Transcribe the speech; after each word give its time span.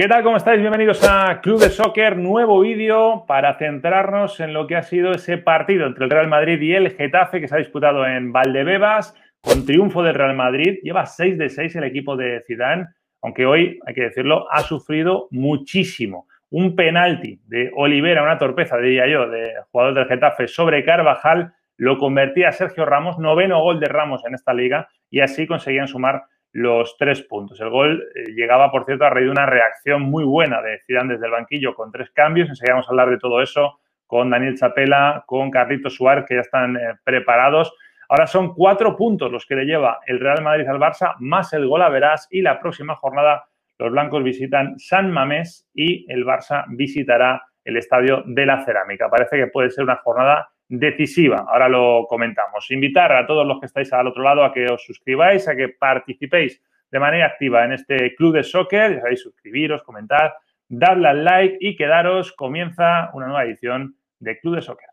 ¿Qué 0.00 0.08
tal? 0.08 0.22
¿Cómo 0.22 0.38
estáis? 0.38 0.58
Bienvenidos 0.58 1.06
a 1.06 1.42
Club 1.42 1.60
de 1.60 1.68
Soccer, 1.68 2.16
nuevo 2.16 2.60
vídeo 2.60 3.26
para 3.28 3.58
centrarnos 3.58 4.40
en 4.40 4.54
lo 4.54 4.66
que 4.66 4.74
ha 4.74 4.82
sido 4.82 5.12
ese 5.12 5.36
partido 5.36 5.86
entre 5.86 6.04
el 6.04 6.10
Real 6.10 6.26
Madrid 6.26 6.58
y 6.58 6.72
el 6.72 6.92
Getafe 6.92 7.38
que 7.38 7.46
se 7.46 7.54
ha 7.54 7.58
disputado 7.58 8.06
en 8.06 8.32
Valdebebas 8.32 9.14
con 9.42 9.66
triunfo 9.66 10.02
del 10.02 10.14
Real 10.14 10.34
Madrid. 10.34 10.78
Lleva 10.82 11.04
6 11.04 11.36
de 11.36 11.50
6 11.50 11.76
el 11.76 11.84
equipo 11.84 12.16
de 12.16 12.42
Zidane, 12.46 12.86
aunque 13.20 13.44
hoy, 13.44 13.78
hay 13.86 13.92
que 13.92 14.04
decirlo, 14.04 14.50
ha 14.50 14.62
sufrido 14.62 15.28
muchísimo. 15.32 16.28
Un 16.48 16.74
penalti 16.74 17.38
de 17.44 17.70
Olivera, 17.76 18.22
una 18.22 18.38
torpeza, 18.38 18.78
diría 18.78 19.06
yo, 19.06 19.28
de 19.28 19.52
jugador 19.70 19.92
del 19.92 20.06
Getafe 20.06 20.48
sobre 20.48 20.82
Carvajal, 20.82 21.52
lo 21.76 21.98
convertía 21.98 22.52
Sergio 22.52 22.86
Ramos, 22.86 23.18
noveno 23.18 23.60
gol 23.60 23.78
de 23.80 23.88
Ramos 23.88 24.24
en 24.24 24.32
esta 24.32 24.54
liga, 24.54 24.88
y 25.10 25.20
así 25.20 25.46
conseguían 25.46 25.88
sumar 25.88 26.22
los 26.52 26.96
tres 26.96 27.22
puntos. 27.22 27.60
El 27.60 27.70
gol 27.70 28.02
eh, 28.14 28.32
llegaba, 28.34 28.70
por 28.70 28.84
cierto, 28.84 29.04
a 29.04 29.10
raíz 29.10 29.26
de 29.26 29.30
una 29.30 29.46
reacción 29.46 30.02
muy 30.02 30.24
buena 30.24 30.60
de 30.62 30.80
Zidane 30.86 31.14
desde 31.14 31.26
el 31.26 31.32
banquillo 31.32 31.74
con 31.74 31.92
tres 31.92 32.10
cambios. 32.10 32.48
Enseguida 32.48 32.74
vamos 32.74 32.88
a 32.88 32.90
hablar 32.90 33.10
de 33.10 33.18
todo 33.18 33.40
eso 33.40 33.80
con 34.06 34.30
Daniel 34.30 34.56
Chapela, 34.56 35.22
con 35.26 35.50
Carlitos 35.50 35.94
Suárez, 35.94 36.24
que 36.26 36.34
ya 36.34 36.40
están 36.40 36.76
eh, 36.76 36.94
preparados. 37.04 37.72
Ahora 38.08 38.26
son 38.26 38.54
cuatro 38.54 38.96
puntos 38.96 39.30
los 39.30 39.46
que 39.46 39.54
le 39.54 39.64
lleva 39.64 40.00
el 40.06 40.18
Real 40.18 40.42
Madrid 40.42 40.66
al 40.66 40.80
Barça, 40.80 41.14
más 41.20 41.52
el 41.52 41.68
gol 41.68 41.82
a 41.82 41.88
Verás 41.88 42.26
y 42.30 42.42
la 42.42 42.58
próxima 42.58 42.96
jornada 42.96 43.44
los 43.78 43.92
blancos 43.92 44.22
visitan 44.22 44.78
San 44.78 45.10
Mamés 45.10 45.66
y 45.72 46.04
el 46.12 46.26
Barça 46.26 46.64
visitará 46.68 47.42
el 47.64 47.78
Estadio 47.78 48.22
de 48.26 48.44
la 48.44 48.62
Cerámica. 48.64 49.08
Parece 49.08 49.36
que 49.36 49.46
puede 49.46 49.70
ser 49.70 49.84
una 49.84 49.96
jornada 49.96 50.50
decisiva. 50.70 51.44
Ahora 51.48 51.68
lo 51.68 52.06
comentamos. 52.08 52.70
Invitar 52.70 53.12
a 53.12 53.26
todos 53.26 53.46
los 53.46 53.58
que 53.58 53.66
estáis 53.66 53.92
al 53.92 54.06
otro 54.06 54.22
lado 54.22 54.44
a 54.44 54.52
que 54.52 54.66
os 54.66 54.84
suscribáis, 54.84 55.48
a 55.48 55.56
que 55.56 55.68
participéis 55.68 56.62
de 56.90 56.98
manera 57.00 57.26
activa 57.26 57.64
en 57.64 57.72
este 57.72 58.14
club 58.14 58.34
de 58.34 58.44
soccer. 58.44 58.94
Ya 58.94 59.00
sabéis, 59.00 59.22
suscribiros, 59.22 59.82
comentar, 59.82 60.34
darle 60.68 61.08
al 61.08 61.24
like 61.24 61.58
y 61.60 61.76
quedaros. 61.76 62.32
Comienza 62.32 63.10
una 63.14 63.26
nueva 63.26 63.44
edición 63.44 63.96
de 64.20 64.38
Club 64.38 64.56
de 64.56 64.62
Soccer. 64.62 64.89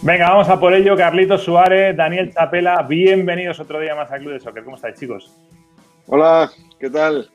Venga, 0.00 0.30
vamos 0.30 0.48
a 0.48 0.60
por 0.60 0.72
ello. 0.72 0.96
Carlitos 0.96 1.42
Suárez, 1.42 1.96
Daniel 1.96 2.32
Chapela, 2.32 2.82
bienvenidos 2.82 3.58
otro 3.58 3.80
día 3.80 3.96
más 3.96 4.10
al 4.12 4.20
Club 4.20 4.34
de 4.34 4.40
Soccer. 4.40 4.62
¿Cómo 4.62 4.76
estáis, 4.76 4.96
chicos? 4.96 5.34
Hola, 6.06 6.48
¿qué 6.78 6.88
tal? 6.88 7.28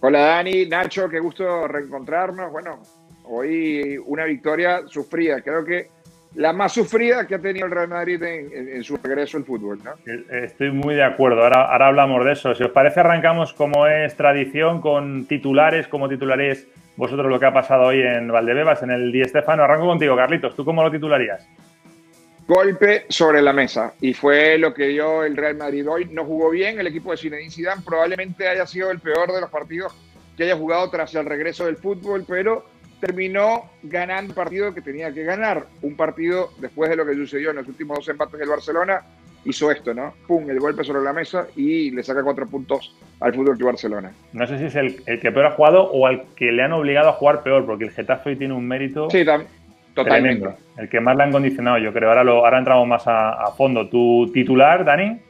Hola, 0.00 0.18
Dani, 0.18 0.66
Nacho, 0.66 1.08
qué 1.08 1.20
gusto 1.20 1.68
reencontrarnos. 1.68 2.50
Bueno, 2.50 2.82
hoy 3.26 3.96
una 4.06 4.24
victoria 4.24 4.82
sufrida. 4.88 5.40
Creo 5.40 5.64
que 5.64 5.88
la 6.34 6.52
más 6.52 6.72
sufrida 6.72 7.26
que 7.26 7.36
ha 7.36 7.38
tenido 7.38 7.66
el 7.66 7.72
Real 7.72 7.88
Madrid 7.88 8.22
en, 8.22 8.82
su 8.82 8.96
regreso 8.96 9.36
al 9.36 9.44
fútbol, 9.44 9.78
¿no? 9.84 9.92
Estoy 10.30 10.70
muy 10.72 10.94
de 10.94 11.04
acuerdo. 11.04 11.42
Ahora, 11.42 11.66
ahora 11.70 11.88
hablamos 11.88 12.24
de 12.24 12.32
eso. 12.32 12.54
Si 12.54 12.62
os 12.62 12.70
parece, 12.70 13.00
arrancamos 13.00 13.52
como 13.52 13.86
es 13.86 14.16
tradición 14.16 14.80
con 14.80 15.26
titulares, 15.26 15.86
como 15.86 16.08
titulares 16.08 16.66
vosotros 16.96 17.28
lo 17.28 17.40
que 17.40 17.46
ha 17.46 17.52
pasado 17.52 17.84
hoy 17.84 18.02
en 18.02 18.28
Valdebebas, 18.28 18.82
en 18.82 18.90
el 18.90 19.12
Di 19.12 19.20
Estefano. 19.20 19.64
Arranco 19.64 19.86
contigo, 19.86 20.16
Carlitos. 20.16 20.56
¿Tú 20.56 20.64
cómo 20.64 20.82
lo 20.82 20.90
titularías? 20.90 21.46
Golpe 22.46 23.06
sobre 23.08 23.40
la 23.40 23.52
mesa. 23.52 23.94
Y 24.00 24.12
fue 24.12 24.58
lo 24.58 24.74
que 24.74 24.88
dio 24.88 25.24
el 25.24 25.36
Real 25.36 25.56
Madrid 25.56 25.88
hoy. 25.88 26.06
No 26.10 26.24
jugó 26.24 26.50
bien. 26.50 26.78
El 26.78 26.86
equipo 26.86 27.10
de 27.10 27.16
Zinedine 27.16 27.50
Zidane 27.50 27.82
probablemente 27.84 28.48
haya 28.48 28.66
sido 28.66 28.90
el 28.90 29.00
peor 29.00 29.32
de 29.32 29.40
los 29.40 29.50
partidos 29.50 29.94
que 30.36 30.44
haya 30.44 30.56
jugado 30.56 30.90
tras 30.90 31.14
el 31.14 31.24
regreso 31.26 31.66
del 31.66 31.76
fútbol, 31.76 32.24
pero 32.26 32.66
terminó 33.04 33.64
ganando 33.82 34.30
un 34.30 34.34
partido 34.34 34.72
que 34.72 34.80
tenía 34.80 35.12
que 35.12 35.24
ganar. 35.24 35.64
Un 35.82 35.94
partido 35.94 36.50
después 36.58 36.88
de 36.88 36.96
lo 36.96 37.04
que 37.04 37.14
sucedió 37.14 37.50
en 37.50 37.56
los 37.56 37.68
últimos 37.68 37.98
dos 37.98 38.08
empates 38.08 38.40
del 38.40 38.48
Barcelona, 38.48 39.02
hizo 39.44 39.70
esto, 39.70 39.92
¿no? 39.92 40.14
Pum, 40.26 40.48
el 40.48 40.58
golpe 40.58 40.84
sobre 40.84 41.02
la 41.02 41.12
mesa 41.12 41.46
y 41.54 41.90
le 41.90 42.02
saca 42.02 42.22
cuatro 42.22 42.46
puntos 42.46 42.96
al 43.20 43.34
Fútbol 43.34 43.58
de 43.58 43.64
Barcelona. 43.64 44.12
No 44.32 44.46
sé 44.46 44.58
si 44.58 44.64
es 44.64 44.74
el, 44.76 45.04
que 45.04 45.32
peor 45.32 45.46
ha 45.46 45.50
jugado 45.50 45.90
o 45.90 46.06
al 46.06 46.24
que 46.34 46.50
le 46.50 46.62
han 46.62 46.72
obligado 46.72 47.10
a 47.10 47.12
jugar 47.12 47.42
peor, 47.42 47.66
porque 47.66 47.84
el 47.84 47.90
Getafe 47.90 48.30
hoy 48.30 48.36
tiene 48.36 48.54
un 48.54 48.66
mérito. 48.66 49.10
Sí, 49.10 49.22
totalmente. 49.92 50.48
El 50.78 50.88
que 50.88 51.00
más 51.00 51.14
le 51.16 51.24
han 51.24 51.32
condicionado, 51.32 51.76
yo 51.76 51.92
creo. 51.92 52.08
Ahora, 52.08 52.24
lo, 52.24 52.44
ahora 52.44 52.58
entramos 52.58 52.88
más 52.88 53.02
a, 53.06 53.52
fondo. 53.54 53.86
¿Tu 53.88 54.30
titular, 54.32 54.82
Dani? 54.84 55.20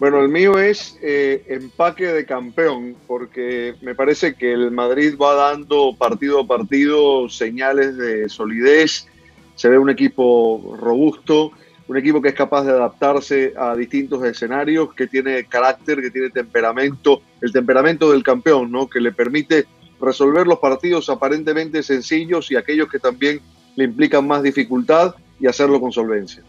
Bueno, 0.00 0.20
el 0.20 0.28
mío 0.28 0.58
es 0.58 0.98
eh, 1.02 1.44
empaque 1.46 2.06
de 2.08 2.26
campeón, 2.26 2.96
porque 3.06 3.76
me 3.82 3.94
parece 3.94 4.34
que 4.34 4.52
el 4.52 4.72
Madrid 4.72 5.14
va 5.16 5.34
dando 5.34 5.94
partido 5.96 6.40
a 6.40 6.46
partido 6.46 7.28
señales 7.28 7.96
de 7.96 8.28
solidez. 8.28 9.06
Se 9.54 9.68
ve 9.68 9.78
un 9.78 9.90
equipo 9.90 10.76
robusto 10.80 11.52
un 11.90 11.96
equipo 11.96 12.22
que 12.22 12.28
es 12.28 12.34
capaz 12.34 12.62
de 12.62 12.70
adaptarse 12.70 13.52
a 13.58 13.74
distintos 13.74 14.24
escenarios, 14.24 14.94
que 14.94 15.08
tiene 15.08 15.44
carácter, 15.46 16.00
que 16.00 16.12
tiene 16.12 16.30
temperamento, 16.30 17.20
el 17.40 17.50
temperamento 17.50 18.12
del 18.12 18.22
campeón, 18.22 18.70
¿no? 18.70 18.88
Que 18.88 19.00
le 19.00 19.10
permite 19.10 19.66
resolver 20.00 20.46
los 20.46 20.60
partidos 20.60 21.10
aparentemente 21.10 21.82
sencillos 21.82 22.48
y 22.52 22.54
aquellos 22.54 22.88
que 22.88 23.00
también 23.00 23.40
le 23.74 23.84
implican 23.86 24.24
más 24.24 24.44
dificultad 24.44 25.16
y 25.40 25.48
hacerlo 25.48 25.80
con 25.80 25.90
solvencia. 25.90 26.44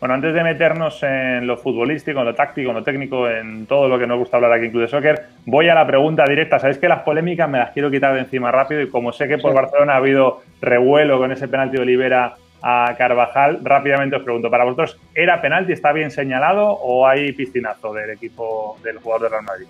Bueno, 0.00 0.14
antes 0.14 0.32
de 0.32 0.42
meternos 0.42 1.02
en 1.02 1.46
lo 1.46 1.58
futbolístico, 1.58 2.20
en 2.20 2.24
lo 2.24 2.34
táctico, 2.34 2.70
en 2.70 2.76
lo 2.76 2.82
técnico, 2.82 3.28
en 3.28 3.66
todo 3.66 3.86
lo 3.86 3.98
que 3.98 4.06
nos 4.06 4.18
gusta 4.18 4.38
hablar 4.38 4.54
aquí 4.54 4.64
en 4.64 4.70
Club 4.70 4.84
de 4.84 4.88
Soccer, 4.88 5.26
voy 5.44 5.68
a 5.68 5.74
la 5.74 5.86
pregunta 5.86 6.24
directa. 6.26 6.58
Sabéis 6.58 6.78
que 6.78 6.88
las 6.88 7.02
polémicas 7.02 7.50
me 7.50 7.58
las 7.58 7.72
quiero 7.72 7.90
quitar 7.90 8.14
de 8.14 8.20
encima 8.20 8.50
rápido 8.50 8.80
y 8.80 8.88
como 8.88 9.12
sé 9.12 9.28
que 9.28 9.36
por 9.36 9.52
Barcelona 9.52 9.92
ha 9.92 9.96
habido 9.96 10.40
revuelo 10.62 11.18
con 11.18 11.32
ese 11.32 11.48
penalti 11.48 11.76
de 11.76 11.82
Olivera 11.82 12.34
a 12.62 12.94
Carvajal. 12.96 13.60
Rápidamente 13.62 14.16
os 14.16 14.22
pregunto, 14.22 14.50
¿para 14.50 14.64
vosotros 14.64 14.98
era 15.14 15.42
penalti, 15.42 15.74
está 15.74 15.92
bien 15.92 16.10
señalado 16.10 16.70
o 16.70 17.06
hay 17.06 17.32
piscinazo 17.32 17.92
del 17.92 18.08
equipo 18.08 18.78
del 18.82 19.00
jugador 19.00 19.24
de 19.24 19.28
Real 19.28 19.44
Madrid? 19.44 19.66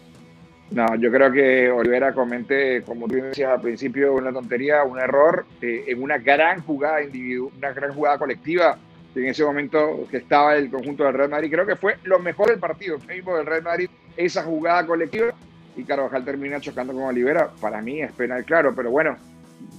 No, 0.70 0.94
yo 0.94 1.10
creo 1.10 1.32
que 1.32 1.68
Olivera 1.72 2.12
comente, 2.12 2.82
como 2.82 3.08
tú 3.08 3.16
decías 3.16 3.50
al 3.50 3.60
principio, 3.60 4.14
una 4.14 4.32
tontería, 4.32 4.84
un 4.84 5.00
error 5.00 5.44
eh, 5.60 5.86
en 5.88 6.00
una 6.00 6.18
gran 6.18 6.62
jugada 6.62 7.02
individual, 7.02 7.52
una 7.58 7.72
gran 7.72 7.92
jugada 7.92 8.18
colectiva. 8.18 8.78
En 9.14 9.26
ese 9.26 9.44
momento 9.44 10.06
que 10.10 10.18
estaba 10.18 10.54
el 10.56 10.70
conjunto 10.70 11.04
del 11.04 11.14
Real 11.14 11.30
Madrid, 11.30 11.50
creo 11.50 11.66
que 11.66 11.76
fue 11.76 11.96
lo 12.04 12.18
mejor 12.20 12.48
del 12.48 12.58
partido, 12.58 12.96
el 12.96 13.10
equipo 13.10 13.36
del 13.36 13.46
Real 13.46 13.62
Madrid, 13.62 13.90
esa 14.16 14.42
jugada 14.44 14.86
colectiva 14.86 15.34
y 15.76 15.84
Carvajal 15.84 16.24
termina 16.24 16.60
chocando 16.60 16.92
con 16.92 17.02
Olivera. 17.02 17.50
Para 17.60 17.80
mí 17.80 18.02
es 18.02 18.12
penal, 18.12 18.44
claro, 18.44 18.72
pero 18.74 18.90
bueno, 18.90 19.16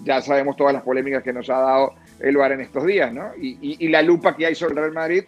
ya 0.04 0.22
sabemos 0.22 0.56
todas 0.56 0.74
las 0.74 0.84
polémicas 0.84 1.24
que 1.24 1.34
nos 1.34 1.50
ha 1.50 1.60
dado 1.60 1.94
el 2.20 2.38
VAR 2.38 2.54
en 2.54 2.62
estos 2.62 2.86
días, 2.86 3.14
¿no? 3.14 3.32
Y, 3.38 3.88
la 3.88 4.02
lupa 4.02 4.36
que 4.36 4.46
hay 4.46 4.56
sobre 4.56 4.74
el 4.74 4.80
Real 4.80 4.94
Madrid, 4.94 5.24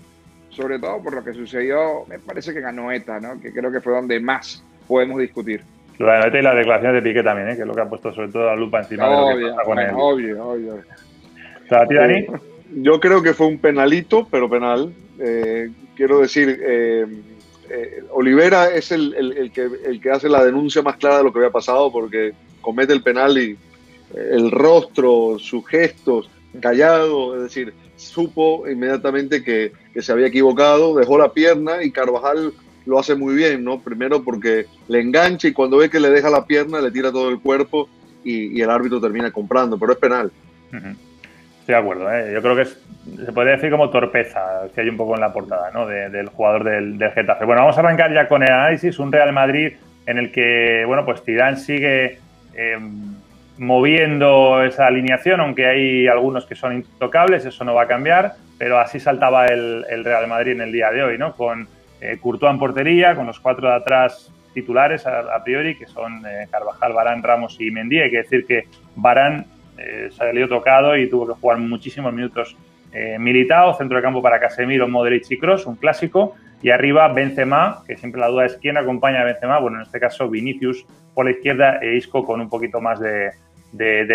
sobre 0.49 0.79
todo 0.79 1.01
por 1.01 1.13
lo 1.13 1.23
que 1.23 1.33
sucedió, 1.33 2.05
me 2.07 2.19
parece 2.19 2.53
que 2.53 2.61
ganó 2.61 2.91
ETA, 2.91 3.19
¿no? 3.19 3.39
Que 3.41 3.51
creo 3.51 3.71
que 3.71 3.81
fue 3.81 3.93
donde 3.93 4.19
más 4.19 4.63
podemos 4.87 5.19
discutir. 5.19 5.61
Bueno, 5.97 6.25
ETA 6.25 6.39
y 6.39 6.41
las 6.41 6.55
declaraciones 6.55 7.03
de 7.03 7.09
Piqué 7.09 7.23
también, 7.23 7.49
¿eh? 7.49 7.55
que 7.55 7.61
es 7.61 7.67
lo 7.67 7.73
que 7.73 7.81
ha 7.81 7.89
puesto 7.89 8.13
sobre 8.13 8.29
todo 8.29 8.45
la 8.45 8.55
lupa 8.55 8.79
encima 8.79 9.07
de 9.07 9.33
lo 9.33 9.37
que 9.37 9.51
pasa 9.51 9.63
con 9.63 9.79
él. 9.79 9.89
Obvio, 9.93 10.47
obvio. 10.47 10.79
¿A 11.69 11.87
ti, 11.87 11.95
Dani? 11.95 12.27
Yo 12.75 12.99
creo 12.99 13.21
que 13.21 13.33
fue 13.33 13.47
un 13.47 13.59
penalito, 13.59 14.27
pero 14.29 14.49
penal. 14.49 14.93
Eh, 15.19 15.69
quiero 15.95 16.19
decir, 16.19 16.59
eh, 16.61 17.05
eh, 17.69 18.03
Olivera 18.11 18.73
es 18.73 18.91
el, 18.91 19.51
que, 19.53 19.69
el 19.85 20.01
que 20.01 20.11
hace 20.11 20.29
la 20.29 20.43
denuncia 20.43 20.81
más 20.81 20.97
clara 20.97 21.19
de 21.19 21.23
lo 21.23 21.33
que 21.33 21.39
había 21.39 21.51
pasado 21.51 21.91
porque 21.91 22.33
comete 22.61 22.93
el 22.93 23.03
penal 23.03 23.37
y 23.37 23.57
el 24.15 24.51
rostro, 24.51 25.37
sus 25.39 25.65
gestos, 25.67 26.29
callado, 26.59 27.35
es 27.35 27.43
decir, 27.43 27.73
supo 27.95 28.67
inmediatamente 28.69 29.43
que, 29.43 29.71
se 29.99 30.11
había 30.11 30.27
equivocado, 30.27 30.95
dejó 30.95 31.17
la 31.17 31.33
pierna 31.33 31.83
y 31.83 31.91
Carvajal 31.91 32.53
lo 32.85 32.99
hace 32.99 33.15
muy 33.15 33.35
bien, 33.35 33.63
¿no? 33.63 33.79
Primero 33.79 34.23
porque 34.23 34.65
le 34.87 35.01
engancha 35.01 35.47
y 35.47 35.53
cuando 35.53 35.77
ve 35.77 35.89
que 35.89 35.99
le 35.99 36.09
deja 36.09 36.29
la 36.29 36.45
pierna 36.45 36.81
le 36.81 36.91
tira 36.91 37.11
todo 37.11 37.29
el 37.29 37.39
cuerpo 37.39 37.87
y, 38.23 38.59
el 38.59 38.69
árbitro 38.69 38.99
termina 38.99 39.31
comprando, 39.31 39.77
pero 39.77 39.93
es 39.93 39.99
penal. 39.99 40.31
Estoy 41.63 41.75
de 41.75 41.79
acuerdo, 41.79 42.13
¿eh? 42.13 42.29
yo 42.33 42.41
creo 42.41 42.57
que 42.57 42.65
se 42.65 43.31
podría 43.31 43.53
decir 43.53 43.71
como 43.71 43.89
torpeza, 43.89 44.63
que 44.75 44.81
hay 44.81 44.89
un 44.89 44.97
poco 44.97 45.15
en 45.15 45.21
la 45.21 45.31
portada 45.31 45.71
¿no? 45.71 45.87
del 45.87 46.27
jugador 46.27 46.65
del, 46.65 46.99
Getafe. 47.13 47.45
Bueno, 47.45 47.61
vamos 47.61 47.77
a 47.77 47.79
arrancar 47.79 48.13
ya 48.13 48.27
con 48.27 48.43
el 48.43 48.51
análisis, 48.51 48.99
un 48.99 49.13
Real 49.13 49.31
Madrid 49.31 49.71
en 50.05 50.17
el 50.17 50.33
que, 50.33 50.83
bueno, 50.85 51.05
pues 51.05 51.23
Zidane 51.23 51.55
sigue... 51.55 52.19
Eh, 52.53 52.77
moviendo 53.57 54.63
esa 54.63 54.87
alineación, 54.87 55.39
aunque 55.39 55.67
hay 55.67 56.07
algunos 56.07 56.45
que 56.45 56.55
son 56.55 56.73
intocables, 56.73 57.45
eso 57.45 57.63
no 57.63 57.75
va 57.75 57.83
a 57.83 57.87
cambiar, 57.87 58.33
pero 58.57 58.79
así 58.79 58.99
saltaba 58.99 59.45
el, 59.45 60.03
Real 60.03 60.27
Madrid 60.27 60.53
en 60.53 60.61
el 60.61 60.71
día 60.71 60.91
de 60.91 61.03
hoy, 61.03 61.17
¿no? 61.19 61.33
Con 61.35 61.67
eh, 62.01 62.17
Courtois 62.19 62.51
en 62.51 62.59
portería, 62.59 63.15
con 63.15 63.27
los 63.27 63.39
cuatro 63.39 63.69
de 63.69 63.75
atrás 63.75 64.31
titulares 64.53 65.05
a, 65.05 65.43
priori, 65.43 65.77
que 65.77 65.85
son 65.85 66.25
eh, 66.25 66.47
Carvajal, 66.49 66.93
Barán, 66.93 67.23
Ramos 67.23 67.57
y 67.59 67.71
Mendy. 67.71 67.99
Hay 67.99 68.11
que 68.11 68.17
decir 68.17 68.45
que 68.45 68.65
Barán 68.95 69.45
eh, 69.77 70.09
salió 70.11 70.47
tocado 70.47 70.95
y 70.95 71.09
tuvo 71.09 71.27
que 71.27 71.33
jugar 71.33 71.57
muchísimos 71.57 72.13
minutos 72.13 72.55
eh, 72.93 73.17
Militao, 73.19 73.73
centro 73.73 73.97
de 73.97 74.03
campo 74.03 74.21
para 74.21 74.39
Casemiro, 74.39 74.87
Modric 74.87 75.29
y 75.31 75.37
Cross, 75.37 75.65
un 75.65 75.75
clásico. 75.75 76.35
Y 76.61 76.69
arriba 76.69 77.07
Benzema, 77.09 77.83
que 77.85 77.97
siempre 77.97 78.21
la 78.21 78.27
duda 78.27 78.45
es 78.45 78.55
quién 78.57 78.77
acompaña 78.77 79.21
a 79.21 79.25
Benzema. 79.25 79.59
Bueno, 79.59 79.77
en 79.77 79.83
este 79.83 79.99
caso 79.99 80.29
Vinicius 80.29 80.85
por 81.13 81.25
la 81.25 81.31
izquierda 81.31 81.79
e 81.81 81.95
Isco 81.95 82.23
con 82.23 82.39
un 82.39 82.49
poquito 82.49 82.79
más 82.79 82.99
de, 82.99 83.33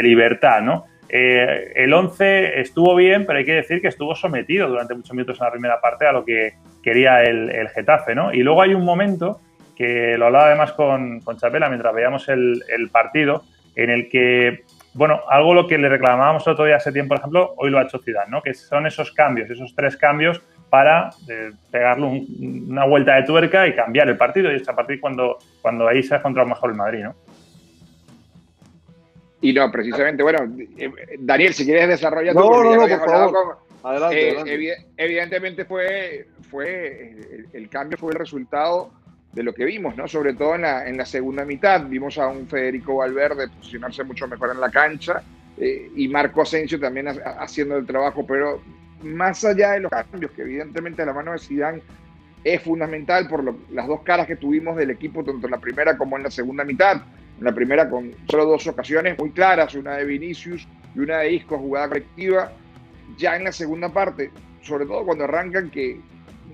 libertad, 0.02 0.62
¿no? 0.62 0.87
Eh, 1.10 1.72
el 1.75 1.93
11 1.93 2.60
estuvo 2.60 2.94
bien, 2.94 3.26
pero 3.26 3.38
hay 3.38 3.44
que 3.44 3.55
decir 3.55 3.81
que 3.81 3.88
estuvo 3.88 4.14
sometido 4.14 4.69
durante 4.69 4.94
muchos 4.94 5.12
minutos 5.12 5.38
en 5.40 5.44
la 5.44 5.50
primera 5.50 5.81
parte 5.81 6.06
a 6.06 6.12
lo 6.12 6.25
que 6.25 6.55
quería 6.82 7.22
el, 7.22 7.50
el 7.50 7.69
Getafe, 7.70 8.14
¿no? 8.14 8.32
Y 8.32 8.43
luego 8.43 8.62
hay 8.62 8.75
un 8.75 8.84
momento 8.84 9.40
que 9.76 10.16
lo 10.16 10.26
hablaba 10.26 10.46
además 10.46 10.72
con, 10.72 11.20
Chapela 11.37 11.69
mientras 11.69 11.94
veíamos 11.94 12.28
el 12.28 12.90
partido, 12.90 13.44
en 13.75 13.90
el 13.90 14.08
que 14.08 14.64
bueno, 14.94 15.20
algo 15.29 15.55
lo 15.55 15.67
que 15.67 15.79
le 15.79 15.88
reclamábamos 15.88 16.46
otro 16.49 16.64
día 16.64 16.76
hace 16.76 16.93
tiempo, 16.93 17.11
por 17.11 17.19
ejemplo, 17.19 17.55
hoy 17.56 17.70
lo 17.70 17.79
ha 17.79 17.82
hecho 17.82 17.99
Zidane, 17.99 18.31
¿no? 18.31 18.43
Que 18.43 18.55
son 18.55 18.87
esos 18.87 19.12
cambios, 19.12 19.50
esos 19.50 19.75
tres 19.75 19.96
cambios 19.96 20.40
para 20.70 21.11
eh, 21.29 21.52
pegarle 21.70 22.26
una 22.40 22.85
vuelta 22.87 23.17
de 23.17 23.23
tuerca 23.23 23.67
y 23.67 23.75
cambiar 23.75 24.08
el 24.08 24.17
partido. 24.17 24.52
Y 24.52 24.56
es 24.56 24.69
a 24.69 24.75
partir 24.75 25.00
cuando, 25.00 25.38
cuando 25.62 25.88
ahí 25.88 26.02
se 26.02 26.14
ha 26.14 26.19
encontrado 26.19 26.49
mejor 26.49 26.70
el 26.70 26.76
Madrid, 26.76 27.05
¿no? 27.05 27.14
Y 29.40 29.52
no, 29.52 29.70
precisamente, 29.70 30.23
bueno, 30.23 30.38
eh, 30.76 30.91
Daniel, 31.20 31.55
si 31.55 31.64
quieres 31.64 31.88
desarrollar 31.88 32.34
no, 32.34 32.64
no, 32.64 32.75
no, 32.75 32.99
por 32.99 33.08
favor. 33.08 33.58
adelante, 33.84 34.70
eh, 34.70 34.76
Evidentemente 34.96 35.64
fue, 35.64 36.26
fue 36.50 37.44
el, 37.52 37.69
cambio 37.69 37.96
fue 37.96 38.12
el 38.12 38.19
resultado 38.19 38.91
de 39.38 39.44
lo 39.44 39.55
que 39.55 39.64
vimos, 39.64 39.96
¿no? 39.96 40.08
Sobre 40.08 40.35
todo 40.35 40.56
en 40.56 40.62
la, 40.62 41.06
segunda 41.06 41.44
mitad. 41.44 41.87
Vimos 41.87 42.19
a 42.19 42.26
un 42.26 42.49
Federico 42.49 42.96
Valverde 42.96 43.46
posicionarse 43.49 44.02
mucho 44.02 44.26
mejor 44.26 44.50
en 44.50 44.61
la 44.61 44.69
cancha 44.69 45.23
eh, 45.56 45.93
y 45.94 46.08
Marco 46.08 46.43
Asensio 46.43 46.81
también 46.81 47.06
haciendo 47.38 47.76
el 47.76 47.87
trabajo, 47.87 48.26
pero 48.26 48.61
más 49.05 49.44
allá 49.44 49.73
de 49.73 49.81
los 49.81 49.93
cambios, 49.93 50.32
que 50.32 50.43
evidentemente 50.43 51.06
la 51.06 51.12
mano 51.12 51.31
de 51.31 51.38
Zidane 51.38 51.81
es 52.43 52.61
fundamental 52.62 53.29
por 53.29 53.44
las 53.70 53.87
dos 53.87 54.00
caras 54.02 54.26
que 54.26 54.35
tuvimos 54.35 54.76
del 54.76 54.90
equipo, 54.90 55.23
tanto 55.23 55.46
en 55.46 55.52
la 55.52 55.61
primera 55.61 55.96
como 55.96 56.17
en 56.17 56.25
la 56.25 56.32
segunda 56.32 56.64
mitad. 56.64 57.00
En 57.38 57.44
la 57.44 57.55
primera 57.55 57.88
con 57.88 58.11
solo 58.29 58.44
dos 58.44 58.67
ocasiones 58.67 59.17
muy 59.20 59.31
claras, 59.31 59.73
una 59.76 59.99
de 59.99 60.05
Vinicius 60.05 60.67
y 60.96 60.99
una 60.99 61.19
de 61.19 61.34
Isco, 61.34 61.58
jugada 61.58 61.91
colectiva. 61.91 62.50
Ya 63.17 63.37
en 63.37 63.44
la 63.44 63.52
segunda 63.52 63.88
parte, 63.88 64.32
sobre 64.62 64.84
todo 64.84 65.05
cuando 65.05 65.23
arrancan, 65.23 65.70
que 65.70 66.00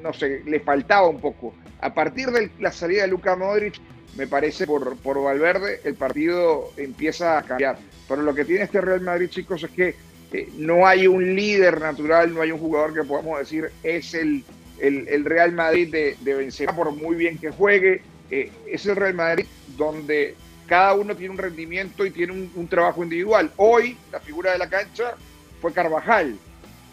no 0.03 0.13
sé, 0.13 0.43
le 0.45 0.61
faltaba 0.61 1.09
un 1.09 1.19
poco 1.19 1.55
a 1.81 1.95
partir 1.95 2.31
de 2.31 2.51
la 2.61 2.73
salida 2.73 3.03
de 3.03 3.09
Luka 3.09 3.37
Modric, 3.37 3.75
me 4.17 4.27
parece 4.27 4.67
por, 4.67 4.97
por 4.97 5.23
Valverde, 5.23 5.81
el 5.85 5.95
partido 5.95 6.73
empieza 6.77 7.39
a 7.39 7.43
cambiar. 7.43 7.79
Pero 8.09 8.23
lo 8.23 8.35
que 8.35 8.45
tiene 8.45 8.65
este 8.65 8.81
Real 8.81 9.01
Madrid, 9.01 9.29
chicos, 9.29 9.63
es 9.63 9.71
que 9.71 9.95
eh, 10.33 10.49
no 10.57 10.87
hay 10.87 11.07
un 11.07 11.35
líder 11.35 11.81
natural, 11.81 12.33
no 12.33 12.43
hay 12.43 12.53
un 12.53 12.59
jugador 12.59 12.95
que 12.95 13.03
podamos 13.03 13.39
decir 13.39 13.71
es 13.83 14.15
el, 14.15 14.45
el, 14.81 15.25
Real 15.25 15.53
Madrid 15.53 15.91
de, 15.91 16.17
de 16.21 16.35
Benzema, 16.35 16.75
por 16.75 16.93
muy 16.93 17.17
bien 17.17 17.39
que 17.39 17.51
juegue. 17.51 18.03
Eh, 18.31 18.51
es 18.67 18.87
el 18.87 18.97
Real 18.97 19.15
Madrid 19.15 19.47
donde 19.77 20.35
cada 20.67 20.95
uno 20.95 21.15
tiene 21.15 21.33
un 21.33 21.39
rendimiento 21.39 22.07
y 22.07 22.11
tiene 22.11 22.33
un, 22.33 22.51
un, 22.55 22.69
trabajo 22.69 23.03
individual. 23.03 23.53
Hoy 23.57 23.97
la 24.11 24.21
figura 24.21 24.53
de 24.53 24.59
la 24.59 24.69
cancha 24.69 25.15
fue 25.61 25.73
Carvajal. 25.73 26.37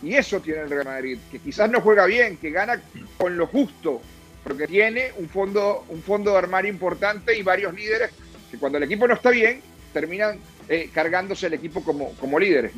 Y 0.03 0.15
eso 0.15 0.39
tiene 0.39 0.61
el 0.61 0.69
Real 0.69 0.85
Madrid, 0.85 1.19
que 1.31 1.39
quizás 1.39 1.69
no 1.69 1.79
juega 1.81 2.05
bien, 2.05 2.37
que 2.37 2.49
gana 2.49 2.81
con 3.17 3.37
lo 3.37 3.45
justo, 3.45 4.01
porque 4.43 4.67
tiene 4.67 5.11
un 5.17 5.29
fondo, 5.29 5.85
un 5.89 6.01
fondo 6.01 6.31
de 6.31 6.37
armario 6.37 6.71
importante 6.71 7.37
y 7.37 7.43
varios 7.43 7.73
líderes 7.73 8.11
que 8.49 8.57
cuando 8.57 8.77
el 8.77 8.83
equipo 8.83 9.07
no 9.07 9.13
está 9.13 9.29
bien, 9.29 9.61
terminan 9.93 10.37
eh, 10.67 10.89
cargándose 10.93 11.47
el 11.47 11.53
equipo 11.53 11.83
como, 11.83 12.13
como 12.13 12.39
líderes. 12.39 12.73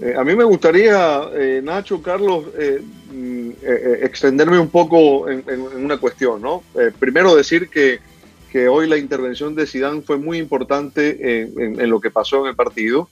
Eh, 0.00 0.14
a 0.16 0.24
mí 0.24 0.34
me 0.34 0.44
gustaría, 0.44 1.28
eh, 1.34 1.60
Nacho, 1.62 2.02
Carlos, 2.02 2.46
mm, 3.12 3.50
extenderme 4.02 4.58
un 4.58 4.68
poco 4.68 5.28
en, 5.28 5.44
una 5.60 5.98
cuestión, 5.98 6.42
¿no? 6.42 6.62
primero 6.98 7.36
decir 7.36 7.68
que, 7.68 8.00
que, 8.50 8.66
hoy 8.68 8.88
la 8.88 8.96
intervención 8.96 9.54
de 9.54 9.66
Sidán 9.66 10.02
fue 10.02 10.16
muy 10.16 10.38
importante 10.38 11.42
en, 11.42 11.88
lo 11.88 12.00
que 12.00 12.10
pasó 12.10 12.40
en 12.40 12.48
el 12.48 12.56
partido. 12.56 13.08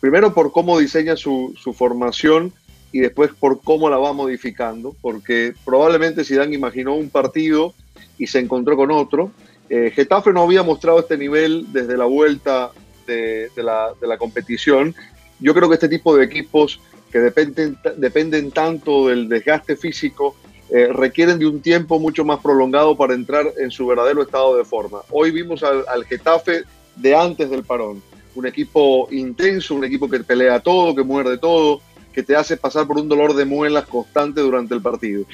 primero 0.00 0.32
por 0.32 0.52
cómo 0.52 0.78
diseña 0.78 1.16
su, 1.16 1.52
su 1.58 1.72
formación 1.72 2.52
y 2.92 3.00
después 3.00 3.30
por 3.38 3.60
cómo 3.60 3.90
la 3.90 3.98
va 3.98 4.12
modificando, 4.12 4.94
porque 5.00 5.54
probablemente 5.64 6.24
Zidane 6.24 6.54
imaginó 6.54 6.94
un 6.94 7.10
partido 7.10 7.74
y 8.18 8.26
se 8.26 8.38
encontró 8.38 8.76
con 8.76 8.90
otro. 8.90 9.30
Eh, 9.68 9.92
Getafe 9.94 10.32
no 10.32 10.42
había 10.42 10.62
mostrado 10.62 11.00
este 11.00 11.18
nivel 11.18 11.66
desde 11.72 11.96
la 11.96 12.06
vuelta 12.06 12.70
de, 13.06 13.50
la, 13.56 13.92
de, 14.00 14.06
la, 14.06 14.16
competición. 14.18 14.94
Yo 15.40 15.54
creo 15.54 15.68
que 15.68 15.74
este 15.74 15.88
tipo 15.88 16.16
de 16.16 16.24
equipos 16.24 16.80
que 17.10 17.18
dependen, 17.18 17.78
dependen 17.96 18.50
tanto 18.50 19.08
del 19.08 19.28
desgaste 19.28 19.76
físico 19.76 20.36
eh, 20.70 20.88
requieren 20.92 21.38
de 21.38 21.46
un 21.46 21.62
tiempo 21.62 21.98
mucho 21.98 22.24
más 22.26 22.40
prolongado 22.40 22.96
para 22.96 23.14
entrar 23.14 23.46
en 23.58 23.70
su 23.70 23.86
verdadero 23.86 24.22
estado 24.22 24.56
de 24.56 24.64
forma. 24.64 25.00
Hoy 25.10 25.30
vimos 25.30 25.62
al, 25.62 25.84
al 25.88 26.04
Getafe 26.04 26.64
de 26.96 27.16
antes 27.16 27.48
del 27.48 27.64
parón, 27.64 28.02
un 28.34 28.46
equipo 28.46 29.08
intenso, 29.10 29.74
un 29.74 29.84
equipo 29.84 30.08
que 30.10 30.20
pelea 30.20 30.60
todo, 30.60 30.94
que 30.94 31.02
muerde 31.02 31.38
todo, 31.38 31.80
que 32.12 32.22
te 32.22 32.36
hace 32.36 32.56
pasar 32.56 32.86
por 32.86 32.98
un 32.98 33.08
dolor 33.08 33.34
de 33.34 33.44
muelas 33.44 33.86
constante 33.86 34.40
durante 34.40 34.74
el 34.74 34.82
partido. 34.82 35.24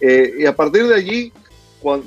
Eh, 0.00 0.34
y 0.40 0.46
a 0.46 0.54
partir 0.54 0.86
de 0.86 0.94
allí, 0.94 1.32
con, 1.82 2.04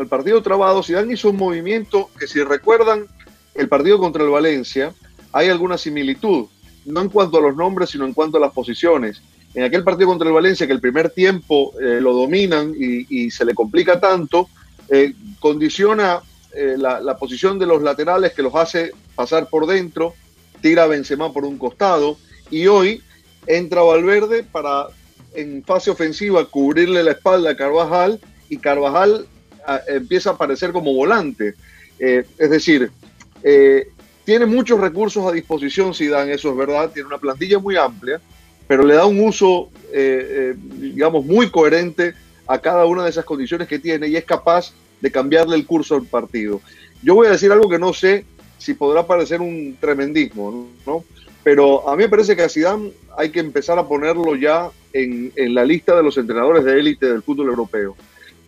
el 0.00 0.06
partido 0.08 0.42
trabado, 0.42 0.82
Zidane 0.82 1.14
hizo 1.14 1.30
un 1.30 1.36
movimiento 1.36 2.10
que 2.18 2.26
si 2.26 2.42
recuerdan 2.42 3.06
el 3.54 3.68
partido 3.68 3.98
contra 3.98 4.24
el 4.24 4.30
Valencia, 4.30 4.92
hay 5.32 5.48
alguna 5.48 5.78
similitud, 5.78 6.46
no 6.86 7.02
en 7.02 7.08
cuanto 7.08 7.38
a 7.38 7.40
los 7.40 7.56
nombres, 7.56 7.90
sino 7.90 8.04
en 8.04 8.14
cuanto 8.14 8.38
a 8.38 8.40
las 8.40 8.52
posiciones. 8.52 9.22
En 9.54 9.64
aquel 9.64 9.84
partido 9.84 10.08
contra 10.08 10.28
el 10.28 10.34
Valencia, 10.34 10.66
que 10.66 10.72
el 10.72 10.80
primer 10.80 11.10
tiempo 11.10 11.72
eh, 11.80 12.00
lo 12.00 12.12
dominan 12.12 12.74
y, 12.78 13.30
se 13.30 13.44
le 13.44 13.54
complica 13.54 14.00
tanto, 14.00 14.48
eh, 14.88 15.14
condiciona 15.38 16.20
la, 16.54 17.00
la, 17.00 17.16
posición 17.16 17.58
de 17.58 17.66
los 17.66 17.82
laterales 17.82 18.32
que 18.32 18.42
los 18.42 18.54
hace 18.54 18.92
pasar 19.14 19.48
por 19.48 19.66
dentro, 19.66 20.14
tira 20.60 20.84
a 20.84 20.86
Benzema 20.86 21.32
por 21.32 21.44
un 21.44 21.58
costado, 21.58 22.16
y 22.50 22.66
hoy 22.66 23.02
entra 23.46 23.82
Valverde 23.82 24.42
para 24.42 24.88
en 25.34 25.62
fase 25.64 25.90
ofensiva 25.90 26.44
cubrirle 26.46 27.02
la 27.02 27.12
espalda 27.12 27.50
a 27.50 27.56
Carvajal 27.56 28.20
y 28.48 28.56
Carvajal 28.58 29.26
ah, 29.66 29.80
empieza 29.88 30.30
a 30.30 30.32
aparecer 30.34 30.72
como 30.72 30.94
volante. 30.94 31.54
Eh, 31.98 32.24
es 32.38 32.50
decir, 32.50 32.90
eh, 33.42 33.88
tiene 34.24 34.46
muchos 34.46 34.80
recursos 34.80 35.26
a 35.26 35.32
disposición 35.32 35.92
dan 36.10 36.30
eso 36.30 36.50
es 36.50 36.56
verdad, 36.56 36.90
tiene 36.92 37.08
una 37.08 37.18
plantilla 37.18 37.58
muy 37.58 37.76
amplia, 37.76 38.20
pero 38.66 38.84
le 38.84 38.94
da 38.94 39.06
un 39.06 39.20
uso, 39.20 39.70
eh, 39.92 40.54
digamos, 40.56 41.24
muy 41.24 41.50
coherente 41.50 42.14
a 42.46 42.58
cada 42.58 42.84
una 42.86 43.04
de 43.04 43.10
esas 43.10 43.24
condiciones 43.24 43.68
que 43.68 43.78
tiene 43.78 44.08
y 44.08 44.16
es 44.16 44.24
capaz 44.24 44.72
de 45.00 45.10
cambiarle 45.10 45.56
el 45.56 45.66
curso 45.66 45.94
al 45.94 46.04
partido. 46.04 46.60
Yo 47.02 47.14
voy 47.14 47.28
a 47.28 47.30
decir 47.30 47.52
algo 47.52 47.68
que 47.68 47.78
no 47.78 47.92
sé 47.92 48.24
si 48.58 48.74
podrá 48.74 49.06
parecer 49.06 49.40
un 49.40 49.76
tremendismo, 49.80 50.68
¿no? 50.84 51.04
Pero 51.42 51.88
a 51.88 51.96
mí 51.96 52.02
me 52.02 52.08
parece 52.08 52.36
que 52.36 52.42
a 52.42 52.48
Zidane 52.48 52.92
hay 53.16 53.30
que 53.30 53.40
empezar 53.40 53.78
a 53.78 53.86
ponerlo 53.86 54.34
ya 54.36 54.70
en, 54.92 55.32
la 55.54 55.64
lista 55.64 55.96
de 55.96 56.02
los 56.02 56.18
entrenadores 56.18 56.64
de 56.64 56.78
élite 56.78 57.06
del 57.06 57.22
fútbol 57.22 57.48
europeo. 57.48 57.96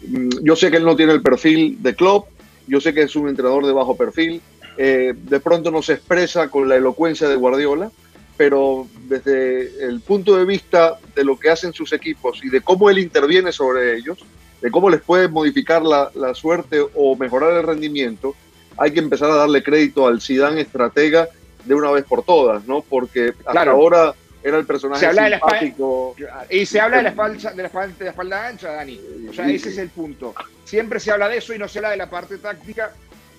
Mm, 0.06 0.28
yo 0.42 0.56
sé 0.56 0.70
que 0.70 0.78
él 0.78 0.84
no 0.84 0.96
tiene 0.96 1.12
el 1.12 1.22
perfil 1.22 1.82
de 1.82 1.94
Klopp, 1.94 2.28
yo 2.66 2.80
sé 2.80 2.94
que 2.94 3.02
es 3.02 3.16
un 3.16 3.28
entrenador 3.28 3.66
de 3.66 3.72
bajo 3.72 3.96
perfil, 3.96 4.40
eh, 4.76 5.12
de 5.14 5.40
pronto 5.40 5.70
no 5.70 5.82
se 5.82 5.94
expresa 5.94 6.48
con 6.48 6.68
la 6.68 6.76
elocuencia 6.76 7.28
de 7.28 7.36
Guardiola, 7.36 7.90
pero 8.36 8.86
desde 9.06 9.84
el 9.84 10.00
punto 10.00 10.36
de 10.36 10.44
vista 10.44 10.98
de 11.14 11.24
lo 11.24 11.38
que 11.38 11.50
hacen 11.50 11.72
sus 11.72 11.92
equipos 11.92 12.40
y 12.42 12.48
de 12.48 12.62
cómo 12.62 12.88
él 12.88 12.98
interviene 12.98 13.52
sobre 13.52 13.96
ellos, 13.96 14.18
de 14.62 14.70
cómo 14.70 14.88
les 14.88 15.02
puede 15.02 15.28
modificar 15.28 15.82
la, 15.82 16.10
la 16.14 16.34
suerte 16.34 16.80
o 16.94 17.16
mejorar 17.16 17.52
el 17.56 17.64
rendimiento, 17.64 18.34
hay 18.78 18.92
que 18.92 19.00
empezar 19.00 19.30
a 19.30 19.36
darle 19.36 19.62
crédito 19.62 20.06
al 20.06 20.22
Zidane 20.22 20.62
estratega 20.62 21.28
de 21.64 21.74
una 21.74 21.90
vez 21.90 22.04
por 22.04 22.22
todas, 22.22 22.66
¿no? 22.66 22.82
Porque 22.82 23.34
hasta 23.44 23.70
ahora 23.70 24.14
era 24.42 24.58
el 24.58 24.66
personaje 24.66 25.06
simpático. 25.10 26.16
y 26.48 26.64
se 26.64 26.80
habla 26.80 26.98
de 26.98 27.02
la, 27.04 27.08
espalda, 27.10 27.50
de, 27.50 27.62
la 27.62 27.68
espalda, 27.68 27.94
de 27.98 28.04
la 28.04 28.10
espalda 28.10 28.46
ancha, 28.48 28.72
Dani. 28.72 29.00
O 29.28 29.32
sea, 29.32 29.48
ese 29.48 29.70
es 29.70 29.78
el 29.78 29.90
punto. 29.90 30.34
Siempre 30.64 31.00
se 31.00 31.10
habla 31.10 31.28
de 31.28 31.38
eso 31.38 31.54
y 31.54 31.58
no 31.58 31.68
se 31.68 31.78
habla 31.78 31.90
de 31.90 31.96
la 31.96 32.08
parte 32.08 32.38
táctica. 32.38 32.92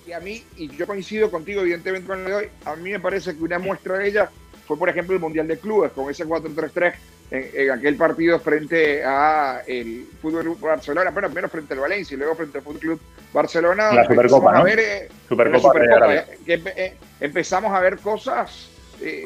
Y 0.06 0.12
a 0.12 0.20
mí, 0.20 0.42
y 0.56 0.68
yo 0.76 0.86
coincido 0.86 1.30
contigo, 1.30 1.62
evidentemente, 1.62 2.06
con 2.06 2.20
el 2.20 2.24
de 2.24 2.34
hoy, 2.34 2.48
a 2.64 2.74
mí 2.76 2.90
me 2.90 3.00
parece 3.00 3.36
que 3.36 3.42
una 3.42 3.58
muestra 3.58 3.98
de 3.98 4.08
ella 4.08 4.30
fue, 4.66 4.76
por 4.76 4.88
ejemplo, 4.88 5.14
el 5.14 5.20
Mundial 5.20 5.46
de 5.46 5.58
Clubes, 5.58 5.92
con 5.92 6.10
ese 6.10 6.26
4-3-3 6.26 6.94
en, 7.32 7.70
aquel 7.70 7.96
partido 7.96 8.38
frente 8.38 9.02
a 9.04 9.62
el 9.66 10.06
Fútbol 10.20 10.56
Barcelona, 10.60 11.10
bueno, 11.10 11.28
primero 11.28 11.48
frente 11.48 11.72
al 11.72 11.80
Valencia 11.80 12.14
y 12.14 12.18
luego 12.18 12.34
frente 12.34 12.58
al 12.58 12.64
Fútbol 12.64 12.80
Club 12.80 13.00
Barcelona. 13.32 13.92
La 13.92 14.06
Supercopa, 14.06 14.58
¿no? 14.58 14.66
Eh, 14.66 15.08
Supercopa, 15.28 15.72
eh, 16.14 16.24
que 16.44 16.62
eh, 16.76 16.96
empezamos 17.20 17.72
a 17.72 17.80
ver 17.80 17.98
cosas 17.98 18.68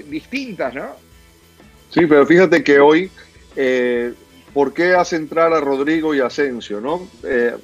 distintas, 0.06 0.72
¿no? 0.72 0.96
Sí, 1.90 2.06
pero 2.06 2.25
fíjate 2.25 2.64
que 2.64 2.78
hoy, 2.80 3.10
¿por 4.54 4.72
qué 4.72 4.94
hace 4.94 5.16
entrar 5.16 5.52
a 5.52 5.60
Rodrigo 5.60 6.14
y 6.14 6.20
Asensio, 6.20 6.80
no? 6.80 7.06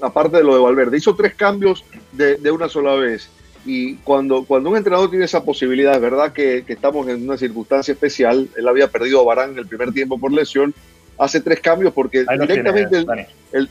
aparte 0.02 0.36
de 0.38 0.44
lo 0.44 0.54
de 0.54 0.60
Valverde, 0.60 0.98
hizo 0.98 1.16
tres 1.16 1.34
cambios 1.34 1.84
de, 2.12 2.36
de 2.36 2.50
una 2.50 2.68
sola 2.68 2.94
vez 2.96 3.30
Y 3.64 3.96
cuando, 3.96 4.44
cuando 4.44 4.70
un 4.70 4.76
entrenador 4.76 5.10
tiene 5.10 5.24
esa 5.24 5.44
posibilidad, 5.44 5.94
es 5.94 6.00
verdad 6.00 6.32
que, 6.32 6.64
estamos 6.66 7.08
en 7.08 7.22
una 7.22 7.36
circunstancia 7.36 7.92
especial. 7.92 8.48
Él 8.56 8.68
había 8.68 8.88
perdido 8.88 9.20
a 9.20 9.24
Barán 9.24 9.52
en 9.52 9.58
el 9.58 9.66
primer 9.66 9.92
tiempo 9.92 10.18
por 10.18 10.32
lesión. 10.32 10.74
Hace 11.18 11.40
tres 11.40 11.60
cambios 11.60 11.92
porque 11.92 12.24
directamente. 12.24 13.04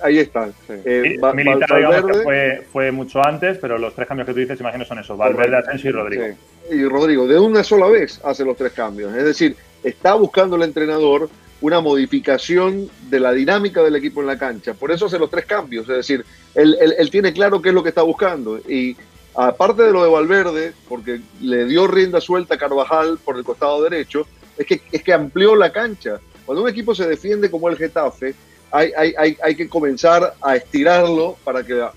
ahí 0.01 0.19
está. 0.19 0.49
Eh, 0.69 1.17
Militar, 1.33 2.05
fue, 2.23 2.65
fue, 2.71 2.91
mucho 2.91 3.19
antes, 3.25 3.57
pero 3.57 3.77
los 3.77 3.93
tres 3.95 4.07
cambios 4.07 4.27
que 4.27 4.33
tú 4.33 4.39
dices, 4.39 4.59
imagino, 4.59 4.85
son 4.85 4.99
esos: 4.99 5.17
Valverde, 5.17 5.57
Asensio 5.57 5.89
y 5.89 5.93
Rodrigo. 5.93 6.23
Y 6.69 6.83
Rodrigo, 6.85 7.27
de 7.27 7.39
una 7.39 7.63
sola 7.63 7.87
vez 7.87 8.21
hace 8.23 8.45
los 8.45 8.55
tres 8.55 8.71
cambios. 8.71 9.13
Es 9.15 9.25
decir, 9.25 9.55
está 9.83 10.13
buscando 10.13 10.55
el 10.55 10.61
entrenador 10.61 11.29
una 11.61 11.81
modificación 11.81 12.89
de 13.09 13.19
la 13.19 13.33
dinámica 13.33 13.83
del 13.83 13.95
equipo 13.95 14.21
en 14.21 14.27
la 14.27 14.37
cancha. 14.37 14.73
Por 14.73 14.91
eso 14.91 15.07
hace 15.07 15.19
los 15.19 15.29
tres 15.29 15.45
cambios. 15.45 15.89
Es 15.89 15.97
decir, 15.97 16.23
él, 16.55 16.77
él 16.97 17.09
tiene 17.09 17.33
claro 17.33 17.61
qué 17.61 17.69
es 17.69 17.75
lo 17.75 17.83
que 17.83 17.89
está 17.89 18.03
buscando. 18.03 18.59
Y 18.59 18.95
aparte 19.35 19.83
de 19.83 19.91
lo 19.91 20.03
de 20.03 20.09
Valverde, 20.09 20.73
porque 20.87 21.21
le 21.41 21.65
dio 21.65 21.87
rienda 21.87 22.21
suelta 22.21 22.55
a 22.55 22.57
Carvajal 22.57 23.17
por 23.23 23.37
el 23.37 23.43
costado 23.43 23.81
derecho, 23.83 24.27
es 24.57 24.65
que, 24.65 24.81
es 24.91 25.03
que 25.03 25.13
amplió 25.13 25.55
la 25.55 25.71
cancha. 25.71 26.19
Cuando 26.45 26.63
un 26.63 26.69
equipo 26.69 26.93
se 26.93 27.07
defiende 27.07 27.49
como 27.49 27.69
el 27.69 27.77
Getafe, 27.77 28.35
hay, 28.71 28.91
hay, 28.95 29.37
hay, 29.43 29.55
que 29.55 29.67
comenzar 29.67 30.33
a 30.41 30.55
estirarlo 30.55 31.37
para 31.43 31.63
que 31.63 31.77
eh, 31.77 31.87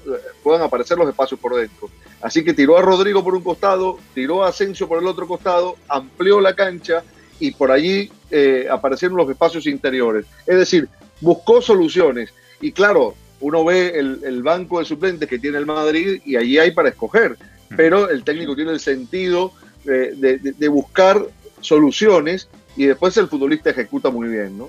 puedan 0.42 0.62
aparecer 0.62 0.98
los 0.98 1.08
espacios 1.08 1.38
por 1.38 1.54
dentro. 1.54 1.88
Así 2.20 2.42
que 2.42 2.52
tiró 2.52 2.76
a 2.76 2.82
Rodrigo 2.82 3.22
por 3.22 3.34
un 3.34 3.42
costado, 3.42 3.98
tiró 4.12 4.44
a 4.44 4.48
Asensio 4.48 4.88
por 4.88 4.98
el 4.98 5.06
otro 5.06 5.28
costado, 5.28 5.76
amplió 5.88 6.40
la 6.40 6.54
cancha 6.54 7.04
y 7.38 7.52
por 7.52 7.70
allí 7.70 8.10
eh, 8.30 8.66
aparecieron 8.70 9.16
los 9.16 9.30
espacios 9.30 9.66
interiores. 9.66 10.26
Es 10.46 10.56
decir, 10.56 10.88
buscó 11.20 11.62
soluciones. 11.62 12.32
Y 12.60 12.72
claro, 12.72 13.14
uno 13.40 13.64
ve 13.64 13.98
el, 13.98 14.42
banco 14.42 14.78
de 14.78 14.84
suplentes 14.84 15.28
que 15.28 15.38
tiene 15.38 15.58
el 15.58 15.66
Madrid 15.66 16.20
y 16.24 16.36
allí 16.36 16.58
hay 16.58 16.70
para 16.70 16.88
escoger, 16.88 17.36
pero 17.76 18.08
el 18.08 18.24
técnico 18.24 18.54
tiene 18.54 18.72
el 18.72 18.80
sentido 18.80 19.52
de, 19.84 20.68
buscar 20.68 21.20
soluciones 21.60 22.48
y 22.76 22.86
después 22.86 23.16
el 23.16 23.28
futbolista 23.28 23.70
ejecuta 23.70 24.10
muy 24.10 24.28
bien, 24.28 24.58
¿no? 24.58 24.68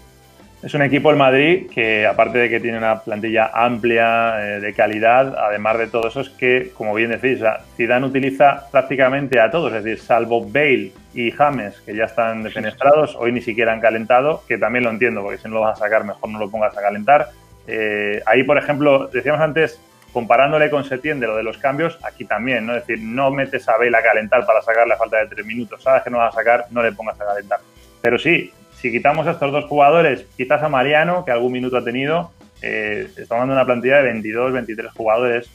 Es 0.64 0.74
un 0.74 0.82
equipo 0.82 1.12
el 1.12 1.18
Madrid 1.18 1.68
que, 1.70 2.08
aparte 2.08 2.40
de 2.40 2.50
que 2.50 2.60
tiene 2.60 2.80
una 2.80 3.02
plantilla 3.02 3.52
amplia 3.54 4.56
eh, 4.56 4.60
de 4.62 4.74
calidad, 4.74 5.36
además 5.38 5.78
de 5.78 5.88
todo 5.88 6.08
eso, 6.08 6.22
es 6.22 6.30
que, 6.30 6.72
como 6.74 6.96
bien 6.96 7.12
decís, 7.12 7.40
Zidane 7.78 8.08
utiliza 8.08 8.66
prácticamente 8.72 9.40
a 9.40 9.52
todos, 9.52 9.72
es 9.74 9.84
decir, 9.84 10.04
salvo 10.04 10.44
Bale 10.44 10.92
y 11.14 11.30
James, 11.30 11.80
que 11.86 11.96
ya 11.96 12.06
están 12.06 12.42
defenestrados, 12.42 13.16
hoy 13.16 13.32
ni 13.32 13.42
siquiera 13.42 13.74
han 13.74 13.80
calentado, 13.80 14.44
que 14.48 14.58
también 14.58 14.86
lo 14.86 14.90
entiendo, 14.90 15.22
porque 15.22 15.38
si 15.38 15.48
no 15.48 15.56
lo 15.56 15.62
vas 15.62 15.80
a 15.80 15.84
sacar, 15.84 16.04
mejor 16.04 16.30
no 16.30 16.40
lo 16.40 16.50
pongas 16.50 16.76
a 16.76 16.82
calentar. 16.82 17.30
Eh, 17.68 18.22
ahí, 18.26 18.44
por 18.44 18.58
ejemplo, 18.58 19.08
decíamos 19.08 19.42
antes, 19.42 19.80
comparándole 20.14 20.70
con 20.70 20.84
Setién 20.84 21.20
de 21.20 21.28
lo 21.28 21.36
de 21.36 21.44
los 21.44 21.58
cambios, 21.58 22.00
aquí 22.04 22.26
también, 22.26 22.66
¿no? 22.66 22.76
Es 22.76 22.88
decir, 22.88 23.04
no 23.04 23.32
metes 23.32 23.68
a 23.68 23.78
Bale 23.78 23.98
a 23.98 24.02
calentar 24.02 24.46
para 24.46 24.62
sacarle 24.62 24.94
a 24.94 24.98
falta 24.98 25.18
de 25.18 25.28
tres 25.28 25.46
minutos. 25.46 25.84
Sabes 25.84 26.04
que 26.04 26.10
no 26.10 26.20
vas 26.20 26.34
a 26.34 26.38
sacar, 26.38 26.68
no 26.72 26.82
le 26.82 26.92
pongas 26.92 27.20
a 27.20 27.26
calentar. 27.26 27.60
Pero 28.02 28.18
sí, 28.18 28.52
si 28.80 28.92
quitamos 28.92 29.28
a 29.28 29.32
estos 29.32 29.52
dos 29.52 29.66
jugadores, 29.66 30.26
quizás 30.38 30.62
a 30.64 30.70
Mariano, 30.70 31.26
que 31.26 31.32
algún 31.32 31.52
minuto 31.52 31.78
ha 31.78 31.84
tenido, 31.84 32.32
eh, 32.62 33.08
estamos 33.10 33.32
hablando 33.32 33.56
de 33.56 33.60
una 33.60 33.66
plantilla 33.66 33.98
de 33.98 34.04
22, 34.04 34.54
23 34.54 34.92
jugadores 34.92 35.50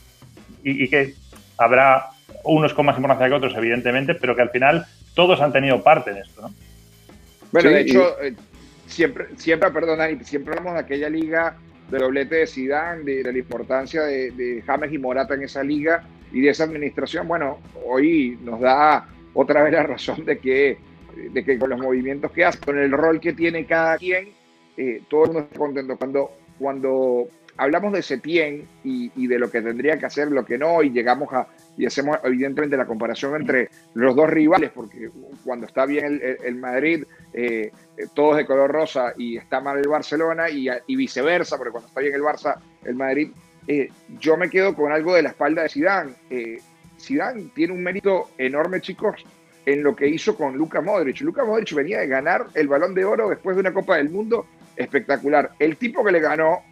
y, 0.63 0.89
que 0.89 1.15
habrá 1.57 2.09
unos 2.45 2.75
con 2.75 2.87
más 2.87 2.97
importancia 2.97 3.29
que 3.29 3.35
otros, 3.35 3.55
evidentemente, 3.57 4.15
pero 4.15 4.37
que 4.37 4.43
al 4.43 4.51
final 4.51 4.85
todos 5.15 5.41
han 5.41 5.53
tenido 5.53 5.83
parte 5.83 6.11
en 6.11 6.19
esto, 6.19 6.43
¿no? 6.43 6.55
Bueno, 7.53 7.71
de 7.71 7.81
hecho, 7.81 8.21
eh, 8.21 8.35
siempre, 8.87 9.29
siempre, 9.37 9.71
perdona, 9.71 10.07
siempre 10.23 10.53
hablamos 10.53 10.75
de 10.75 10.81
aquella 10.81 11.09
liga 11.09 11.57
de 11.91 11.99
doblete 11.99 12.37
de 12.37 12.47
Zidane, 12.47 13.03
de, 13.05 13.33
la 13.33 13.39
importancia 13.39 14.03
de, 14.03 14.63
James 14.67 14.93
y 14.93 14.99
Morata 14.99 15.35
en 15.35 15.43
esa 15.43 15.63
liga 15.63 16.05
y 16.33 16.41
de 16.41 16.51
esa 16.51 16.65
administración, 16.65 17.27
bueno, 17.27 17.59
hoy 17.85 18.39
nos 18.43 18.61
da 18.61 19.09
otra 19.35 19.63
vez 19.63 19.73
la 19.73 19.83
razón 19.83 20.25
de 20.25 20.39
que, 20.39 20.79
de 21.33 21.45
que 21.45 21.59
con 21.59 21.71
los 21.71 21.81
movimientos 21.81 22.31
que 22.31 22.45
hace, 22.45 22.61
con 22.61 22.79
el 22.79 22.93
rol 22.93 23.21
que 23.21 23.33
tiene 23.33 23.67
cada 23.67 23.99
quien, 23.99 24.29
eh, 24.77 25.03
todo 25.09 25.25
el 25.25 25.33
mundo 25.33 25.41
está 25.47 25.59
contento. 25.59 25.97
Cuando, 25.97 26.31
cuando 26.59 27.29
hablamos 27.57 27.93
de 27.93 28.03
Setien 28.03 28.69
y, 28.85 29.11
y 29.17 29.27
de 29.27 29.39
lo 29.39 29.51
que 29.51 29.61
tendría 29.61 29.99
que 29.99 30.07
hacer, 30.07 30.31
lo 30.31 30.45
que 30.45 30.59
no, 30.59 30.83
y 30.83 30.91
llegamos 30.91 31.33
a, 31.33 31.49
y 31.77 31.87
hacemos 31.87 32.19
evidentemente 32.25 32.77
la 32.77 32.87
comparación 32.87 33.37
entre 33.37 33.71
los 33.95 34.15
dos 34.15 34.29
rivales, 34.29 34.71
porque 34.75 35.11
cuando 35.45 35.67
está 35.67 35.87
bien 35.87 36.21
el, 36.23 36.55
Madrid, 36.57 37.05
eh, 37.33 37.73
todo 38.15 38.33
es 38.33 38.39
de 38.39 38.47
color 38.47 38.71
rosa 38.71 39.15
y 39.17 39.37
está 39.37 39.61
mal 39.61 39.79
el 39.79 39.89
Barcelona 39.89 40.51
y, 40.51 40.69
viceversa, 40.95 41.57
porque 41.57 41.73
cuando 41.73 41.89
está 41.89 42.01
bien 42.01 42.15
el 42.15 42.23
Barça, 42.23 42.57
el 42.85 42.95
Madrid, 42.95 43.31
eh, 43.67 43.89
yo 44.19 44.37
me 44.37 44.51
quedo 44.51 44.75
con 44.75 44.93
algo 44.93 45.15
de 45.15 45.23
la 45.23 45.31
espalda 45.31 45.63
de 45.63 45.69
Zidane. 45.69 46.13
Eh, 46.29 46.61
tiene 47.55 47.73
un 47.73 47.83
mérito 47.83 48.31
enorme, 48.37 48.81
chicos, 48.81 49.25
en 49.65 49.83
lo 49.83 49.95
que 49.97 50.09
hizo 50.09 50.37
con 50.37 50.57
Luka 50.57 50.81
Modric. 50.81 51.21
Luka 51.21 51.45
Modric 51.45 51.73
venía 51.75 52.01
de 52.01 52.07
ganar 52.07 52.47
el 52.55 52.69
Balón 52.69 52.95
de 52.95 53.05
Oro 53.05 53.29
después 53.29 53.57
de 53.57 53.61
una 53.61 53.73
Copa 53.73 53.97
del 53.97 54.11
Mundo 54.11 54.47
espectacular. 54.77 55.53
El 55.59 55.77
tipo 55.77 56.05
que 56.05 56.13
le 56.13 56.21
ganó 56.21 56.63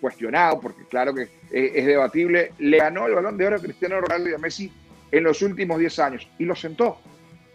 cuestionado, 0.00 0.60
porque 0.60 0.84
claro 0.84 1.14
que 1.14 1.28
es 1.50 1.86
debatible, 1.86 2.52
le 2.58 2.78
ganó 2.78 3.06
el 3.06 3.14
balón 3.14 3.36
de 3.36 3.46
oro 3.46 3.56
a 3.56 3.60
Cristiano 3.60 4.00
Ronaldo 4.00 4.30
y 4.30 4.34
a 4.34 4.38
Messi 4.38 4.72
en 5.12 5.24
los 5.24 5.42
últimos 5.42 5.78
10 5.78 5.98
años 5.98 6.28
y 6.38 6.44
lo 6.44 6.54
sentó. 6.54 6.98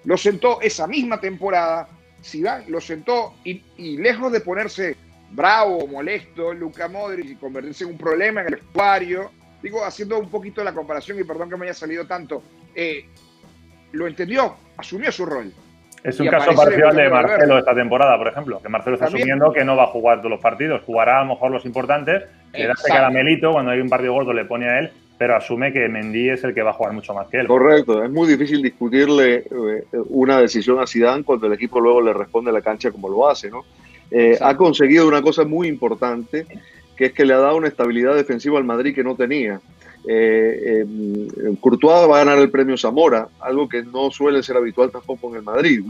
Lo 0.06 0.18
sentó 0.18 0.62
esa 0.62 0.88
misma 0.88 1.20
temporada, 1.20 1.88
Zidane 2.24 2.70
lo 2.70 2.80
sentó 2.80 3.34
y, 3.44 3.62
lejos 3.98 4.32
de 4.32 4.40
ponerse 4.40 4.96
bravo, 5.32 5.88
molesto, 5.88 6.54
Luca 6.54 6.88
Modric 6.88 7.26
y 7.26 7.36
convertirse 7.36 7.84
en 7.84 7.92
un 7.92 7.98
problema 7.98 8.42
en 8.42 8.48
el 8.48 8.56
vestuario, 8.56 9.32
digo, 9.62 9.84
haciendo 9.84 10.20
un 10.20 10.30
poquito 10.30 10.64
la 10.64 10.74
comparación 10.74 11.20
y 11.20 11.24
perdón 11.24 11.50
que 11.50 11.58
me 11.58 11.66
haya 11.66 11.74
salido 11.74 12.06
tanto, 12.06 12.44
eh, 12.74 13.06
lo 13.92 14.08
entendió, 14.08 14.56
asumió 14.78 15.12
su 15.12 15.26
rol. 15.26 15.52
Es 16.06 16.20
un 16.20 16.28
caso 16.28 16.54
parcial 16.54 16.96
de 16.96 17.10
Marcelo 17.10 17.58
esta 17.58 17.74
temporada, 17.74 18.16
por 18.18 18.28
ejemplo, 18.28 18.60
que 18.62 18.70
Marcelo 18.70 18.94
está 18.94 19.08
asumiendo 19.08 19.52
que 19.52 19.66
no 19.66 19.76
va 19.76 19.86
a 19.86 19.88
jugar 19.88 20.20
todos 20.20 20.30
los 20.30 20.40
partidos, 20.40 20.84
jugará 20.86 21.20
a 21.20 21.24
lo 21.24 21.32
mejor 21.32 21.50
los 21.50 21.66
importantes, 21.66 22.24
le 22.54 22.68
da 22.68 22.74
ese 22.74 22.90
caramelito, 22.90 23.52
cuando 23.52 23.72
hay 23.72 23.80
un 23.80 23.90
partido 23.90 24.14
gordo 24.14 24.32
le 24.32 24.46
pone 24.46 24.70
a 24.70 24.80
él, 24.80 24.92
pero 25.18 25.36
asume 25.36 25.74
que 25.74 25.90
Mendy 25.90 26.30
es 26.30 26.44
el 26.44 26.54
que 26.54 26.62
va 26.62 26.70
a 26.70 26.74
jugar 26.74 26.94
mucho 26.94 27.14
más 27.16 27.28
que 27.28 27.38
él. 27.38 27.48
Correcto, 27.48 28.04
es 28.04 28.12
muy 28.12 28.28
difícil 28.28 28.62
discutirle 28.62 29.36
eh, 29.38 29.84
una 30.10 30.40
decisión 30.40 30.80
a 30.80 30.86
Zidane 30.86 31.24
cuando 31.24 31.48
el 31.48 31.54
equipo 31.54 31.80
luego 31.80 32.02
le 32.02 32.14
responde 32.14 32.52
a 32.52 32.54
la 32.54 32.62
cancha 32.62 32.92
como 32.92 33.10
lo 33.10 33.28
hace, 33.28 33.50
¿no? 33.50 33.64
Eh, 34.12 34.38
ha 34.40 34.56
conseguido 34.56 35.08
una 35.08 35.24
cosa 35.24 35.44
muy 35.44 35.68
importante, 35.68 36.46
que 36.96 37.06
es 37.06 37.14
que 37.14 37.26
le 37.26 37.34
ha 37.34 37.40
dado 37.40 37.58
una 37.58 37.68
estabilidad 37.68 38.14
defensiva 38.14 38.60
al 38.60 38.64
Madrid 38.64 38.94
que 38.94 39.04
no 39.04 39.16
tenía. 39.16 39.60
Eh, 40.08 40.84
eh, 40.84 41.58
va 41.86 42.04
a 42.04 42.24
ganar 42.24 42.38
el 42.40 42.52
premio 42.52 42.78
Zamora, 42.78 43.28
algo 43.40 43.68
que 43.68 43.84
no 43.84 44.12
suele 44.12 44.44
ser 44.44 44.58
habitual 44.58 44.92
tampoco 44.92 45.30
en 45.30 45.38
el 45.38 45.44
Madrid. 45.44 45.82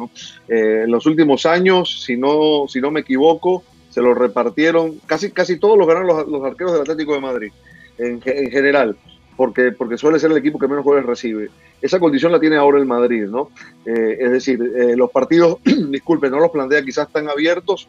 Eh, 0.48 0.84
en 0.86 0.92
los 0.92 1.06
últimos 1.06 1.46
años, 1.46 2.04
si 2.04 2.18
no, 2.18 2.66
si 2.68 2.80
no 2.80 2.92
me 2.92 3.02
equivoco, 3.02 3.64
se 3.90 4.02
lo 4.02 4.14
repartieron, 4.14 5.00
casi, 5.06 5.32
casi 5.32 5.58
todos 5.58 5.78
los 5.78 5.88
ganaron 5.88 6.32
los, 6.32 6.44
arqueros 6.44 6.74
del 6.74 6.82
Atlético 6.82 7.14
de 7.14 7.22
Madrid, 7.22 7.52
en, 7.98 8.22
general, 8.22 8.98
porque, 9.38 9.72
porque 9.72 9.98
suele 9.98 10.20
ser 10.20 10.32
el 10.32 10.38
equipo 10.38 10.60
que 10.60 10.68
menos 10.68 10.84
goles 10.84 11.06
recibe. 11.06 11.50
Esa 11.82 12.00
condición 12.00 12.32
la 12.32 12.40
tiene 12.40 12.58
ahora 12.58 12.80
el 12.80 12.86
Madrid, 12.86 13.26
¿no? 13.26 13.52
Eh, 13.86 14.18
es 14.20 14.32
decir, 14.32 14.60
los 14.96 15.12
partidos, 15.12 15.60
disculpen, 15.90 16.32
no 16.32 16.40
los 16.40 16.52
plantea 16.52 16.84
quizás 16.84 17.12
tan 17.12 17.30
abiertos, 17.30 17.88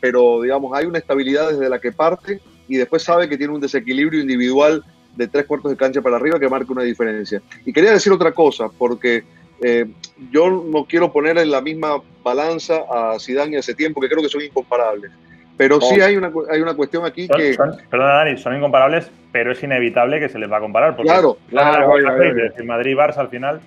pero 0.00 0.40
digamos, 0.40 0.72
hay 0.74 0.86
una 0.86 0.98
estabilidad 0.98 1.50
desde 1.50 1.68
la 1.68 1.78
que 1.78 1.92
parte 1.92 2.40
y 2.66 2.76
después 2.76 3.02
sabe 3.02 3.28
que 3.28 3.36
tiene 3.36 3.52
un 3.52 3.60
desequilibrio 3.60 4.20
individual 4.20 4.82
de 5.16 5.28
tres 5.28 5.44
cuartos 5.46 5.70
de 5.70 5.76
cancha 5.76 6.00
para 6.00 6.16
arriba 6.16 6.38
que 6.38 6.48
marca 6.48 6.72
una 6.72 6.82
diferencia. 6.82 7.42
Y 7.64 7.72
quería 7.72 7.92
decir 7.92 8.12
otra 8.12 8.32
cosa, 8.32 8.68
porque 8.68 9.24
eh, 9.62 9.86
yo 10.30 10.50
no 10.50 10.84
quiero 10.84 11.12
poner 11.12 11.38
en 11.38 11.50
la 11.50 11.60
misma 11.60 12.00
balanza 12.22 12.82
a 12.90 13.18
Zidane 13.18 13.52
y 13.52 13.56
a 13.56 13.62
Setién, 13.62 13.92
porque 13.92 14.08
creo 14.08 14.22
que 14.22 14.28
son 14.28 14.42
incomparables. 14.42 15.10
Pero 15.56 15.78
sí 15.80 16.00
hay 16.00 16.16
una, 16.16 16.32
hay 16.50 16.62
una 16.62 16.74
cuestión 16.74 17.04
aquí 17.04 17.28
que... 17.28 17.54
perdona, 17.90 18.14
Dani, 18.14 18.38
son 18.38 18.56
incomparables, 18.56 19.10
pero 19.30 19.52
es 19.52 19.62
inevitable 19.62 20.18
que 20.18 20.30
se 20.30 20.38
les 20.38 20.50
va 20.50 20.56
a 20.56 20.60
comparar. 20.60 20.96
Porque 20.96 21.10
claro, 21.10 21.36
claro. 21.50 21.98
El 21.98 22.64
Madrid-Barça 22.64 23.18
al 23.18 23.28
final... 23.28 23.60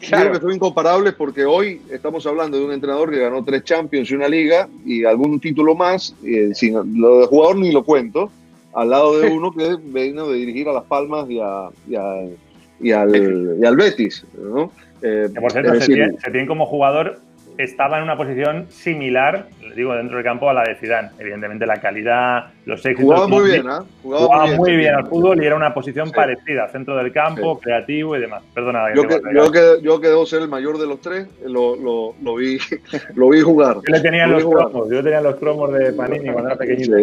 Creo 0.00 0.32
que 0.32 0.40
son 0.40 0.52
incomparables 0.52 1.12
porque 1.12 1.44
hoy 1.44 1.82
estamos 1.90 2.26
hablando 2.26 2.58
de 2.58 2.64
un 2.64 2.72
entrenador 2.72 3.10
que 3.10 3.18
ganó 3.18 3.44
tres 3.44 3.64
Champions 3.64 4.10
y 4.10 4.14
una 4.14 4.28
Liga 4.28 4.66
y 4.84 5.04
algún 5.04 5.38
título 5.40 5.74
más. 5.74 6.16
Y, 6.22 6.54
sin, 6.54 7.00
lo 7.00 7.20
de 7.20 7.26
jugador 7.26 7.56
ni 7.56 7.70
lo 7.70 7.84
cuento 7.84 8.30
al 8.72 8.90
lado 8.90 9.18
de 9.18 9.28
uno 9.30 9.52
que 9.52 9.76
vino 9.76 10.28
de 10.28 10.38
dirigir 10.38 10.68
a 10.68 10.72
Las 10.72 10.84
Palmas 10.84 11.28
y, 11.28 11.40
a, 11.40 11.68
y, 11.88 11.94
al, 11.96 12.36
y 12.80 12.92
al, 12.92 13.76
Betis. 13.76 14.24
¿no? 14.38 14.72
Eh, 15.02 15.28
por 15.38 15.52
cierto, 15.52 15.80
se, 15.80 15.86
tiene, 15.86 16.46
como 16.46 16.66
jugador 16.66 17.18
estaba 17.62 17.98
en 17.98 18.04
una 18.04 18.16
posición 18.16 18.66
similar, 18.70 19.46
digo, 19.74 19.94
dentro 19.94 20.16
del 20.16 20.24
campo 20.24 20.48
a 20.48 20.54
la 20.54 20.62
de 20.62 20.76
Zidane. 20.76 21.10
Evidentemente 21.18 21.66
la 21.66 21.80
calidad, 21.80 22.46
los 22.66 22.84
éxitos... 22.84 23.04
Jugaba 23.04 23.28
muy 23.28 23.50
bien, 23.50 23.66
¿eh? 23.66 23.84
Jugaba, 24.02 24.46
muy 24.46 24.76
bien, 24.76 24.94
al 24.94 25.06
fútbol 25.06 25.42
y 25.42 25.46
era 25.46 25.56
una 25.56 25.72
posición 25.74 26.10
parecida, 26.10 26.68
centro 26.68 26.96
del 26.96 27.12
campo, 27.12 27.58
creativo 27.58 28.16
y 28.16 28.20
demás. 28.20 28.42
Perdona. 28.54 28.94
Yo 28.94 29.06
que, 29.06 29.20
yo, 29.34 29.50
que, 29.50 29.78
yo 29.82 30.00
que 30.00 30.26
ser 30.26 30.42
el 30.42 30.48
mayor 30.48 30.78
de 30.78 30.86
los 30.86 31.00
tres, 31.00 31.26
lo, 31.44 31.76
lo, 31.76 32.14
lo 32.22 32.34
vi, 32.36 32.58
lo 33.14 33.28
vi 33.30 33.40
jugar. 33.40 33.76
Yo 33.76 33.94
le 33.94 34.00
tenía 34.00 34.26
los 34.26 34.44
cromos, 34.44 34.90
yo 34.90 35.02
tenía 35.02 35.20
los 35.20 35.36
cromos 35.36 35.72
de 35.72 35.92
Panini 35.92 36.30
cuando 36.30 36.50
era 36.50 36.58
pequeñito. 36.58 36.96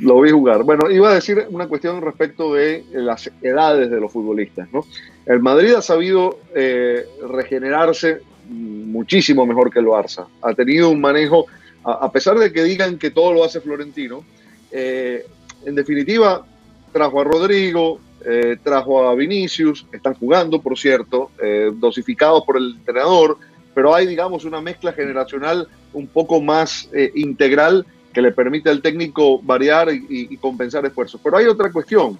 lo 0.00 0.20
vi 0.20 0.30
jugar. 0.30 0.62
Bueno, 0.62 0.90
iba 0.90 1.10
a 1.10 1.14
decir 1.14 1.46
una 1.50 1.66
cuestión 1.66 2.00
respecto 2.02 2.54
de 2.54 2.84
las 2.92 3.30
edades 3.42 3.90
de 3.90 4.00
los 4.00 4.12
futbolistas, 4.12 4.68
¿no? 4.72 4.84
El 5.26 5.40
Madrid 5.40 5.74
ha 5.74 5.82
sabido 5.82 6.38
eh, 6.54 7.06
regenerarse 7.28 8.20
muchísimo 8.48 9.46
mejor 9.46 9.70
que 9.70 9.80
el 9.80 9.86
Barça. 9.86 10.26
Ha 10.42 10.54
tenido 10.54 10.90
un 10.90 11.00
manejo, 11.00 11.46
a, 11.84 12.10
pesar 12.10 12.38
de 12.38 12.52
que 12.52 12.62
digan 12.62 12.98
que 12.98 13.10
todo 13.10 13.32
lo 13.32 13.44
hace 13.44 13.60
Florentino, 13.60 14.24
eh, 14.70 15.26
en 15.64 15.74
definitiva, 15.74 16.44
trajo 16.92 17.20
a 17.20 17.24
Rodrigo, 17.24 18.00
eh, 18.24 18.56
trajo 18.62 19.06
a 19.06 19.14
Vinicius, 19.14 19.86
están 19.92 20.14
jugando, 20.14 20.60
por 20.60 20.78
cierto, 20.78 21.30
eh, 21.42 21.70
dosificados 21.74 22.44
por 22.44 22.56
el 22.56 22.76
entrenador, 22.76 23.38
pero 23.74 23.94
hay, 23.94 24.06
digamos, 24.06 24.44
una 24.44 24.60
mezcla 24.60 24.92
generacional 24.92 25.68
un 25.92 26.06
poco 26.06 26.40
más 26.40 26.88
integral 27.14 27.84
que 28.12 28.22
le 28.22 28.30
permite 28.30 28.70
al 28.70 28.80
técnico 28.80 29.40
variar 29.42 29.92
y, 29.92 30.04
y, 30.08 30.36
compensar 30.36 30.86
esfuerzos. 30.86 31.20
Pero 31.22 31.36
hay 31.36 31.46
otra 31.46 31.72
cuestión. 31.72 32.16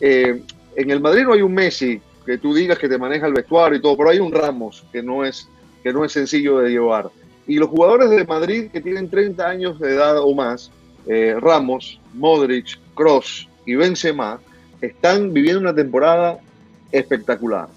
en 0.00 0.90
el 0.90 1.00
Madrid 1.00 1.22
no 1.22 1.32
hay 1.32 1.42
un 1.42 1.54
Messi 1.54 2.00
que 2.24 2.38
tú 2.38 2.52
digas 2.52 2.76
que 2.76 2.88
te 2.88 2.98
maneja 2.98 3.28
el 3.28 3.34
vestuario 3.34 3.78
y 3.78 3.80
todo, 3.80 3.96
pero 3.96 4.10
hay 4.10 4.18
un 4.18 4.32
Ramos 4.32 4.84
que 4.92 5.00
no 5.00 5.24
es 5.24 5.48
que 5.86 5.92
no 5.92 6.04
es 6.04 6.10
sencillo 6.10 6.58
de 6.58 6.70
llevar. 6.70 7.12
Y 7.46 7.58
los 7.58 7.68
jugadores 7.68 8.10
de 8.10 8.24
Madrid 8.24 8.70
que 8.72 8.80
tienen 8.80 9.08
30 9.08 9.46
años 9.46 9.78
de 9.78 9.94
edad 9.94 10.18
o 10.18 10.34
más, 10.34 10.72
eh, 11.06 11.36
Ramos, 11.38 12.00
Modric, 12.12 12.76
Cross 12.94 13.48
y 13.66 13.76
Benzema, 13.76 14.40
están 14.80 15.32
viviendo 15.32 15.60
una 15.60 15.72
temporada 15.72 16.40
espectacular. 16.90 17.68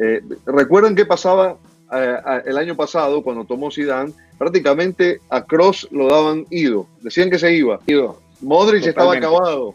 Eh, 0.00 0.22
Recuerden 0.46 0.94
qué 0.94 1.04
pasaba 1.04 1.58
eh, 1.92 2.16
el 2.46 2.56
año 2.56 2.74
pasado 2.74 3.22
cuando 3.22 3.44
tomó 3.44 3.70
Zidane, 3.70 4.14
prácticamente 4.38 5.20
a 5.28 5.44
Cross 5.44 5.88
lo 5.90 6.08
daban 6.08 6.46
ido, 6.48 6.86
decían 7.02 7.28
que 7.28 7.38
se 7.38 7.52
iba. 7.52 7.80
Ido. 7.86 8.18
Modric 8.40 8.86
estaba 8.86 9.12
acabado 9.12 9.74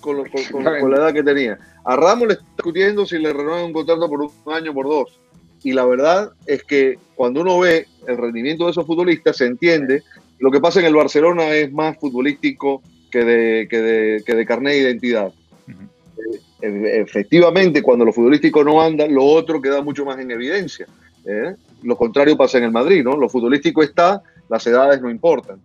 con, 0.00 0.24
con, 0.52 0.90
la 0.92 0.98
edad 0.98 1.12
que 1.12 1.24
tenía. 1.24 1.58
A 1.84 1.96
Ramos 1.96 2.28
le 2.28 2.34
está 2.34 2.46
discutiendo 2.56 3.04
si 3.04 3.18
le 3.18 3.32
renuevan 3.32 3.64
un 3.64 3.72
contrato 3.72 4.08
por 4.08 4.20
un 4.22 4.54
año, 4.54 4.72
por 4.72 4.86
dos. 4.86 5.18
Y 5.62 5.72
la 5.72 5.84
verdad 5.84 6.30
es 6.46 6.62
que 6.64 6.98
cuando 7.14 7.40
uno 7.40 7.58
ve 7.58 7.86
el 8.06 8.16
rendimiento 8.16 8.64
de 8.64 8.70
esos 8.70 8.86
futbolistas, 8.86 9.36
se 9.36 9.46
entiende. 9.46 10.02
Lo 10.38 10.50
que 10.50 10.60
pasa 10.60 10.80
en 10.80 10.86
el 10.86 10.94
Barcelona 10.94 11.50
es 11.50 11.72
más 11.72 11.98
futbolístico 11.98 12.82
que 13.10 13.24
de, 13.24 13.68
que 13.68 13.78
de, 13.78 14.22
que 14.24 14.34
de 14.34 14.46
carnet 14.46 14.74
de 14.74 14.80
identidad. 14.80 15.32
Eh, 16.60 17.00
efectivamente, 17.00 17.82
cuando 17.82 18.04
lo 18.04 18.12
futbolístico 18.12 18.64
no 18.64 18.82
anda, 18.82 19.06
lo 19.06 19.24
otro 19.24 19.60
queda 19.60 19.82
mucho 19.82 20.04
más 20.04 20.18
en 20.18 20.30
evidencia. 20.30 20.86
¿eh? 21.24 21.54
Lo 21.82 21.96
contrario 21.96 22.36
pasa 22.36 22.58
en 22.58 22.64
el 22.64 22.72
Madrid, 22.72 23.04
¿no? 23.04 23.16
Lo 23.16 23.28
futbolístico 23.28 23.82
está, 23.82 24.22
las 24.48 24.66
edades 24.66 25.00
no 25.00 25.10
importan. 25.10 25.60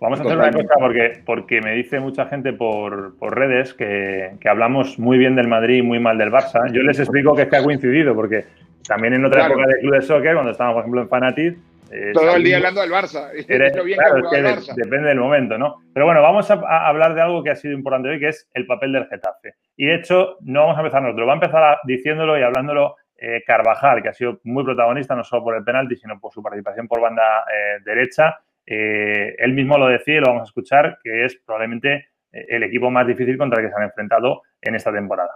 Vamos 0.00 0.20
a 0.20 0.22
hacer 0.22 0.38
una 0.38 0.52
cosa 0.52 0.74
porque, 0.78 1.22
porque 1.26 1.60
me 1.60 1.72
dice 1.72 1.98
mucha 1.98 2.26
gente 2.26 2.52
por, 2.52 3.18
por 3.18 3.36
redes 3.36 3.74
que, 3.74 4.36
que, 4.40 4.48
hablamos 4.48 4.98
muy 4.98 5.18
bien 5.18 5.34
del 5.34 5.48
Madrid 5.48 5.78
y 5.78 5.82
muy 5.82 5.98
mal 5.98 6.16
del 6.18 6.30
Barça. 6.30 6.70
Yo 6.72 6.82
les 6.82 7.00
explico 7.00 7.34
que 7.34 7.42
es 7.42 7.48
que 7.48 7.56
ha 7.56 7.64
coincidido, 7.64 8.14
porque 8.14 8.44
también 8.86 9.14
en 9.14 9.24
otra 9.24 9.46
época 9.46 9.66
del 9.66 9.80
club 9.80 9.94
de 9.94 10.02
soccer, 10.02 10.34
cuando 10.34 10.52
estábamos, 10.52 10.74
por 10.74 10.82
ejemplo, 10.82 11.02
en 11.02 11.08
Fanatic. 11.08 11.58
Eh, 11.90 12.12
Todo 12.14 12.36
el 12.36 12.44
día 12.44 12.58
hablando 12.58 12.80
del 12.80 12.90
Barça. 12.90 13.30
claro, 13.46 14.18
es 14.18 14.66
que 14.66 14.74
depende 14.76 15.08
del 15.08 15.18
momento, 15.18 15.58
¿no? 15.58 15.82
Pero 15.92 16.06
bueno, 16.06 16.22
vamos 16.22 16.48
a, 16.50 16.54
a, 16.54 16.88
hablar 16.88 17.14
de 17.14 17.20
algo 17.20 17.42
que 17.42 17.50
ha 17.50 17.56
sido 17.56 17.74
importante 17.74 18.08
hoy, 18.08 18.20
que 18.20 18.28
es 18.28 18.48
el 18.54 18.66
papel 18.66 18.92
del 18.92 19.06
Getafe. 19.06 19.54
Y 19.76 19.86
de 19.86 19.96
hecho, 19.96 20.36
no 20.42 20.60
vamos 20.60 20.76
a 20.76 20.80
empezar 20.80 21.02
nosotros, 21.02 21.26
va 21.26 21.32
a 21.32 21.34
empezar 21.34 21.78
diciéndolo 21.84 22.38
y 22.38 22.42
hablándolo 22.42 22.96
eh, 23.16 23.42
Carvajal, 23.44 24.00
que 24.00 24.10
ha 24.10 24.14
sido 24.14 24.38
muy 24.44 24.62
protagonista, 24.62 25.16
no 25.16 25.24
solo 25.24 25.42
por 25.42 25.56
el 25.56 25.64
penalti, 25.64 25.96
sino 25.96 26.20
por 26.20 26.32
su 26.32 26.40
participación 26.40 26.86
por 26.86 27.00
banda 27.00 27.44
eh, 27.52 27.82
derecha 27.84 28.38
eh, 28.70 29.34
él 29.38 29.54
mismo 29.54 29.78
lo 29.78 29.86
decía 29.86 30.16
y 30.16 30.20
lo 30.20 30.26
vamos 30.26 30.42
a 30.42 30.44
escuchar, 30.44 30.98
que 31.02 31.24
es 31.24 31.36
probablemente 31.46 32.08
eh, 32.32 32.46
el 32.50 32.62
equipo 32.62 32.90
más 32.90 33.06
difícil 33.06 33.38
contra 33.38 33.60
el 33.60 33.66
que 33.66 33.72
se 33.72 33.78
han 33.78 33.84
enfrentado 33.84 34.42
en 34.60 34.74
esta 34.74 34.92
temporada. 34.92 35.30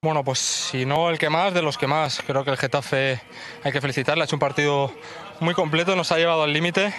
Bueno, 0.00 0.22
pues 0.22 0.38
si 0.38 0.86
no 0.86 1.10
el 1.10 1.18
que 1.18 1.28
más, 1.28 1.52
de 1.52 1.60
los 1.60 1.76
que 1.76 1.88
más. 1.88 2.22
Creo 2.24 2.44
que 2.44 2.52
el 2.52 2.56
Getafe 2.56 3.18
hay 3.64 3.72
que 3.72 3.80
felicitarle, 3.80 4.22
ha 4.22 4.26
hecho 4.26 4.36
un 4.36 4.40
partido 4.40 4.92
muy 5.40 5.54
completo, 5.54 5.96
nos 5.96 6.12
ha 6.12 6.18
llevado 6.18 6.44
al 6.44 6.52
límite 6.52 6.92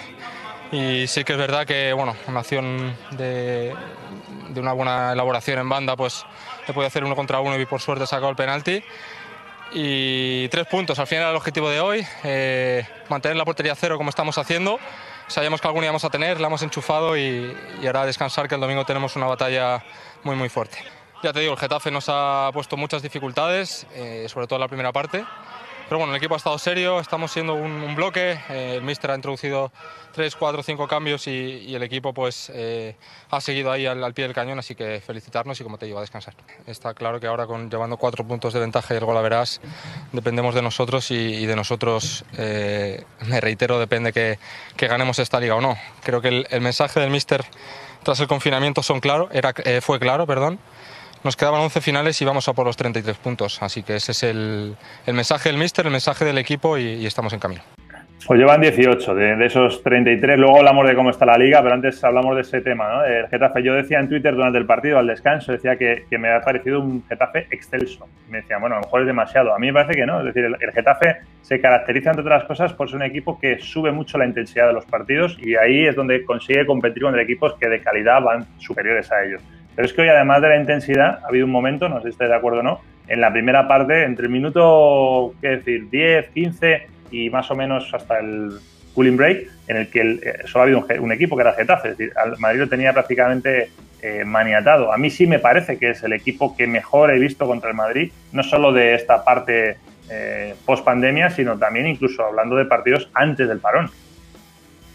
y 0.74 1.08
sí 1.08 1.24
que 1.24 1.32
es 1.32 1.40
verdad 1.40 1.66
que, 1.66 1.94
bueno, 1.94 2.14
una 2.28 2.42
acción 2.42 2.94
de, 3.12 3.74
una 4.54 4.74
buena 4.74 5.14
elaboración 5.14 5.60
en 5.60 5.70
banda, 5.70 5.96
pues 5.96 6.26
le 6.68 6.74
puede 6.74 6.88
hacer 6.88 7.06
uno 7.06 7.16
contra 7.16 7.40
uno 7.40 7.58
y 7.58 7.66
por 7.66 7.80
suerte 7.80 8.06
sacado 8.06 8.32
el 8.32 8.36
penalti. 8.36 8.84
Y 9.72 10.50
tres 10.50 10.68
puntos, 10.68 11.00
al 11.00 11.08
final 11.08 11.30
el 11.30 11.38
objetivo 11.38 11.70
de 11.70 11.80
hoy, 11.80 12.06
eh, 12.26 12.84
mantener 13.08 13.38
la 13.38 13.46
portería 13.46 13.76
cero 13.76 13.98
como 13.98 14.10
estamos 14.10 14.38
haciendo 14.38 14.78
sabíamos 15.30 15.62
que 15.62 15.68
algún 15.68 15.84
íbamos 15.84 16.04
a 16.04 16.10
tener, 16.10 16.40
la 16.42 16.48
hemos 16.48 16.62
enchufado 16.62 17.16
y, 17.18 17.56
y 17.82 17.88
ahora 17.88 18.06
descansar 18.06 18.48
que 18.48 18.56
el 18.56 18.62
domingo 18.62 18.86
tenemos 18.86 19.16
una 19.16 19.28
batalla 19.28 19.84
muy 20.24 20.36
muy 20.36 20.50
fuerte. 20.50 20.80
Ya 21.22 21.34
te 21.34 21.42
digo, 21.42 21.54
el 21.54 21.60
Getafe 21.60 21.92
nos 21.92 22.06
ha 22.08 22.50
puesto 22.54 22.78
muchas 22.78 23.02
dificultades, 23.02 23.86
eh, 23.94 24.28
sobre 24.30 24.48
todo 24.48 24.56
en 24.58 24.62
la 24.62 24.68
primera 24.68 24.92
parte. 24.94 25.26
Pero 25.90 25.98
bueno, 25.98 26.14
el 26.14 26.18
equipo 26.18 26.36
ha 26.36 26.38
estado 26.38 26.60
serio, 26.60 27.00
estamos 27.00 27.32
siendo 27.32 27.56
un, 27.56 27.96
bloque, 27.96 28.38
eh, 28.50 28.76
el 28.76 28.84
míster 28.84 29.10
ha 29.10 29.16
introducido 29.16 29.72
3, 30.14 30.36
4, 30.36 30.62
5 30.62 30.88
cambios 30.88 31.26
y, 31.26 31.74
el 31.74 31.82
equipo 31.82 32.14
pues 32.14 32.52
eh, 32.54 32.96
ha 33.32 33.42
seguido 33.42 33.72
ahí 33.72 33.88
al, 33.88 34.14
pie 34.14 34.26
del 34.26 34.36
cañón, 34.36 34.60
así 34.60 34.76
que 34.76 35.02
felicitarnos 35.04 35.60
y 35.60 35.64
como 35.64 35.80
te 35.80 35.88
digo, 35.88 35.98
a 35.98 36.02
descansar. 36.02 36.36
Está 36.68 36.94
claro 36.94 37.20
que 37.20 37.26
ahora 37.26 37.48
con 37.48 37.72
llevando 37.72 37.98
4 37.98 38.24
puntos 38.24 38.54
de 38.54 38.60
ventaja 38.60 38.94
y 38.94 38.98
el 38.98 39.06
gol 39.06 39.18
a 39.18 39.22
verás, 39.22 39.62
dependemos 40.12 40.54
de 40.54 40.62
nosotros 40.62 41.10
y, 41.10 41.48
de 41.48 41.56
nosotros, 41.56 42.24
eh, 42.38 43.04
me 43.26 43.42
reitero, 43.42 43.80
depende 43.80 44.14
que, 44.14 44.38
que, 44.78 44.88
ganemos 44.88 45.18
esta 45.18 45.40
liga 45.40 45.56
o 45.56 45.62
no. 45.62 45.76
Creo 46.04 46.22
que 46.22 46.28
el, 46.28 46.48
el 46.52 46.62
mensaje 46.62 47.00
del 47.00 47.10
míster 47.10 47.44
tras 48.04 48.20
el 48.20 48.28
confinamiento 48.28 48.84
son 48.84 49.00
claro, 49.00 49.28
era, 49.32 49.56
fue 49.82 50.00
claro, 50.00 50.28
perdón. 50.28 50.60
Nos 51.24 51.36
quedaban 51.36 51.60
11 51.62 51.82
finales 51.82 52.22
y 52.22 52.26
vamos 52.26 52.48
a 52.48 52.54
por 52.54 52.66
los 52.66 52.78
33 52.78 53.18
puntos. 53.18 53.62
Así 53.62 53.84
que 53.84 53.96
ese 53.96 54.14
es 54.14 54.24
el, 54.24 54.76
el 55.06 55.14
mensaje 55.14 55.50
del 55.50 55.58
míster, 55.58 55.86
el 55.86 55.92
mensaje 55.92 56.24
del 56.24 56.38
equipo 56.38 56.78
y, 56.78 57.06
estamos 57.06 57.34
en 57.34 57.40
camino. 57.40 57.62
Pues 58.26 58.40
llevan 58.40 58.62
18 58.62 59.16
de, 59.16 59.36
de, 59.36 59.46
esos 59.46 59.82
33. 59.82 60.38
Luego 60.38 60.58
hablamos 60.58 60.88
de 60.88 60.96
cómo 60.96 61.10
está 61.10 61.26
la 61.26 61.38
liga, 61.38 61.62
pero 61.62 61.74
antes 61.74 62.04
hablamos 62.04 62.36
de 62.36 62.42
ese 62.42 62.62
tema, 62.62 62.88
¿no? 62.90 63.04
El 63.04 63.28
Getafe. 63.28 63.64
Yo 63.64 63.74
decía 63.74 64.00
en 64.00 64.08
Twitter 64.08 64.36
durante 64.36 64.58
el 64.60 64.66
partido, 64.66 65.00
al 65.00 65.08
descanso, 65.08 65.52
decía 65.52 65.78
que, 65.78 66.06
me 66.18 66.30
ha 66.30 66.42
parecido 66.42 66.80
un 66.80 67.04
Getafe 67.08 67.48
excelso. 67.50 68.08
Me 68.30 68.42
decían, 68.42 68.62
bueno, 68.62 68.76
a 68.76 68.80
lo 68.80 68.86
mejor 68.86 69.02
es 69.02 69.08
demasiado. 69.08 69.54
A 69.54 69.60
mí 69.60 69.68
me 69.68 69.74
parece 69.74 70.00
que 70.00 70.06
no. 70.06 70.20
Es 70.20 70.26
decir, 70.26 70.46
el, 70.46 70.56
el, 70.60 70.72
Getafe 70.72 71.18
se 71.42 71.60
caracteriza, 71.60 72.12
entre 72.12 72.24
otras 72.24 72.44
cosas, 72.44 72.74
por 72.74 72.88
ser 72.90 72.98
un 72.98 73.04
equipo 73.04 73.40
que 73.40 73.60
sube 73.60 73.92
mucho 73.92 74.18
la 74.18 74.26
intensidad 74.26 74.68
de 74.68 74.74
los 74.74 74.86
partidos 74.86 75.38
y 75.40 75.56
ahí 75.56 75.88
es 75.88 75.96
donde 75.96 76.24
consigue 76.24 76.66
competir 76.66 77.04
con 77.04 77.18
equipos 77.20 77.56
que 77.60 77.68
de 77.68 77.82
calidad 77.82 78.22
van 78.22 78.46
superiores 78.60 79.12
a 79.12 79.24
ellos. 79.24 79.42
Pero 79.80 79.88
es 79.88 79.94
que 79.94 80.02
hoy, 80.02 80.10
además 80.10 80.42
de 80.42 80.50
la 80.50 80.58
intensidad, 80.58 81.20
ha 81.24 81.28
habido 81.30 81.46
un 81.46 81.54
momento, 81.54 81.88
no 81.88 82.00
sé 82.00 82.08
si 82.08 82.10
estáis 82.10 82.30
de 82.30 82.36
acuerdo 82.36 82.60
o 82.60 82.64
no, 82.64 82.82
en 83.08 83.22
la 83.22 83.32
primera 83.32 83.66
parte, 83.66 84.04
entre 84.04 84.26
el 84.26 84.30
minuto, 84.30 85.34
qué 85.40 85.48
decir, 85.52 85.90
10, 85.90 86.32
15 86.32 86.88
y 87.12 87.30
más 87.30 87.50
o 87.50 87.56
menos 87.56 87.90
hasta 87.94 88.20
el 88.20 88.60
cooling 88.94 89.16
break, 89.16 89.48
en 89.70 89.78
el 89.78 89.90
que 89.90 90.02
eh, 90.02 90.34
solo 90.48 90.60
ha 90.60 90.64
habido 90.64 90.80
un, 90.80 91.00
un, 91.06 91.12
equipo 91.14 91.38
que 91.38 91.44
era 91.44 91.54
Getafe, 91.54 91.92
es 91.92 91.98
decir, 91.98 92.14
al 92.18 92.38
Madrid 92.40 92.60
lo 92.60 92.68
tenía 92.68 92.92
prácticamente 92.92 93.70
eh, 94.02 94.26
maniatado. 94.26 94.92
A 94.92 94.98
mí 94.98 95.10
sí 95.10 95.26
me 95.28 95.40
parece 95.40 95.78
que 95.78 95.92
es 95.92 96.04
el 96.04 96.12
equipo 96.12 96.58
que 96.58 96.68
mejor 96.68 97.12
he 97.12 97.18
visto 97.18 97.48
contra 97.48 97.70
el 97.70 97.78
Madrid, 97.78 98.12
no 98.34 98.44
solo 98.44 98.74
de 98.74 98.96
esta 98.96 99.24
parte 99.24 99.78
eh, 100.10 100.56
post 100.66 100.84
pandemia, 100.84 101.30
sino 101.30 101.58
también 101.58 101.88
incluso 101.88 102.26
hablando 102.26 102.58
de 102.58 102.66
partidos 102.66 103.10
antes 103.14 103.48
del 103.48 103.60
parón. 103.60 103.90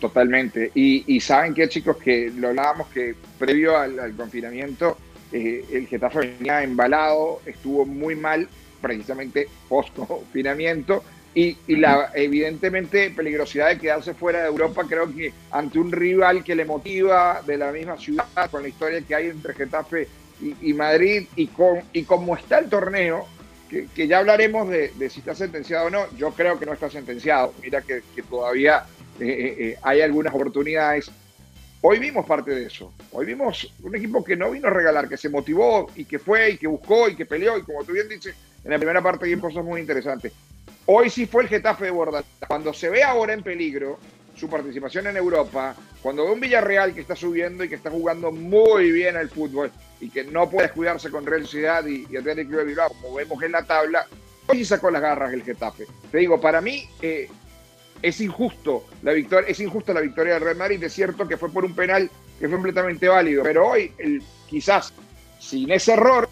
Totalmente. 0.05 0.71
Y, 0.75 1.19
saben 1.19 1.55
que, 1.55 1.67
chicos, 1.67 1.97
que 1.97 2.31
lo 2.37 2.49
hablábamos 2.49 2.89
que 2.89 3.15
previo 3.39 3.79
al, 3.79 4.15
confinamiento, 4.15 4.99
eh, 5.33 5.65
el 5.73 5.87
Getafe 5.87 6.37
venía 6.39 6.63
embalado, 6.63 7.41
estuvo 7.47 7.87
muy 7.87 8.15
mal 8.15 8.47
precisamente 8.83 9.49
post-confinamiento. 9.67 11.03
Y, 11.35 11.57
y, 11.67 11.77
la 11.77 12.11
evidentemente 12.15 13.09
peligrosidad 13.17 13.71
de 13.71 13.79
quedarse 13.79 14.13
fuera 14.13 14.43
de 14.43 14.49
Europa, 14.49 14.85
creo 14.87 15.11
que 15.11 15.33
ante 15.51 15.79
un 15.79 15.91
rival 15.91 16.45
que 16.45 16.55
le 16.55 16.67
motiva 16.67 17.41
de 17.47 17.57
la 17.57 17.73
misma 17.73 17.97
ciudad, 17.97 18.27
con 18.51 18.61
la 18.61 18.69
historia 18.69 19.01
que 19.01 19.15
hay 19.15 19.29
entre 19.29 19.55
Getafe 19.55 20.07
y, 20.61 20.75
Madrid, 20.75 21.29
y, 21.35 21.47
con, 21.47 21.81
y 21.95 22.03
como 22.03 22.37
está 22.37 22.59
el 22.59 22.69
torneo, 22.69 23.27
que, 23.71 24.07
ya 24.07 24.19
hablaremos 24.19 24.69
de, 24.69 24.93
si 25.09 25.21
está 25.21 25.35
sentenciado 25.35 25.87
o 25.87 25.91
no, 25.91 26.15
yo 26.19 26.31
creo 26.33 26.59
que 26.59 26.67
no 26.67 26.75
está 26.75 26.91
sentenciado. 26.91 27.55
Mira 27.63 27.81
que 27.81 28.03
todavía 28.29 28.85
eh, 29.21 29.27
eh, 29.27 29.57
eh, 29.59 29.79
hay 29.83 30.01
algunas 30.01 30.35
oportunidades. 30.35 31.11
Hoy 31.81 31.99
vimos 31.99 32.27
parte 32.27 32.51
de 32.51 32.67
eso. 32.67 32.93
Hoy 33.13 33.27
vimos 33.27 33.73
un 33.83 33.95
equipo 33.95 34.25
que 34.25 34.37
no 34.37 34.51
vino 34.51 34.69
a 34.69 34.71
regalar, 34.71 35.09
que 35.09 35.17
se 35.17 35.29
motivó 35.29 35.91
y 35.95 36.05
que 36.05 36.19
fue 36.19 36.53
y 36.53 36.57
que 36.57 36.67
buscó 36.67 37.09
y 37.09 37.15
que 37.15 37.27
peleó. 37.27 37.59
Y 37.59 37.63
como 37.63 37.85
tú 37.85 37.93
bien 37.93 38.09
dices, 38.09 38.35
en 38.65 38.71
la 38.71 38.79
primera 38.79 39.03
parte 39.03 39.27
hay 39.27 39.37
cosas 39.37 39.65
muy 39.65 39.81
interesantes. 39.81 40.33
Hoy 40.87 41.11
sí 41.11 41.27
fue 41.27 41.45
el 41.45 41.49
Getafe 41.49 41.87
de 41.87 41.91
Bordalás. 41.91 42.25
Cuando 42.49 42.73
se 42.73 42.89
ve 42.89 43.03
ahora 43.03 43.35
en 43.35 43.43
peligro 43.43 43.99
su 44.35 44.49
participación 44.49 45.07
en 45.07 45.17
Europa, 45.17 45.77
cuando 46.03 46.25
ve 46.25 46.33
un 46.33 46.41
Villarreal 46.41 46.93
que 46.93 47.01
está 47.01 47.15
subiendo 47.15 47.63
y 47.63 47.69
que 47.69 47.77
está 47.77 47.91
jugando 47.91 48.33
muy 48.33 48.91
bien 48.91 49.17
al 49.17 49.31
fútbol 49.31 49.71
y 50.01 50.11
que 50.11 50.25
no 50.25 50.51
puede 50.51 50.69
descuidarse 50.69 51.11
con 51.11 51.25
Real 51.25 51.43
Sociedad 51.43 51.87
y, 51.87 52.07
y 52.11 52.17
Atlético 52.17 52.57
de 52.57 52.65
Bilbao, 52.65 52.89
como 53.01 53.15
vemos 53.15 53.43
en 53.43 53.53
la 53.53 53.65
tabla, 53.65 54.07
hoy 54.49 54.59
sí 54.59 54.65
sacó 54.65 54.91
las 54.91 55.03
garras 55.03 55.33
el 55.33 55.45
Getafe. 55.45 55.87
Te 56.11 56.19
digo, 56.19 56.41
para 56.41 56.61
mí 56.61 56.89
es 58.05 58.21
injusto 58.21 58.85
la 59.03 59.13
victoria, 59.13 59.49
es 59.49 59.59
injusta 59.61 59.95
la 59.95 60.03
victoria 60.03 60.35
del 60.35 60.43
Real 60.43 60.57
Madrid. 60.57 60.83
Es 60.85 60.93
cierto 60.93 61.27
que 61.27 61.39
fue 61.39 61.51
por 61.51 61.65
un 61.65 61.75
penal 61.75 62.11
que 62.39 62.47
fue 62.47 62.57
completamente 62.57 63.09
válido, 63.09 63.43
pero 63.43 63.67
hoy 63.67 63.93
el, 63.97 64.23
quizás 64.47 64.93
sin 65.39 65.73
ese 65.73 65.95
error 65.95 66.29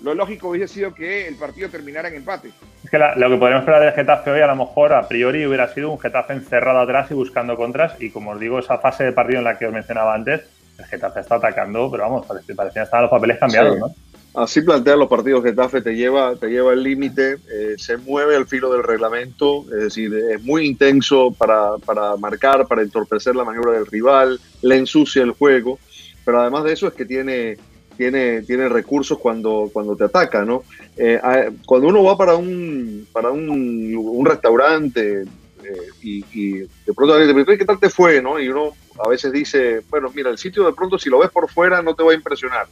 lo 0.00 0.14
lógico 0.14 0.50
hubiese 0.50 0.72
sido 0.72 0.94
que 0.94 1.26
el 1.26 1.34
partido 1.34 1.68
terminara 1.70 2.08
en 2.08 2.14
empate. 2.14 2.52
Es 2.84 2.90
que 2.90 2.98
la, 2.98 3.16
lo 3.16 3.28
que 3.30 3.36
podríamos 3.36 3.62
esperar 3.62 3.82
del 3.82 3.94
Getafe 3.94 4.30
hoy, 4.30 4.40
a 4.40 4.46
lo 4.46 4.54
mejor 4.54 4.92
a 4.92 5.08
priori 5.08 5.44
hubiera 5.44 5.66
sido 5.74 5.90
un 5.90 5.98
Getafe 5.98 6.34
encerrado 6.34 6.78
atrás 6.78 7.10
y 7.10 7.14
buscando 7.14 7.56
contras. 7.56 8.00
Y 8.00 8.10
como 8.10 8.30
os 8.30 8.38
digo, 8.38 8.60
esa 8.60 8.78
fase 8.78 9.02
de 9.02 9.12
partido 9.12 9.40
en 9.40 9.44
la 9.44 9.58
que 9.58 9.66
os 9.66 9.72
mencionaba 9.72 10.14
antes, 10.14 10.42
el 10.78 10.84
Getafe 10.84 11.18
está 11.18 11.34
atacando, 11.34 11.90
pero 11.90 12.04
vamos, 12.04 12.26
parecía, 12.26 12.54
parecían 12.54 12.84
estar 12.84 13.02
los 13.02 13.10
papeles 13.10 13.38
cambiados, 13.40 13.74
sí. 13.74 13.80
¿no? 13.80 13.94
Así 14.34 14.60
plantean 14.60 14.98
los 14.98 15.08
partidos 15.08 15.42
Getafe, 15.42 15.80
te 15.80 15.96
lleva, 15.96 16.36
te 16.36 16.48
lleva 16.48 16.72
el 16.72 16.82
límite, 16.82 17.38
eh, 17.50 17.74
se 17.76 17.96
mueve 17.96 18.36
al 18.36 18.46
filo 18.46 18.72
del 18.72 18.84
reglamento, 18.84 19.64
es 19.72 19.84
decir, 19.84 20.14
es 20.14 20.42
muy 20.42 20.66
intenso 20.66 21.34
para, 21.36 21.76
para 21.78 22.16
marcar, 22.16 22.66
para 22.68 22.82
entorpecer 22.82 23.34
la 23.34 23.44
maniobra 23.44 23.72
del 23.72 23.86
rival, 23.86 24.38
le 24.62 24.76
ensucia 24.76 25.22
el 25.22 25.32
juego, 25.32 25.78
pero 26.24 26.40
además 26.40 26.64
de 26.64 26.72
eso 26.74 26.86
es 26.86 26.94
que 26.94 27.06
tiene, 27.06 27.56
tiene, 27.96 28.42
tiene 28.42 28.68
recursos 28.68 29.18
cuando, 29.18 29.70
cuando 29.72 29.96
te 29.96 30.04
ataca, 30.04 30.44
¿no? 30.44 30.62
Eh, 30.96 31.20
cuando 31.66 31.88
uno 31.88 32.04
va 32.04 32.16
para 32.16 32.36
un, 32.36 33.08
para 33.12 33.30
un, 33.30 34.24
restaurante 34.24 35.22
eh, 35.22 35.88
y, 36.02 36.52
de 36.60 36.94
pronto 36.94 37.14
alguien 37.14 37.44
¿qué 37.44 37.64
tal 37.64 37.80
te 37.80 37.88
fue? 37.88 38.20
¿no? 38.20 38.38
Y 38.38 38.48
uno 38.48 38.72
a 39.04 39.08
veces 39.08 39.32
dice, 39.32 39.80
bueno, 39.90 40.10
mira, 40.14 40.30
el 40.30 40.38
sitio 40.38 40.66
de 40.66 40.72
pronto 40.72 40.98
si 40.98 41.08
lo 41.08 41.18
ves 41.18 41.30
por 41.30 41.48
fuera 41.48 41.82
no 41.82 41.94
te 41.94 42.02
va 42.02 42.12
a 42.12 42.14
impresionar, 42.14 42.66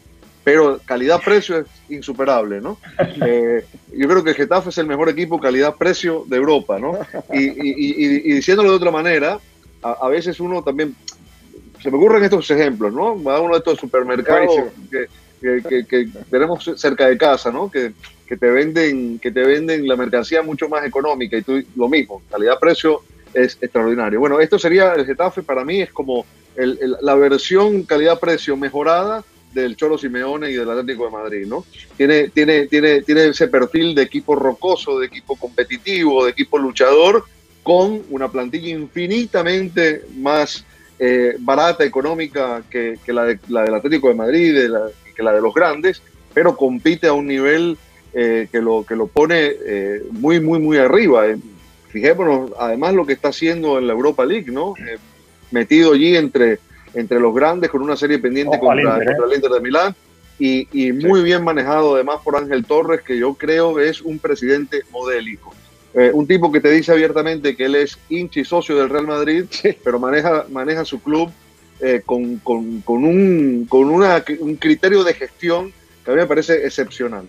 pero 0.46 0.78
calidad-precio 0.84 1.58
es 1.58 1.66
insuperable, 1.88 2.60
¿no? 2.60 2.78
Eh, 3.26 3.64
yo 3.92 4.06
creo 4.08 4.22
que 4.22 4.34
Getafe 4.34 4.68
es 4.68 4.78
el 4.78 4.86
mejor 4.86 5.08
equipo 5.08 5.40
calidad-precio 5.40 6.24
de 6.28 6.36
Europa, 6.36 6.78
¿no? 6.78 7.00
Y, 7.32 7.46
y, 7.46 7.74
y, 7.96 8.32
diciéndolo 8.34 8.70
de 8.70 8.76
otra 8.76 8.92
manera, 8.92 9.40
a, 9.82 9.90
a, 9.90 10.08
veces 10.08 10.38
uno 10.38 10.62
también, 10.62 10.94
se 11.82 11.90
me 11.90 11.96
ocurren 11.96 12.22
estos 12.22 12.48
ejemplos, 12.52 12.92
¿no? 12.92 13.20
Va 13.20 13.38
a 13.38 13.40
uno 13.40 13.54
de 13.54 13.58
estos 13.58 13.80
supermercados 13.80 14.54
que, 14.88 15.06
que, 15.40 15.62
que, 15.68 15.84
que, 15.84 16.08
tenemos 16.30 16.70
cerca 16.76 17.08
de 17.08 17.18
casa, 17.18 17.50
¿no? 17.50 17.68
Que, 17.68 17.92
que, 18.28 18.36
te 18.36 18.48
venden, 18.48 19.18
que 19.18 19.32
te 19.32 19.40
venden 19.40 19.88
la 19.88 19.96
mercancía 19.96 20.42
mucho 20.42 20.68
más 20.68 20.86
económica 20.86 21.36
y 21.36 21.42
tú 21.42 21.60
lo 21.74 21.88
mismo, 21.88 22.22
calidad-precio 22.30 23.00
es 23.34 23.58
extraordinario. 23.60 24.20
Bueno, 24.20 24.38
esto 24.38 24.60
sería 24.60 24.92
el 24.92 25.06
Getafe, 25.06 25.42
para 25.42 25.64
mí 25.64 25.82
es 25.82 25.90
como 25.90 26.24
el, 26.54 26.78
el, 26.80 26.96
la 27.00 27.16
versión 27.16 27.82
calidad-precio 27.82 28.56
mejorada 28.56 29.24
del 29.62 29.76
Cholo 29.76 29.98
Simeone 29.98 30.50
y 30.50 30.54
del 30.54 30.70
Atlético 30.70 31.06
de 31.06 31.10
Madrid, 31.10 31.46
¿no? 31.46 31.64
Tiene, 31.96 32.28
tiene, 32.28 32.66
tiene, 32.66 33.02
tiene 33.02 33.28
ese 33.28 33.48
perfil 33.48 33.94
de 33.94 34.02
equipo 34.02 34.36
rocoso, 34.36 34.98
de 34.98 35.06
equipo 35.06 35.36
competitivo, 35.36 36.24
de 36.24 36.30
equipo 36.30 36.58
luchador, 36.58 37.24
con 37.62 38.02
una 38.10 38.30
plantilla 38.30 38.68
infinitamente 38.68 40.04
más 40.16 40.64
eh, 40.98 41.36
barata, 41.40 41.84
económica 41.84 42.62
que, 42.70 42.98
que 43.04 43.12
la, 43.12 43.24
de, 43.24 43.38
la, 43.48 43.64
del 43.64 43.74
Atlético 43.74 44.08
de 44.08 44.14
Madrid, 44.14 44.54
que 45.14 45.22
la 45.22 45.32
de 45.32 45.40
los 45.40 45.52
grandes, 45.52 46.02
pero 46.32 46.56
compite 46.56 47.08
a 47.08 47.12
un 47.12 47.26
nivel 47.26 47.76
eh, 48.14 48.48
que, 48.52 48.60
lo, 48.60 48.84
que 48.86 48.94
lo 48.94 49.08
pone 49.08 49.52
eh, 49.66 50.02
muy, 50.12 50.38
muy, 50.40 50.58
muy 50.58 50.78
arriba. 50.78 51.24
Fijémonos, 51.88 52.52
además, 52.58 52.94
lo 52.94 53.04
que 53.04 53.14
está 53.14 53.28
haciendo 53.28 53.78
en 53.78 53.86
la 53.86 53.94
Europa 53.94 54.24
League, 54.24 54.52
¿no? 54.52 54.74
metido 55.50 55.92
allí 55.92 56.16
entre 56.16 56.58
entre 56.96 57.20
los 57.20 57.34
grandes 57.34 57.70
con 57.70 57.82
una 57.82 57.96
serie 57.96 58.18
pendiente 58.18 58.58
contra, 58.58 58.80
Inter, 58.80 59.06
contra, 59.06 59.26
el 59.26 59.34
Inter 59.34 59.50
de 59.52 59.60
Milán 59.60 59.94
y, 60.38 60.68
y 60.72 60.92
muy 60.92 61.20
sí. 61.20 61.24
bien 61.24 61.44
manejado 61.44 61.94
además 61.94 62.20
por 62.24 62.36
Ángel 62.36 62.64
Torres, 62.64 63.02
que 63.02 63.18
yo 63.18 63.34
creo 63.34 63.78
es 63.78 64.02
un 64.02 64.18
presidente 64.18 64.82
modélico. 64.90 65.54
Eh, 65.94 66.10
un 66.12 66.26
tipo 66.26 66.52
que 66.52 66.60
te 66.60 66.70
dice 66.70 66.92
abiertamente 66.92 67.56
que 67.56 67.64
él 67.64 67.74
es 67.74 67.98
hincha 68.10 68.40
y 68.40 68.44
socio 68.44 68.76
del 68.76 68.90
Real 68.90 69.06
Madrid, 69.06 69.46
sí. 69.50 69.76
pero 69.82 69.98
maneja, 69.98 70.44
maneja 70.50 70.84
su 70.84 71.00
club 71.00 71.30
eh, 71.80 72.02
con, 72.04 72.36
con, 72.38 72.80
con, 72.82 73.04
un, 73.04 73.66
con 73.66 73.90
una, 73.90 74.22
un 74.40 74.56
criterio 74.56 75.04
de 75.04 75.14
gestión 75.14 75.72
que 76.04 76.10
a 76.10 76.14
mí 76.14 76.20
me 76.20 76.26
parece 76.26 76.66
excepcional. 76.66 77.26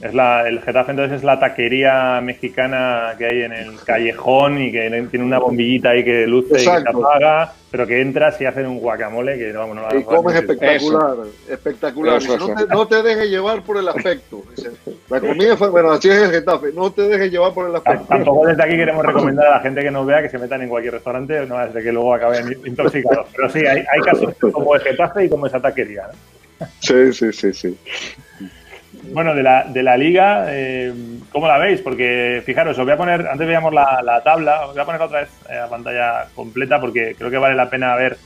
Es 0.00 0.12
la, 0.12 0.46
el 0.46 0.60
Getafe 0.60 0.90
entonces 0.90 1.18
es 1.18 1.24
la 1.24 1.40
taquería 1.40 2.20
mexicana 2.20 3.14
que 3.16 3.24
hay 3.24 3.42
en 3.42 3.52
el 3.52 3.80
callejón 3.82 4.60
y 4.60 4.70
que 4.70 4.90
tiene 5.10 5.24
una 5.24 5.38
bombillita 5.38 5.90
ahí 5.90 6.04
que 6.04 6.26
luce 6.26 6.54
Exacto. 6.54 6.80
y 6.80 6.84
que 6.84 6.90
se 6.92 6.98
apaga, 6.98 7.52
pero 7.70 7.86
que 7.86 8.02
entras 8.02 8.38
y 8.40 8.44
hacen 8.44 8.66
un 8.66 8.78
guacamole 8.78 9.38
que 9.38 9.52
vamos, 9.52 9.76
no 9.76 9.98
Y 9.98 10.02
comes 10.04 10.36
espectacular, 10.36 11.12
eso. 11.12 11.28
espectacular. 11.48 12.18
Eso, 12.18 12.36
eso. 12.36 12.48
No, 12.48 12.54
te, 12.54 12.66
no, 12.66 12.88
te, 12.88 13.02
dejes 13.02 13.30
llevar 13.30 13.62
por 13.62 13.78
el 13.78 13.88
aspecto. 13.88 14.42
La 15.08 15.20
comida 15.20 15.56
fue, 15.56 15.70
bueno, 15.70 15.92
así 15.92 16.10
es 16.10 16.16
el 16.16 16.30
Getafe, 16.30 16.72
no 16.74 16.90
te 16.92 17.02
dejes 17.02 17.30
llevar 17.30 17.54
por 17.54 17.70
el 17.70 17.76
aspecto. 17.76 18.04
Tampoco 18.06 18.46
desde 18.48 18.62
aquí 18.62 18.76
queremos 18.76 19.04
recomendar 19.04 19.46
a 19.46 19.50
la 19.52 19.60
gente 19.60 19.82
que 19.82 19.90
nos 19.90 20.06
vea 20.06 20.20
que 20.20 20.28
se 20.28 20.38
metan 20.38 20.60
en 20.60 20.68
cualquier 20.68 20.92
restaurante, 20.92 21.46
no 21.46 21.58
desde 21.58 21.82
que 21.82 21.92
luego 21.92 22.12
acaben 22.12 22.54
intoxicados. 22.66 23.28
Pero 23.34 23.48
sí, 23.48 23.60
hay, 23.60 23.78
hay 23.78 24.00
casos 24.04 24.34
como 24.52 24.74
el 24.74 24.82
Getafe 24.82 25.24
y 25.24 25.28
como 25.30 25.46
esa 25.46 25.58
taquería. 25.58 26.02
¿no? 26.08 26.66
Sí, 26.80 27.12
sí, 27.12 27.32
sí, 27.32 27.52
sí. 27.52 27.78
Bueno, 29.12 29.34
de 29.34 29.42
la, 29.42 29.64
de 29.64 29.82
la 29.82 29.96
liga, 29.96 30.46
eh, 30.48 30.92
¿cómo 31.32 31.46
la 31.46 31.58
veis? 31.58 31.80
Porque 31.80 32.42
fijaros, 32.44 32.78
os 32.78 32.84
voy 32.84 32.92
a 32.92 32.96
poner, 32.96 33.26
antes 33.26 33.46
veíamos 33.46 33.72
la, 33.72 34.00
la 34.02 34.22
tabla, 34.22 34.66
os 34.66 34.72
voy 34.72 34.82
a 34.82 34.84
poner 34.84 35.00
otra 35.00 35.20
vez 35.20 35.30
eh, 35.50 35.58
a 35.58 35.68
pantalla 35.68 36.26
completa 36.34 36.80
porque 36.80 37.14
creo 37.16 37.30
que 37.30 37.38
vale 37.38 37.54
la 37.54 37.70
pena 37.70 37.94
ver, 37.96 38.16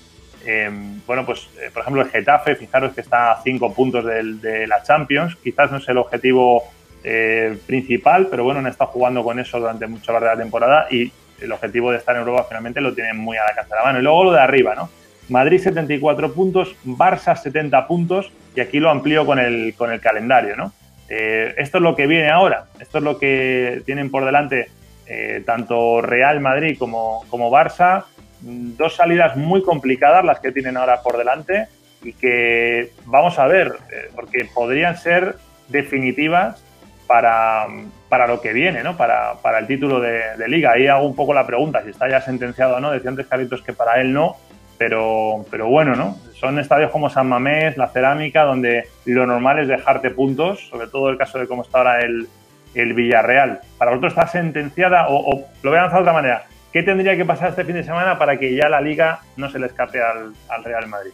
eh, 0.44 0.70
bueno, 1.06 1.24
pues 1.26 1.48
eh, 1.60 1.70
por 1.72 1.82
ejemplo 1.82 2.02
el 2.02 2.08
Getafe, 2.08 2.56
fijaros 2.56 2.92
que 2.94 3.02
está 3.02 3.32
a 3.32 3.42
cinco 3.42 3.72
puntos 3.74 4.04
del, 4.04 4.40
de 4.40 4.66
la 4.66 4.82
Champions, 4.82 5.36
quizás 5.36 5.70
no 5.70 5.78
es 5.78 5.88
el 5.88 5.98
objetivo 5.98 6.64
eh, 7.04 7.56
principal, 7.66 8.28
pero 8.30 8.44
bueno, 8.44 8.60
han 8.60 8.66
estado 8.66 8.90
jugando 8.90 9.22
con 9.22 9.38
eso 9.38 9.58
durante 9.58 9.86
mucha 9.86 10.12
parte 10.12 10.28
de 10.28 10.34
la 10.34 10.42
temporada 10.42 10.86
y 10.90 11.10
el 11.40 11.52
objetivo 11.52 11.90
de 11.90 11.98
estar 11.98 12.14
en 12.14 12.20
Europa 12.20 12.46
finalmente 12.48 12.80
lo 12.80 12.94
tienen 12.94 13.16
muy 13.16 13.36
a 13.36 13.44
la 13.44 13.54
casa 13.54 13.68
de 13.70 13.76
la 13.76 13.84
mano. 13.84 13.98
Y 13.98 14.02
luego 14.02 14.24
lo 14.24 14.32
de 14.32 14.40
arriba, 14.40 14.74
¿no? 14.74 14.90
Madrid 15.30 15.60
74 15.60 16.32
puntos, 16.32 16.74
Barça 16.84 17.36
70 17.36 17.86
puntos 17.86 18.30
y 18.54 18.60
aquí 18.60 18.80
lo 18.80 18.90
amplío 18.90 19.24
con 19.24 19.38
el, 19.38 19.74
con 19.76 19.92
el 19.92 20.00
calendario, 20.00 20.56
¿no? 20.56 20.72
Eh, 21.08 21.54
esto 21.56 21.78
es 21.78 21.82
lo 21.82 21.96
que 21.96 22.06
viene 22.06 22.30
ahora, 22.30 22.66
esto 22.78 22.98
es 22.98 23.04
lo 23.04 23.18
que 23.18 23.82
tienen 23.86 24.10
por 24.10 24.24
delante 24.24 24.68
eh, 25.06 25.42
tanto 25.44 26.00
Real 26.00 26.40
Madrid 26.40 26.76
como, 26.78 27.24
como 27.28 27.50
Barça, 27.50 28.04
dos 28.42 28.94
salidas 28.94 29.36
muy 29.36 29.62
complicadas 29.62 30.24
las 30.24 30.38
que 30.40 30.52
tienen 30.52 30.76
ahora 30.76 31.02
por 31.02 31.16
delante 31.18 31.66
y 32.02 32.12
que 32.12 32.92
vamos 33.06 33.38
a 33.38 33.46
ver, 33.46 33.72
eh, 33.92 34.10
porque 34.14 34.48
podrían 34.54 34.96
ser 34.96 35.36
definitivas 35.68 36.64
para, 37.06 37.66
para 38.08 38.28
lo 38.28 38.40
que 38.40 38.52
viene, 38.52 38.84
¿no? 38.84 38.96
Para, 38.96 39.34
para 39.42 39.58
el 39.58 39.66
título 39.66 40.00
de, 40.00 40.36
de, 40.38 40.48
liga. 40.48 40.72
Ahí 40.72 40.86
hago 40.86 41.06
un 41.06 41.16
poco 41.16 41.34
la 41.34 41.44
pregunta, 41.44 41.82
si 41.82 41.90
está 41.90 42.08
ya 42.08 42.20
sentenciado 42.20 42.76
o 42.76 42.80
no. 42.80 42.92
Decía 42.92 43.10
antes 43.10 43.26
Carlitos 43.26 43.62
que 43.62 43.72
para 43.72 44.00
él 44.00 44.12
no, 44.12 44.36
pero, 44.80 45.44
pero 45.50 45.68
bueno, 45.68 45.94
¿no? 45.94 46.16
Son 46.32 46.58
estadios 46.58 46.90
como 46.90 47.10
San 47.10 47.28
Mamés, 47.28 47.76
la 47.76 47.88
Cerámica, 47.88 48.44
donde 48.44 48.88
lo 49.04 49.26
normal 49.26 49.58
es 49.58 49.68
dejarte 49.68 50.08
puntos, 50.08 50.70
sobre 50.70 50.86
todo 50.86 51.10
el 51.10 51.18
caso 51.18 51.38
de 51.38 51.46
cómo 51.46 51.60
está 51.60 51.76
ahora 51.76 52.00
el, 52.00 52.26
el 52.74 52.94
Villarreal. 52.94 53.60
Para 53.76 53.90
vosotros 53.90 54.14
está 54.14 54.26
sentenciada, 54.26 55.08
o, 55.08 55.16
o, 55.16 55.44
lo 55.62 55.70
voy 55.70 55.78
a 55.78 55.82
lanzar 55.82 55.98
de 55.98 56.02
otra 56.04 56.14
manera, 56.14 56.44
¿qué 56.72 56.82
tendría 56.82 57.14
que 57.14 57.26
pasar 57.26 57.50
este 57.50 57.66
fin 57.66 57.74
de 57.74 57.84
semana 57.84 58.18
para 58.18 58.38
que 58.38 58.54
ya 58.54 58.70
la 58.70 58.80
Liga 58.80 59.20
no 59.36 59.50
se 59.50 59.58
le 59.58 59.66
escape 59.66 60.00
al, 60.00 60.32
al 60.48 60.64
Real 60.64 60.86
Madrid? 60.86 61.12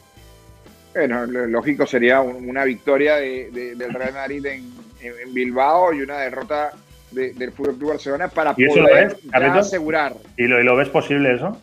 Bueno, 0.95 1.27
lo 1.27 1.47
lógico 1.49 1.87
sería 1.87 2.21
una 2.21 2.63
victoria 2.63 3.17
de, 3.17 3.51
de, 3.51 3.75
del 3.75 3.93
Real 3.93 4.15
Madrid 4.15 4.47
en, 4.47 4.73
en, 5.01 5.35
Bilbao 5.35 5.93
y 5.93 6.03
una 6.03 6.19
derrota 6.19 6.71
de, 7.11 7.33
del 7.33 7.51
Fútbol 7.51 7.75
Club 7.79 7.91
Barcelona 7.91 8.29
para 8.29 8.55
poder 8.55 9.17
asegurar. 9.33 10.13
¿Y 10.37 10.47
lo, 10.47 10.61
¿Y 10.61 10.63
lo 10.63 10.77
ves 10.77 10.89
posible 10.89 11.35
eso? 11.35 11.61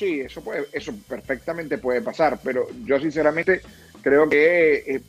Sí, 0.00 0.20
eso, 0.20 0.42
puede, 0.42 0.66
eso 0.72 0.94
perfectamente 1.06 1.76
puede 1.76 2.00
pasar, 2.00 2.40
pero 2.42 2.68
yo 2.86 2.98
sinceramente 2.98 3.60
creo 4.00 4.28
que, 4.28 4.76
eh, 4.86 5.00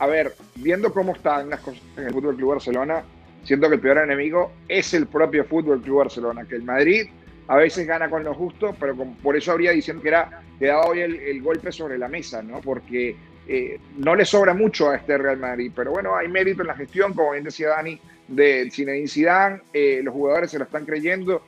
a 0.00 0.08
ver, 0.08 0.34
viendo 0.56 0.92
cómo 0.92 1.14
están 1.14 1.50
las 1.50 1.60
cosas 1.60 1.80
en 1.96 2.06
el 2.06 2.12
Fútbol 2.12 2.36
Club 2.36 2.50
Barcelona, 2.50 3.04
siento 3.44 3.68
que 3.68 3.76
el 3.76 3.80
peor 3.80 3.98
enemigo 3.98 4.52
es 4.68 4.92
el 4.92 5.06
propio 5.06 5.44
Fútbol 5.44 5.80
Club 5.80 5.98
Barcelona, 5.98 6.44
que 6.44 6.56
el 6.56 6.64
Madrid 6.64 7.08
a 7.46 7.56
veces 7.56 7.86
gana 7.86 8.10
con 8.10 8.24
lo 8.24 8.34
justo, 8.34 8.74
pero 8.78 8.96
por 9.22 9.36
eso 9.36 9.52
habría 9.52 9.70
diciendo 9.70 10.02
que 10.02 10.08
era 10.08 10.42
que 10.58 10.66
daba 10.66 10.86
hoy 10.86 11.00
el, 11.00 11.14
el, 11.14 11.42
golpe 11.42 11.70
sobre 11.70 11.96
la 11.96 12.08
mesa, 12.08 12.42
¿no? 12.42 12.60
Porque 12.60 13.16
eh, 13.46 13.78
no 13.98 14.16
le 14.16 14.24
sobra 14.24 14.52
mucho 14.52 14.90
a 14.90 14.96
este 14.96 15.16
Real 15.16 15.38
Madrid, 15.38 15.70
pero 15.74 15.92
bueno, 15.92 16.16
hay 16.16 16.28
mérito 16.28 16.62
en 16.62 16.68
la 16.68 16.74
gestión, 16.74 17.14
como 17.14 17.32
bien 17.32 17.44
decía 17.44 17.68
Dani, 17.68 18.00
de 18.28 18.68
Zinedine 18.70 19.08
Zidane, 19.08 19.60
eh, 19.72 20.00
los 20.02 20.12
jugadores 20.12 20.50
se 20.50 20.58
lo 20.58 20.64
están 20.64 20.84
creyendo, 20.84 21.42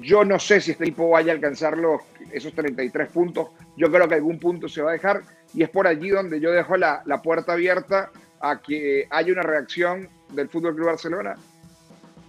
yo 0.00 0.24
no 0.24 0.38
sé 0.38 0.60
si 0.60 0.72
este 0.72 0.84
equipo 0.84 1.10
vaya 1.10 1.32
a 1.32 1.34
alcanzar 1.34 1.76
los, 1.76 2.02
esos 2.32 2.52
33 2.54 3.08
puntos. 3.08 3.48
Yo 3.76 3.90
creo 3.90 4.08
que 4.08 4.14
algún 4.14 4.38
punto 4.38 4.68
se 4.68 4.82
va 4.82 4.90
a 4.90 4.94
dejar 4.94 5.22
y 5.54 5.62
es 5.62 5.70
por 5.70 5.86
allí 5.86 6.10
donde 6.10 6.40
yo 6.40 6.52
dejo 6.52 6.76
la, 6.76 7.02
la 7.06 7.22
puerta 7.22 7.52
abierta 7.52 8.10
a 8.40 8.60
que 8.60 9.06
haya 9.10 9.32
una 9.32 9.42
reacción 9.42 10.08
del 10.32 10.48
Fútbol 10.48 10.74
Club 10.74 10.86
Barcelona. 10.86 11.36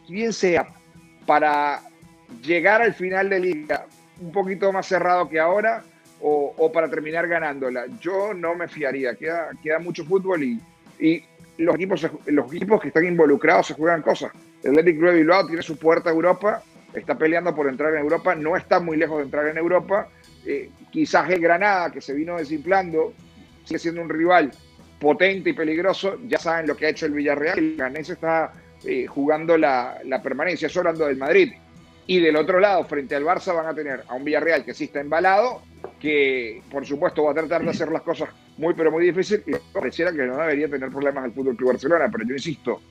Bien 0.07 0.31
sea 0.31 0.67
para 1.25 1.81
llegar 2.41 2.81
al 2.81 2.93
final 2.93 3.29
de 3.29 3.39
liga 3.39 3.85
un 4.19 4.31
poquito 4.31 4.71
más 4.71 4.87
cerrado 4.87 5.29
que 5.29 5.39
ahora 5.39 5.83
o, 6.19 6.71
para 6.71 6.89
terminar 6.89 7.27
ganándola. 7.27 7.85
Yo 8.01 8.33
no 8.33 8.55
me 8.55 8.67
fiaría, 8.67 9.15
queda, 9.15 9.49
queda 9.61 9.77
mucho 9.79 10.03
fútbol 10.03 10.43
y, 10.43 10.59
y 10.99 11.23
los, 11.57 11.75
equipos, 11.75 12.07
los 12.25 12.53
equipos 12.53 12.81
que 12.81 12.87
están 12.87 13.05
involucrados 13.05 13.67
se 13.67 13.73
juegan 13.75 14.01
cosas. 14.01 14.31
El 14.63 14.71
Athletic 14.71 14.99
Club 14.99 15.13
Bilbao 15.13 15.45
tiene 15.45 15.61
su 15.61 15.77
puerta 15.77 16.09
a 16.09 16.13
Europa, 16.13 16.63
está 16.93 17.17
peleando 17.17 17.55
por 17.55 17.67
entrar 17.67 17.93
en 17.93 17.99
Europa, 17.99 18.35
no 18.35 18.55
está 18.55 18.79
muy 18.79 18.97
lejos 18.97 19.17
de 19.17 19.23
entrar 19.23 19.47
en 19.47 19.57
Europa. 19.57 20.09
Eh, 20.45 20.69
quizás 20.91 21.29
el 21.29 21.39
Granada, 21.39 21.91
que 21.91 22.01
se 22.01 22.13
vino 22.13 22.37
desinflando, 22.37 23.13
sigue 23.65 23.79
siendo 23.79 24.01
un 24.01 24.09
rival 24.09 24.51
potente 24.99 25.49
y 25.51 25.53
peligroso. 25.53 26.17
Ya 26.27 26.37
saben 26.37 26.67
lo 26.67 26.75
que 26.75 26.85
ha 26.85 26.89
hecho 26.89 27.05
el 27.05 27.13
Villarreal. 27.13 27.59
El 27.59 27.75
Ganés 27.77 28.09
está 28.09 28.53
eh, 28.85 29.05
jugando 29.05 29.57
la, 29.57 29.99
la 30.05 30.21
permanencia, 30.21 30.67
yo 30.67 30.79
hablando 30.81 31.05
del 31.05 31.17
Madrid. 31.17 31.53
Y 32.09 32.21
del 32.21 32.37
otro 32.37 32.59
lado, 32.59 32.85
frente 32.85 33.15
al 33.15 33.25
Barça, 33.25 33.53
van 33.53 33.67
a 33.67 33.75
tener 33.75 34.03
a 34.07 34.13
un 34.13 34.23
Villarreal 34.23 34.63
que 34.63 34.73
sí 34.73 34.85
está 34.85 35.01
embalado, 35.01 35.61
que 35.99 36.61
por 36.71 36.85
supuesto 36.85 37.23
va 37.23 37.31
a 37.31 37.33
tratar 37.33 37.63
de 37.63 37.69
hacer 37.71 37.91
las 37.91 38.01
cosas 38.01 38.29
muy, 38.57 38.73
pero 38.73 38.91
muy 38.91 39.05
difícil. 39.05 39.43
Y 39.45 39.51
pareciera 39.73 40.13
que 40.13 40.25
no 40.25 40.37
debería 40.37 40.69
tener 40.69 40.89
problemas 40.89 41.25
el 41.25 41.33
Fútbol 41.33 41.57
Club 41.57 41.71
Barcelona. 41.73 42.07
Pero 42.09 42.25
yo 42.25 42.33
insisto, 42.33 42.81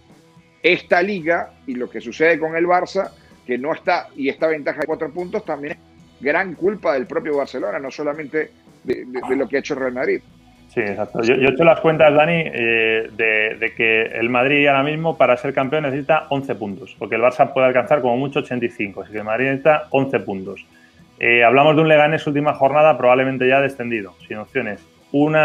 esta 0.62 1.00
liga 1.00 1.54
y 1.66 1.74
lo 1.76 1.88
que 1.88 2.02
sucede 2.02 2.38
con 2.38 2.56
el 2.56 2.66
Barça, 2.66 3.10
que 3.46 3.56
no 3.56 3.72
está, 3.72 4.08
y 4.16 4.28
esta 4.28 4.48
ventaja 4.48 4.80
de 4.80 4.86
cuatro 4.86 5.10
puntos, 5.10 5.44
también 5.44 5.74
es 5.74 5.78
gran 6.20 6.54
culpa 6.54 6.94
del 6.94 7.06
propio 7.06 7.36
Barcelona, 7.36 7.78
no 7.78 7.90
solamente 7.90 8.50
de, 8.84 9.06
lo 9.36 9.48
que 9.48 9.56
ha 9.56 9.60
hecho 9.60 9.74
el 9.74 9.80
Real 9.80 9.92
Madrid. 9.92 10.20
Sí, 10.68 10.80
exacto. 10.80 11.22
Yo, 11.22 11.34
he 11.34 11.50
hecho 11.50 11.64
las 11.64 11.80
cuentas, 11.80 12.12
Dani, 12.12 12.42
eh, 12.44 13.08
de, 13.16 13.72
que 13.76 14.02
el 14.02 14.28
Madrid 14.28 14.66
ahora 14.66 14.82
mismo 14.82 15.16
para 15.16 15.36
ser 15.36 15.54
campeón 15.54 15.84
necesita 15.84 16.26
11 16.28 16.54
puntos, 16.56 16.96
porque 16.98 17.14
el 17.14 17.22
Barça 17.22 17.52
puede 17.52 17.68
alcanzar 17.68 18.02
como 18.02 18.16
mucho 18.16 18.40
85, 18.40 19.02
así 19.02 19.12
que 19.12 19.18
el 19.18 19.24
Madrid 19.24 19.46
necesita 19.46 19.84
11 19.90 20.20
puntos. 20.20 20.66
Eh, 21.18 21.44
hablamos 21.44 21.76
de 21.76 21.82
un 21.82 21.88
Leganés 21.88 22.26
última 22.26 22.52
jornada 22.52 22.98
probablemente 22.98 23.48
ya 23.48 23.60
descendido, 23.60 24.14
sin 24.26 24.36
opciones. 24.36 24.84
Un 25.12 25.36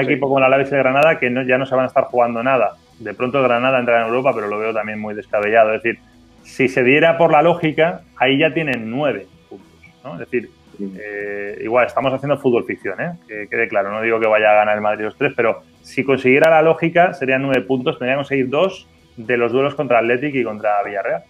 equipo 0.00 0.26
como 0.26 0.38
el 0.38 0.44
Alavés 0.44 0.70
de 0.70 0.78
Granada 0.78 1.20
que 1.20 1.30
no, 1.30 1.42
ya 1.42 1.58
no 1.58 1.66
se 1.66 1.74
van 1.74 1.84
a 1.84 1.88
estar 1.88 2.04
jugando 2.04 2.42
nada. 2.42 2.72
De 2.98 3.14
pronto 3.14 3.38
el 3.38 3.44
Granada 3.44 3.78
entra 3.78 4.00
en 4.00 4.06
Europa, 4.06 4.32
pero 4.34 4.48
lo 4.48 4.58
veo 4.58 4.74
también 4.74 4.98
muy 4.98 5.14
descabellado. 5.14 5.72
Es 5.74 5.82
decir, 5.82 6.00
si 6.42 6.68
se 6.68 6.82
diera 6.82 7.18
por 7.18 7.32
la 7.32 7.42
lógica, 7.42 8.02
ahí 8.16 8.38
ya 8.38 8.52
tienen 8.52 8.90
9 8.90 9.26
puntos. 9.48 9.68
¿no? 10.04 10.14
Es 10.14 10.20
decir, 10.20 10.50
eh, 10.98 11.58
igual, 11.62 11.86
estamos 11.86 12.12
haciendo 12.12 12.38
fútbol 12.38 12.64
ficción, 12.64 13.00
¿eh? 13.00 13.12
que 13.28 13.48
quede 13.48 13.68
claro. 13.68 13.90
No 13.90 14.02
digo 14.02 14.18
que 14.20 14.26
vaya 14.26 14.50
a 14.50 14.54
ganar 14.54 14.76
el 14.76 14.82
Madrid 14.82 15.04
los 15.04 15.16
tres, 15.16 15.32
pero 15.36 15.62
si 15.82 16.04
consiguiera 16.04 16.50
la 16.50 16.62
lógica, 16.62 17.12
serían 17.14 17.42
nueve 17.42 17.62
puntos. 17.62 17.98
Tendrían 17.98 18.16
que 18.16 18.20
conseguir 18.20 18.48
dos 18.48 18.86
de 19.16 19.36
los 19.36 19.52
duelos 19.52 19.74
contra 19.74 19.98
Athletic 19.98 20.34
y 20.34 20.44
contra 20.44 20.82
Villarreal. 20.82 21.22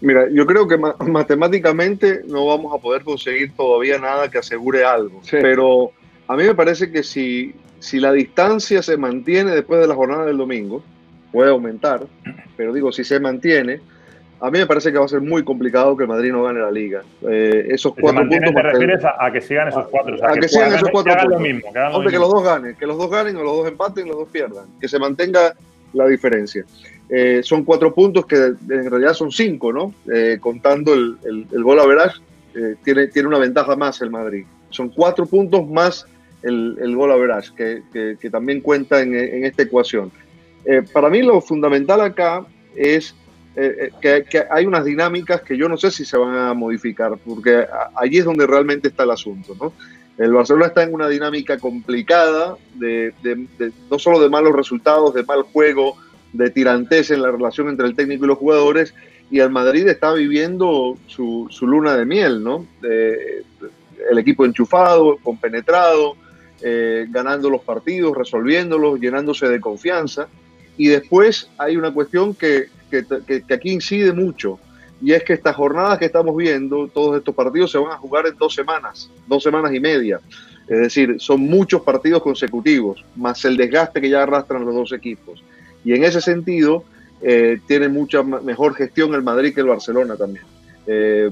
Mira, 0.00 0.26
yo 0.30 0.44
creo 0.44 0.68
que 0.68 0.76
matemáticamente 0.76 2.20
no 2.26 2.46
vamos 2.46 2.74
a 2.74 2.78
poder 2.78 3.02
conseguir 3.02 3.54
todavía 3.54 3.98
nada 3.98 4.30
que 4.30 4.38
asegure 4.38 4.84
algo. 4.84 5.22
Pero 5.30 5.92
a 6.28 6.36
mí 6.36 6.44
me 6.44 6.54
parece 6.54 6.92
que 6.92 7.02
si, 7.02 7.54
si 7.78 7.98
la 7.98 8.12
distancia 8.12 8.82
se 8.82 8.98
mantiene 8.98 9.52
después 9.52 9.80
de 9.80 9.86
la 9.86 9.94
jornada 9.94 10.26
del 10.26 10.36
domingo, 10.36 10.84
puede 11.32 11.50
aumentar, 11.50 12.06
pero 12.56 12.72
digo, 12.72 12.92
si 12.92 13.04
se 13.04 13.20
mantiene, 13.20 13.80
a 14.40 14.50
mí 14.50 14.58
me 14.58 14.66
parece 14.66 14.92
que 14.92 14.98
va 14.98 15.06
a 15.06 15.08
ser 15.08 15.22
muy 15.22 15.42
complicado 15.44 15.96
que 15.96 16.04
el 16.04 16.08
Madrid 16.08 16.30
no 16.30 16.42
gane 16.42 16.60
la 16.60 16.70
liga. 16.70 17.02
Eh, 17.22 17.68
esos 17.70 17.94
cuatro 17.98 18.28
puntos. 18.28 18.54
¿Te 18.54 18.62
refieres 18.62 19.00
a, 19.04 19.32
que 19.32 19.40
sigan 19.40 19.68
esos 19.68 19.86
cuatro? 19.88 20.16
a, 20.22 20.34
que, 20.34 20.48
sigan 20.48 20.74
esos 20.74 20.90
cuatro 20.90 21.14
puntos. 21.14 21.30
Lo 21.30 21.40
mismo, 21.40 21.72
que 21.72 21.78
Hombre, 21.78 22.12
que 22.12 22.18
los 22.18 22.30
dos 22.30 22.44
ganen, 22.44 22.76
que 22.76 22.86
los 22.86 22.98
dos 22.98 23.10
ganen 23.10 23.36
o 23.36 23.42
los 23.42 23.56
dos 23.56 23.68
empaten 23.68 24.06
y 24.06 24.08
los 24.10 24.18
dos 24.18 24.28
pierdan. 24.28 24.66
Que 24.78 24.88
se 24.88 24.98
mantenga 24.98 25.54
la 25.94 26.06
diferencia. 26.06 26.64
Eh, 27.08 27.40
son 27.42 27.64
cuatro 27.64 27.94
puntos 27.94 28.26
que 28.26 28.36
en 28.36 28.90
realidad 28.90 29.14
son 29.14 29.30
cinco, 29.30 29.72
¿no? 29.72 29.94
Eh, 30.12 30.36
contando 30.38 30.92
el, 30.92 31.16
el, 31.24 31.62
gol 31.62 31.80
a 31.80 31.86
verás, 31.86 32.20
tiene, 32.84 33.06
tiene 33.08 33.28
una 33.28 33.38
ventaja 33.38 33.74
más 33.74 34.02
el 34.02 34.10
Madrid. 34.10 34.44
Son 34.68 34.90
cuatro 34.90 35.24
puntos 35.24 35.66
más 35.66 36.06
el, 36.42 36.76
el 36.80 36.94
gol 36.94 37.10
a 37.10 37.16
verás, 37.16 37.50
que, 37.50 37.82
que, 37.92 38.30
también 38.30 38.60
cuenta 38.60 39.00
en, 39.00 39.14
en 39.14 39.44
esta 39.44 39.62
ecuación. 39.62 40.10
para 40.92 41.08
mí 41.08 41.22
lo 41.22 41.40
fundamental 41.40 42.00
acá 42.00 42.44
es 42.74 43.14
eh, 43.56 43.90
eh, 44.02 44.24
que, 44.28 44.44
hay 44.50 44.66
unas 44.66 44.84
dinámicas 44.84 45.40
que 45.40 45.56
yo 45.56 45.68
no 45.68 45.76
sé 45.76 45.90
si 45.90 46.04
se 46.04 46.16
van 46.16 46.36
a 46.36 46.54
modificar, 46.54 47.16
porque 47.24 47.66
allí 47.94 48.18
es 48.18 48.24
donde 48.24 48.46
realmente 48.46 48.88
está 48.88 49.04
el 49.04 49.10
asunto. 49.10 49.56
¿no? 49.60 49.72
El 50.18 50.32
Barcelona 50.32 50.66
está 50.66 50.82
en 50.82 50.94
una 50.94 51.08
dinámica 51.08 51.58
complicada, 51.58 52.56
de, 52.74 53.12
no 53.90 53.98
solo 53.98 54.20
de 54.20 54.28
malos 54.28 54.54
resultados, 54.54 55.14
de 55.14 55.24
mal 55.24 55.42
juego, 55.42 55.96
de 56.32 56.50
tirantes 56.50 57.10
en 57.10 57.22
la 57.22 57.30
relación 57.30 57.68
entre 57.68 57.86
el 57.86 57.96
técnico 57.96 58.24
y 58.24 58.28
los 58.28 58.38
jugadores, 58.38 58.94
y 59.30 59.40
el 59.40 59.50
Madrid 59.50 59.88
está 59.88 60.12
viviendo 60.12 60.96
su, 61.06 61.48
luna 61.62 61.96
de 61.96 62.04
miel, 62.04 62.44
¿no? 62.44 62.66
el 62.82 64.18
equipo 64.18 64.44
enchufado, 64.44 65.18
compenetrado, 65.22 66.16
eh, 66.62 67.06
ganando 67.10 67.50
los 67.50 67.62
partidos, 67.62 68.16
resolviéndolos, 68.16 68.98
llenándose 69.00 69.48
de 69.48 69.60
confianza. 69.60 70.28
Y 70.76 70.88
después 70.88 71.50
hay 71.58 71.76
una 71.76 71.92
cuestión 71.92 72.34
que, 72.34 72.66
que, 72.90 73.54
aquí 73.54 73.72
incide 73.72 74.12
mucho, 74.12 74.58
y 75.00 75.12
es 75.12 75.22
que 75.24 75.34
estas 75.34 75.54
jornadas 75.54 75.98
que 75.98 76.06
estamos 76.06 76.36
viendo, 76.36 76.88
todos 76.88 77.18
estos 77.18 77.34
partidos 77.34 77.70
se 77.70 77.78
van 77.78 77.92
a 77.92 77.98
jugar 77.98 78.26
en 78.26 78.36
dos 78.36 78.54
semanas, 78.54 79.10
dos 79.26 79.42
semanas 79.42 79.72
y 79.74 79.80
media. 79.80 80.20
Es 80.68 80.78
decir, 80.78 81.16
son 81.18 81.42
muchos 81.42 81.82
partidos 81.82 82.22
consecutivos, 82.22 83.04
más 83.14 83.44
el 83.44 83.56
desgaste 83.56 84.00
que 84.00 84.08
ya 84.08 84.22
arrastran 84.22 84.64
los 84.64 84.74
dos 84.74 84.92
equipos. 84.92 85.42
Y 85.84 85.92
en 85.94 86.02
ese 86.02 86.20
sentido, 86.20 86.84
eh, 87.22 87.60
tiene 87.66 87.88
mucha 87.88 88.22
mejor 88.22 88.74
gestión 88.74 89.14
el 89.14 89.22
Madrid 89.22 89.54
que 89.54 89.60
el 89.60 89.68
Barcelona 89.68 90.16
también. 90.16 90.44
Eh, 90.86 91.30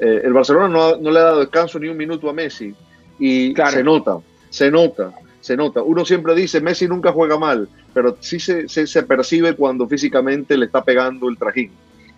eh, 0.00 0.20
el 0.24 0.32
Barcelona 0.32 0.68
no, 0.68 0.96
no, 0.96 1.10
le 1.10 1.18
ha 1.18 1.24
dado 1.24 1.40
descanso 1.40 1.78
ni 1.78 1.88
un 1.88 1.96
minuto 1.96 2.30
a 2.30 2.32
Messi 2.32 2.74
y 3.18 3.54
se 3.70 3.82
nota, 3.82 4.18
se 4.48 4.70
nota 4.70 5.12
se 5.48 5.56
nota. 5.56 5.82
Uno 5.82 6.04
siempre 6.04 6.34
dice, 6.34 6.60
Messi 6.60 6.86
nunca 6.86 7.10
juega 7.10 7.38
mal, 7.38 7.70
pero 7.94 8.18
sí 8.20 8.38
se, 8.38 8.68
se, 8.68 9.02
percibe 9.04 9.54
cuando 9.54 9.88
físicamente 9.88 10.58
le 10.58 10.66
está 10.66 10.84
pegando 10.84 11.26
el 11.30 11.38
trajín. 11.38 11.70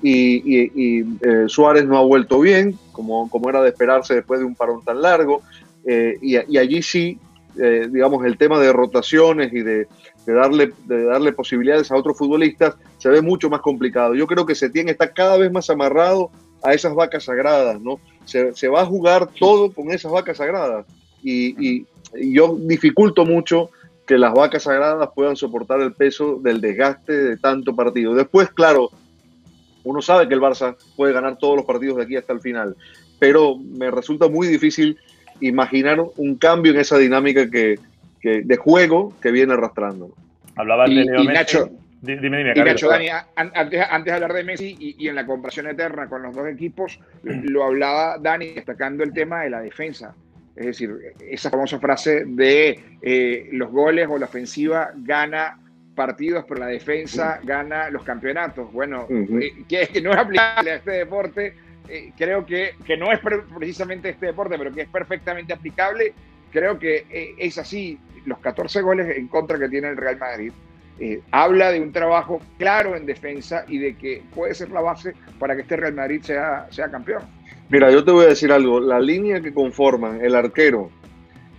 Y, 0.03 0.65
eh, 0.65 1.45
Suárez 1.47 1.87
no 1.87 1.97
ha 1.97 2.03
vuelto 2.03 2.41
bien, 2.41 2.77
como, 2.91 3.31
como 3.31 3.49
era 3.49 3.63
de 3.63 3.69
esperarse 3.69 4.17
después 4.17 4.41
de 4.41 4.47
un 4.47 4.57
parón 4.57 4.83
tan 4.85 5.01
largo. 5.01 5.43
Eh, 5.87 6.19
y, 6.21 6.37
y, 6.53 6.59
allí 6.59 6.83
sí, 6.83 7.19
eh, 7.57 7.87
digamos, 7.89 8.25
el 8.27 8.37
tema 8.37 8.59
de 8.59 8.73
rotaciones 8.73 9.53
y 9.53 9.61
de, 9.61 9.87
de, 10.27 10.33
darle, 10.33 10.73
de 10.87 11.05
darle 11.05 11.33
posibilidades 11.33 11.93
a 11.93 11.97
otros 11.97 12.19
futbolistas 12.19 12.75
se 12.99 13.11
ve 13.11 13.23
mucho 13.23 13.49
más 13.49 13.61
complicado. 13.61 14.17
Yo 14.17 14.27
creo 14.27 14.45
que 14.45 14.57
Setién 14.57 14.89
está 14.89 15.13
cada 15.13 15.39
vez 15.39 15.53
más 15.53 15.71
amarrado 15.71 16.33
a 16.65 16.75
esas 16.75 16.95
vacas 16.97 17.25
sagradas, 17.25 17.81
¿no? 17.81 18.01
Se, 18.25 18.53
se 18.57 18.67
va 18.67 18.81
a 18.81 18.87
jugar 18.87 19.29
todo 19.39 19.73
con 19.73 19.93
esas 19.93 20.11
vacas 20.11 20.39
sagradas. 20.39 20.85
Y, 21.23 21.87
yo 22.13 22.57
dificulto 22.59 23.25
mucho 23.25 23.71
que 24.05 24.19
las 24.19 24.35
vacas 24.35 24.65
sagradas 24.65 25.11
puedan 25.15 25.37
soportar 25.37 25.81
el 25.81 25.93
peso 25.93 26.41
del 26.43 26.61
desgaste 26.61 27.13
de 27.13 27.37
tanto 27.37 27.77
partido. 27.77 28.15
Después, 28.15 28.51
claro, 28.51 28.91
uno 29.85 30.03
sabe 30.03 30.27
que 30.27 30.35
el 30.35 30.41
Barça 30.41 30.77
puede 30.97 31.13
ganar 31.13 31.39
todos 31.39 31.57
los 31.57 31.65
partidos 31.65 31.99
de 31.99 32.03
aquí 32.03 32.17
hasta 32.17 32.33
el 32.33 32.41
final, 32.41 32.75
pero 33.21 33.57
me 33.57 33.93
resulta 33.93 34.29
muy 34.29 34.49
difícil 34.49 34.99
imaginar 35.41 36.01
un 36.17 36.35
cambio 36.35 36.73
en 36.73 36.81
esa 36.81 36.99
dinámica 36.99 37.49
que, 37.49 37.79
de 38.23 38.57
juego 38.57 39.15
que 39.23 39.31
viene 39.31 39.53
arrastrando. 39.53 40.11
Hablaba 40.57 40.87
de 40.87 41.05
Leo 41.05 41.23
Nacho, 41.25 41.71
Dime, 42.03 42.21
dime, 42.23 42.53
y 42.57 42.61
Nacho, 42.61 42.89
Dani, 42.89 43.09
antes, 43.37 44.05
de 44.05 44.13
hablar 44.13 44.33
de 44.33 44.43
Messi 44.43 44.75
y, 44.79 45.07
en 45.07 45.15
la 45.15 45.27
comparación 45.27 45.67
eterna 45.67 46.09
con 46.09 46.23
los 46.23 46.35
dos 46.35 46.49
equipos, 46.49 46.99
lo 47.23 47.65
hablaba 47.65 48.17
Dani 48.19 48.53
destacando 48.53 49.05
el 49.05 49.13
tema 49.13 49.43
de 49.43 49.51
la 49.51 49.61
defensa. 49.61 50.15
Es 50.57 50.67
decir, 50.67 51.15
esa 51.21 51.51
famosa 51.51 51.79
frase 51.79 52.25
de 52.27 52.81
eh, 53.03 53.49
los 53.53 53.71
goles 53.71 54.09
o 54.11 54.19
la 54.19 54.27
ofensiva 54.27 54.91
gana 54.97 55.59
partidos, 55.95 56.45
pero 56.49 56.61
la 56.61 56.67
defensa 56.67 57.41
gana 57.43 57.91
los 57.91 58.03
campeonatos. 58.03 58.73
Bueno, 58.73 59.07
eh, 59.11 59.65
que, 59.69 59.87
que 59.89 60.01
no 60.01 60.11
es 60.11 60.19
aplicable 60.19 60.73
a 60.73 60.75
este 60.77 60.93
deporte, 60.93 61.55
eh, 61.89 62.13
creo 62.17 62.45
que, 62.45 62.75
que, 62.85 62.97
no 62.97 63.13
es 63.13 63.21
precisamente 63.57 64.11
este 64.11 64.27
deporte, 64.27 64.57
pero 64.59 64.73
que 64.73 64.83
es 64.83 64.89
perfectamente 64.89 65.53
aplicable. 65.53 66.13
Creo 66.51 66.79
que 66.79 67.35
es 67.39 67.59
así. 67.59 67.99
Los 68.27 68.39
14 68.41 68.83
goles 68.83 69.17
en 69.17 69.29
contra 69.29 69.59
que 69.59 69.69
tiene 69.69 69.89
el 69.89 69.97
Real 69.97 70.19
Madrid 70.19 70.53
habla 71.31 71.71
de 71.73 71.81
un 71.81 71.93
trabajo 71.93 72.43
claro 72.59 72.95
en 72.95 73.07
defensa 73.07 73.65
y 73.67 73.79
de 73.79 73.97
que 73.97 74.23
puede 74.35 74.55
ser 74.55 74.71
la 74.71 74.83
base 74.83 75.15
para 75.39 75.55
que 75.55 75.63
este 75.63 75.77
Real 75.77 75.95
Madrid 75.95 76.21
sea, 76.21 76.67
sea 76.71 76.91
campeón. 76.91 77.23
Mira, 77.71 77.89
yo 77.93 78.03
te 78.03 78.11
voy 78.11 78.25
a 78.25 78.29
decir 78.29 78.51
algo. 78.51 78.81
La 78.81 78.99
línea 78.99 79.41
que 79.41 79.55
conforman 79.55 80.25
el 80.25 80.35
arquero, 80.35 80.91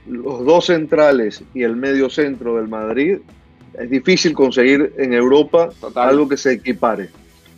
los 0.06 0.44
dos 0.44 0.66
centrales 0.66 1.42
y 1.54 1.64
el 1.64 1.78
medio 1.78 2.10
centro 2.10 2.58
del 2.58 2.68
Madrid, 2.68 3.20
es 3.80 3.90
difícil 3.90 4.34
conseguir 4.34 4.94
en 4.98 5.14
Europa 5.14 5.70
algo 5.96 6.28
que 6.28 6.36
se 6.36 6.52
equipare. 6.52 7.10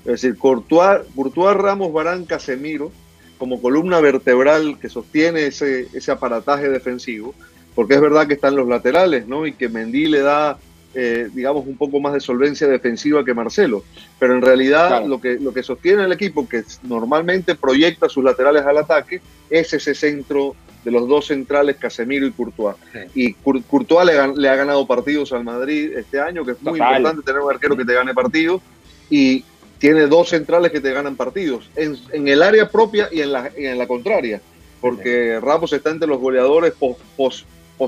Es 0.01 0.21
decir, 0.21 0.37
Courtois, 0.37 1.01
Courtois 1.15 1.57
Ramos, 1.57 1.91
Barán, 1.91 2.25
Casemiro, 2.25 2.91
como 3.39 3.59
columna 3.59 3.99
vertebral 3.99 4.77
que 4.79 4.87
sostiene 4.87 5.47
ese, 5.47 5.87
ese 5.91 6.11
aparataje 6.11 6.69
defensivo, 6.69 7.33
porque 7.73 7.95
es 7.95 8.01
verdad 8.01 8.27
que 8.27 8.35
están 8.35 8.55
los 8.55 8.67
laterales, 8.67 9.27
¿no? 9.27 9.47
Y 9.47 9.53
que 9.53 9.67
Mendy 9.67 10.05
le 10.05 10.19
da 10.19 10.59
eh, 10.93 11.29
digamos, 11.33 11.65
un 11.65 11.77
poco 11.77 11.99
más 11.99 12.13
de 12.13 12.19
solvencia 12.19 12.67
defensiva 12.67 13.25
que 13.25 13.33
Marcelo. 13.33 13.83
Pero 14.19 14.35
en 14.35 14.41
realidad 14.41 15.05
lo, 15.05 15.19
que, 15.19 15.39
lo 15.39 15.53
que 15.53 15.63
sostiene 15.63 16.03
el 16.03 16.11
equipo, 16.11 16.47
que 16.47 16.63
normalmente 16.83 17.55
proyecta 17.55 18.09
sus 18.09 18.23
laterales 18.23 18.63
al 18.63 18.77
ataque, 18.77 19.21
es 19.49 19.73
ese 19.73 19.95
centro 19.95 20.55
de 20.83 20.91
los 20.91 21.07
dos 21.07 21.27
centrales, 21.27 21.77
Casemiro 21.77 22.27
y 22.27 22.31
Courtois. 22.31 22.75
Y 23.15 23.33
Courtois 23.33 24.05
le, 24.35 24.49
ha 24.49 24.55
ganado 24.55 24.85
partidos 24.85 25.31
al 25.31 25.43
Madrid 25.43 25.93
este 25.95 26.19
año, 26.19 26.45
que 26.45 26.51
es 26.51 26.61
muy 26.61 26.79
importante 26.79 27.23
tener 27.23 27.41
un 27.41 27.51
arquero 27.51 27.77
que 27.77 27.85
te 27.85 27.93
gane 27.93 28.13
partidos. 28.13 28.61
Y 29.09 29.45
tiene 29.79 30.07
dos 30.07 30.29
centrales 30.29 30.71
que 30.71 30.79
te 30.79 30.93
ganan 30.93 31.17
partidos, 31.17 31.69
en, 31.75 31.97
el 32.27 32.41
área 32.41 32.69
propia 32.69 33.09
y 33.11 33.21
en 33.21 33.33
la, 33.33 33.51
en 33.55 33.77
la 33.77 33.87
contraria. 33.87 34.41
Porque 34.79 35.39
Ramos 35.41 35.73
está 35.73 35.89
entre 35.89 36.07
los 36.07 36.19
goleadores 36.19 36.73
post, 36.73 37.01
post, 37.17 37.45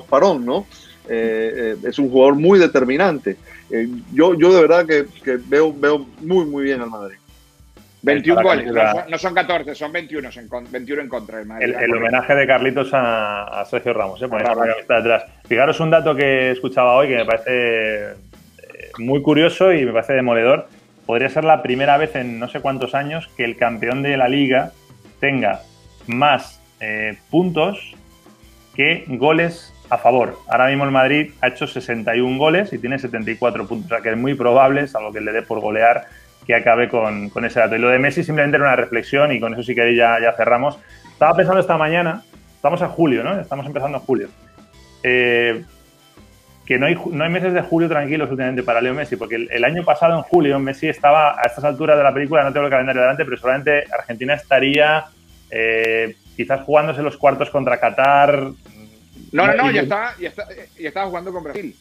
parón, 0.09 0.45
¿no? 0.45 0.65
Eh, 1.09 1.75
eh, 1.83 1.87
es 1.87 1.99
un 1.99 2.09
jugador 2.09 2.35
muy 2.35 2.59
determinante. 2.59 3.37
Eh, 3.69 3.87
yo, 4.13 4.33
yo 4.35 4.53
de 4.53 4.61
verdad 4.61 4.85
que, 4.85 5.05
que, 5.23 5.37
veo, 5.47 5.73
veo 5.73 6.05
muy, 6.21 6.45
muy 6.45 6.63
bien 6.63 6.81
al 6.81 6.89
Madrid. 6.89 7.17
21 8.01 8.43
goles, 8.43 8.71
no 9.09 9.17
son, 9.17 9.33
14, 9.33 9.73
son 9.73 9.91
21, 9.91 10.29
en, 10.29 10.71
21 10.71 11.01
en 11.01 11.09
contra 11.09 11.39
del 11.39 11.47
Madrid. 11.47 11.73
El, 11.75 11.95
homenaje 11.95 12.35
de 12.35 12.45
Carlitos 12.45 12.89
a, 12.93 13.65
Sergio 13.67 13.93
Ramos, 13.93 14.21
¿eh? 14.21 14.27
detrás. 14.87 15.23
Fijaros 15.47 15.79
un 15.79 15.89
dato 15.89 16.15
que 16.15 16.51
escuchaba 16.51 16.95
hoy 16.97 17.07
que 17.07 17.15
me 17.15 17.25
parece 17.25 18.13
muy 18.99 19.23
curioso 19.23 19.73
y 19.73 19.85
me 19.85 19.91
parece 19.91 20.13
demoledor. 20.13 20.67
Podría 21.07 21.29
ser 21.29 21.45
la 21.45 21.63
primera 21.63 21.97
vez 21.97 22.15
en 22.15 22.37
no 22.37 22.47
sé 22.47 22.59
cuántos 22.59 22.93
años 22.93 23.27
que 23.35 23.43
el 23.43 23.57
campeón 23.57 24.03
de 24.03 24.17
la 24.17 24.27
liga 24.27 24.71
tenga 25.19 25.61
más 26.05 26.61
puntos 27.31 27.95
que 28.75 29.05
goles 29.07 29.73
a 29.89 29.97
favor. 29.97 30.37
Ahora 30.47 30.67
mismo 30.67 30.83
el 30.83 30.91
Madrid 30.91 31.31
ha 31.41 31.47
hecho 31.47 31.67
61 31.67 32.37
goles 32.37 32.73
y 32.73 32.79
tiene 32.79 32.99
74 32.99 33.67
puntos, 33.67 33.91
o 33.91 33.95
sea 33.95 34.01
que 34.01 34.11
es 34.11 34.17
muy 34.17 34.33
probable, 34.33 34.87
salvo 34.87 35.11
que 35.11 35.21
le 35.21 35.31
dé 35.31 35.41
por 35.41 35.59
golear, 35.59 36.05
que 36.45 36.55
acabe 36.55 36.89
con, 36.89 37.31
ese 37.45 37.59
dato. 37.59 37.75
Y 37.75 37.79
lo 37.79 37.89
de 37.89 37.99
Messi 37.99 38.23
simplemente 38.23 38.57
era 38.57 38.65
una 38.65 38.75
reflexión 38.75 39.31
y 39.31 39.39
con 39.39 39.53
eso 39.53 39.63
sí 39.63 39.75
que 39.75 39.95
ya, 39.95 40.17
ya 40.21 40.33
cerramos. 40.33 40.77
Estaba 41.11 41.35
pensando 41.35 41.59
esta 41.59 41.77
mañana, 41.77 42.23
estamos 42.55 42.81
en 42.81 42.89
julio, 42.89 43.23
¿no? 43.23 43.39
Estamos 43.39 43.65
empezando 43.65 43.97
en 43.97 44.03
julio. 44.03 44.29
Eh, 45.03 45.63
que 46.65 46.79
no 46.79 46.87
hay, 46.87 46.97
no 47.11 47.23
hay 47.23 47.29
meses 47.29 47.53
de 47.53 47.61
julio 47.61 47.87
tranquilos 47.87 48.29
últimamente 48.29 48.63
para 48.63 48.81
Leo 48.81 48.93
Messi, 48.95 49.15
porque 49.15 49.35
el, 49.35 49.49
el, 49.51 49.63
año 49.63 49.83
pasado 49.83 50.15
en 50.15 50.23
julio 50.23 50.59
Messi 50.59 50.89
estaba 50.89 51.39
a 51.39 51.43
estas 51.45 51.63
alturas 51.63 51.95
de 51.95 52.03
la 52.03 52.11
película, 52.11 52.43
no 52.43 52.51
tengo 52.51 52.65
el 52.65 52.71
calendario 52.71 53.03
delante, 53.03 53.23
pero 53.23 53.37
solamente 53.37 53.83
Argentina 53.93 54.33
estaría 54.33 55.05
eh, 55.51 56.15
quizás 56.35 56.61
jugándose 56.61 57.01
los 57.01 57.17
cuartos 57.17 57.49
contra 57.49 57.79
Qatar, 57.79 58.49
no, 59.31 59.47
no, 59.47 59.53
no, 59.53 59.71
ya 59.71 59.81
estaba, 59.81 60.13
ya, 60.19 60.31
estaba 60.77 61.07
jugando 61.07 61.31
con 61.31 61.43
Brasil. 61.43 61.75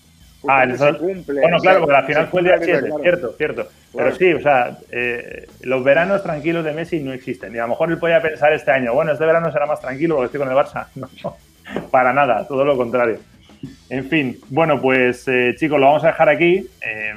Ah, 0.47 0.65
el 0.65 0.99
cumple, 0.99 1.41
bueno, 1.41 1.59
claro, 1.59 1.81
porque 1.81 1.97
al 1.97 2.07
final 2.07 2.29
fue 2.29 2.41
el 2.41 2.47
día 2.47 2.59
7, 2.61 2.91
cierto, 3.01 3.33
cierto. 3.37 3.69
Pero 3.97 4.15
sí, 4.15 4.33
o 4.33 4.43
sea, 4.43 4.77
eh, 4.91 5.47
los 5.63 5.83
veranos 5.83 6.23
tranquilos 6.23 6.65
de 6.65 6.73
Messi 6.73 7.01
no 7.01 7.13
existen. 7.13 7.55
Y 7.55 7.59
a 7.59 7.63
lo 7.63 7.69
mejor 7.69 7.91
él 7.91 7.99
podía 7.99 8.21
pensar 8.21 8.53
este 8.53 8.71
año, 8.71 8.93
bueno, 8.93 9.13
este 9.13 9.25
verano 9.25 9.51
será 9.51 9.67
más 9.67 9.81
tranquilo 9.81 10.17
porque 10.17 10.27
estoy 10.27 10.41
con 10.41 10.49
el 10.49 10.57
Barça. 10.57 10.87
No, 10.95 11.89
para 11.91 12.13
nada, 12.13 12.47
todo 12.47 12.63
lo 12.63 12.77
contrario. 12.77 13.21
En 13.89 14.11
fin, 14.11 14.39
bueno, 14.49 14.83
pues 14.83 15.27
eh, 15.29 15.55
chicos, 15.57 15.81
lo 15.81 15.87
vamos 15.87 16.05
a 16.05 16.09
dejar 16.09 16.29
aquí. 16.29 16.69
Eh, 16.83 17.15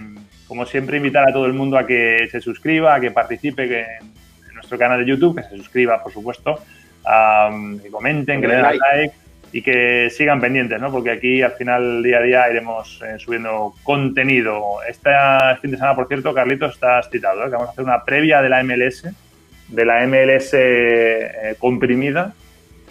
como 0.47 0.65
siempre, 0.65 0.95
invitar 0.95 1.27
a 1.27 1.33
todo 1.33 1.47
el 1.47 1.53
mundo 1.53 1.77
a 1.77 1.85
que 1.85 2.29
se 2.31 2.39
suscriba, 2.39 2.95
a 2.95 3.01
que 3.01 3.11
participe 3.11 3.81
en 3.81 4.53
nuestro 4.53 4.77
canal 4.77 5.01
de 5.01 5.05
YouTube, 5.05 5.35
que 5.35 5.43
se 5.43 5.57
suscriba, 5.57 6.01
por 6.01 6.13
supuesto, 6.13 6.61
que 7.83 7.89
comenten, 7.91 8.39
que 8.39 8.47
le 8.47 8.55
den 8.55 8.63
like 8.63 9.13
y 9.51 9.61
que 9.61 10.09
sigan 10.09 10.41
pendientes, 10.41 10.79
¿no? 10.79 10.91
Porque 10.91 11.11
aquí 11.11 11.41
al 11.41 11.53
final 11.53 12.03
día 12.03 12.17
a 12.17 12.21
día 12.21 12.51
iremos 12.51 13.01
eh, 13.05 13.17
subiendo 13.17 13.73
contenido. 13.83 14.77
Este 14.87 15.09
fin 15.61 15.71
de 15.71 15.77
semana, 15.77 15.95
por 15.95 16.07
cierto, 16.07 16.33
Carlitos, 16.33 16.73
estás 16.73 17.09
citado, 17.09 17.41
¿eh? 17.41 17.45
que 17.45 17.51
vamos 17.51 17.69
a 17.69 17.71
hacer 17.71 17.83
una 17.83 18.03
previa 18.03 18.41
de 18.41 18.49
la 18.49 18.63
MLS, 18.63 19.07
de 19.69 19.85
la 19.85 20.05
MLS 20.05 20.49
eh, 20.53 21.55
comprimida, 21.59 22.33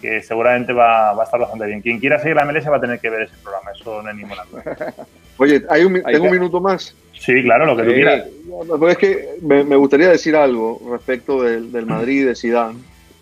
que 0.01 0.23
seguramente 0.23 0.73
va, 0.73 1.13
va, 1.13 1.23
a 1.23 1.25
estar 1.25 1.41
bastante 1.41 1.67
bien. 1.67 1.83
Quien 1.83 1.99
quiera 1.99 2.19
seguir 2.19 2.37
la 2.37 2.45
MLS 2.45 2.71
va 2.71 2.77
a 2.77 2.81
tener 2.81 3.01
que 3.01 3.11
ver 3.11 3.23
ese 3.23 3.35
programa, 3.43 3.71
eso 3.73 4.03
no 4.03 4.09
hay 4.09 4.17
ninguna 4.17 4.45
duda. 4.51 4.95
Oye, 5.39 5.63
¿hay 5.69 5.85
un, 5.85 6.03
¿tengo 6.03 6.25
un 6.25 6.31
minuto 6.31 6.61
más? 6.61 6.95
Sí, 7.19 7.43
claro, 7.43 7.67
lo 7.67 7.77
que 7.77 7.83
tú 7.83 7.93
quieras. 7.93 8.25
es 8.89 8.99
que 8.99 9.29
me, 9.43 9.77
gustaría 9.77 10.09
decir 10.09 10.37
algo 10.37 10.81
respecto 10.91 11.43
del, 11.43 11.73
del 11.73 11.87
Madrid 11.87 12.27
de 12.27 12.35
Zidane 12.35 12.79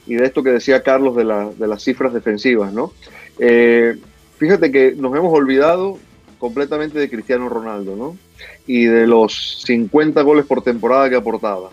y 0.07 0.15
de 0.15 0.25
esto 0.25 0.43
que 0.43 0.51
decía 0.51 0.83
Carlos 0.83 1.17
de, 1.17 1.25
la, 1.25 1.49
de 1.51 1.67
las 1.67 1.83
cifras 1.83 2.13
defensivas, 2.13 2.73
¿no? 2.73 2.93
Eh, 3.39 3.97
fíjate 4.39 4.71
que 4.71 4.95
nos 4.97 5.15
hemos 5.17 5.33
olvidado 5.33 5.99
completamente 6.39 6.99
de 6.99 7.09
Cristiano 7.09 7.49
Ronaldo, 7.49 7.97
¿no? 7.97 8.17
Y 8.67 8.85
de 8.85 9.07
los 9.07 9.63
50 9.65 10.23
goles 10.23 10.47
por 10.47 10.63
temporada 10.63 11.09
que 11.09 11.17
aportaba. 11.17 11.71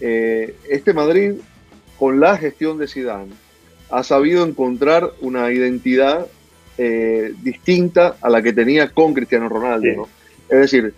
Eh, 0.00 0.56
este 0.68 0.92
Madrid, 0.92 1.34
con 1.98 2.20
la 2.20 2.36
gestión 2.36 2.78
de 2.78 2.88
Zidane, 2.88 3.32
ha 3.90 4.02
sabido 4.02 4.44
encontrar 4.44 5.12
una 5.20 5.50
identidad 5.52 6.26
eh, 6.78 7.32
distinta 7.42 8.16
a 8.20 8.30
la 8.30 8.42
que 8.42 8.52
tenía 8.52 8.90
con 8.90 9.14
Cristiano 9.14 9.48
Ronaldo, 9.48 9.88
¿no? 9.96 10.08
Es 10.48 10.58
decir, 10.58 10.94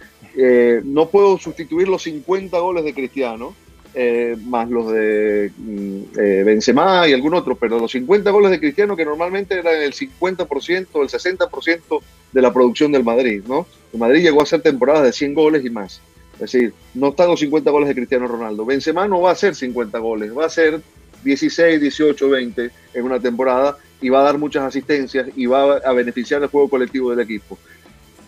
no 0.84 1.10
puedo 1.10 1.36
sustituir 1.36 1.86
los 1.86 2.02
50 2.04 2.58
goles 2.58 2.84
de 2.84 2.94
Cristiano, 2.94 3.54
eh, 3.94 4.36
más 4.44 4.70
los 4.70 4.90
de 4.90 5.52
mm, 5.56 6.18
eh, 6.18 6.42
Benzema 6.44 7.06
y 7.06 7.12
algún 7.12 7.34
otro, 7.34 7.56
pero 7.56 7.78
los 7.78 7.92
50 7.92 8.30
goles 8.30 8.50
de 8.50 8.58
Cristiano 8.58 8.96
que 8.96 9.04
normalmente 9.04 9.58
eran 9.58 9.74
el 9.76 9.92
50%, 9.92 10.48
el 10.78 11.08
60% 11.08 12.02
de 12.32 12.42
la 12.42 12.52
producción 12.52 12.90
del 12.90 13.04
Madrid, 13.04 13.42
¿no? 13.46 13.66
El 13.92 13.98
Madrid 13.98 14.22
llegó 14.22 14.40
a 14.40 14.44
hacer 14.44 14.62
temporadas 14.62 15.04
de 15.04 15.12
100 15.12 15.34
goles 15.34 15.64
y 15.64 15.70
más. 15.70 16.00
Es 16.34 16.52
decir, 16.52 16.72
no 16.94 17.08
están 17.08 17.28
los 17.28 17.40
50 17.40 17.70
goles 17.70 17.88
de 17.88 17.94
Cristiano 17.94 18.26
Ronaldo. 18.26 18.64
Benzema 18.64 19.06
no 19.06 19.20
va 19.20 19.30
a 19.30 19.32
hacer 19.34 19.54
50 19.54 19.98
goles, 19.98 20.36
va 20.36 20.46
a 20.46 20.50
ser 20.50 20.80
16, 21.22 21.80
18, 21.80 22.28
20 22.28 22.70
en 22.94 23.04
una 23.04 23.20
temporada 23.20 23.76
y 24.00 24.08
va 24.08 24.20
a 24.20 24.24
dar 24.24 24.38
muchas 24.38 24.64
asistencias 24.64 25.28
y 25.36 25.46
va 25.46 25.76
a 25.76 25.92
beneficiar 25.92 26.42
el 26.42 26.48
juego 26.48 26.68
colectivo 26.68 27.10
del 27.10 27.20
equipo. 27.20 27.58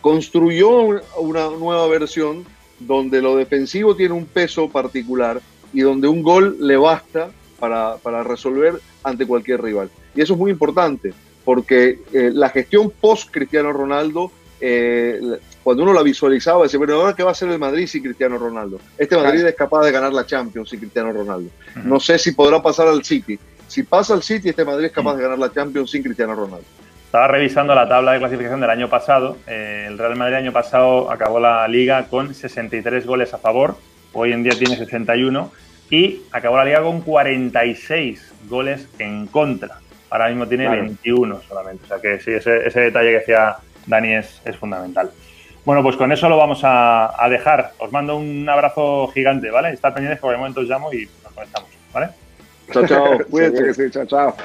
Construyó 0.02 0.70
una 1.18 1.48
nueva 1.58 1.88
versión 1.88 2.44
donde 2.78 3.22
lo 3.22 3.36
defensivo 3.36 3.96
tiene 3.96 4.14
un 4.14 4.26
peso 4.26 4.68
particular 4.68 5.40
y 5.74 5.80
donde 5.82 6.08
un 6.08 6.22
gol 6.22 6.56
le 6.60 6.76
basta 6.76 7.28
para, 7.58 7.96
para 7.96 8.22
resolver 8.22 8.80
ante 9.02 9.26
cualquier 9.26 9.62
rival. 9.62 9.90
Y 10.14 10.22
eso 10.22 10.34
es 10.34 10.38
muy 10.38 10.50
importante, 10.50 11.12
porque 11.44 11.98
eh, 12.12 12.30
la 12.32 12.48
gestión 12.48 12.90
post 13.00 13.30
Cristiano 13.30 13.72
Ronaldo, 13.72 14.30
eh, 14.60 15.20
cuando 15.62 15.82
uno 15.82 15.92
la 15.92 16.02
visualizaba, 16.02 16.62
decía, 16.62 16.78
bueno, 16.78 16.94
ahora 16.94 17.14
qué 17.14 17.22
va 17.22 17.30
a 17.30 17.32
hacer 17.32 17.50
el 17.50 17.58
Madrid 17.58 17.86
sin 17.86 18.02
Cristiano 18.02 18.38
Ronaldo. 18.38 18.78
Este 18.96 19.16
Madrid 19.16 19.44
es 19.44 19.54
capaz 19.54 19.84
de 19.84 19.92
ganar 19.92 20.12
la 20.12 20.24
Champions 20.24 20.70
sin 20.70 20.78
Cristiano 20.78 21.12
Ronaldo. 21.12 21.50
No 21.84 21.98
sé 22.00 22.18
si 22.18 22.32
podrá 22.32 22.62
pasar 22.62 22.86
al 22.88 23.04
City. 23.04 23.38
Si 23.66 23.82
pasa 23.82 24.14
al 24.14 24.22
City, 24.22 24.50
este 24.50 24.64
Madrid 24.64 24.86
es 24.86 24.92
capaz 24.92 25.16
de 25.16 25.22
ganar 25.22 25.38
la 25.38 25.52
Champions 25.52 25.90
sin 25.90 26.02
Cristiano 26.02 26.34
Ronaldo. 26.34 26.66
Estaba 27.06 27.28
revisando 27.28 27.74
la 27.74 27.88
tabla 27.88 28.12
de 28.12 28.18
clasificación 28.18 28.60
del 28.60 28.70
año 28.70 28.90
pasado. 28.90 29.36
Eh, 29.46 29.86
el 29.88 29.98
Real 29.98 30.16
Madrid 30.16 30.34
el 30.34 30.42
año 30.42 30.52
pasado 30.52 31.10
acabó 31.10 31.40
la 31.40 31.66
liga 31.68 32.06
con 32.08 32.34
63 32.34 33.06
goles 33.06 33.32
a 33.32 33.38
favor. 33.38 33.76
Hoy 34.14 34.32
en 34.32 34.42
día 34.42 34.52
tiene 34.58 34.76
61 34.76 35.50
y 35.90 36.22
acabó 36.32 36.56
la 36.56 36.64
liga 36.64 36.82
con 36.82 37.02
46 37.02 38.32
goles 38.48 38.88
en 38.98 39.26
contra. 39.26 39.78
Ahora 40.10 40.28
mismo 40.28 40.46
tiene 40.46 40.68
21 40.68 41.40
solamente. 41.48 41.84
O 41.84 41.88
sea 41.88 42.00
que 42.00 42.20
sí, 42.20 42.30
ese, 42.30 42.80
detalle 42.80 43.10
que 43.10 43.18
decía 43.18 43.56
Dani 43.86 44.14
es, 44.14 44.40
fundamental. 44.58 45.10
Bueno, 45.64 45.82
pues 45.82 45.96
con 45.96 46.12
eso 46.12 46.28
lo 46.28 46.36
vamos 46.36 46.60
a, 46.62 47.26
dejar. 47.28 47.72
Os 47.78 47.90
mando 47.90 48.16
un 48.16 48.48
abrazo 48.48 49.08
gigante, 49.08 49.50
¿vale? 49.50 49.70
Estad 49.70 49.92
pendientes 49.92 50.18
que 50.18 50.22
por 50.22 50.32
el 50.32 50.38
momento 50.38 50.60
os 50.60 50.68
llamo 50.68 50.92
y 50.92 51.08
nos 51.22 51.32
conectamos, 51.32 51.70
¿vale? 51.92 52.08
Chao, 52.72 52.86
chao. 52.86 53.18
Cuídate. 53.30 53.90
chao, 53.90 54.06
chao. 54.06 54.36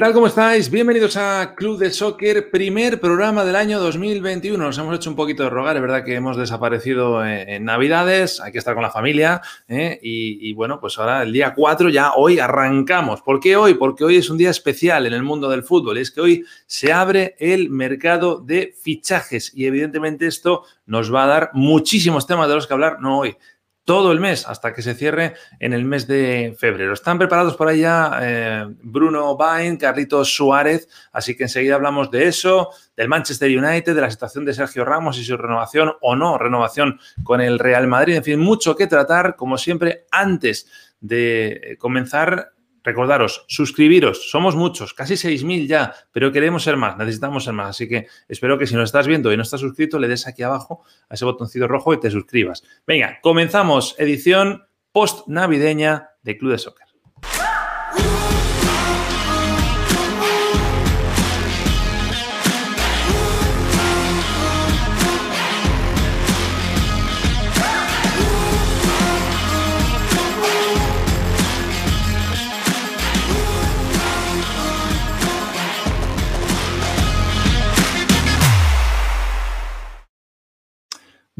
Tal? 0.00 0.14
¿Cómo 0.14 0.28
estáis? 0.28 0.70
Bienvenidos 0.70 1.18
a 1.18 1.54
Club 1.54 1.78
de 1.78 1.90
Soccer, 1.90 2.50
primer 2.50 3.00
programa 3.00 3.44
del 3.44 3.54
año 3.54 3.78
2021. 3.80 4.56
Nos 4.56 4.78
hemos 4.78 4.96
hecho 4.96 5.10
un 5.10 5.16
poquito 5.16 5.42
de 5.42 5.50
rogar, 5.50 5.76
es 5.76 5.82
verdad 5.82 6.04
que 6.04 6.14
hemos 6.14 6.38
desaparecido 6.38 7.22
en, 7.22 7.66
Navidades, 7.66 8.40
hay 8.40 8.50
que 8.50 8.56
estar 8.56 8.72
con 8.72 8.82
la 8.82 8.90
familia 8.90 9.42
¿eh? 9.68 9.98
y, 10.00 10.54
bueno, 10.54 10.80
pues 10.80 10.98
ahora 10.98 11.22
el 11.22 11.34
día 11.34 11.52
4 11.54 11.90
ya 11.90 12.14
hoy 12.14 12.38
arrancamos. 12.38 13.20
¿Por 13.20 13.40
qué 13.40 13.56
hoy? 13.56 13.74
Porque 13.74 14.02
hoy 14.04 14.16
es 14.16 14.30
un 14.30 14.38
día 14.38 14.48
especial 14.48 15.04
en 15.04 15.12
el 15.12 15.22
mundo 15.22 15.50
del 15.50 15.64
fútbol 15.64 15.98
y 15.98 16.00
es 16.00 16.10
que 16.10 16.22
hoy 16.22 16.44
se 16.64 16.94
abre 16.94 17.36
el 17.38 17.68
mercado 17.68 18.40
de 18.40 18.72
fichajes 18.80 19.52
y 19.54 19.66
evidentemente 19.66 20.26
esto 20.26 20.62
nos 20.86 21.12
va 21.14 21.24
a 21.24 21.26
dar 21.26 21.50
muchísimos 21.52 22.26
temas 22.26 22.48
de 22.48 22.54
los 22.54 22.66
que 22.66 22.72
hablar, 22.72 23.00
no 23.00 23.18
hoy, 23.18 23.36
todo 23.84 24.12
el 24.12 24.20
mes 24.20 24.46
hasta 24.46 24.72
que 24.72 24.82
se 24.82 24.94
cierre 24.94 25.34
en 25.58 25.72
el 25.72 25.84
mes 25.84 26.06
de 26.06 26.54
febrero. 26.58 26.92
Están 26.92 27.18
preparados 27.18 27.56
por 27.56 27.72
ya 27.74 28.18
eh, 28.22 28.66
Bruno 28.82 29.36
Bain, 29.36 29.76
Carlitos 29.76 30.34
Suárez, 30.34 30.88
así 31.12 31.36
que 31.36 31.44
enseguida 31.44 31.74
hablamos 31.74 32.10
de 32.10 32.28
eso, 32.28 32.70
del 32.96 33.08
Manchester 33.08 33.50
United, 33.50 33.94
de 33.94 34.00
la 34.00 34.10
situación 34.10 34.44
de 34.44 34.54
Sergio 34.54 34.84
Ramos 34.84 35.18
y 35.18 35.24
su 35.24 35.36
renovación 35.36 35.92
o 36.00 36.14
no 36.16 36.38
renovación 36.38 37.00
con 37.22 37.40
el 37.40 37.58
Real 37.58 37.86
Madrid. 37.86 38.16
En 38.16 38.24
fin, 38.24 38.38
mucho 38.38 38.76
que 38.76 38.86
tratar, 38.86 39.36
como 39.36 39.58
siempre, 39.58 40.06
antes 40.10 40.68
de 41.00 41.76
comenzar 41.78 42.52
Recordaros, 42.82 43.44
suscribiros, 43.48 44.30
somos 44.30 44.56
muchos, 44.56 44.94
casi 44.94 45.14
6.000 45.14 45.66
ya, 45.66 45.94
pero 46.12 46.32
queremos 46.32 46.62
ser 46.62 46.76
más, 46.76 46.96
necesitamos 46.96 47.44
ser 47.44 47.52
más. 47.52 47.70
Así 47.70 47.88
que 47.88 48.06
espero 48.28 48.58
que 48.58 48.66
si 48.66 48.74
nos 48.74 48.84
estás 48.84 49.06
viendo 49.06 49.32
y 49.32 49.36
no 49.36 49.42
estás 49.42 49.60
suscrito, 49.60 49.98
le 49.98 50.08
des 50.08 50.26
aquí 50.26 50.42
abajo 50.42 50.84
a 51.08 51.14
ese 51.14 51.24
botoncito 51.24 51.68
rojo 51.68 51.92
y 51.92 52.00
te 52.00 52.10
suscribas. 52.10 52.62
Venga, 52.86 53.18
comenzamos 53.22 53.94
edición 53.98 54.64
post-navideña 54.92 56.10
de 56.22 56.38
Club 56.38 56.52
de 56.52 56.58
Soccer. 56.58 56.89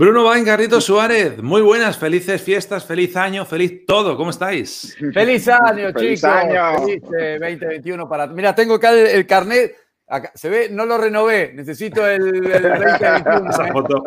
Bruno 0.01 0.25
Bain, 0.25 0.47
Carrito 0.47 0.81
Suárez, 0.81 1.43
muy 1.43 1.61
buenas, 1.61 1.99
felices 1.99 2.41
fiestas, 2.41 2.87
feliz 2.87 3.15
año, 3.19 3.45
feliz 3.45 3.85
todo, 3.85 4.17
¿cómo 4.17 4.31
estáis? 4.31 4.97
Feliz 5.13 5.47
año, 5.47 5.93
Feliz 5.93 6.21
chicos. 6.23 6.35
año. 6.35 6.87
Feliz 6.87 7.03
eh, 7.21 7.37
2021 7.39 8.09
para. 8.09 8.27
Mira, 8.29 8.55
tengo 8.55 8.77
acá 8.77 8.93
el, 8.93 9.07
el 9.09 9.27
carnet. 9.27 9.77
Acá, 10.09 10.33
se 10.35 10.49
ve, 10.49 10.69
no 10.71 10.87
lo 10.87 10.97
renové. 10.97 11.53
Necesito 11.53 12.07
el, 12.09 12.23
el 12.47 12.63
2021. 12.63 13.51
Esa 13.51 13.67
¿eh? 13.69 13.73
foto, 13.73 14.05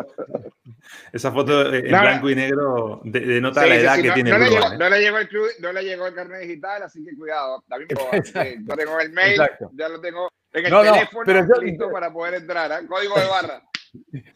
esa 1.12 1.30
foto 1.30 1.72
en 1.72 1.88
No, 1.92 2.00
blanco 2.00 2.28
y 2.28 2.34
negro 2.34 3.00
de- 3.04 3.20
denota 3.20 3.62
Sí, 3.62 3.68
la 3.68 3.74
sí, 3.76 3.80
edad 3.82 3.94
sí, 3.94 4.02
que 4.02 4.08
no, 4.08 4.14
tiene 4.14 4.30
no 4.30 4.38
le 4.38 4.44
Bruno. 4.46 4.60
llegó, 4.62 4.74
¿eh? 4.74 4.78
no 4.78 4.88
le 4.90 5.00
llegó 5.00 5.18
el 5.18 5.28
club- 5.28 5.50
no 5.60 5.72
le 5.72 5.82
llegó 5.84 6.06
el 6.08 6.14
carnet 6.14 6.40
digital, 6.40 6.82
así 6.82 7.04
que 7.04 7.16
cuidado. 7.16 7.62
También 7.68 7.88
puedo- 7.90 8.42
eh, 8.42 8.56
yo 8.66 8.74
tengo 8.76 8.98
el 8.98 9.12
mail, 9.12 9.30
Exacto. 9.40 9.70
ya 9.74 9.88
lo 9.88 10.00
tengo 10.00 10.28
en 10.54 10.64
el 10.66 10.70
No, 10.72 10.82
no, 10.82 10.92
teléfono 10.92 11.22
pero 11.24 11.46
yo- 11.46 11.62
listo 11.62 11.88
para 11.92 12.12
poder 12.12 12.34
entrar. 12.34 12.72
¿eh? 12.72 12.86
Código 12.88 13.14
de 13.14 13.26
barra. 13.28 13.62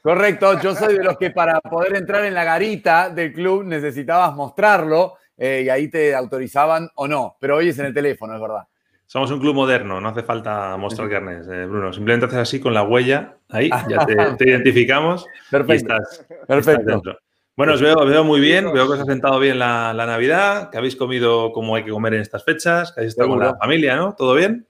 Correcto, 0.02 0.60
yo 0.60 0.74
soy 0.74 0.96
de 0.96 1.04
los 1.04 1.16
que 1.16 1.30
para 1.30 1.60
poder 1.60 1.96
entrar 1.96 2.24
en 2.24 2.34
la 2.34 2.44
garita 2.44 3.10
del 3.10 3.32
club 3.32 3.64
necesitabas 3.64 4.34
mostrarlo 4.34 5.14
eh, 5.36 5.62
y 5.66 5.68
ahí 5.68 5.88
te 5.88 6.14
autorizaban 6.14 6.88
o 6.94 7.06
no. 7.06 7.36
Pero 7.40 7.56
hoy 7.56 7.68
es 7.68 7.78
en 7.78 7.86
el 7.86 7.94
teléfono, 7.94 8.34
es 8.34 8.40
verdad. 8.40 8.64
Somos 9.06 9.30
un 9.30 9.40
club 9.40 9.54
moderno, 9.54 10.00
no 10.00 10.08
hace 10.10 10.22
falta 10.22 10.76
mostrar 10.76 11.08
carnes, 11.08 11.46
eh, 11.48 11.64
Bruno. 11.64 11.92
Simplemente 11.92 12.26
haces 12.26 12.38
así 12.40 12.60
con 12.60 12.74
la 12.74 12.82
huella, 12.82 13.36
ahí, 13.48 13.70
ya 13.88 14.04
te, 14.04 14.14
te 14.38 14.50
identificamos 14.50 15.26
Perfecto. 15.50 15.94
estás 15.94 16.26
Perfecto. 16.46 16.90
dentro. 16.90 17.18
Bueno, 17.56 17.72
os 17.72 17.80
veo, 17.80 17.96
os 17.96 18.08
veo 18.08 18.22
muy 18.22 18.40
bien, 18.40 18.72
veo 18.72 18.86
que 18.86 18.92
os 18.92 19.00
ha 19.00 19.04
sentado 19.04 19.40
bien 19.40 19.58
la, 19.58 19.92
la 19.92 20.06
Navidad, 20.06 20.70
que 20.70 20.78
habéis 20.78 20.94
comido 20.94 21.50
como 21.52 21.74
hay 21.74 21.84
que 21.84 21.90
comer 21.90 22.14
en 22.14 22.20
estas 22.20 22.44
fechas, 22.44 22.92
que 22.92 23.00
habéis 23.00 23.14
estado 23.14 23.30
con 23.30 23.40
la 23.40 23.56
familia, 23.56 23.96
¿no? 23.96 24.14
¿Todo 24.14 24.34
bien? 24.34 24.64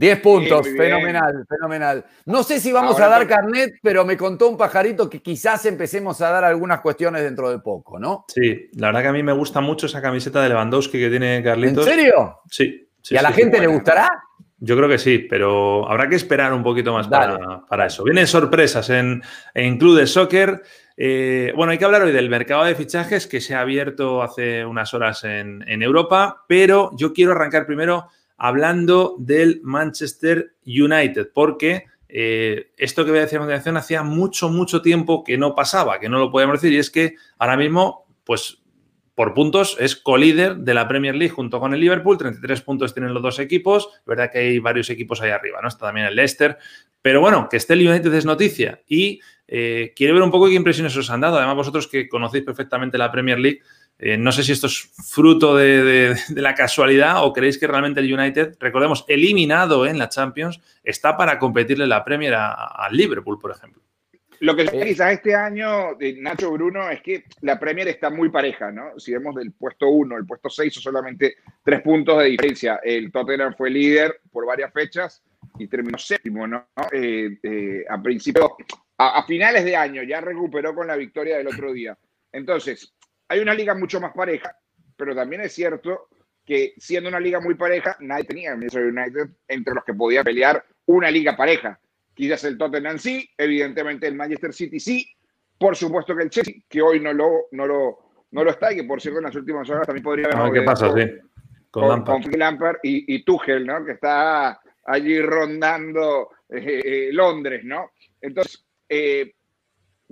10 0.00 0.20
puntos, 0.20 0.62
bien. 0.62 0.76
fenomenal, 0.78 1.44
fenomenal. 1.46 2.04
No 2.24 2.42
sé 2.42 2.58
si 2.58 2.72
vamos 2.72 2.92
Ahora 2.94 3.04
a 3.04 3.08
dar 3.18 3.28
carnet, 3.28 3.74
pero 3.82 4.02
me 4.06 4.16
contó 4.16 4.48
un 4.48 4.56
pajarito 4.56 5.10
que 5.10 5.20
quizás 5.20 5.66
empecemos 5.66 6.22
a 6.22 6.30
dar 6.30 6.42
algunas 6.42 6.80
cuestiones 6.80 7.22
dentro 7.22 7.50
de 7.50 7.58
poco, 7.58 7.98
¿no? 7.98 8.24
Sí, 8.28 8.70
la 8.76 8.86
verdad 8.86 9.02
que 9.02 9.08
a 9.08 9.12
mí 9.12 9.22
me 9.22 9.34
gusta 9.34 9.60
mucho 9.60 9.84
esa 9.84 10.00
camiseta 10.00 10.42
de 10.42 10.48
Lewandowski 10.48 10.98
que 10.98 11.10
tiene 11.10 11.36
¿En 11.36 11.44
Carlitos. 11.44 11.84
serio? 11.84 12.38
Sí. 12.50 12.88
sí, 13.02 13.14
¿Y 13.14 13.18
a 13.18 13.22
la 13.22 13.28
sí. 13.28 13.42
gente 13.42 13.60
le 13.60 13.66
gustará? 13.66 14.08
Yo 14.58 14.74
creo 14.74 14.88
que 14.88 14.96
sí, 14.96 15.18
pero 15.18 15.86
habrá 15.86 16.08
que 16.08 16.16
esperar 16.16 16.54
un 16.54 16.62
poquito 16.62 16.94
más 16.94 17.06
para, 17.06 17.66
para 17.68 17.84
eso. 17.84 18.02
Vienen 18.02 18.26
sorpresas 18.26 18.88
en, 18.88 19.22
en 19.52 19.76
Club 19.76 19.98
de 19.98 20.06
Soccer. 20.06 20.62
Eh, 20.96 21.52
bueno, 21.54 21.72
hay 21.72 21.78
que 21.78 21.84
hablar 21.84 22.02
hoy 22.02 22.12
del 22.12 22.30
mercado 22.30 22.64
de 22.64 22.74
fichajes 22.74 23.26
que 23.26 23.42
se 23.42 23.54
ha 23.54 23.60
abierto 23.60 24.22
hace 24.22 24.64
unas 24.64 24.94
horas 24.94 25.24
en, 25.24 25.62
en 25.68 25.82
Europa, 25.82 26.44
pero 26.48 26.90
yo 26.96 27.12
quiero 27.12 27.32
arrancar 27.32 27.66
primero 27.66 28.06
hablando 28.40 29.16
del 29.18 29.60
Manchester 29.62 30.54
United, 30.64 31.28
porque 31.34 31.84
eh, 32.08 32.70
esto 32.78 33.04
que 33.04 33.10
voy 33.10 33.18
a 33.18 33.22
decir 33.22 33.36
a 33.36 33.40
continuación 33.40 33.76
hacía 33.76 34.02
mucho, 34.02 34.48
mucho 34.48 34.80
tiempo 34.80 35.22
que 35.22 35.36
no 35.36 35.54
pasaba, 35.54 36.00
que 36.00 36.08
no 36.08 36.18
lo 36.18 36.30
podíamos 36.30 36.60
decir, 36.60 36.74
y 36.74 36.78
es 36.80 36.90
que 36.90 37.16
ahora 37.38 37.58
mismo, 37.58 38.06
pues 38.24 38.62
por 39.14 39.34
puntos, 39.34 39.76
es 39.78 39.94
colíder 39.94 40.56
de 40.56 40.72
la 40.72 40.88
Premier 40.88 41.14
League 41.14 41.34
junto 41.34 41.60
con 41.60 41.74
el 41.74 41.80
Liverpool. 41.80 42.16
33 42.16 42.62
puntos 42.62 42.94
tienen 42.94 43.12
los 43.12 43.22
dos 43.22 43.38
equipos. 43.38 43.90
Verdad 44.06 44.30
que 44.32 44.38
hay 44.38 44.58
varios 44.58 44.88
equipos 44.88 45.20
ahí 45.20 45.28
arriba, 45.28 45.60
¿no? 45.60 45.68
Está 45.68 45.88
también 45.88 46.06
el 46.06 46.16
Leicester. 46.16 46.56
Pero 47.02 47.20
bueno, 47.20 47.46
que 47.50 47.58
esté 47.58 47.74
el 47.74 47.86
United 47.86 48.14
es 48.14 48.24
noticia. 48.24 48.80
Y 48.88 49.20
eh, 49.46 49.92
quiero 49.94 50.14
ver 50.14 50.22
un 50.22 50.30
poco 50.30 50.46
qué 50.46 50.54
impresiones 50.54 50.96
os 50.96 51.10
han 51.10 51.20
dado. 51.20 51.36
Además, 51.36 51.56
vosotros 51.56 51.86
que 51.86 52.08
conocéis 52.08 52.44
perfectamente 52.44 52.96
la 52.96 53.12
Premier 53.12 53.38
League, 53.38 53.60
eh, 54.02 54.16
no 54.16 54.32
sé 54.32 54.42
si 54.42 54.52
esto 54.52 54.66
es 54.66 54.90
fruto 55.12 55.54
de, 55.56 55.84
de- 55.84 56.16
de 56.28 56.40
la 56.42 56.54
casualidad 56.54 57.22
o 57.24 57.32
creéis 57.32 57.58
que 57.58 57.66
realmente 57.66 58.00
el 58.00 58.12
United, 58.12 58.56
recordemos, 58.58 59.04
eliminado 59.08 59.86
en 59.86 59.98
la 59.98 60.08
Champions, 60.08 60.60
está 60.82 61.16
para 61.16 61.38
competirle 61.38 61.86
la 61.86 62.04
Premier 62.04 62.34
a- 62.34 62.52
al 62.84 62.96
Liverpool, 62.96 63.38
por 63.38 63.50
ejemplo. 63.50 63.82
Lo 64.40 64.56
que 64.56 64.62
Eh. 64.62 64.84
quizás 64.88 65.12
este 65.12 65.34
año, 65.34 65.96
de 65.98 66.14
Nacho 66.14 66.50
Bruno, 66.50 66.88
es 66.88 67.02
que 67.02 67.24
la 67.42 67.60
Premier 67.60 67.88
está 67.88 68.08
muy 68.08 68.30
pareja, 68.30 68.72
¿no? 68.72 68.98
Si 68.98 69.12
vemos 69.12 69.34
del 69.34 69.52
puesto 69.52 69.88
1, 69.88 70.16
el 70.16 70.24
puesto 70.24 70.48
6, 70.48 70.72
son 70.72 70.82
solamente 70.82 71.36
tres 71.62 71.82
puntos 71.82 72.18
de 72.20 72.24
diferencia. 72.24 72.80
El 72.82 73.12
Tottenham 73.12 73.54
fue 73.54 73.68
líder 73.68 74.20
por 74.32 74.46
varias 74.46 74.72
fechas 74.72 75.22
y 75.58 75.68
terminó 75.68 75.98
séptimo, 75.98 76.46
¿no? 76.46 76.68
Eh, 76.90 77.36
eh, 77.42 77.84
a 77.86 78.00
principios, 78.00 78.48
a, 78.96 79.18
a 79.18 79.26
finales 79.26 79.62
de 79.62 79.76
año, 79.76 80.02
ya 80.04 80.22
recuperó 80.22 80.74
con 80.74 80.86
la 80.86 80.96
victoria 80.96 81.36
del 81.36 81.48
otro 81.48 81.70
día. 81.74 81.98
Entonces, 82.32 82.94
hay 83.30 83.38
una 83.38 83.54
liga 83.54 83.74
mucho 83.74 84.00
más 84.00 84.12
pareja, 84.12 84.56
pero 84.96 85.14
también 85.14 85.42
es 85.42 85.52
cierto 85.52 86.08
que 86.44 86.74
siendo 86.78 87.08
una 87.08 87.20
liga 87.20 87.40
muy 87.40 87.54
pareja, 87.54 87.96
nadie 88.00 88.24
tenía 88.24 88.56
Manchester 88.56 88.86
United 88.86 89.28
entre 89.46 89.72
los 89.72 89.84
que 89.84 89.94
podía 89.94 90.24
pelear 90.24 90.64
una 90.86 91.12
liga 91.12 91.36
pareja. 91.36 91.78
Quizás 92.12 92.42
el 92.42 92.58
Tottenham 92.58 92.98
sí, 92.98 93.30
evidentemente 93.38 94.08
el 94.08 94.16
Manchester 94.16 94.52
City 94.52 94.80
sí, 94.80 95.08
por 95.56 95.76
supuesto 95.76 96.16
que 96.16 96.24
el 96.24 96.30
Chelsea, 96.30 96.56
que 96.68 96.82
hoy 96.82 96.98
no 96.98 97.12
lo, 97.12 97.46
no 97.52 97.66
lo, 97.66 97.98
no 98.32 98.42
lo 98.42 98.50
está 98.50 98.72
y 98.72 98.76
que 98.76 98.84
por 98.84 99.00
cierto 99.00 99.20
en 99.20 99.26
las 99.26 99.36
últimas 99.36 99.70
horas 99.70 99.86
también 99.86 100.02
podría 100.02 100.26
haber 100.26 100.36
A 100.36 100.42
ver 100.42 100.52
qué 100.52 100.62
pasa, 100.62 100.92
sí. 100.92 101.02
Con 101.70 101.82
con, 101.82 101.88
Lampard. 101.88 102.22
con 102.22 102.32
Lampard 102.32 102.76
y, 102.82 103.14
y 103.14 103.24
Tuchel, 103.24 103.64
¿no? 103.64 103.84
Que 103.84 103.92
está 103.92 104.60
allí 104.86 105.22
rondando 105.22 106.30
eh, 106.48 106.82
eh, 106.84 107.08
Londres, 107.12 107.62
¿no? 107.62 107.92
Entonces, 108.20 108.66
eh, 108.88 109.34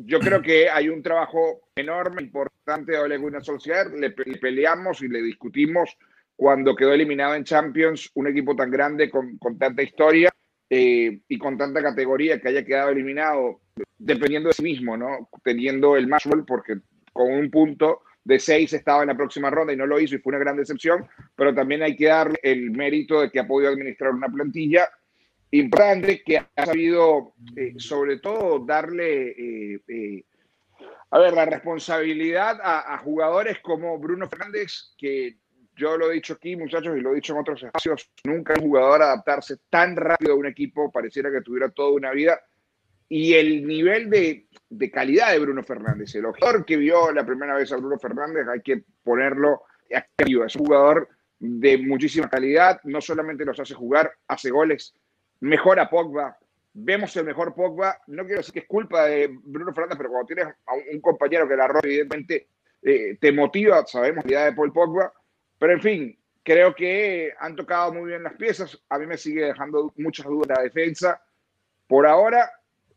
yo 0.01 0.21
creo 0.21 0.41
que 0.41 0.69
hay 0.71 0.89
un 0.89 1.03
trabajo 1.03 1.69
enorme, 1.75 2.23
importante 2.23 2.93
de 2.93 2.99
Ole 2.99 3.19
Gunnar 3.19 3.45
Solskjaer. 3.45 3.91
Le, 3.93 4.11
pe- 4.11 4.25
le 4.25 4.39
peleamos 4.39 5.03
y 5.03 5.09
le 5.09 5.21
discutimos 5.23 5.97
cuando 6.37 6.77
quedó 6.77 6.93
eliminado 6.93 7.35
en 7.35 7.45
Champions 7.45 8.11
un 8.15 8.29
equipo 8.29 8.55
tan 8.55 8.71
grande 8.71 9.11
con, 9.11 9.39
con 9.39 9.59
tanta 9.59 9.83
historia 9.83 10.31
eh, 10.71 11.21
y 11.27 11.39
con 11.39 11.59
tanta 11.59 11.83
categoría 11.83 12.41
que 12.41 12.49
haya 12.49 12.65
quedado 12.65 12.91
eliminado 12.91 13.61
dependiendo 13.99 14.49
de 14.51 14.55
sí 14.55 14.63
mismo, 14.63 14.97
¿no? 14.97 15.29
Teniendo 15.43 15.97
el 15.97 16.07
Maxwell, 16.07 16.45
porque 16.47 16.75
con 17.13 17.33
un 17.33 17.51
punto 17.51 18.03
de 18.23 18.39
seis 18.39 18.73
estaba 18.73 19.03
en 19.03 19.09
la 19.09 19.17
próxima 19.17 19.51
ronda 19.51 19.73
y 19.73 19.77
no 19.77 19.87
lo 19.87 19.99
hizo 19.99 20.15
y 20.15 20.19
fue 20.19 20.31
una 20.33 20.39
gran 20.39 20.57
decepción, 20.57 21.07
pero 21.35 21.55
también 21.55 21.83
hay 21.83 21.97
que 21.97 22.07
darle 22.07 22.39
el 22.43 22.71
mérito 22.71 23.21
de 23.21 23.31
que 23.31 23.41
ha 23.41 23.47
podido 23.47 23.73
administrar 23.73 24.13
una 24.13 24.29
plantilla 24.29 24.89
importante 25.51 26.23
que 26.23 26.39
ha 26.39 26.49
sabido, 26.57 27.35
eh, 27.57 27.75
sobre 27.79 28.19
todo, 28.19 28.59
darle, 28.61 29.31
eh, 29.31 29.81
eh, 29.89 30.25
a 31.11 31.19
ver, 31.19 31.33
la 31.33 31.47
responsabilidad 31.47 32.61
a, 32.63 32.95
a 32.95 32.99
jugadores 32.99 33.59
como 33.61 33.99
Bruno 33.99 34.29
Fernández, 34.29 34.95
que 34.99 35.39
yo 35.75 35.97
lo 35.97 36.11
he 36.11 36.15
dicho 36.15 36.35
aquí, 36.35 36.57
muchachos, 36.57 36.97
y 36.97 37.01
lo 37.01 37.13
he 37.13 37.17
dicho 37.17 37.33
en 37.33 37.41
otros 37.41 37.63
espacios, 37.63 38.11
nunca 38.25 38.55
un 38.55 38.63
jugador 38.63 39.03
adaptarse 39.03 39.57
tan 39.71 39.97
rápido 39.97 40.33
a 40.33 40.37
un 40.37 40.47
equipo, 40.47 40.91
pareciera 40.91 41.31
que 41.31 41.41
tuviera 41.41 41.71
toda 41.71 41.93
una 41.93 42.11
vida, 42.11 42.41
y 43.09 43.35
el 43.35 43.67
nivel 43.67 44.11
de, 44.11 44.49
de 44.69 44.91
calidad 44.91 45.33
de 45.33 45.39
Bruno 45.39 45.63
Fernández, 45.63 46.15
el 46.15 46.27
jugador 46.27 46.67
que 46.67 46.77
vio 46.77 47.11
la 47.13 47.25
primera 47.25 47.55
vez 47.55 47.73
a 47.73 47.77
Bruno 47.77 47.99
Fernández, 47.99 48.47
hay 48.49 48.61
que 48.61 48.83
ponerlo 49.03 49.63
arriba, 50.19 50.47
es 50.47 50.57
un 50.57 50.67
jugador 50.67 51.09
de 51.39 51.79
muchísima 51.79 52.29
calidad, 52.29 52.81
no 52.85 53.01
solamente 53.01 53.45
los 53.45 53.59
hace 53.59 53.73
jugar, 53.73 54.13
hace 54.27 54.51
goles, 54.51 54.95
mejora 55.41 55.89
Pogba, 55.89 56.39
vemos 56.73 57.17
el 57.17 57.25
mejor 57.25 57.55
Pogba, 57.55 57.99
no 58.09 58.25
quiero 58.25 58.39
decir 58.39 58.53
que 58.53 58.61
es 58.61 58.67
culpa 58.67 59.07
de 59.07 59.29
Bruno 59.43 59.73
Fernández, 59.73 59.99
pero 59.99 60.11
cuando 60.11 60.27
tienes 60.27 60.47
a 60.67 60.75
un, 60.75 61.01
compañero 61.01 61.49
que 61.49 61.57
la 61.57 61.67
roba, 61.67 61.81
evidentemente 61.83 62.49
eh, 62.83 63.17
te 63.21 63.33
motiva, 63.33 63.85
sabemos 63.87 64.25
la 64.25 64.31
idea 64.31 64.45
de 64.47 64.53
Paul 64.53 64.73
Pogba, 64.73 65.13
pero 65.59 65.73
en 65.73 65.81
fin, 65.81 66.19
creo 66.43 66.75
que 66.75 67.33
han 67.39 67.57
tocado 67.57 67.93
muy 67.93 68.09
bien 68.09 68.23
las 68.23 68.35
piezas, 68.35 68.81
a 68.89 68.99
mí 68.99 69.07
me 69.07 69.17
sigue 69.17 69.47
dejando 69.47 69.93
muchas 69.97 70.27
dudas 70.27 70.57
la 70.57 70.63
defensa, 70.63 71.23
por 71.87 72.07
ahora 72.07 72.51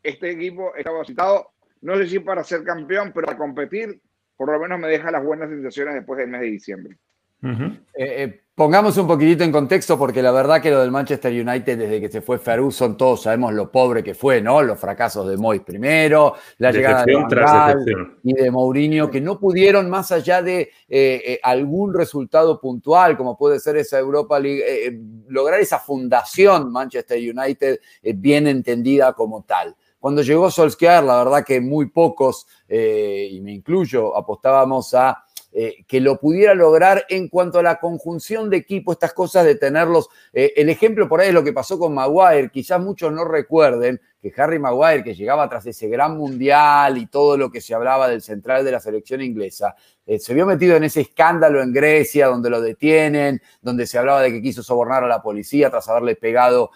este 0.04 0.32
equipo 0.32 0.76
está 0.76 0.92
capacitado, 0.92 1.52
no 1.82 1.96
sé 1.98 2.08
si 2.08 2.20
para 2.20 2.44
ser 2.44 2.64
campeón, 2.64 3.12
pero 3.14 3.28
para 3.28 3.38
competir 3.38 4.02
por 4.42 4.52
lo 4.52 4.60
menos 4.60 4.80
me 4.80 4.88
deja 4.88 5.12
las 5.12 5.24
buenas 5.24 5.50
sensaciones 5.50 5.94
después 5.94 6.18
del 6.18 6.30
mes 6.30 6.42
de 6.42 6.48
diciembre. 6.48 6.98
Eh, 7.44 7.80
eh, 7.96 8.42
pongamos 8.54 8.96
un 8.98 9.08
poquitito 9.08 9.44
en 9.44 9.52
contexto 9.52 9.98
porque 9.98 10.22
la 10.22 10.32
verdad 10.32 10.62
que 10.62 10.70
lo 10.70 10.80
del 10.82 10.92
Manchester 10.92 11.32
United 11.32 11.76
desde 11.76 12.00
que 12.00 12.10
se 12.10 12.22
fue 12.22 12.38
Ferguson 12.38 12.96
todos 12.96 13.24
sabemos 13.24 13.54
lo 13.54 13.72
pobre 13.72 14.04
que 14.04 14.14
fue, 14.14 14.42
¿no? 14.42 14.62
Los 14.62 14.80
fracasos 14.80 15.28
de 15.28 15.38
Moyes 15.38 15.64
primero, 15.64 16.36
la 16.60 16.72
llegada 16.72 17.04
de 17.04 17.16
Van 17.16 17.86
y 18.24 18.34
de 18.34 18.52
Mourinho 18.52 19.10
que 19.10 19.20
no 19.20 19.40
pudieron 19.40 19.90
más 19.90 20.12
allá 20.12 20.44
de 20.44 20.70
eh, 20.88 21.40
algún 21.42 21.96
resultado 21.96 22.60
puntual 22.60 23.18
como 23.18 23.36
puede 23.36 23.60
ser 23.60 23.78
esa 23.78 23.98
Europa 23.98 24.40
League 24.40 25.02
lograr 25.30 25.60
esa 25.60 25.80
fundación 25.80 26.72
Manchester 26.72 27.18
United 27.18 27.80
bien 28.16 28.46
entendida 28.46 29.14
como 29.14 29.44
tal. 29.44 29.76
Cuando 30.00 30.24
llegó 30.24 30.50
Solskjaer, 30.50 31.04
la 31.04 31.24
verdad 31.24 31.46
que 31.46 31.62
muy 31.62 31.88
pocos, 31.90 32.48
y 32.68 33.40
me 33.42 33.54
incluyo, 33.54 34.18
apostábamos 34.18 34.96
a 34.96 35.26
eh, 35.54 35.84
que 35.86 36.00
lo 36.00 36.18
pudiera 36.18 36.54
lograr 36.54 37.06
en 37.10 37.28
cuanto 37.28 37.60
a 37.60 37.64
la 37.64 37.78
conjunción 37.78 38.50
de 38.50 38.56
equipo, 38.56 38.94
estas 38.94 39.12
cosas 39.12 39.44
de 39.44 39.56
tenerlos. 39.56 40.08
Eh, 40.32 40.54
el 40.56 40.70
ejemplo 40.70 41.10
por 41.10 41.20
ahí 41.20 41.28
es 41.28 41.34
lo 41.34 41.44
que 41.44 41.52
pasó 41.52 41.78
con 41.78 41.94
Maguire. 41.94 42.50
Quizás 42.50 42.80
muchos 42.80 43.12
no 43.12 43.26
recuerden 43.26 44.00
que 44.22 44.32
Harry 44.38 44.60
Maguire, 44.60 45.04
que 45.04 45.14
llegaba 45.14 45.50
tras 45.50 45.66
ese 45.66 45.90
gran 45.90 46.16
mundial 46.16 46.98
y 46.98 47.08
todo 47.08 47.36
lo 47.36 47.52
que 47.52 47.60
se 47.60 47.74
hablaba 47.74 48.08
del 48.08 48.22
central 48.22 48.64
de 48.64 48.72
la 48.72 48.80
selección 48.80 49.22
inglesa, 49.22 49.76
eh, 50.06 50.20
se 50.20 50.34
vio 50.34 50.46
metido 50.46 50.78
en 50.78 50.86
ese 50.86 51.02
escándalo 51.02 51.62
en 51.62 51.74
Grecia, 51.74 52.28
donde 52.28 52.50
lo 52.50 52.62
detienen, 52.62 53.42
donde 53.62 53.86
se 53.88 53.98
hablaba 53.98 54.22
de 54.22 54.32
que 54.32 54.42
quiso 54.42 54.64
sobornar 54.64 55.04
a 55.04 55.08
la 55.08 55.22
policía 55.22 55.70
tras 55.70 55.90
haberle 55.90 56.16
pegado 56.16 56.72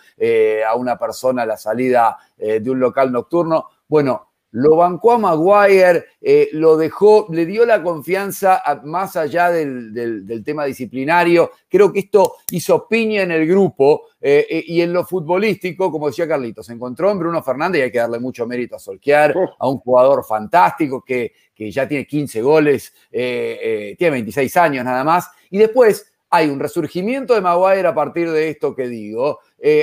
a 0.68 0.76
una 0.76 0.98
persona 0.98 1.44
a 1.44 1.46
la 1.46 1.58
salida 1.58 2.18
de 2.38 2.70
un 2.70 2.80
local 2.80 3.12
nocturno. 3.12 3.70
Bueno, 3.88 4.25
lo 4.56 4.78
bancó 4.78 5.12
a 5.12 5.18
Maguire, 5.18 6.06
eh, 6.22 6.48
lo 6.54 6.78
dejó, 6.78 7.28
le 7.30 7.46
dio 7.46 7.66
la 7.66 7.84
confianza 7.84 8.62
más 8.86 9.18
allá 9.18 9.52
del, 9.52 10.44
tema 10.46 10.64
disciplinario. 10.64 11.52
Creo 11.68 11.92
que 11.92 12.00
esto 12.00 12.36
hizo 12.52 12.88
piña 12.88 13.24
en 13.24 13.32
el 13.32 13.46
grupo 13.46 14.04
eh, 14.22 14.48
eh, 14.50 14.64
y 14.66 14.80
en 14.80 14.94
lo 14.94 15.06
futbolístico, 15.06 15.92
como 15.92 16.08
decía 16.08 16.26
Carlitos, 16.26 16.68
se 16.68 16.74
encontró 16.74 17.12
en 17.12 17.20
Bruno 17.20 17.44
Fernández 17.44 17.80
y 17.80 17.84
hay 17.84 17.92
que 17.92 17.98
darle 17.98 18.20
mucho 18.20 18.48
mérito 18.48 18.78
a 18.78 18.80
Solquear, 18.80 19.36
oh. 19.36 19.56
a 19.60 19.68
un 19.68 19.80
jugador 19.80 20.24
fantástico 20.24 21.04
que, 21.04 21.34
que 21.54 21.70
ya 21.70 21.86
tiene 21.86 22.08
15 22.08 22.42
goles, 22.42 22.94
tiene 23.12 23.98
26 24.00 24.56
años 24.56 24.86
nada 24.86 25.04
más. 25.04 25.30
Y 25.50 25.58
después 25.58 26.14
hay 26.36 26.50
un 26.50 26.60
resurgimiento 26.60 27.34
de 27.34 27.42
Maguire 27.42 27.88
a 27.88 27.96
partir 27.96 28.30
de 28.32 28.50
esto 28.50 28.76
que 28.76 28.88
digo. 28.88 29.40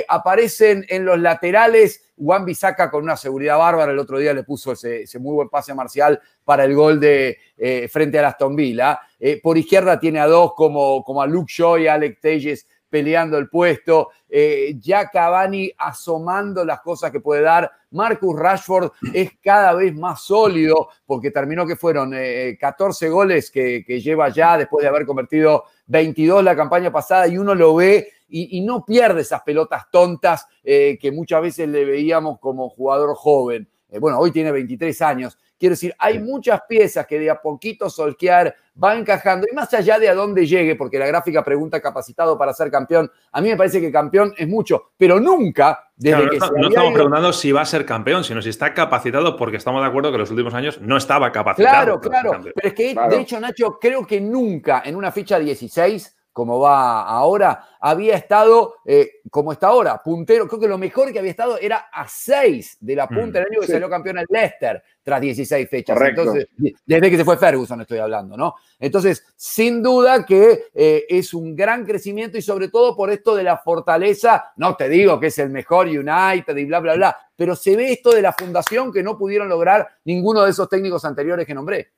aparecen 0.07 0.85
en 0.87 1.05
los 1.05 1.19
laterales 1.19 2.03
Juan 2.17 2.45
Bisaca 2.45 2.91
con 2.91 3.03
una 3.03 3.17
seguridad 3.17 3.57
bárbara, 3.57 3.91
el 3.91 3.99
otro 3.99 4.17
día 4.17 4.33
le 4.33 4.43
puso 4.43 4.73
ese, 4.73 5.05
muy 5.19 5.33
buen 5.33 5.49
pase 5.49 5.73
marcial 5.73 6.21
para 6.43 6.63
el 6.63 6.75
gol 6.75 6.99
de 6.99 7.37
eh, 7.57 7.87
frente 7.89 8.19
a 8.19 8.27
Aston 8.27 8.55
Villa. 8.55 8.99
Eh, 9.19 9.39
por 9.41 9.57
izquierda 9.57 9.99
tiene 9.99 10.19
a 10.19 10.27
dos 10.27 10.53
como, 10.53 11.03
como 11.03 11.21
a 11.21 11.27
Luke 11.27 11.51
Shaw 11.51 11.79
y 11.79 11.87
Alex 11.87 12.19
Telles 12.21 12.67
peleando 12.89 13.39
el 13.39 13.49
puesto, 13.49 14.09
eh, 14.29 14.75
ya 14.77 15.09
Cavani 15.09 15.71
asomando 15.79 16.63
las 16.63 16.79
cosas 16.81 17.09
que 17.09 17.19
puede 17.19 17.41
dar. 17.41 17.71
Marcus 17.89 18.37
Rashford 18.37 18.91
es 19.11 19.31
cada 19.41 19.73
vez 19.73 19.95
más 19.95 20.21
sólido 20.21 20.89
porque 21.03 21.31
terminó 21.31 21.65
que 21.65 21.75
fueron 21.75 22.13
14 22.59 23.09
goles 23.09 23.49
que, 23.49 23.83
lleva 23.99 24.29
ya 24.29 24.59
después 24.59 24.83
de 24.83 24.89
haber 24.89 25.07
convertido 25.07 25.63
22 25.87 26.43
la 26.43 26.55
campaña 26.55 26.91
pasada 26.91 27.27
y 27.27 27.37
uno 27.37 27.55
lo 27.55 27.75
ve 27.75 28.09
y, 28.35 28.61
no 28.61 28.83
pierde 28.83 29.21
esas 29.21 29.43
pelotas 29.43 29.91
tontas 29.91 30.47
eh, 30.63 30.97
que 30.99 31.11
muchas 31.11 31.41
veces 31.41 31.69
le 31.69 31.85
veíamos 31.85 32.39
como 32.39 32.67
jugador 32.67 33.13
joven. 33.15 33.69
Eh, 33.89 33.99
bueno, 33.99 34.17
hoy 34.17 34.31
tiene 34.31 34.51
23 34.51 35.01
años. 35.03 35.37
Quiero 35.59 35.73
decir, 35.73 35.93
hay 35.97 36.19
muchas 36.19 36.61
piezas 36.67 37.05
que 37.07 37.19
de 37.19 37.29
a 37.29 37.41
poquito 37.41 37.89
Solquear 37.89 38.55
va 38.81 38.95
encajando. 38.95 39.47
Y 39.49 39.55
más 39.55 39.73
allá 39.73 39.99
de 39.99 40.09
a 40.09 40.15
dónde 40.15 40.45
llegue, 40.45 40.75
porque 40.75 40.99
la 40.99 41.07
gráfica 41.07 41.43
pregunta 41.43 41.81
capacitado 41.81 42.37
para 42.37 42.53
ser 42.53 42.69
campeón, 42.69 43.09
a 43.31 43.41
mí 43.41 43.49
me 43.49 43.57
parece 43.57 43.79
que 43.79 43.91
campeón 43.91 44.33
es 44.37 44.47
mucho, 44.47 44.91
pero 44.97 45.19
nunca 45.19 45.91
desde 45.95 46.29
que 46.29 46.39
no, 46.39 46.51
no 46.57 46.67
estamos 46.67 46.93
preguntando 46.93 47.33
si 47.33 47.51
va 47.51 47.61
a 47.61 47.65
ser 47.65 47.85
campeón, 47.85 48.23
sino 48.23 48.41
si 48.41 48.49
está 48.49 48.73
capacitado, 48.73 49.37
porque 49.37 49.57
estamos 49.57 49.81
de 49.81 49.87
acuerdo 49.87 50.09
que 50.09 50.15
en 50.15 50.21
los 50.21 50.31
últimos 50.31 50.53
años 50.53 50.81
no 50.81 50.97
estaba 50.97 51.31
capacitado. 51.31 51.99
Claro, 51.99 52.01
claro. 52.01 52.51
Pero 52.55 52.67
es 52.67 52.73
que, 52.73 52.95
de 52.95 53.21
hecho, 53.21 53.39
Nacho, 53.39 53.77
creo 53.79 54.05
que 54.05 54.19
nunca 54.19 54.81
en 54.85 54.95
una 54.95 55.11
ficha 55.11 55.39
16 55.39 56.17
como 56.33 56.59
va 56.59 57.03
ahora, 57.03 57.67
había 57.79 58.15
estado 58.15 58.75
eh, 58.85 59.21
como 59.29 59.53
está 59.53 59.67
ahora, 59.67 60.01
puntero. 60.03 60.47
Creo 60.47 60.59
que 60.59 60.67
lo 60.67 60.79
mejor 60.79 61.13
que 61.13 61.19
había 61.19 61.31
estado 61.31 61.59
era 61.59 61.89
a 61.91 62.07
6 62.07 62.77
de 62.81 62.95
la 62.95 63.07
punta 63.07 63.39
del 63.39 63.47
mm, 63.49 63.51
año 63.51 63.61
que 63.61 63.67
salió 63.67 63.89
campeón 63.89 64.17
el 64.17 64.25
Leicester 64.27 64.83
tras 65.03 65.21
16 65.21 65.69
fechas. 65.69 65.99
Entonces, 66.01 66.47
desde 66.85 67.11
que 67.11 67.17
se 67.17 67.25
fue 67.25 67.37
Ferguson 67.37 67.81
estoy 67.81 67.99
hablando, 67.99 68.35
¿no? 68.35 68.55
Entonces, 68.79 69.23
sin 69.35 69.83
duda 69.83 70.25
que 70.25 70.65
eh, 70.73 71.05
es 71.07 71.33
un 71.33 71.55
gran 71.55 71.85
crecimiento 71.85 72.37
y 72.37 72.41
sobre 72.41 72.69
todo 72.69 72.95
por 72.95 73.11
esto 73.11 73.35
de 73.35 73.43
la 73.43 73.57
fortaleza, 73.57 74.53
no 74.57 74.75
te 74.75 74.89
digo 74.89 75.19
que 75.19 75.27
es 75.27 75.37
el 75.37 75.49
mejor 75.49 75.87
United 75.87 76.57
y 76.57 76.65
bla, 76.65 76.79
bla, 76.79 76.95
bla, 76.95 77.17
pero 77.35 77.55
se 77.55 77.75
ve 77.75 77.91
esto 77.91 78.11
de 78.11 78.21
la 78.21 78.33
fundación 78.33 78.91
que 78.91 79.03
no 79.03 79.17
pudieron 79.17 79.49
lograr 79.49 79.87
ninguno 80.05 80.43
de 80.43 80.49
esos 80.49 80.67
técnicos 80.67 81.05
anteriores 81.05 81.45
que 81.45 81.53
nombré. 81.53 81.91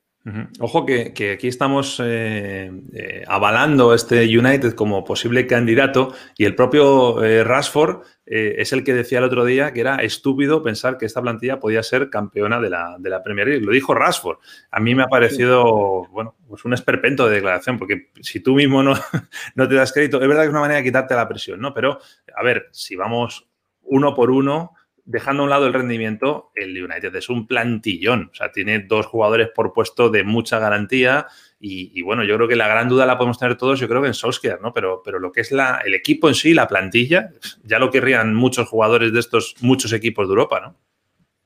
Ojo 0.58 0.84
que, 0.84 1.32
aquí 1.34 1.46
estamos 1.46 2.02
eh, 2.04 2.72
eh, 2.92 3.24
avalando 3.28 3.94
este 3.94 4.24
United 4.24 4.74
como 4.74 5.04
posible 5.04 5.46
candidato 5.46 6.14
y 6.36 6.46
el 6.46 6.56
propio 6.56 7.22
eh, 7.22 7.44
Rashford 7.44 8.02
es 8.28 8.72
el 8.72 8.82
que 8.82 8.92
decía 8.92 9.18
el 9.18 9.24
otro 9.24 9.44
día 9.44 9.72
que 9.72 9.78
era 9.78 9.98
estúpido 9.98 10.64
pensar 10.64 10.98
que 10.98 11.06
esta 11.06 11.22
plantilla 11.22 11.60
podía 11.60 11.80
ser 11.84 12.10
campeona 12.10 12.60
de 12.60 12.70
la, 12.70 12.96
de 12.98 13.08
la 13.08 13.22
Premier 13.22 13.46
League. 13.46 13.64
Lo 13.64 13.70
dijo 13.70 13.94
Rashford. 13.94 14.38
A 14.72 14.80
mí 14.80 14.96
me 14.96 15.04
ha 15.04 15.06
parecido, 15.06 16.08
bueno, 16.10 16.34
pues 16.48 16.64
un 16.64 16.72
esperpento 16.72 17.28
de 17.28 17.36
declaración, 17.36 17.78
porque 17.78 18.10
si 18.20 18.40
tú 18.40 18.56
mismo 18.56 18.82
no, 18.82 18.94
no 19.54 19.68
te 19.68 19.76
das 19.76 19.92
crédito, 19.92 20.20
es 20.20 20.26
verdad 20.26 20.42
que 20.42 20.46
es 20.46 20.52
una 20.52 20.60
manera 20.60 20.78
de 20.78 20.84
quitarte 20.84 21.14
la 21.14 21.28
presión, 21.28 21.60
¿no? 21.60 21.72
Pero, 21.72 22.00
a 22.36 22.42
ver, 22.42 22.66
si 22.72 22.96
vamos 22.96 23.46
uno 23.82 24.12
por 24.12 24.32
uno, 24.32 24.74
dejando 25.06 25.42
a 25.42 25.44
un 25.44 25.50
lado 25.50 25.66
el 25.66 25.72
rendimiento, 25.72 26.50
el 26.54 26.70
United 26.82 27.14
es 27.14 27.28
un 27.28 27.46
plantillón. 27.46 28.30
O 28.32 28.34
sea, 28.34 28.52
tiene 28.52 28.80
dos 28.80 29.06
jugadores 29.06 29.48
por 29.54 29.72
puesto 29.72 30.10
de 30.10 30.24
mucha 30.24 30.58
garantía. 30.58 31.28
Y, 31.58 32.02
bueno, 32.02 32.22
yo 32.22 32.36
creo 32.36 32.46
que 32.46 32.54
la 32.54 32.68
gran 32.68 32.88
duda 32.88 33.06
la 33.06 33.16
podemos 33.16 33.38
tener 33.38 33.56
todos, 33.56 33.80
yo 33.80 33.88
creo 33.88 34.02
que 34.02 34.08
en 34.08 34.14
Solskjaer, 34.14 34.60
¿no? 34.60 34.72
Pero, 34.72 35.02
pero 35.04 35.18
lo 35.18 35.32
que 35.32 35.40
es 35.40 35.50
la, 35.50 35.80
el 35.84 35.94
equipo 35.94 36.28
en 36.28 36.34
sí, 36.34 36.54
la 36.54 36.68
plantilla, 36.68 37.30
ya 37.64 37.78
lo 37.78 37.90
querrían 37.90 38.34
muchos 38.34 38.68
jugadores 38.68 39.12
de 39.12 39.18
estos 39.20 39.54
muchos 39.60 39.92
equipos 39.92 40.28
de 40.28 40.32
Europa, 40.32 40.60
¿no? 40.60 40.76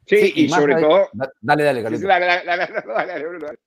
Sí, 0.07 0.33
y, 0.35 0.49
sobre 0.49 0.75
todo. 0.75 1.09
Dale, 1.41 1.63
dale, 1.63 1.83
dale, 1.83 1.99
dale. 1.99 3.59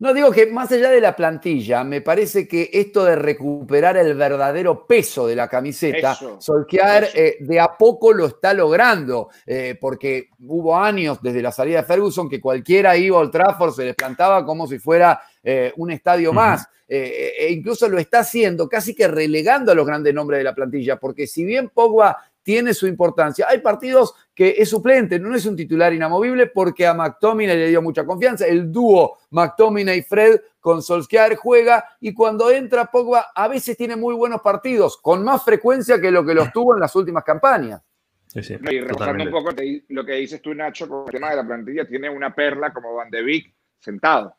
No, 0.00 0.12
digo 0.12 0.32
que 0.32 0.46
más 0.46 0.72
allá 0.72 0.90
de 0.90 1.00
la 1.00 1.14
plantilla, 1.14 1.84
me 1.84 2.00
parece 2.00 2.48
que 2.48 2.68
esto 2.72 3.04
de 3.04 3.14
recuperar 3.14 3.96
el 3.96 4.14
verdadero 4.14 4.86
peso 4.86 5.26
de 5.26 5.36
la 5.36 5.48
camiseta, 5.48 6.18
Solskjaer 6.38 7.10
eh, 7.14 7.36
de 7.40 7.60
a 7.60 7.76
poco 7.76 8.12
lo 8.12 8.26
está 8.26 8.52
logrando, 8.52 9.28
eh, 9.46 9.78
porque 9.80 10.30
hubo 10.40 10.76
años 10.76 11.18
desde 11.22 11.40
la 11.40 11.52
salida 11.52 11.80
de 11.80 11.86
Ferguson 11.86 12.28
que 12.28 12.40
cualquiera 12.40 12.96
iba 12.96 13.20
al 13.20 13.30
Trafford, 13.30 13.72
se 13.72 13.84
les 13.84 13.94
plantaba 13.94 14.44
como 14.44 14.66
si 14.66 14.80
fuera 14.80 15.20
eh, 15.42 15.72
un 15.76 15.92
estadio 15.92 16.32
más. 16.32 16.68
e 16.86 17.48
incluso 17.50 17.88
lo 17.88 17.98
está 17.98 18.18
haciendo 18.18 18.68
casi 18.68 18.94
que 18.94 19.08
relegando 19.08 19.72
a 19.72 19.74
los 19.74 19.86
grandes 19.86 20.12
nombres 20.12 20.38
de 20.38 20.44
la 20.44 20.54
plantilla, 20.54 21.00
porque 21.00 21.26
si 21.26 21.44
bien 21.44 21.70
Pogba 21.70 22.18
tiene 22.44 22.74
su 22.74 22.86
importancia. 22.86 23.46
Hay 23.48 23.58
partidos 23.58 24.14
que 24.34 24.56
es 24.58 24.68
suplente, 24.68 25.18
no 25.18 25.34
es 25.34 25.46
un 25.46 25.56
titular 25.56 25.92
inamovible 25.92 26.48
porque 26.48 26.86
a 26.86 26.94
McTominay 26.94 27.56
le 27.56 27.68
dio 27.68 27.80
mucha 27.80 28.04
confianza. 28.04 28.46
El 28.46 28.72
dúo 28.72 29.18
McTominay-Fred 29.30 30.40
con 30.60 30.82
Solskjaer 30.82 31.36
juega 31.36 31.84
y 32.00 32.12
cuando 32.12 32.50
entra 32.50 32.86
Pogba 32.86 33.28
a 33.34 33.48
veces 33.48 33.76
tiene 33.76 33.96
muy 33.96 34.14
buenos 34.14 34.40
partidos, 34.40 34.96
con 34.96 35.22
más 35.22 35.44
frecuencia 35.44 36.00
que 36.00 36.10
lo 36.10 36.24
que 36.24 36.34
los 36.34 36.52
tuvo 36.52 36.74
en 36.74 36.80
las 36.80 36.94
últimas 36.96 37.22
campañas. 37.22 37.80
Sí, 38.26 38.42
sí, 38.42 38.54
y 38.54 38.80
reforzando 38.80 39.24
un 39.24 39.30
poco 39.30 39.50
lo 39.88 40.04
que 40.04 40.12
dices 40.14 40.42
tú, 40.42 40.54
Nacho, 40.54 40.88
con 40.88 41.04
el 41.06 41.12
tema 41.12 41.30
de 41.30 41.36
la 41.36 41.46
plantilla, 41.46 41.86
tiene 41.86 42.10
una 42.10 42.34
perla 42.34 42.72
como 42.72 42.94
Van 42.94 43.10
de 43.10 43.22
Beek 43.22 43.54
sentado. 43.78 44.36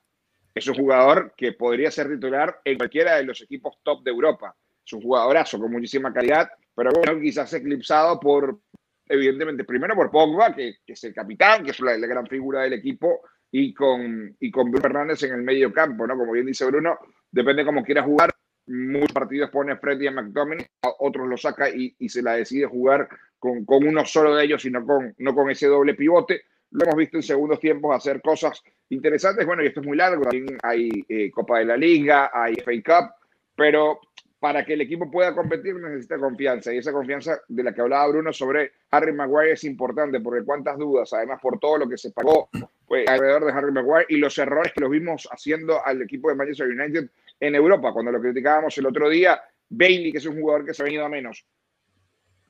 Es 0.54 0.68
un 0.68 0.76
jugador 0.76 1.34
que 1.38 1.54
podría 1.54 1.92
ser 1.92 2.10
titular 2.10 2.60
en 2.66 2.78
cualquiera 2.78 3.16
de 3.16 3.24
los 3.24 3.42
equipos 3.42 3.78
top 3.84 4.04
de 4.04 4.12
Europa. 4.12 4.54
Es 4.86 4.92
un 4.92 5.02
jugadorazo 5.02 5.60
con 5.60 5.72
muchísima 5.72 6.14
calidad 6.14 6.50
pero 6.76 6.92
bueno, 6.92 7.20
quizás 7.22 7.54
eclipsado 7.54 8.20
por, 8.20 8.60
evidentemente, 9.08 9.64
primero 9.64 9.96
por 9.96 10.12
Pogba, 10.12 10.56
que, 10.56 10.78
es 10.86 11.04
el 11.04 11.14
capitán, 11.14 11.64
que 11.64 11.72
es 11.72 11.80
la, 11.80 11.96
gran 11.98 12.28
figura 12.28 12.64
del 12.64 12.74
equipo, 12.74 13.22
y 13.52 13.74
con, 13.74 14.36
y 14.40 14.52
con 14.52 14.70
Bruno 14.70 14.82
Fernández 14.82 15.24
en 15.24 15.34
el 15.34 15.44
medio 15.44 15.72
campo, 15.72 16.06
¿no? 16.06 16.18
Como 16.18 16.34
bien 16.34 16.46
dice 16.46 16.66
Bruno, 16.66 16.98
depende 17.32 17.64
cómo 17.64 17.84
quiera 17.84 18.04
jugar. 18.04 18.32
Muchos 18.68 19.14
partidos 19.14 19.52
pone 19.52 19.78
Freddy 19.78 20.08
a 20.08 20.12
McDominay, 20.12 20.66
otros 21.00 21.28
lo 21.28 21.38
saca 21.38 21.70
y, 21.70 21.96
y, 22.00 22.10
se 22.10 22.24
la 22.24 22.34
decide 22.34 22.66
jugar 22.66 23.08
con, 23.38 23.64
con, 23.64 23.86
uno 23.86 24.04
solo 24.06 24.36
de 24.36 24.44
ellos 24.44 24.66
y 24.66 24.72
no 24.72 24.84
con, 24.86 25.14
no 25.20 25.36
con 25.36 25.50
ese 25.52 25.68
doble 25.68 25.94
pivote. 25.94 26.42
Lo 26.72 26.84
hemos 26.84 26.96
visto 26.96 27.18
en 27.18 27.24
segundos 27.24 27.60
tiempos 27.60 27.96
hacer 27.96 28.22
cosas 28.22 28.62
interesantes. 28.90 29.46
Bueno, 29.46 29.64
y 29.64 29.68
esto 29.68 29.82
es 29.82 29.86
muy 29.86 29.96
largo. 29.96 30.24
También 30.24 30.58
hay 30.64 30.90
eh, 31.08 31.30
Copa 31.32 31.60
de 31.60 31.66
la 31.66 31.78
Liga, 31.78 32.32
hay 32.34 32.56
FA 32.56 32.72
Cup, 32.84 33.12
pero 33.56 34.00
para 34.46 34.64
que 34.64 34.74
el 34.74 34.82
equipo 34.82 35.10
pueda 35.10 35.34
competir 35.34 35.74
necesita 35.78 36.20
confianza 36.20 36.72
y 36.72 36.78
esa 36.78 36.92
confianza 36.92 37.42
de 37.48 37.64
la 37.64 37.74
que 37.74 37.82
hablaba 37.82 38.10
Bruno 38.10 38.32
sobre 38.32 38.74
Harry 38.92 39.12
Maguire 39.12 39.54
es 39.54 39.64
importante 39.64 40.20
porque 40.20 40.46
cuántas 40.46 40.78
dudas, 40.78 41.12
además 41.14 41.40
por 41.42 41.60
todo 41.60 41.80
lo 41.80 41.90
que 41.90 41.98
se 41.98 42.12
pagó, 42.12 42.48
pues, 42.88 43.08
alrededor 43.08 43.46
de 43.46 43.52
Harry 43.54 43.72
Maguire 43.72 44.06
y 44.08 44.18
los 44.18 44.38
errores 44.38 44.72
que 44.72 44.82
los 44.82 44.92
vimos 44.92 45.28
haciendo 45.32 45.84
al 45.84 46.04
equipo 46.04 46.30
de 46.30 46.36
Manchester 46.36 46.68
United 46.68 47.10
en 47.40 47.56
Europa, 47.56 47.92
cuando 47.92 48.12
lo 48.12 48.22
criticábamos 48.22 48.78
el 48.78 48.86
otro 48.86 49.10
día, 49.10 49.42
Bailey, 49.68 50.12
que 50.12 50.20
es 50.20 50.26
un 50.28 50.40
jugador 50.40 50.64
que 50.64 50.76
se 50.76 50.84
ha 50.84 50.86
venido 50.86 51.06
a 51.06 51.10
menos. 51.10 51.44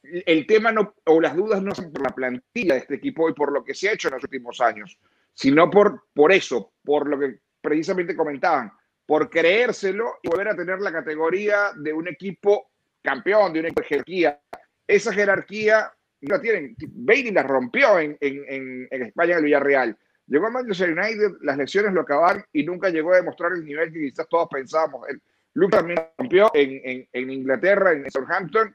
El 0.03 0.45
tema 0.45 0.73
no, 0.73 0.95
o 1.05 1.21
las 1.21 1.33
dudas 1.33 1.63
no 1.63 1.73
son 1.73 1.93
por 1.93 2.03
la 2.03 2.13
plantilla 2.13 2.73
de 2.73 2.81
este 2.81 2.95
equipo 2.95 3.29
y 3.29 3.33
por 3.33 3.53
lo 3.53 3.63
que 3.63 3.73
se 3.73 3.87
ha 3.87 3.93
hecho 3.93 4.09
en 4.09 4.15
los 4.15 4.23
últimos 4.25 4.59
años, 4.59 4.99
sino 5.33 5.71
por, 5.71 6.07
por 6.13 6.33
eso, 6.33 6.73
por 6.83 7.07
lo 7.07 7.17
que 7.17 7.39
precisamente 7.61 8.17
comentaban, 8.17 8.69
por 9.05 9.29
creérselo 9.29 10.15
y 10.23 10.29
volver 10.29 10.49
a 10.49 10.55
tener 10.55 10.79
la 10.79 10.91
categoría 10.91 11.71
de 11.75 11.93
un 11.93 12.07
equipo 12.07 12.71
campeón, 13.01 13.53
de 13.53 13.59
una 13.61 13.69
jerarquía. 13.87 14.39
Esa 14.87 15.13
jerarquía 15.13 15.91
no 16.21 16.35
la 16.35 16.41
tienen. 16.41 16.75
Bailey 16.79 17.31
la 17.31 17.43
rompió 17.43 17.99
en, 17.99 18.17
en, 18.19 18.87
en, 18.89 19.01
España, 19.03 19.33
en 19.33 19.37
el 19.39 19.43
Villarreal. 19.45 19.97
Llegó 20.27 20.47
a 20.47 20.51
Manchester 20.51 20.97
United, 20.97 21.37
las 21.41 21.57
lesiones 21.57 21.93
lo 21.93 22.01
acabaron 22.01 22.43
y 22.51 22.63
nunca 22.63 22.89
llegó 22.89 23.13
a 23.13 23.17
demostrar 23.17 23.51
el 23.53 23.63
nivel 23.63 23.93
que 23.93 23.99
quizás 23.99 24.27
todos 24.27 24.47
pensábamos. 24.49 25.07
Luke 25.53 25.77
también 25.77 25.99
rompió 26.17 26.51
en, 26.53 27.07
en, 27.11 27.29
Inglaterra, 27.29 27.93
en 27.93 28.09
Southampton, 28.09 28.73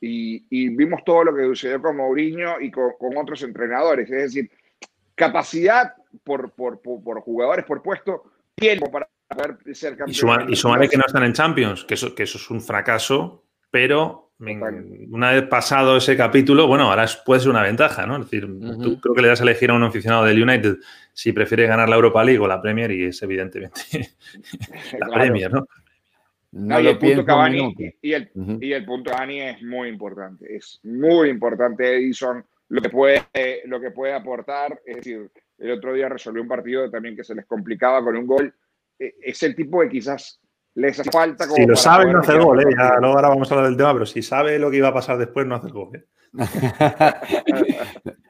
y, 0.00 0.44
y, 0.50 0.68
vimos 0.70 1.02
todo 1.04 1.24
lo 1.24 1.34
que 1.34 1.44
sucedió 1.44 1.80
con 1.80 1.96
Mourinho 1.96 2.60
y 2.60 2.70
con, 2.70 2.94
otros 3.16 3.42
entrenadores. 3.42 4.10
Es 4.10 4.34
decir, 4.34 4.50
capacidad 5.14 5.94
por, 6.24 6.50
por, 6.52 6.80
por, 6.80 7.20
jugadores 7.20 7.64
por 7.64 7.82
puesto, 7.82 8.24
para 8.56 8.90
poder 8.90 9.08
ser 9.74 9.96
campeón. 9.96 10.50
Y 10.50 10.56
sumarle 10.56 10.88
que 10.88 10.96
no 10.96 11.04
están 11.06 11.24
en 11.24 11.32
Champions, 11.32 11.84
que 11.84 11.94
eso, 11.94 12.14
que 12.14 12.24
eso 12.24 12.38
es 12.38 12.50
un 12.50 12.60
fracaso, 12.60 13.44
pero 13.70 14.26
una 14.38 15.32
vez 15.32 15.44
pasado 15.44 15.96
ese 15.96 16.16
capítulo, 16.16 16.66
bueno, 16.66 16.90
ahora 16.90 17.06
puede 17.24 17.40
ser 17.40 17.50
una 17.50 17.62
ventaja, 17.62 18.06
¿no? 18.06 18.16
Es 18.16 18.30
decir, 18.30 18.46
tú 18.82 19.00
creo 19.00 19.14
que 19.14 19.22
le 19.22 19.28
das 19.28 19.40
a 19.40 19.44
elegir 19.44 19.70
a 19.70 19.74
un 19.74 19.82
aficionado 19.82 20.24
del 20.24 20.42
United 20.42 20.76
si 21.12 21.32
prefiere 21.32 21.66
ganar 21.66 21.88
la 21.88 21.96
Europa 21.96 22.22
League 22.22 22.38
o 22.38 22.46
la 22.46 22.60
Premier 22.60 22.90
y 22.90 23.06
es 23.06 23.22
evidentemente 23.22 23.80
la 25.00 25.06
Premier, 25.08 25.50
¿no? 25.50 25.66
No, 26.52 26.80
y, 26.80 26.86
el 26.86 26.98
punto 26.98 27.24
Cavani, 27.24 27.74
y, 28.00 28.12
el, 28.12 28.30
y 28.60 28.72
el 28.72 28.84
punto 28.84 29.10
Cavani 29.10 29.40
es 29.42 29.62
muy 29.62 29.88
importante, 29.88 30.56
es 30.56 30.80
muy 30.84 31.28
importante 31.28 31.96
Edison 31.96 32.44
lo 32.68 32.80
que 32.80 32.88
puede, 32.88 33.22
lo 33.66 33.80
que 33.80 33.90
puede 33.90 34.12
aportar, 34.12 34.80
es 34.84 34.96
decir, 34.96 35.30
el 35.58 35.70
otro 35.70 35.92
día 35.92 36.08
resolvió 36.08 36.42
un 36.42 36.48
partido 36.48 36.90
también 36.90 37.16
que 37.16 37.24
se 37.24 37.34
les 37.34 37.46
complicaba 37.46 38.02
con 38.02 38.16
un 38.16 38.26
gol. 38.26 38.54
Eh, 38.98 39.14
es 39.22 39.42
el 39.42 39.54
tipo 39.54 39.80
de 39.82 39.88
quizás 39.88 40.40
les 40.76 41.00
hace 41.00 41.10
falta. 41.10 41.46
si 41.46 41.66
lo 41.66 41.74
sabe, 41.74 42.12
no 42.12 42.20
hace 42.20 42.32
el 42.32 42.42
gol. 42.42 42.60
¿eh? 42.60 42.74
Ya, 42.76 42.88
ahora 43.02 43.28
vamos 43.28 43.50
a 43.50 43.54
hablar 43.54 43.70
del 43.70 43.78
tema, 43.78 43.92
pero 43.94 44.06
si 44.06 44.22
sabe 44.22 44.58
lo 44.58 44.70
que 44.70 44.76
iba 44.76 44.88
a 44.88 44.94
pasar 44.94 45.16
después, 45.16 45.46
no 45.46 45.54
hace 45.54 45.68
el 45.68 45.72
gol. 45.72 45.96
¿eh? 45.96 46.04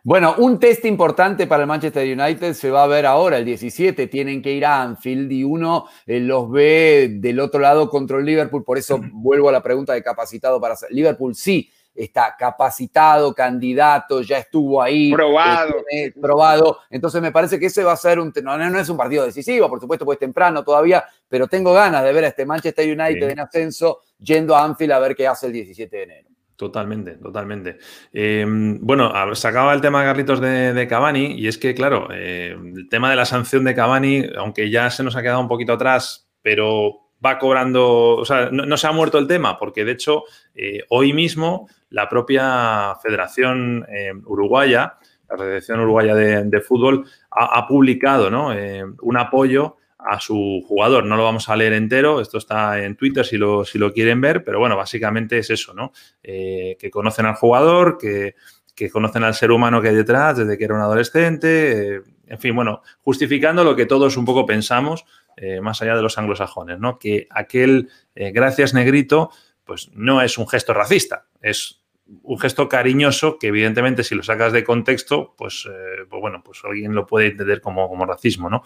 bueno, 0.04 0.36
un 0.38 0.60
test 0.60 0.84
importante 0.84 1.48
para 1.48 1.64
el 1.64 1.66
Manchester 1.66 2.06
United 2.06 2.52
se 2.52 2.70
va 2.70 2.84
a 2.84 2.86
ver 2.86 3.04
ahora, 3.04 3.38
el 3.38 3.44
17. 3.44 4.06
Tienen 4.06 4.42
que 4.42 4.52
ir 4.52 4.64
a 4.64 4.82
Anfield 4.82 5.30
y 5.32 5.42
uno 5.42 5.86
eh, 6.06 6.20
los 6.20 6.50
ve 6.50 7.16
del 7.18 7.40
otro 7.40 7.60
lado 7.60 7.88
contra 7.88 8.18
el 8.18 8.24
Liverpool. 8.24 8.64
Por 8.64 8.78
eso 8.78 9.00
vuelvo 9.12 9.48
a 9.48 9.52
la 9.52 9.62
pregunta 9.62 9.92
de 9.92 10.02
capacitado 10.02 10.60
para 10.60 10.74
hacer. 10.74 10.90
Liverpool 10.92 11.34
sí 11.34 11.70
está 11.96 12.36
capacitado, 12.38 13.34
candidato, 13.34 14.22
ya 14.22 14.38
estuvo 14.38 14.82
ahí. 14.82 15.12
Probado. 15.12 15.74
Este, 15.88 16.20
probado. 16.20 16.78
Entonces 16.90 17.22
me 17.22 17.32
parece 17.32 17.58
que 17.58 17.66
ese 17.66 17.82
va 17.82 17.92
a 17.92 17.96
ser 17.96 18.18
un... 18.18 18.32
No, 18.42 18.58
no 18.58 18.78
es 18.78 18.88
un 18.88 18.96
partido 18.96 19.24
decisivo, 19.24 19.68
por 19.68 19.80
supuesto, 19.80 20.04
pues 20.04 20.18
temprano 20.18 20.62
todavía, 20.62 21.04
pero 21.28 21.46
tengo 21.48 21.72
ganas 21.72 22.04
de 22.04 22.12
ver 22.12 22.24
a 22.24 22.28
este 22.28 22.44
Manchester 22.44 22.86
United 22.86 23.30
en 23.30 23.40
ascenso 23.40 24.00
yendo 24.18 24.54
a 24.54 24.64
Anfield 24.64 24.92
a 24.92 24.98
ver 24.98 25.16
qué 25.16 25.26
hace 25.26 25.46
el 25.46 25.52
17 25.52 25.96
de 25.96 26.02
enero. 26.02 26.28
Totalmente, 26.56 27.12
totalmente. 27.12 27.78
Em, 28.12 28.78
bueno, 28.80 29.12
sacaba 29.34 29.74
el 29.74 29.82
tema, 29.82 30.02
Carlitos, 30.04 30.40
de, 30.40 30.72
de 30.72 30.88
Cavani, 30.88 31.34
y 31.38 31.48
es 31.48 31.58
que, 31.58 31.74
claro, 31.74 32.08
eh, 32.12 32.56
el 32.58 32.88
tema 32.88 33.10
de 33.10 33.16
la 33.16 33.26
sanción 33.26 33.62
de 33.64 33.74
Cavani, 33.74 34.24
aunque 34.38 34.70
ya 34.70 34.88
se 34.88 35.02
nos 35.02 35.16
ha 35.16 35.22
quedado 35.22 35.40
un 35.40 35.48
poquito 35.48 35.74
atrás, 35.74 36.30
pero 36.40 37.05
va 37.24 37.38
cobrando, 37.38 38.16
o 38.16 38.24
sea, 38.24 38.50
no, 38.50 38.76
se 38.76 38.86
ha 38.86 38.92
muerto 38.92 39.18
el 39.18 39.26
tema, 39.26 39.58
porque 39.58 39.84
de 39.84 39.92
hecho 39.92 40.24
eh, 40.54 40.84
hoy 40.88 41.12
mismo 41.12 41.68
la 41.90 42.08
propia 42.08 42.94
Federación 43.02 43.86
eh, 43.88 44.12
Uruguaya, 44.24 44.98
la 45.28 45.38
Federación 45.38 45.80
Uruguaya 45.80 46.14
de, 46.14 46.60
Fútbol, 46.60 47.04
ha, 47.30 47.66
publicado 47.66 48.30
¿no? 48.30 48.52
Eh, 48.52 48.84
un 49.02 49.16
apoyo 49.16 49.76
a 49.98 50.20
su 50.20 50.62
jugador. 50.68 51.04
No 51.04 51.16
lo 51.16 51.24
vamos 51.24 51.48
a 51.48 51.56
leer 51.56 51.72
entero, 51.72 52.20
esto 52.20 52.38
está 52.38 52.80
en 52.80 52.96
Twitter 52.96 53.24
si 53.24 53.36
lo, 53.36 53.64
si 53.64 53.78
lo 53.78 53.92
quieren 53.92 54.20
ver, 54.20 54.44
pero 54.44 54.60
bueno, 54.60 54.76
básicamente 54.76 55.38
es 55.38 55.50
eso, 55.50 55.74
¿no? 55.74 55.92
que 56.22 56.90
conocen 56.92 57.26
al 57.26 57.34
jugador, 57.34 57.98
que, 57.98 58.36
que, 58.76 58.88
conocen 58.88 59.24
al 59.24 59.34
ser 59.34 59.50
humano 59.50 59.82
que 59.82 59.88
hay 59.88 59.96
detrás 59.96 60.36
desde 60.36 60.56
que 60.56 60.64
era 60.64 60.74
un 60.74 60.80
adolescente, 60.80 62.02
en 62.28 62.38
fin, 62.38 62.54
bueno, 62.54 62.82
justificando 63.02 63.64
lo 63.64 63.74
que 63.74 63.86
todos 63.86 64.16
un 64.16 64.24
poco 64.24 64.46
pensamos 64.46 65.04
eh, 65.36 65.60
más 65.60 65.82
allá 65.82 65.94
de 65.94 66.02
los 66.02 66.16
anglosajones, 66.16 66.78
¿no? 66.78 66.98
Que 66.98 67.26
aquel 67.30 67.90
eh, 68.14 68.30
gracias 68.32 68.72
negrito, 68.72 69.30
pues 69.64 69.90
no 69.92 70.22
es 70.22 70.38
un 70.38 70.48
gesto 70.48 70.72
racista, 70.72 71.26
es 71.42 71.82
un 72.22 72.38
gesto 72.38 72.68
cariñoso 72.68 73.38
que 73.38 73.48
evidentemente 73.48 74.02
si 74.02 74.14
lo 74.14 74.22
sacas 74.22 74.52
de 74.52 74.64
contexto, 74.64 75.34
pues, 75.36 75.68
eh, 75.70 76.04
pues 76.08 76.20
bueno, 76.20 76.42
pues 76.42 76.62
alguien 76.64 76.94
lo 76.94 77.06
puede 77.06 77.26
entender 77.28 77.60
como, 77.60 77.88
como 77.88 78.06
racismo, 78.06 78.48
¿no? 78.48 78.62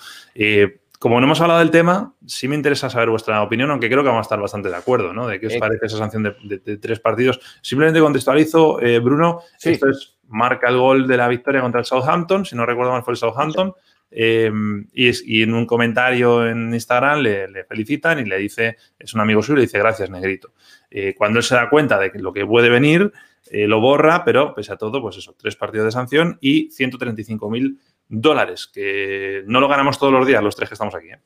como 1.01 1.18
no 1.18 1.25
hemos 1.25 1.41
hablado 1.41 1.61
del 1.61 1.71
tema, 1.71 2.14
sí 2.27 2.47
me 2.47 2.55
interesa 2.55 2.91
saber 2.91 3.09
vuestra 3.09 3.43
opinión, 3.43 3.71
aunque 3.71 3.89
creo 3.89 4.03
que 4.03 4.09
vamos 4.09 4.21
a 4.21 4.29
estar 4.29 4.39
bastante 4.39 4.68
de 4.68 4.77
acuerdo, 4.77 5.14
¿no? 5.14 5.27
De 5.27 5.41
qué 5.41 5.47
os 5.47 5.57
parece 5.57 5.87
esa 5.87 5.97
sanción 5.97 6.23
de, 6.23 6.77
tres 6.77 7.01
partidos. 7.01 7.41
Simplemente 7.62 8.01
contextualizo, 8.01 8.79
Bruno, 9.01 9.41
esto 9.62 9.89
es, 9.89 10.18
marca 10.29 10.68
el 10.68 10.77
gol 10.77 11.07
de 11.07 11.16
la 11.16 11.27
victoria 11.29 11.62
contra 11.62 11.81
el 11.81 11.87
Southampton, 11.87 12.45
si 12.45 12.55
no 12.55 12.66
recuerdo 12.66 12.93
mal 12.93 13.03
fue 13.03 13.14
el 13.14 13.16
Southampton. 13.16 13.75
Em, 14.13 14.89
y, 14.93 15.43
en 15.43 15.55
un 15.55 15.67
comentario 15.67 16.47
en 16.47 16.75
Instagram 16.75 17.21
le, 17.21 17.65
felicitan 17.65 18.19
y 18.19 18.25
le 18.25 18.39
dice, 18.39 18.77
es 18.99 19.15
un 19.15 19.21
amigo 19.21 19.43
suyo, 19.43 19.57
le 19.57 19.63
dice 19.63 19.79
gracias, 19.79 20.11
negrito. 20.11 20.53
Eh, 20.91 21.15
cuando 21.17 21.39
él 21.39 21.45
se 21.45 21.55
da 21.55 21.71
cuenta 21.71 21.99
de 21.99 22.11
que 22.11 22.19
lo 22.19 22.33
que 22.33 22.45
puede 22.45 22.69
venir, 22.69 23.13
eh, 23.51 23.67
lo 23.67 23.81
borra, 23.81 24.25
pero 24.25 24.55
pese 24.55 24.73
a 24.73 24.77
todo, 24.77 25.01
pues 25.01 25.17
eso, 25.17 25.35
tres 25.39 25.55
partidos 25.55 25.87
de 25.87 25.93
sanción 25.93 26.39
y 26.41 26.71
135 26.71 27.51
mil 27.51 27.79
dólares, 28.09 28.69
que 28.73 29.45
no 29.47 29.61
lo 29.61 29.69
ganamos 29.69 29.99
todos 29.99 30.13
los 30.13 30.27
días, 30.27 30.43
los 30.43 30.57
tres 30.57 30.69
que 30.69 30.75
estamos 30.75 30.95
aquí. 30.95 31.11
¿eh? 31.11 31.19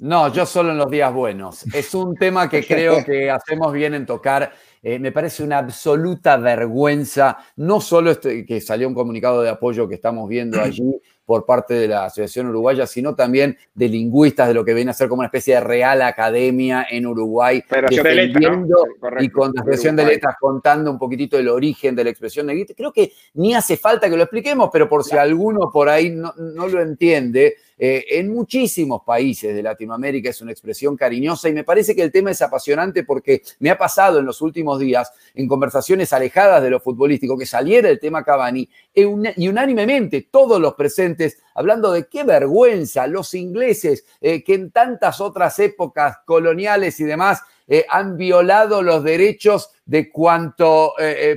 No, 0.00 0.32
yo 0.32 0.46
solo 0.46 0.72
en 0.72 0.78
los 0.78 0.90
días 0.90 1.12
buenos. 1.12 1.64
Es 1.72 1.94
un 1.94 2.16
tema 2.16 2.48
que 2.48 2.64
creo 2.64 3.04
que 3.04 3.30
hacemos 3.30 3.72
bien 3.72 3.94
en 3.94 4.06
tocar. 4.06 4.52
me 4.82 5.12
parece 5.12 5.42
una 5.42 5.58
absoluta 5.58 6.36
vergüenza, 6.36 7.38
no 7.56 7.80
solo 7.80 8.10
este, 8.10 8.44
que 8.44 8.60
salió 8.60 8.88
un 8.88 8.94
comunicado 8.94 9.42
de 9.42 9.50
apoyo 9.50 9.88
que 9.88 9.96
estamos 9.96 10.28
viendo 10.28 10.60
allí, 10.62 11.00
por 11.28 11.44
parte 11.44 11.74
de 11.74 11.88
la 11.88 12.06
Asociación 12.06 12.46
Uruguaya, 12.46 12.86
sino 12.86 13.14
también 13.14 13.58
de 13.74 13.86
lingüistas, 13.86 14.48
de 14.48 14.54
lo 14.54 14.64
que 14.64 14.72
viene 14.72 14.92
a 14.92 14.94
ser 14.94 15.10
como 15.10 15.20
una 15.20 15.26
especie 15.26 15.56
de 15.56 15.60
real 15.60 16.00
academia 16.00 16.86
en 16.88 17.06
Uruguay, 17.06 17.62
defendiendo 17.90 18.78
y 19.20 19.28
con 19.28 19.52
la 19.52 19.60
expresión 19.60 19.94
de 19.94 20.06
letras 20.06 20.36
contando 20.40 20.90
un 20.90 20.98
poquitito 20.98 21.38
el 21.38 21.48
origen 21.48 21.94
de 21.94 22.04
la 22.04 22.08
expresión 22.08 22.46
negrita. 22.46 22.72
Creo 22.72 22.94
que 22.94 23.12
ni 23.34 23.52
hace 23.52 23.76
falta 23.76 24.08
que 24.08 24.16
lo 24.16 24.22
expliquemos, 24.22 24.70
pero 24.72 24.88
por 24.88 25.04
si 25.04 25.18
alguno 25.18 25.70
por 25.70 25.90
ahí 25.90 26.08
no, 26.08 26.32
no 26.34 26.66
lo 26.66 26.80
entiende, 26.80 27.56
eh, 27.80 28.04
en 28.10 28.32
muchísimos 28.32 29.02
países 29.04 29.54
de 29.54 29.62
Latinoamérica 29.62 30.30
es 30.30 30.40
una 30.42 30.50
expresión 30.50 30.96
cariñosa 30.96 31.48
y 31.48 31.52
me 31.52 31.62
parece 31.62 31.94
que 31.94 32.02
el 32.02 32.10
tema 32.10 32.32
es 32.32 32.42
apasionante 32.42 33.04
porque 33.04 33.42
me 33.60 33.70
ha 33.70 33.78
pasado 33.78 34.18
en 34.18 34.24
los 34.24 34.42
últimos 34.42 34.80
días 34.80 35.12
en 35.34 35.46
conversaciones 35.46 36.12
alejadas 36.12 36.60
de 36.60 36.70
lo 36.70 36.80
futbolístico 36.80 37.38
que 37.38 37.46
saliera 37.46 37.88
el 37.88 38.00
tema 38.00 38.24
Cavani 38.24 38.68
e 38.92 39.02
y 39.36 39.48
unánimemente 39.48 40.28
todos 40.28 40.60
los 40.60 40.74
presentes 40.74 41.38
hablando 41.54 41.92
de 41.92 42.08
qué 42.08 42.24
vergüenza 42.24 43.06
los 43.06 43.32
ingleses 43.34 44.04
eh, 44.20 44.42
que 44.42 44.54
en 44.54 44.72
tantas 44.72 45.20
otras 45.20 45.56
épocas 45.60 46.18
coloniales 46.26 46.98
y 46.98 47.04
demás 47.04 47.42
eh, 47.68 47.86
han 47.88 48.16
violado 48.16 48.82
los 48.82 49.04
derechos 49.04 49.70
de 49.84 50.10
cuanto 50.10 50.94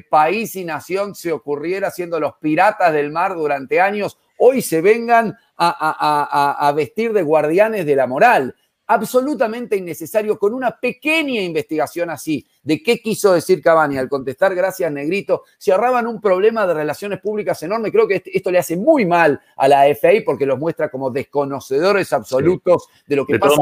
país 0.09 0.55
y 0.57 0.65
nación 0.65 1.15
se 1.15 1.31
ocurriera 1.31 1.89
siendo 1.89 2.19
los 2.19 2.33
piratas 2.41 2.91
del 2.91 3.09
mar 3.09 3.33
durante 3.35 3.79
años, 3.79 4.17
hoy 4.37 4.61
se 4.61 4.81
vengan 4.81 5.37
a, 5.61 6.73
vestir 6.75 7.13
de 7.13 7.21
guardianes 7.21 7.85
de 7.85 7.95
la 7.95 8.07
moral 8.07 8.55
absolutamente 8.87 9.77
innecesario 9.77 10.37
con 10.37 10.53
una 10.53 10.71
pequeña 10.71 11.41
investigación 11.41 12.09
así 12.09 12.45
de 12.63 12.83
qué 12.83 12.99
quiso 12.99 13.33
decir 13.33 13.61
Cavani 13.61 13.97
al 13.97 14.09
contestar 14.09 14.53
gracias 14.53 14.91
Negrito, 14.91 15.43
se 15.57 15.71
ahorraban 15.71 16.07
un 16.07 16.21
problema 16.21 16.67
de 16.67 16.73
relaciones 16.73 17.19
públicas 17.19 17.61
enorme. 17.63 17.91
Creo 17.91 18.07
que 18.07 18.15
este, 18.15 18.35
esto 18.35 18.51
le 18.51 18.59
hace 18.59 18.77
muy 18.77 19.05
mal 19.05 19.39
a 19.55 19.67
la 19.67 19.85
FA 19.95 20.09
porque 20.25 20.45
los 20.45 20.59
muestra 20.59 20.89
como 20.89 21.09
desconocedores 21.09 22.11
absolutos 22.13 22.87
de 23.07 23.15
lo 23.15 23.25
que 23.25 23.39
pasa 23.39 23.55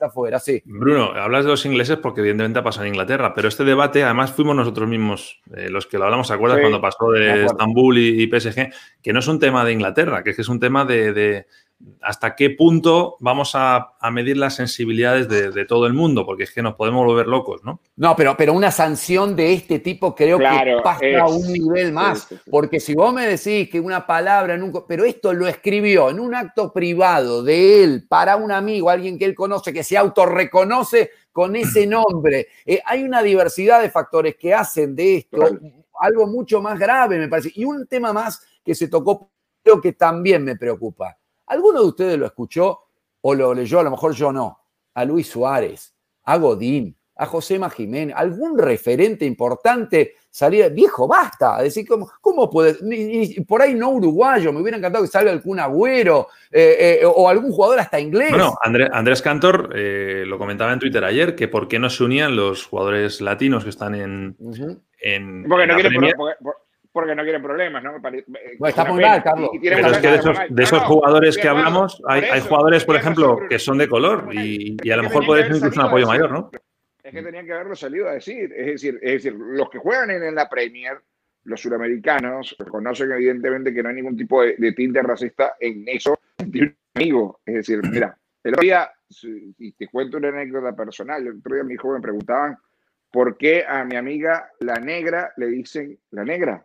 afuera. 0.00 0.38
Sí. 0.38 0.62
Bruno, 0.64 1.12
hablas 1.14 1.44
de 1.44 1.50
los 1.50 1.64
ingleses 1.66 1.98
porque 1.98 2.20
evidentemente 2.20 2.58
ha 2.58 2.64
pasado 2.64 2.84
en 2.84 2.94
Inglaterra, 2.94 3.32
pero 3.34 3.48
este 3.48 3.64
debate 3.64 4.02
además 4.02 4.32
fuimos 4.32 4.56
nosotros 4.56 4.88
mismos 4.88 5.40
eh, 5.56 5.68
los 5.70 5.86
que 5.86 5.98
lo 5.98 6.04
hablamos, 6.04 6.28
¿te 6.28 6.34
acuerdas? 6.34 6.60
Cuando 6.60 6.80
pasó 6.80 7.10
de 7.10 7.46
Estambul 7.46 7.98
y, 7.98 8.26
PSG, 8.26 8.72
que 9.02 9.12
no 9.12 9.20
es 9.20 9.28
un 9.28 9.38
tema 9.38 9.64
de 9.64 9.72
Inglaterra, 9.72 10.22
que 10.22 10.30
es 10.30 10.36
que 10.36 10.42
es 10.42 10.48
un 10.48 10.60
tema 10.60 10.84
de 10.84 11.46
hasta 12.00 12.34
qué 12.36 12.50
punto 12.50 13.16
vamos 13.20 13.52
a, 13.54 13.92
medir 14.12 14.36
las 14.36 14.54
sensibilidades 14.54 15.28
de, 15.28 15.64
todo 15.64 15.86
el 15.86 15.94
mundo, 15.94 16.24
porque 16.26 16.44
es 16.44 16.52
que 16.52 16.62
nos 16.62 16.74
podemos 16.74 17.04
volver 17.04 17.26
locos, 17.26 17.64
¿no? 17.64 17.80
No, 17.96 18.14
pero, 18.14 18.36
pero 18.36 18.52
una 18.52 18.70
sanción 18.70 19.34
de 19.34 19.52
este 19.52 19.78
tipo 19.78 20.14
creo 20.14 20.38
que 20.38 20.76
pasa 20.82 21.04
a 21.20 21.26
un 21.26 21.52
nivel 21.52 21.92
más, 21.92 22.28
porque 22.50 22.80
si 22.80 22.94
vos 22.94 23.12
me 23.12 23.26
decís 23.26 23.68
que 23.70 23.80
una 23.80 24.06
palabra, 24.06 24.54
en 24.54 24.72
pero 24.86 25.04
esto 25.04 25.32
lo 25.32 25.46
escribió 25.46 26.10
en 26.10 26.20
un 26.20 26.34
acto 26.34 26.72
privado 26.72 27.42
de 27.42 27.82
él 27.82 28.06
para 28.08 28.36
un 28.36 28.52
amigo, 28.52 28.90
alguien 28.90 29.18
que 29.18 29.24
él 29.24 29.34
conoce, 29.34 29.72
que 29.72 29.84
se 29.84 29.96
autorreconoce 29.96 31.10
con 31.32 31.56
ese 31.56 31.86
nombre, 31.86 32.48
eh, 32.64 32.80
hay 32.84 33.02
una 33.02 33.22
diversidad 33.22 33.80
de 33.80 33.90
factores 33.90 34.36
que 34.36 34.54
hacen 34.54 34.94
de 34.94 35.16
esto 35.16 35.40
algo 36.00 36.26
mucho 36.26 36.60
más 36.60 36.78
grave, 36.78 37.18
me 37.18 37.28
parece. 37.28 37.52
Y 37.54 37.64
un 37.64 37.86
tema 37.86 38.12
más 38.12 38.42
que 38.64 38.74
se 38.74 38.88
tocó, 38.88 39.30
creo 39.62 39.80
que 39.80 39.92
también 39.92 40.44
me 40.44 40.56
preocupa 40.56 41.16
¿Alguno 41.54 41.80
de 41.80 41.88
ustedes 41.88 42.18
lo 42.18 42.26
escuchó 42.26 42.80
o 43.20 43.34
lo 43.34 43.54
leyó? 43.54 43.80
A 43.80 43.84
lo 43.84 43.90
mejor 43.90 44.12
yo 44.12 44.32
no. 44.32 44.58
A 44.94 45.04
Luis 45.04 45.28
Suárez, 45.28 45.94
a 46.24 46.36
Godín, 46.36 46.96
a 47.16 47.26
José 47.26 47.60
Jiménez, 47.70 48.14
algún 48.16 48.58
referente 48.58 49.24
importante 49.24 50.14
salir, 50.28 50.68
viejo, 50.72 51.06
basta, 51.06 51.62
decir, 51.62 51.86
¿cómo, 51.86 52.10
cómo 52.20 52.50
puede? 52.50 52.74
por 53.46 53.62
ahí 53.62 53.74
no 53.74 53.90
uruguayo, 53.90 54.52
me 54.52 54.60
hubiera 54.60 54.78
encantado 54.78 55.04
que 55.04 55.10
salga 55.10 55.30
algún 55.30 55.60
agüero 55.60 56.26
eh, 56.50 56.98
eh, 57.02 57.06
o 57.06 57.28
algún 57.28 57.52
jugador 57.52 57.78
hasta 57.78 58.00
inglés. 58.00 58.30
Bueno, 58.30 58.56
Andrés 58.60 59.22
Cantor 59.22 59.70
eh, 59.76 60.24
lo 60.26 60.36
comentaba 60.36 60.72
en 60.72 60.80
Twitter 60.80 61.04
ayer, 61.04 61.36
que 61.36 61.46
por 61.46 61.68
qué 61.68 61.78
no 61.78 61.88
se 61.88 62.02
unían 62.02 62.34
los 62.34 62.66
jugadores 62.66 63.20
latinos 63.20 63.62
que 63.62 63.70
están 63.70 63.94
en. 63.94 64.36
en 65.00 65.44
porque 65.48 65.66
no 65.68 65.74
quieren, 65.76 66.12
porque 66.16 66.34
no 66.94 67.22
quieren 67.22 67.42
problemas, 67.42 67.82
¿no? 67.82 68.00
Bueno, 68.00 68.18
está 68.66 68.84
muy 68.84 69.02
mal, 69.02 69.22
Carlos. 69.22 69.50
Pero 69.60 69.88
es 69.88 69.98
que 69.98 70.08
de 70.48 70.62
esos, 70.62 70.82
jugadores 70.84 71.36
que 71.36 71.48
hablamos, 71.48 72.00
hay, 72.06 72.40
jugadores, 72.40 72.84
por 72.84 72.96
ejemplo, 72.96 73.40
que 73.48 73.58
son 73.58 73.78
de 73.78 73.88
color 73.88 74.28
y, 74.32 74.76
a 74.90 74.96
lo 74.96 75.04
mejor 75.04 75.26
puede 75.26 75.42
ser 75.42 75.56
incluso 75.56 75.80
un 75.80 75.86
apoyo 75.86 76.06
mayor, 76.06 76.30
¿no? 76.30 76.50
Es 77.02 77.12
que 77.12 77.22
tenían 77.22 77.44
que 77.44 77.52
haberlo 77.52 77.74
salido 77.74 78.08
a 78.08 78.12
decir. 78.12 78.52
Es 78.56 78.66
decir, 78.66 78.98
es 79.02 79.12
decir 79.14 79.34
los 79.34 79.68
que 79.68 79.78
juegan 79.78 80.10
en, 80.10 80.34
la 80.34 80.48
Premier, 80.48 80.98
los 81.44 81.60
suramericanos, 81.60 82.56
reconocen 82.58 83.12
evidentemente 83.12 83.74
que 83.74 83.82
no 83.82 83.90
hay 83.90 83.96
ningún 83.96 84.16
tipo 84.16 84.42
de, 84.42 84.72
tinte 84.72 85.02
racista 85.02 85.56
en 85.60 85.84
eso 85.86 86.18
de 86.38 86.62
un 86.62 86.76
amigo. 86.94 87.40
Es 87.44 87.54
decir, 87.54 87.80
mira, 87.90 88.16
el 88.42 88.52
otro 88.52 88.62
día, 88.62 88.90
y 89.58 89.72
te 89.72 89.88
cuento 89.88 90.16
una 90.16 90.28
anécdota 90.28 90.74
personal, 90.74 91.26
el 91.26 91.38
otro 91.38 91.54
día 91.56 91.64
mi 91.64 91.74
hijo 91.74 91.92
me 91.92 92.00
preguntaban 92.00 92.56
por 93.10 93.36
qué 93.36 93.64
a 93.68 93.84
mi 93.84 93.96
amiga 93.96 94.50
la 94.60 94.74
negra 94.76 95.32
le 95.36 95.46
dicen 95.46 95.98
la 96.10 96.24
negra 96.24 96.64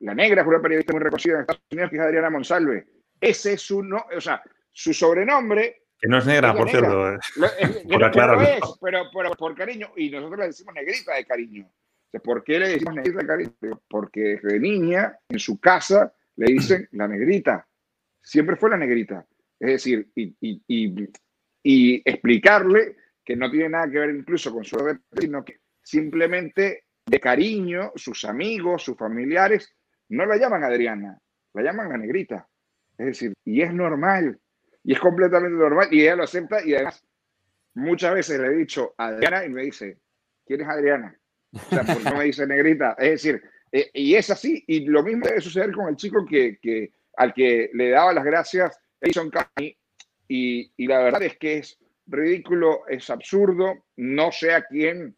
la 0.00 0.14
negra 0.14 0.42
es 0.42 0.48
una 0.48 0.60
periodista 0.60 0.92
muy 0.92 1.02
reconocida 1.02 1.34
en 1.34 1.40
Estados 1.40 1.62
Unidos, 1.70 1.90
que 1.90 1.96
es 1.96 2.02
Adriana 2.02 2.30
Monsalve. 2.30 2.86
Ese 3.20 3.52
es 3.54 3.60
su, 3.60 3.82
no, 3.82 4.04
o 4.16 4.20
sea, 4.20 4.42
su 4.72 4.94
sobrenombre. 4.94 5.82
Que 5.98 6.08
no 6.08 6.18
es 6.18 6.26
negra, 6.26 6.54
por 6.54 6.70
cierto. 6.70 7.12
Eh. 7.12 7.18
por 7.90 8.10
pero, 8.80 9.10
pero, 9.12 9.30
por 9.32 9.54
cariño. 9.54 9.92
Y 9.96 10.10
nosotros 10.10 10.40
le 10.40 10.46
decimos 10.46 10.74
negrita 10.74 11.14
de 11.14 11.26
cariño. 11.26 11.70
¿Por 12.24 12.42
qué 12.42 12.58
le 12.58 12.68
decimos 12.68 12.94
negrita 12.94 13.20
de 13.20 13.26
cariño? 13.26 13.82
Porque 13.88 14.40
de 14.42 14.58
niña, 14.58 15.18
en 15.28 15.38
su 15.38 15.60
casa, 15.60 16.12
le 16.36 16.46
dicen 16.46 16.88
la 16.92 17.06
negrita. 17.06 17.68
Siempre 18.22 18.56
fue 18.56 18.70
la 18.70 18.78
negrita. 18.78 19.26
Es 19.58 19.68
decir, 19.68 20.10
y, 20.14 20.34
y, 20.40 20.62
y, 20.66 21.08
y 21.62 22.02
explicarle 22.08 22.96
que 23.22 23.36
no 23.36 23.50
tiene 23.50 23.68
nada 23.68 23.90
que 23.90 23.98
ver 23.98 24.10
incluso 24.10 24.50
con 24.52 24.64
su 24.64 24.78
sino 25.18 25.44
que 25.44 25.58
simplemente 25.82 26.84
de 27.04 27.20
cariño, 27.20 27.92
sus 27.96 28.24
amigos, 28.24 28.82
sus 28.82 28.96
familiares, 28.96 29.74
no 30.10 30.26
la 30.26 30.36
llaman 30.36 30.64
Adriana, 30.64 31.18
la 31.54 31.62
llaman 31.62 31.88
la 31.88 31.96
negrita. 31.96 32.46
Es 32.98 33.06
decir, 33.06 33.32
y 33.44 33.62
es 33.62 33.72
normal, 33.72 34.38
y 34.84 34.92
es 34.92 35.00
completamente 35.00 35.56
normal, 35.56 35.88
y 35.90 36.02
ella 36.02 36.16
lo 36.16 36.24
acepta, 36.24 36.64
y 36.64 36.74
además 36.74 37.02
muchas 37.74 38.14
veces 38.14 38.38
le 38.40 38.48
he 38.48 38.56
dicho 38.56 38.94
Adriana 38.98 39.44
y 39.44 39.48
me 39.48 39.62
dice, 39.62 39.98
¿quién 40.44 40.60
es 40.60 40.68
Adriana? 40.68 41.16
O 41.52 41.58
sea, 41.58 41.82
¿por 41.84 42.02
qué 42.02 42.10
me 42.10 42.24
dice 42.24 42.46
negrita? 42.46 42.94
Es 42.98 43.10
decir, 43.22 43.42
eh, 43.72 43.90
y 43.94 44.14
es 44.14 44.30
así, 44.30 44.62
y 44.66 44.86
lo 44.86 45.02
mismo 45.02 45.26
debe 45.26 45.40
suceder 45.40 45.72
con 45.72 45.88
el 45.88 45.96
chico 45.96 46.26
que, 46.26 46.58
que 46.60 46.92
al 47.16 47.32
que 47.32 47.70
le 47.72 47.90
daba 47.90 48.12
las 48.12 48.24
gracias 48.24 48.78
Edison 49.00 49.30
Cami, 49.30 49.76
y, 50.28 50.72
y 50.76 50.86
la 50.86 50.98
verdad 51.02 51.22
es 51.22 51.38
que 51.38 51.58
es 51.58 51.78
ridículo, 52.06 52.86
es 52.88 53.08
absurdo, 53.10 53.84
no 53.96 54.32
sé 54.32 54.52
a 54.52 54.62
quién 54.62 55.14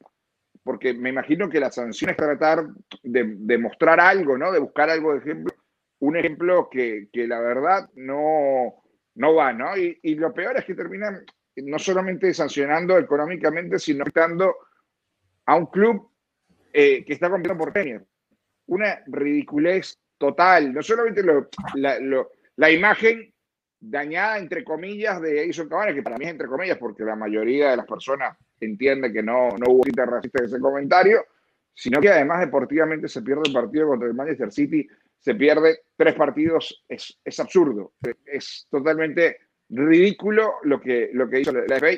porque 0.63 0.95
me 0.95 1.11
imagino 1.11 1.49
que 1.49 1.61
la 1.61 1.71
sanción 1.71 2.11
es 2.11 2.17
tratar 2.17 2.67
de, 3.03 3.59
mostrar 3.59 4.01
algo, 4.01 4.39
¿no? 4.39 4.53
De 4.53 4.61
buscar 4.61 4.91
algo 4.91 5.13
de 5.13 5.19
ejemplo, 5.19 5.55
un 5.99 6.17
ejemplo 6.17 6.69
que, 6.71 7.09
la 7.13 7.41
verdad 7.41 7.89
no, 7.95 8.83
no 9.15 9.35
va, 9.35 9.53
¿no? 9.53 9.77
Y, 9.77 10.15
lo 10.15 10.33
peor 10.33 10.57
es 10.57 10.65
que 10.65 10.75
terminan 10.75 11.25
no 11.57 11.79
solamente 11.79 12.33
sancionando 12.33 12.97
económicamente, 12.97 13.79
sino 13.79 14.05
dando 14.15 14.55
a 15.47 15.57
un 15.57 15.67
club 15.67 16.11
eh, 16.73 17.05
que 17.05 17.13
está 17.13 17.29
compitiendo 17.29 17.63
por 17.63 17.73
tenis. 17.73 18.01
Una 18.67 19.03
ridiculez 19.07 19.99
total, 20.17 20.73
no 20.73 20.83
solamente 20.83 21.23
la, 21.75 22.07
la 22.57 22.71
imagen 22.71 23.32
dañada, 23.83 24.39
entre 24.39 24.63
comillas, 24.63 25.21
de 25.21 25.43
Edison 25.43 25.69
Cavani, 25.69 25.95
que 25.95 26.03
para 26.03 26.17
mí 26.17 26.25
es 26.25 26.31
entre 26.31 26.47
comillas, 26.47 26.79
porque 26.79 27.03
la 27.05 27.17
mayoría 27.17 27.71
de 27.71 27.77
las 27.77 27.87
personas 27.87 28.39
entiende 28.61 29.13
que 29.13 29.23
no, 29.23 29.51
no 29.59 29.73
hubo 29.73 29.85
cita 29.85 30.07
racista 30.07 30.39
en 30.39 30.45
ese 30.45 30.61
comentario, 30.61 31.27
sino 31.75 32.01
que 32.01 32.09
además 32.09 32.41
deportivamente 32.41 33.09
se 33.09 33.23
pierde 33.23 33.43
el 33.47 33.53
partido 33.53 33.89
contra 33.89 34.07
el 34.07 34.15
Manchester 34.15 34.53
City, 34.53 34.89
se 35.19 35.35
pierde 35.35 35.81
tres 35.97 36.15
partidos, 36.15 36.85
es, 36.89 37.19
es 37.25 37.41
absurdo, 37.41 37.95
es 38.25 38.67
totalmente 38.71 39.39
ridículo 39.69 40.55
lo 40.63 40.81
que, 40.81 41.11
lo 41.13 41.29
que 41.29 41.41
hizo 41.41 41.53
la 41.53 41.79
FA, 41.79 41.91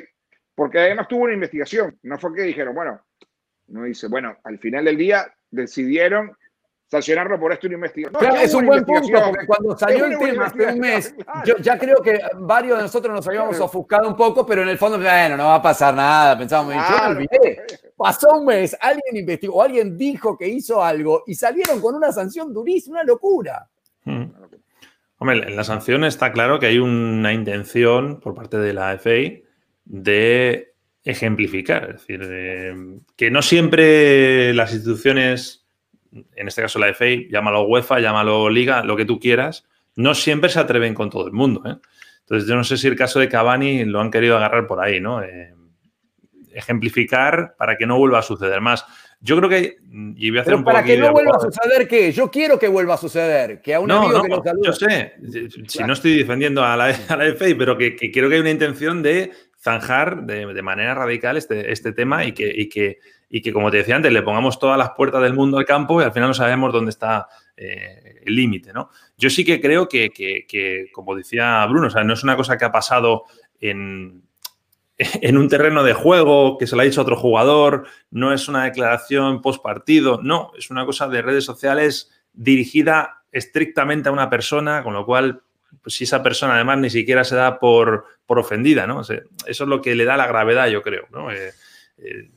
porque 0.55 0.79
además 0.79 1.07
tuvo 1.07 1.25
una 1.25 1.33
investigación, 1.33 1.99
no 2.03 2.17
fue 2.17 2.33
que 2.33 2.43
dijeron, 2.43 2.73
bueno, 2.73 2.99
no 3.67 3.83
dice, 3.83 4.07
bueno, 4.07 4.37
al 4.43 4.57
final 4.57 4.85
del 4.85 4.97
día 4.97 5.31
decidieron 5.51 6.35
sancionarlo 6.87 7.39
por 7.39 7.51
esto 7.51 7.67
y 7.67 7.71
no 7.71 7.79
claro, 8.11 8.35
es 8.35 8.53
un 8.53 8.65
buen 8.65 8.85
punto, 8.85 9.19
porque 9.25 9.45
cuando 9.47 9.77
salió 9.77 10.05
el 10.05 10.17
tema 10.17 10.45
hace 10.45 10.67
un 10.67 10.79
mes, 10.79 11.15
yo 11.45 11.57
ya 11.57 11.77
creo 11.77 11.97
que 12.01 12.19
varios 12.39 12.77
de 12.77 12.83
nosotros 12.83 13.13
nos 13.13 13.27
habíamos 13.27 13.59
ofuscado 13.59 14.07
un 14.07 14.15
poco, 14.15 14.45
pero 14.45 14.61
en 14.61 14.69
el 14.69 14.77
fondo, 14.77 14.97
bueno, 14.97 15.35
no 15.35 15.45
va 15.45 15.55
a 15.55 15.61
pasar 15.61 15.95
nada, 15.95 16.37
pensábamos, 16.37 16.75
yo 16.75 17.09
me 17.09 17.15
olvidé. 17.15 17.65
Pasó 17.97 18.29
un 18.37 18.45
mes, 18.45 18.77
alguien 18.79 19.17
investigó, 19.17 19.63
alguien 19.63 19.97
dijo 19.97 20.37
que 20.37 20.47
hizo 20.47 20.83
algo 20.83 21.23
y 21.25 21.33
salieron 21.33 21.81
con 21.81 21.95
una 21.95 22.11
sanción 22.11 22.53
durísima, 22.53 22.97
una 22.97 23.03
locura. 23.03 23.67
Hmm. 24.03 24.25
Hombre, 25.17 25.47
en 25.47 25.55
la 25.55 25.63
sanción 25.63 26.03
está 26.03 26.31
claro 26.31 26.59
que 26.59 26.67
hay 26.67 26.77
una 26.77 27.33
intención 27.33 28.19
por 28.19 28.35
parte 28.35 28.57
de 28.57 28.73
la 28.73 28.97
FA 28.99 29.41
de 29.85 30.73
ejemplificar, 31.03 31.91
es 31.95 32.07
decir, 32.07 33.01
que 33.15 33.31
no 33.31 33.41
siempre 33.41 34.53
las 34.53 34.73
instituciones 34.73 35.64
en 36.35 36.47
este 36.47 36.61
caso 36.61 36.79
la 36.79 36.93
FA, 36.93 37.05
llámalo 37.29 37.63
UEFA, 37.63 37.99
llámalo 37.99 38.49
Liga, 38.49 38.83
lo 38.83 38.95
que 38.95 39.05
tú 39.05 39.19
quieras, 39.19 39.65
no 39.95 40.13
siempre 40.13 40.49
se 40.49 40.59
atreven 40.59 40.93
con 40.93 41.09
todo 41.09 41.27
el 41.27 41.33
mundo. 41.33 41.61
¿eh? 41.65 41.75
Entonces, 42.21 42.49
yo 42.49 42.55
no 42.55 42.63
sé 42.63 42.77
si 42.77 42.87
el 42.87 42.95
caso 42.95 43.19
de 43.19 43.29
Cavani 43.29 43.85
lo 43.85 44.01
han 44.01 44.11
querido 44.11 44.37
agarrar 44.37 44.67
por 44.67 44.79
ahí, 44.79 44.99
¿no? 44.99 45.21
Eh, 45.21 45.53
ejemplificar 46.53 47.55
para 47.57 47.77
que 47.77 47.85
no 47.85 47.97
vuelva 47.97 48.19
a 48.19 48.23
suceder 48.23 48.61
más. 48.61 48.85
Yo 49.21 49.37
creo 49.37 49.49
que. 49.49 49.77
Y 50.15 50.29
voy 50.29 50.39
a 50.39 50.41
hacer 50.41 50.55
un 50.55 50.63
para 50.63 50.83
que 50.83 50.97
no 50.97 51.11
vuelva 51.11 51.37
a 51.37 51.39
suceder, 51.39 51.87
¿qué? 51.87 52.11
Yo 52.11 52.29
quiero 52.29 52.59
que 52.59 52.67
vuelva 52.67 52.95
a 52.95 52.97
suceder. 52.97 53.61
Que 53.61 53.75
a 53.75 53.79
un 53.79 53.91
amigo 53.91 54.21
que 54.21 54.29
nos 54.29 54.41
Yo 54.63 54.73
sé, 54.73 55.13
si 55.67 55.83
no 55.83 55.93
estoy 55.93 56.17
defendiendo 56.17 56.63
a 56.63 56.75
la, 56.75 56.85
a 57.09 57.17
la 57.17 57.25
FA, 57.33 57.45
pero 57.57 57.77
que, 57.77 57.95
que, 57.95 58.11
creo 58.11 58.29
que 58.29 58.35
hay 58.35 58.41
una 58.41 58.51
intención 58.51 59.01
de 59.01 59.31
zanjar 59.59 60.23
de, 60.25 60.45
de 60.53 60.61
manera 60.61 60.93
radical 60.93 61.37
este, 61.37 61.71
este 61.71 61.91
tema 61.91 62.25
y 62.25 62.33
que, 62.33 62.51
y 62.55 62.69
que 62.69 62.99
y 63.29 63.41
que, 63.41 63.51
como 63.51 63.71
te 63.71 63.77
decía 63.77 63.95
antes, 63.95 64.11
le 64.11 64.21
pongamos 64.21 64.59
todas 64.59 64.77
las 64.77 64.91
puertas 64.91 65.21
del 65.21 65.33
mundo 65.33 65.57
al 65.57 65.65
campo 65.65 66.01
y 66.01 66.03
al 66.03 66.11
final 66.11 66.29
no 66.29 66.33
sabemos 66.33 66.71
dónde 66.71 66.91
está 66.91 67.27
eh, 67.57 68.21
el 68.25 68.35
límite, 68.35 68.73
¿no? 68.73 68.89
Yo 69.17 69.29
sí 69.29 69.43
que 69.43 69.59
creo 69.61 69.87
que, 69.87 70.89
como 70.93 71.15
decía 71.15 71.65
Bruno, 71.65 71.87
o 71.87 71.89
sea, 71.89 72.03
no 72.03 72.13
es 72.13 72.23
una 72.23 72.35
cosa 72.35 72.57
que 72.57 72.65
ha 72.65 72.71
pasado 72.71 73.23
en, 73.59 74.23
en 74.97 75.37
un 75.37 75.49
terreno 75.49 75.83
de 75.83 75.93
juego 75.93 76.57
que 76.57 76.67
se 76.67 76.75
lo 76.75 76.81
ha 76.81 76.85
dicho 76.85 77.01
otro 77.01 77.17
jugador, 77.17 77.87
no 78.11 78.33
es 78.33 78.47
una 78.47 78.65
declaración 78.65 79.41
post 79.41 79.61
partido, 79.61 80.19
no, 80.21 80.51
es 80.57 80.69
una 80.69 80.85
cosa 80.85 81.07
de 81.07 81.21
redes 81.21 81.45
sociales 81.45 82.11
dirigida 82.33 83.23
estrictamente 83.31 84.09
a 84.09 84.11
una 84.11 84.29
persona, 84.29 84.83
con 84.83 84.93
lo 84.93 85.05
cual, 85.05 85.41
pues 85.81 85.95
si 85.95 86.05
esa 86.05 86.23
persona 86.23 86.55
además 86.55 86.79
ni 86.79 86.89
siquiera 86.89 87.23
se 87.23 87.35
da 87.35 87.59
por, 87.59 88.05
por 88.25 88.39
ofendida, 88.39 88.87
¿no? 88.87 89.01
eso 89.01 89.13
es 89.45 89.59
lo 89.59 89.81
que 89.81 89.95
le 89.95 90.05
da 90.05 90.17
la 90.17 90.27
gravedad, 90.27 90.67
yo 90.67 90.81
creo, 90.81 91.07
¿no? 91.11 91.31
Eh, 91.31 91.51
eh, 91.97 92.29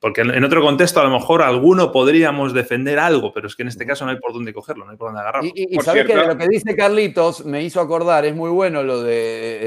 porque 0.00 0.20
en 0.20 0.44
otro 0.44 0.60
contexto, 0.60 1.00
a 1.00 1.04
lo 1.04 1.10
mejor 1.10 1.42
alguno 1.42 1.90
podríamos 1.90 2.52
defender 2.52 2.98
algo, 2.98 3.32
pero 3.32 3.46
es 3.46 3.56
que 3.56 3.62
en 3.62 3.68
este 3.68 3.86
caso 3.86 4.04
no 4.04 4.10
hay 4.10 4.18
por 4.18 4.32
dónde 4.32 4.52
cogerlo, 4.52 4.84
no 4.84 4.90
hay 4.90 4.96
por 4.96 5.08
dónde 5.08 5.20
agarrarlo. 5.20 5.50
Y, 5.54 5.74
sabes 5.80 6.06
que 6.06 6.14
lo 6.14 6.36
que 6.36 6.48
dice 6.48 6.76
Carlitos 6.76 7.44
me 7.46 7.62
hizo 7.62 7.80
acordar, 7.80 8.26
es 8.26 8.34
muy 8.34 8.50
bueno 8.50 8.82
lo 8.82 9.02
de 9.02 9.66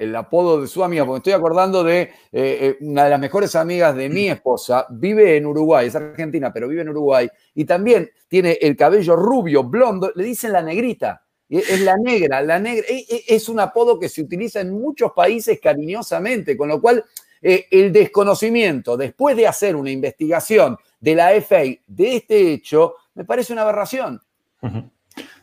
el, 0.00 0.16
apodo 0.16 0.62
de 0.62 0.66
su 0.66 0.82
amiga, 0.82 1.04
porque 1.04 1.18
estoy 1.18 1.32
acordando 1.34 1.84
de 1.84 2.00
eh, 2.00 2.10
eh, 2.32 2.76
una 2.80 3.04
de 3.04 3.10
las 3.10 3.20
mejores 3.20 3.54
amigas 3.54 3.94
de 3.94 4.08
mi 4.08 4.28
esposa, 4.28 4.86
vive 4.88 5.36
en 5.36 5.44
Uruguay, 5.44 5.88
es 5.88 5.94
argentina, 5.94 6.52
pero 6.52 6.68
vive 6.68 6.80
en 6.82 6.88
Uruguay, 6.88 7.28
y 7.54 7.64
también 7.66 8.10
tiene 8.28 8.58
el 8.60 8.76
cabello 8.76 9.14
rubio, 9.14 9.64
blondo, 9.64 10.10
le 10.14 10.24
dicen 10.24 10.52
la 10.52 10.62
negrita. 10.62 11.22
Es 11.48 11.80
la 11.82 11.96
negra, 11.96 12.42
la 12.42 12.58
negra. 12.58 12.84
E, 12.88 13.06
e, 13.08 13.24
es 13.28 13.48
un 13.48 13.60
apodo 13.60 14.00
que 14.00 14.08
se 14.08 14.20
utiliza 14.20 14.60
en 14.60 14.72
muchos 14.72 15.12
países 15.12 15.60
cariñosamente, 15.60 16.56
con 16.56 16.68
lo 16.68 16.80
cual 16.80 17.04
eh, 17.48 17.68
el 17.70 17.92
desconocimiento, 17.92 18.96
después 18.96 19.36
de 19.36 19.46
hacer 19.46 19.76
una 19.76 19.88
investigación 19.88 20.76
de 20.98 21.14
la 21.14 21.30
FA 21.40 21.62
de 21.86 22.16
este 22.16 22.52
hecho, 22.52 22.96
me 23.14 23.24
parece 23.24 23.52
una 23.52 23.62
aberración. 23.62 24.20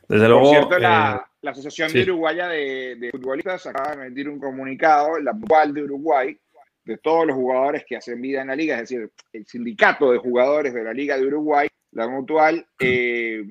Desde 0.09 0.27
luego. 0.27 0.41
Por 0.41 0.49
cierto, 0.49 0.79
la, 0.79 1.25
eh, 1.41 1.47
Asociación 1.47 1.93
de 1.93 2.03
Uruguaya 2.03 2.49
de, 2.49 3.07
Futbolistas 3.09 3.67
acaba 3.67 3.95
de 3.95 4.07
emitir 4.07 4.27
un 4.27 4.37
comunicado, 4.37 5.17
la 5.21 5.31
Mutual 5.31 5.73
de 5.73 5.83
Uruguay, 5.83 6.37
de 6.83 6.97
todos 6.97 7.25
los 7.25 7.37
jugadores 7.37 7.85
que 7.87 7.95
hacen 7.95 8.19
vida 8.19 8.41
en 8.41 8.47
la 8.47 8.55
liga, 8.57 8.75
es 8.75 8.89
decir, 8.89 9.09
el 9.31 9.45
sindicato 9.45 10.11
de 10.11 10.17
jugadores 10.17 10.73
de 10.73 10.83
la 10.83 10.91
Liga 10.91 11.17
de 11.17 11.25
Uruguay, 11.25 11.69
la 11.91 12.09
Mutual, 12.09 12.67
eh, 12.81 13.45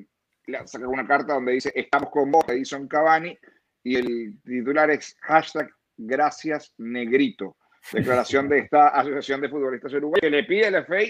saca 0.67 0.87
una 0.89 1.07
carta 1.07 1.33
donde 1.33 1.53
dice: 1.53 1.73
Estamos 1.75 2.11
con 2.11 2.31
vos, 2.31 2.45
Edison 2.49 2.87
Cavani, 2.87 3.35
y 3.83 3.97
el 3.97 4.43
titular 4.45 4.91
es 4.91 5.17
hashtag 5.23 5.71
gracias 5.97 6.75
negrito. 6.77 7.57
Declaración 7.93 8.49
de 8.49 8.59
esta 8.59 8.89
Asociación 8.89 9.41
de 9.41 9.49
Futbolistas 9.49 9.93
Uruguay 9.95 10.21
que 10.21 10.31
le 10.31 10.45
pide 10.45 10.67
al 10.67 10.85
FA 10.85 11.01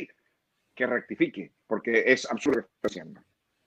que 0.75 0.87
rectifique, 0.87 1.53
porque 1.67 2.05
es 2.07 2.31
absurdo 2.31 2.61
lo 2.61 2.67
que 2.67 2.73
está 2.75 2.89
haciendo. 2.89 3.21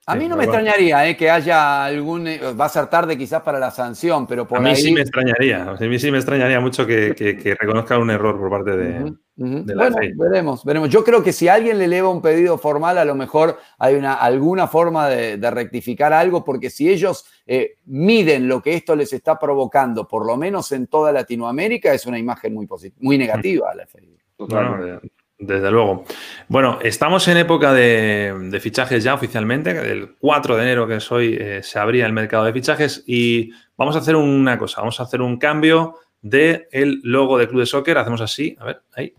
A 0.08 0.14
mí 0.14 0.28
no 0.28 0.36
me 0.36 0.44
extrañaría 0.44 1.08
eh, 1.08 1.16
que 1.16 1.28
haya 1.28 1.84
algún. 1.84 2.28
Eh, 2.28 2.38
va 2.58 2.66
a 2.66 2.68
ser 2.68 2.86
tarde 2.86 3.18
quizás 3.18 3.42
para 3.42 3.58
la 3.58 3.72
sanción, 3.72 4.24
pero 4.24 4.46
por 4.46 4.58
A 4.58 4.60
mí 4.60 4.76
sí 4.76 4.92
me 4.92 5.00
extrañaría. 5.00 5.70
a 5.70 5.74
mí 5.74 5.98
sí 5.98 6.12
me 6.12 6.18
extrañaría 6.18 6.60
mucho 6.60 6.86
que, 6.86 7.14
que, 7.16 7.54
reconozca 7.56 7.98
un 7.98 8.10
error 8.10 8.38
por 8.38 8.48
parte 8.48 8.76
de, 8.76 9.14
la 9.36 9.74
bueno, 9.74 9.96
veremos, 10.16 10.64
veremos. 10.64 10.90
Yo 10.90 11.02
creo 11.02 11.24
que 11.24 11.32
si 11.32 11.48
alguien 11.48 11.78
le 11.78 11.86
eleva 11.86 12.08
un 12.08 12.22
pedido 12.22 12.56
formal, 12.56 12.98
a 12.98 13.04
lo 13.04 13.16
mejor 13.16 13.58
hay 13.78 13.96
una, 13.96 14.14
alguna 14.14 14.68
forma 14.68 15.08
de, 15.08 15.50
rectificar 15.50 16.12
algo, 16.12 16.44
porque 16.44 16.70
si 16.70 16.88
ellos 16.88 17.26
eh, 17.44 17.78
miden 17.86 18.46
lo 18.46 18.62
que 18.62 18.74
esto 18.74 18.94
les 18.94 19.12
está 19.12 19.40
provocando, 19.40 20.06
por 20.06 20.24
lo 20.24 20.36
menos 20.36 20.70
en 20.70 20.86
toda 20.86 21.10
Latinoamérica, 21.10 21.92
es 21.92 22.06
una 22.06 22.18
imagen 22.18 22.54
muy, 22.54 22.68
muy 23.00 23.18
negativa 23.18 23.72
a 23.72 23.74
la 23.74 23.86
FI. 23.86 24.16
Totalmente. 24.36 25.15
Desde 25.38 25.70
luego. 25.70 26.04
Bueno, 26.48 26.78
estamos 26.80 27.28
en 27.28 27.36
época 27.36 27.74
de, 27.74 28.58
fichajes 28.60 29.04
ya 29.04 29.12
oficialmente. 29.12 29.70
El 29.70 30.16
4 30.18 30.56
de 30.56 30.62
enero 30.62 30.86
que 30.86 30.98
soy 31.00 31.36
eh, 31.38 31.62
se 31.62 31.78
abría 31.78 32.06
el 32.06 32.12
mercado 32.14 32.44
de 32.44 32.54
fichajes 32.54 33.04
y 33.06 33.50
vamos 33.76 33.96
a 33.96 33.98
hacer 33.98 34.16
una 34.16 34.58
cosa. 34.58 34.80
Vamos 34.80 34.98
a 34.98 35.02
hacer 35.02 35.20
un 35.20 35.38
cambio 35.38 35.96
del 36.22 36.66
el 36.72 37.00
logo 37.02 37.36
de 37.36 37.48
Club 37.48 37.60
de 37.60 37.66
Soccer. 37.66 37.98
Hacemos 37.98 38.22
así. 38.22 38.56
A 38.58 38.64
ver, 38.64 38.82
ahí. 38.94 39.12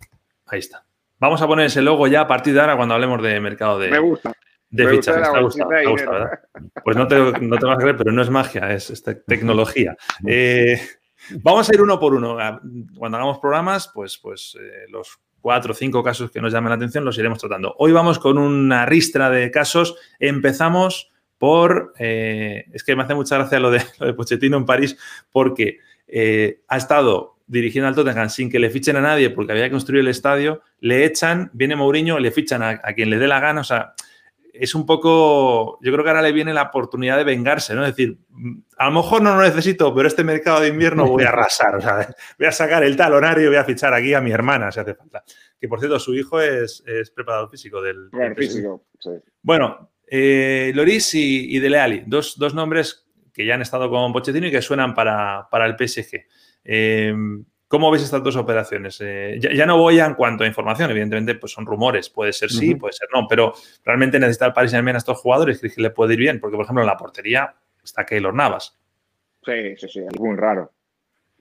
Ahí 0.47 0.59
está. 0.59 0.85
Vamos 1.19 1.41
a 1.41 1.47
poner 1.47 1.67
ese 1.67 1.83
logo 1.83 2.07
ya 2.07 2.21
a 2.21 2.27
partir 2.27 2.53
de 2.53 2.61
ahora 2.61 2.75
cuando 2.75 2.95
hablemos 2.95 3.21
de 3.21 3.39
mercado 3.39 3.77
de, 3.77 3.89
me 3.89 3.99
gusta. 3.99 4.33
de 4.69 4.87
fichajes. 4.87 5.31
te 5.31 5.41
gusta, 5.41 5.65
¿verdad? 5.67 6.39
Pues 6.83 6.97
no 6.97 7.07
te, 7.07 7.15
no 7.41 7.57
te 7.57 7.65
vas 7.65 7.77
a 7.77 7.81
creer, 7.81 7.97
pero 7.97 8.11
no 8.11 8.21
es 8.21 8.29
magia, 8.29 8.71
es, 8.71 9.03
tecnología. 9.27 9.95
Eh, 10.25 10.79
vamos 11.41 11.69
a 11.69 11.73
ir 11.75 11.81
uno 11.81 11.99
por 11.99 12.15
uno. 12.15 12.37
Cuando 12.97 13.17
hagamos 13.17 13.39
programas, 13.39 13.91
pues, 13.93 14.17
pues 14.17 14.57
eh, 14.59 14.85
los 14.89 15.19
cuatro 15.41 15.71
o 15.71 15.75
cinco 15.75 16.03
casos 16.03 16.31
que 16.31 16.41
nos 16.41 16.53
llamen 16.53 16.69
la 16.69 16.75
atención, 16.75 17.05
los 17.05 17.17
iremos 17.17 17.39
tratando. 17.39 17.75
Hoy 17.79 17.91
vamos 17.91 18.19
con 18.19 18.37
una 18.37 18.85
ristra 18.85 19.29
de 19.29 19.51
casos. 19.51 19.95
Empezamos 20.19 21.11
por. 21.37 21.93
Eh, 21.99 22.65
es 22.73 22.83
que 22.83 22.95
me 22.95 23.03
hace 23.03 23.15
mucha 23.15 23.37
gracia 23.37 23.59
lo 23.59 23.71
de, 23.71 23.81
lo 23.99 24.07
de 24.07 24.13
Pochettino 24.13 24.57
en 24.57 24.65
París, 24.65 24.97
porque 25.31 25.79
eh, 26.07 26.61
ha 26.67 26.77
estado 26.77 27.37
dirigiendo 27.47 27.87
al 27.87 27.95
Tottenham 27.95 28.29
sin 28.29 28.49
que 28.49 28.59
le 28.59 28.69
fichen 28.69 28.97
a 28.97 29.01
nadie 29.01 29.29
porque 29.29 29.53
había 29.53 29.65
que 29.65 29.71
construir 29.71 30.01
el 30.01 30.09
estadio, 30.09 30.61
le 30.81 31.05
echan, 31.05 31.49
viene 31.53 31.77
Mourinho, 31.77 32.19
le 32.19 32.31
fichan 32.31 32.61
a, 32.61 32.81
a 32.83 32.93
quien 32.93 33.09
le 33.09 33.17
dé 33.17 33.27
la 33.27 33.39
gana. 33.39 33.61
O 33.61 33.63
sea, 33.63 33.93
es 34.59 34.75
un 34.75 34.85
poco, 34.85 35.79
yo 35.81 35.91
creo 35.91 36.03
que 36.03 36.09
ahora 36.09 36.21
le 36.21 36.31
viene 36.31 36.53
la 36.53 36.63
oportunidad 36.63 37.17
de 37.17 37.23
vengarse, 37.23 37.75
¿no? 37.75 37.85
Es 37.85 37.95
decir, 37.95 38.19
a 38.77 38.85
lo 38.85 38.91
mejor 38.91 39.21
no 39.21 39.35
lo 39.35 39.41
necesito, 39.41 39.93
pero 39.93 40.07
este 40.07 40.23
mercado 40.23 40.61
de 40.61 40.69
invierno 40.69 41.07
voy 41.07 41.23
a 41.23 41.29
arrasar, 41.29 41.75
o 41.75 41.81
sea, 41.81 42.07
voy 42.39 42.47
a 42.47 42.51
sacar 42.51 42.83
el 42.83 42.95
talonario 42.95 43.45
y 43.45 43.47
voy 43.47 43.57
a 43.57 43.63
fichar 43.63 43.93
aquí 43.93 44.13
a 44.13 44.21
mi 44.21 44.31
hermana 44.31 44.71
si 44.71 44.79
hace 44.79 44.95
falta. 44.95 45.23
Que 45.59 45.67
por 45.67 45.79
cierto, 45.79 45.99
su 45.99 46.13
hijo 46.15 46.41
es, 46.41 46.83
preparador 47.15 47.49
físico 47.49 47.81
del... 47.81 48.09
físico, 48.35 48.85
sí. 48.99 49.11
Bueno, 49.41 49.91
eh, 50.05 50.71
Loris 50.73 51.13
y, 51.15 51.59
Dele 51.59 51.79
Alli, 51.79 52.03
dos, 52.05 52.37
nombres 52.53 53.07
que 53.33 53.45
ya 53.45 53.55
han 53.55 53.61
estado 53.61 53.89
con 53.89 54.13
Pochettino 54.13 54.47
y 54.47 54.51
que 54.51 54.61
suenan 54.61 54.93
para, 54.93 55.47
para 55.49 55.65
el 55.65 55.75
PSG. 55.75 56.25
Eh, 56.63 57.13
¿Cómo 57.67 57.91
ves 57.91 58.03
estas 58.03 58.23
dos 58.23 58.37
operaciones? 58.37 58.97
Eh, 59.01 59.39
ya, 59.39 59.65
no 59.65 59.77
voy 59.77 59.99
a 59.99 60.05
en 60.05 60.13
cuanto 60.13 60.45
a 60.45 60.47
información, 60.47 60.89
evidentemente 60.89 61.35
pues 61.35 61.51
son 61.51 61.65
rumores, 61.65 62.09
puede 62.09 62.31
ser 62.31 62.49
sí, 62.49 62.75
puede 62.75 62.93
ser 62.93 63.09
no, 63.13 63.27
pero 63.27 63.53
realmente 63.83 64.19
necesita 64.19 64.45
el 64.45 64.53
Paris 64.53 64.71
Saint-Germain 64.71 64.95
a 64.95 64.99
estos 64.99 65.19
jugadores, 65.19 65.59
que 65.59 65.81
le 65.81 65.89
puede 65.89 66.13
ir 66.13 66.19
bien? 66.19 66.39
Porque, 66.39 66.55
por 66.55 66.63
ejemplo, 66.63 66.81
en 66.81 66.87
la 66.87 66.95
portería 66.95 67.53
está 67.83 68.05
Keylor 68.05 68.33
Navas. 68.33 68.77
Sí, 69.43 69.75
sí, 69.75 69.87
sí, 69.89 69.99
es 69.99 70.19
muy 70.19 70.37
raro. 70.37 70.71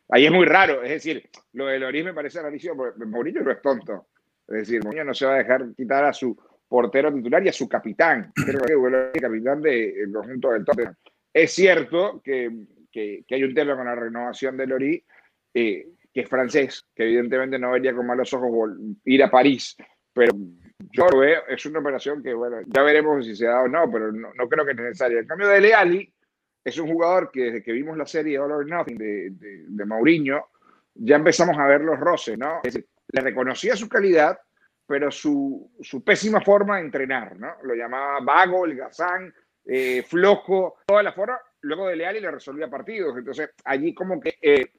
Ahí 0.09 0.27
es 0.27 0.33
muy 0.33 0.47
raro, 0.47 0.83
es 0.83 0.91
decir, 0.91 1.29
lo 1.53 1.67
de 1.67 1.79
Loris 1.79 2.05
me 2.05 2.15
parece 2.15 2.41
rarísimo, 2.41 2.77
porque 2.77 3.05
Mourinho 3.05 3.43
no 3.43 3.51
es 3.51 3.61
tonto. 3.61 4.07
Es 4.49 4.59
decir, 4.59 4.83
Mourinho 4.83 5.05
no 5.05 5.15
se 5.15 5.27
va 5.27 5.35
a 5.35 5.39
dejar 5.39 5.65
quitar 5.77 6.05
a 6.05 6.13
su 6.13 6.37
portero 6.69 7.13
titular 7.13 7.45
y 7.45 7.49
a 7.49 7.53
su 7.53 7.69
capitán, 7.69 8.33
creo 8.47 8.61
que 8.61 8.73
el 9.15 9.21
capitán 9.21 9.63
del 9.63 10.13
conjunto 10.13 10.51
del 10.53 10.65
Tottenham. 10.65 10.95
Es 11.33 11.53
cierto 11.53 12.21
que, 12.25 12.51
que, 12.91 13.25
hay 13.31 13.43
un 13.43 13.55
tema 13.55 13.77
con 13.77 13.87
la 13.87 13.95
renovación 13.95 14.57
de 14.57 14.67
Loris, 14.67 15.03
eh, 15.53 15.89
que 16.17 16.23
es 16.23 16.31
francés, 16.31 16.87
que 16.95 17.03
evidentemente 17.03 17.59
no 17.59 17.73
vería 17.73 17.95
con 17.95 18.07
malos 18.07 18.33
ojos 18.33 18.71
ir 19.05 19.23
a 19.23 19.31
París, 19.31 19.77
pero 20.15 20.33
yo 20.91 21.09
lo 21.11 21.19
veo, 21.19 21.43
es 21.47 21.67
una 21.67 21.81
operación 21.81 22.23
que, 22.23 22.33
bueno, 22.33 22.57
ya 22.69 22.81
veremos 22.81 23.23
si 23.27 23.37
se 23.37 23.45
da 23.45 23.61
o 23.61 23.69
no, 23.69 23.91
pero 23.93 24.11
no, 24.11 24.49
creo 24.49 24.65
que 24.65 24.71
es 24.71 24.79
necesario. 24.79 25.19
En 25.19 25.27
cambio 25.27 25.47
de 25.49 25.61
Leali, 25.61 26.11
es 26.65 26.79
un 26.79 26.91
jugador 26.91 27.31
que 27.31 27.43
desde 27.43 27.63
que 27.63 27.73
vimos 27.73 27.99
la 27.99 28.07
serie 28.07 28.39
All 28.39 28.51
or 28.51 28.67
Nothing 28.67 28.97
de, 28.97 29.29
de, 29.69 29.85
Mourinho, 29.85 30.47
ya 30.95 31.17
empezamos 31.17 31.59
a 31.59 31.67
ver 31.67 31.83
los 31.83 32.01
roces, 32.01 32.39
¿no? 32.39 32.61
Es 32.65 32.73
decir, 32.73 32.89
le 33.09 33.21
reconocía 33.21 33.77
su 33.77 33.87
calidad, 33.87 34.39
pero 34.87 35.11
su, 35.11 35.71
su, 35.83 36.03
pésima 36.03 36.41
forma 36.41 36.77
de 36.77 36.85
entrenar, 36.85 37.39
¿no? 37.39 37.57
Lo 37.63 37.75
llamaba 37.75 38.21
vago, 38.23 38.65
el 38.65 38.75
gazán, 38.75 39.35
eh, 39.67 40.03
flojo, 40.03 40.77
toda 40.87 41.03
la 41.03 41.13
forma. 41.13 41.39
Luego 41.61 41.89
de 41.89 41.97
Leali 41.97 42.21
le 42.21 42.31
resolvía 42.31 42.71
partidos. 42.71 43.19
Entonces, 43.19 43.51
allí 43.67 43.93
como 43.93 44.19
que 44.19 44.39
eh, 44.41 44.73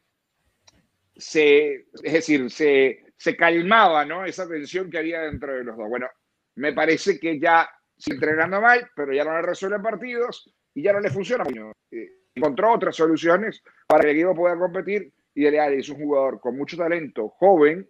se, 1.18 1.88
es 2.03 2.13
decir, 2.13 2.49
se, 2.49 3.03
se 3.15 3.36
calmaba 3.36 4.05
¿no? 4.05 4.26
esa 4.26 4.47
tensión 4.47 4.89
que 4.89 4.99
había 4.99 5.22
dentro 5.22 5.53
de 5.53 5.63
los 5.63 5.78
dos. 5.78 5.89
Bueno, 5.89 6.07
me 6.55 6.74
parece 6.74 7.20
que 7.20 7.39
ya 7.39 7.70
se 7.97 8.13
entrenando 8.13 8.61
mal, 8.61 8.89
pero 8.95 9.13
ya 9.13 9.24
no 9.24 9.34
le 9.34 9.41
resuelven 9.41 9.82
partidos 9.82 10.53
y 10.74 10.84
ya 10.84 10.93
no 10.93 10.99
le 10.99 11.09
funciona. 11.09 11.43
Eh, 11.91 12.09
encontró 12.36 12.74
otras 12.74 12.95
soluciones 12.95 13.63
para 13.88 14.03
que 14.03 14.11
el 14.11 14.18
equipo 14.18 14.36
pueda 14.36 14.57
competir 14.57 15.11
y 15.34 15.43
Dele 15.43 15.78
es 15.78 15.89
un 15.89 15.97
jugador 15.97 16.39
con 16.39 16.57
mucho 16.57 16.78
talento, 16.78 17.30
joven, 17.30 17.88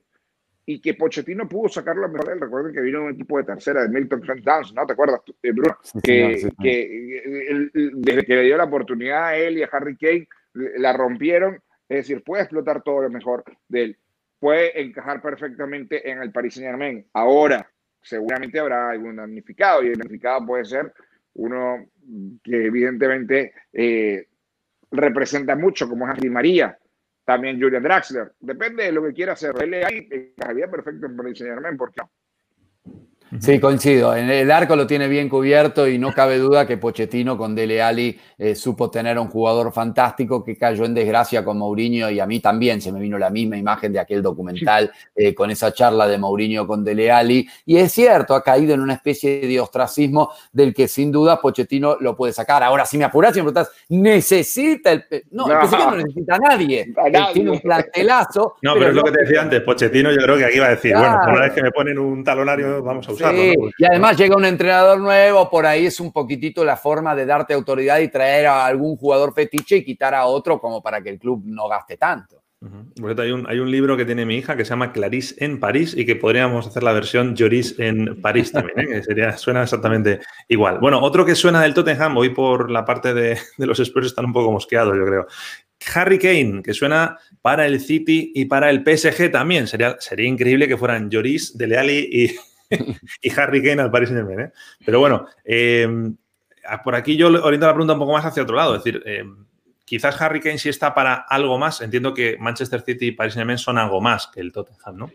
y 0.65 0.81
que 0.81 0.95
Pochettino 0.95 1.47
pudo 1.47 1.69
sacar 1.69 1.95
lo 1.95 2.09
mejor 2.09 2.27
de 2.27 2.33
él. 2.33 2.41
Recuerden 2.41 2.73
que 2.73 2.81
vino 2.81 3.05
un 3.05 3.13
equipo 3.13 3.37
de 3.37 3.45
tercera 3.45 3.83
de 3.83 3.87
Milton 3.87 4.21
Dance, 4.43 4.73
¿no? 4.73 4.85
¿Te 4.85 4.91
acuerdas, 4.91 5.21
eh, 5.41 5.51
Bruno? 5.53 5.77
que, 6.03 6.49
que 6.61 7.69
desde 7.93 8.25
que 8.25 8.35
le 8.35 8.41
dio 8.43 8.57
la 8.57 8.65
oportunidad 8.65 9.27
a 9.27 9.37
él 9.37 9.57
y 9.57 9.63
a 9.63 9.69
Harry 9.71 9.95
Kane, 9.95 10.27
la 10.53 10.91
rompieron 10.91 11.57
es 11.89 11.97
decir, 11.97 12.23
puede 12.23 12.43
explotar 12.43 12.83
todo 12.83 13.03
lo 13.03 13.09
mejor 13.09 13.43
de 13.67 13.83
él. 13.83 13.97
Puede 14.39 14.79
encajar 14.81 15.21
perfectamente 15.21 16.09
en 16.09 16.21
el 16.21 16.31
Paris 16.31 16.55
Saint 16.55 16.69
Germain. 16.69 17.05
Ahora, 17.13 17.69
seguramente 18.01 18.59
habrá 18.59 18.91
algún 18.91 19.15
damnificado 19.15 19.83
y 19.83 19.87
el 19.87 19.97
damnificado 19.97 20.45
puede 20.45 20.65
ser 20.65 20.93
uno 21.33 21.87
que 22.43 22.65
evidentemente 22.65 23.53
eh, 23.73 24.27
representa 24.91 25.55
mucho, 25.55 25.87
como 25.87 26.07
es 26.07 26.13
Andy 26.13 26.29
María, 26.29 26.77
también 27.25 27.59
Julian 27.59 27.83
Draxler. 27.83 28.33
Depende 28.39 28.83
de 28.83 28.91
lo 28.91 29.03
que 29.03 29.13
quiera 29.13 29.33
hacer. 29.33 29.53
Él 29.61 29.73
encajaría 29.73 30.69
perfecto 30.69 31.05
en 31.05 31.17
Paris 31.17 31.37
Saint 31.37 31.53
Germain, 31.53 31.77
¿por 31.77 31.91
qué? 31.91 32.01
Sí, 33.39 33.59
coincido. 33.59 34.15
En 34.15 34.29
el 34.29 34.49
arco 34.49 34.75
lo 34.75 34.87
tiene 34.87 35.07
bien 35.07 35.27
cubierto 35.27 35.87
y 35.87 35.97
no 35.97 36.13
cabe 36.13 36.37
duda 36.37 36.65
que 36.65 36.77
Pochettino 36.77 37.37
con 37.37 37.53
Dele 37.55 37.81
Alli 37.81 38.17
eh, 38.37 38.55
supo 38.55 38.89
tener 38.89 39.19
un 39.19 39.27
jugador 39.27 39.73
fantástico 39.73 40.43
que 40.43 40.55
cayó 40.55 40.85
en 40.85 40.93
desgracia 40.93 41.43
con 41.43 41.57
Mourinho 41.57 42.09
y 42.09 42.21
a 42.21 42.25
mí 42.25 42.39
también 42.39 42.81
se 42.81 42.91
me 42.91 42.99
vino 42.99 43.17
la 43.17 43.29
misma 43.29 43.57
imagen 43.57 43.91
de 43.91 43.99
aquel 43.99 44.21
documental 44.21 44.91
eh, 45.13 45.35
con 45.35 45.51
esa 45.51 45.73
charla 45.73 46.07
de 46.07 46.17
Mourinho 46.17 46.65
con 46.65 46.85
Dele 46.85 47.11
Alli. 47.11 47.47
Y 47.65 47.77
es 47.77 47.91
cierto, 47.91 48.33
ha 48.33 48.41
caído 48.41 48.73
en 48.73 48.79
una 48.79 48.93
especie 48.93 49.41
de 49.41 49.59
ostracismo 49.59 50.31
del 50.53 50.73
que 50.73 50.87
sin 50.87 51.11
duda 51.11 51.41
Pochettino 51.41 51.97
lo 51.99 52.15
puede 52.15 52.31
sacar. 52.31 52.63
Ahora, 52.63 52.85
si 52.85 52.97
me 52.97 53.03
apuras 53.03 53.35
y 53.35 53.39
me 53.41 53.51
preguntas, 53.51 53.71
necesita 53.89 54.91
el. 54.91 55.05
No, 55.31 55.47
el 55.47 55.69
no 55.69 55.95
necesita 55.95 56.35
a 56.35 56.39
nadie. 56.39 56.93
tiene 57.33 57.51
un 57.51 57.59
plantelazo. 57.59 58.55
No, 58.61 58.73
pero, 58.75 58.87
es 58.87 58.95
lo 58.95 59.03
que 59.03 59.11
te 59.11 59.21
decía 59.23 59.41
antes. 59.41 59.61
Pochettino, 59.61 60.11
yo 60.11 60.17
creo 60.17 60.37
que 60.37 60.45
aquí 60.45 60.59
va 60.59 60.67
a 60.67 60.71
decir, 60.71 60.93
bueno, 60.95 61.19
una 61.27 61.41
vez 61.41 61.53
que 61.53 61.61
me 61.61 61.71
ponen 61.71 61.99
un 61.99 62.23
talonario, 62.23 62.81
vamos 62.81 63.07
a 63.09 63.16
y 63.19 63.85
además 63.85 64.17
llega 64.17 64.35
un 64.35 64.45
entrenador 64.45 64.99
nuevo, 64.99 65.49
por 65.49 65.65
ahí 65.65 65.85
es 65.85 65.99
un 65.99 66.11
poquitito 66.11 66.63
la 66.63 66.77
forma 66.77 67.15
de 67.15 67.25
darte 67.25 67.53
autoridad 67.53 67.99
y 67.99 68.09
traer 68.09 68.47
a 68.47 68.65
algún 68.65 68.97
jugador 68.97 69.33
fetiche 69.33 69.77
y 69.77 69.83
quitar 69.83 70.13
a 70.15 70.25
otro 70.25 70.59
como 70.59 70.81
para 70.81 71.01
que 71.01 71.09
el 71.09 71.19
club 71.19 71.43
no 71.45 71.67
gaste 71.67 71.97
tanto. 71.97 72.41
hay, 73.17 73.31
un, 73.31 73.47
hay 73.47 73.59
un 73.59 73.69
libro 73.69 73.95
que 73.97 74.05
tiene 74.05 74.25
mi 74.25 74.37
hija 74.37 74.55
que 74.55 74.65
se 74.65 74.69
llama 74.69 74.91
Clarice 74.91 75.35
en 75.43 75.59
París 75.59 75.95
y 75.97 76.05
que 76.05 76.15
podríamos 76.15 76.67
hacer 76.67 76.83
la 76.83 76.93
versión 76.93 77.35
Lloris 77.35 77.75
en 77.79 78.21
París 78.21 78.51
también, 78.51 78.79
¿eh? 78.79 78.87
que 78.87 79.03
sería, 79.03 79.37
suena 79.37 79.63
exactamente 79.63 80.19
igual. 80.47 80.79
Bueno, 80.79 81.01
otro 81.01 81.25
que 81.25 81.35
suena 81.35 81.61
del 81.61 81.73
Tottenham, 81.73 82.17
hoy 82.17 82.29
por 82.29 82.71
la 82.71 82.85
parte 82.85 83.13
de, 83.13 83.37
los 83.57 83.79
Spurs 83.79 84.07
están 84.07 84.25
un 84.25 84.33
poco 84.33 84.51
mosqueados, 84.51 84.95
yo 84.97 85.05
creo. 85.05 85.27
Harry 85.93 86.17
Kane, 86.17 86.63
que 86.63 86.73
suena 86.73 87.17
para 87.41 87.65
el 87.65 87.79
City 87.79 88.31
y 88.33 88.45
para 88.45 88.69
el 88.69 88.83
PSG 88.83 89.31
también. 89.31 89.67
Sería, 89.67 89.95
sería 89.99 90.27
increíble 90.27 90.67
que 90.67 90.77
fueran 90.77 91.09
Lloris, 91.09 91.57
Dele 91.57 91.77
Alli 91.77 92.09
y, 92.11 92.35
y 93.21 93.39
Harry 93.39 93.63
Kane 93.63 93.81
al 93.81 93.91
Paris 93.91 94.09
Saint-Germain. 94.09 94.47
¿eh? 94.47 94.53
Pero 94.85 94.99
bueno, 94.99 95.27
eh, 95.43 95.87
por 96.83 96.95
aquí 96.95 97.15
yo 97.15 97.27
oriento 97.27 97.65
la 97.65 97.73
pregunta 97.73 97.93
un 97.93 97.99
poco 97.99 98.13
más 98.13 98.25
hacia 98.25 98.43
otro 98.43 98.55
lado. 98.55 98.75
Es 98.75 98.83
decir, 98.83 99.01
eh, 99.05 99.23
quizás 99.85 100.19
Harry 100.21 100.39
Kane 100.39 100.57
sí 100.57 100.69
está 100.69 100.93
para 100.93 101.15
algo 101.15 101.57
más. 101.57 101.81
Entiendo 101.81 102.13
que 102.13 102.37
Manchester 102.39 102.81
City 102.81 103.07
y 103.07 103.11
Paris 103.11 103.33
Saint-Germain 103.33 103.57
son 103.57 103.77
algo 103.77 104.01
más 104.01 104.27
que 104.27 104.41
el 104.41 104.51
Tottenham, 104.51 104.97
¿no? 104.97 105.11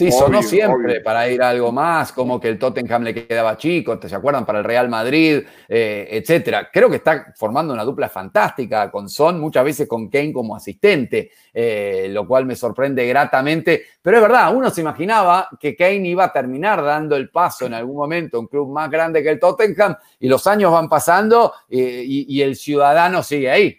Sí, 0.00 0.10
sonó 0.10 0.42
siempre 0.42 1.02
para 1.02 1.28
ir 1.28 1.42
a 1.42 1.50
algo 1.50 1.72
más, 1.72 2.10
como 2.10 2.40
que 2.40 2.48
el 2.48 2.58
Tottenham 2.58 3.02
le 3.02 3.14
quedaba 3.14 3.58
chico, 3.58 3.98
¿te 3.98 4.08
se 4.08 4.14
acuerdan? 4.14 4.46
Para 4.46 4.60
el 4.60 4.64
Real 4.64 4.88
Madrid, 4.88 5.42
eh, 5.68 6.08
etcétera. 6.10 6.70
Creo 6.72 6.88
que 6.88 6.96
está 6.96 7.34
formando 7.36 7.74
una 7.74 7.84
dupla 7.84 8.08
fantástica 8.08 8.90
con 8.90 9.10
Son, 9.10 9.38
muchas 9.38 9.62
veces 9.62 9.86
con 9.86 10.08
Kane 10.08 10.32
como 10.32 10.56
asistente, 10.56 11.30
eh, 11.52 12.08
lo 12.10 12.26
cual 12.26 12.46
me 12.46 12.56
sorprende 12.56 13.06
gratamente. 13.06 13.82
Pero 14.00 14.16
es 14.16 14.22
verdad, 14.22 14.56
uno 14.56 14.70
se 14.70 14.80
imaginaba 14.80 15.50
que 15.60 15.76
Kane 15.76 16.08
iba 16.08 16.24
a 16.24 16.32
terminar 16.32 16.82
dando 16.82 17.14
el 17.14 17.28
paso 17.28 17.66
en 17.66 17.74
algún 17.74 17.96
momento 17.96 18.38
a 18.38 18.40
un 18.40 18.46
club 18.46 18.72
más 18.72 18.90
grande 18.90 19.22
que 19.22 19.28
el 19.28 19.38
Tottenham, 19.38 19.96
y 20.18 20.28
los 20.28 20.46
años 20.46 20.72
van 20.72 20.88
pasando 20.88 21.52
eh, 21.68 22.02
y, 22.06 22.40
el 22.40 22.56
ciudadano 22.56 23.22
sigue 23.22 23.50
ahí. 23.50 23.78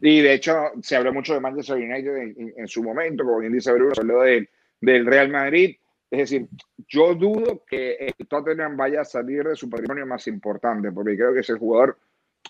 Y 0.00 0.20
de 0.20 0.34
hecho, 0.34 0.54
se 0.82 0.94
habló 0.94 1.12
mucho 1.12 1.34
de 1.34 1.40
Manchester 1.40 1.78
United 1.78 2.52
en, 2.56 2.68
su 2.68 2.80
momento, 2.80 3.24
como 3.24 3.40
bien 3.40 3.52
dice 3.52 3.72
Bruno, 3.72 3.92
se 3.92 4.02
habló 4.02 4.20
de 4.20 4.48
del 4.82 5.06
Real 5.06 5.30
Madrid. 5.30 5.76
Es 6.10 6.18
decir, 6.18 6.48
yo 6.86 7.14
dudo 7.14 7.64
que 7.66 7.94
el 7.94 8.26
Tottenham 8.26 8.76
vaya 8.76 9.00
a 9.00 9.04
salir 9.04 9.44
de 9.44 9.56
su 9.56 9.70
patrimonio 9.70 10.04
más 10.04 10.26
importante, 10.26 10.92
porque 10.92 11.16
creo 11.16 11.32
que 11.32 11.40
es 11.40 11.48
el 11.48 11.58
jugador, 11.58 11.98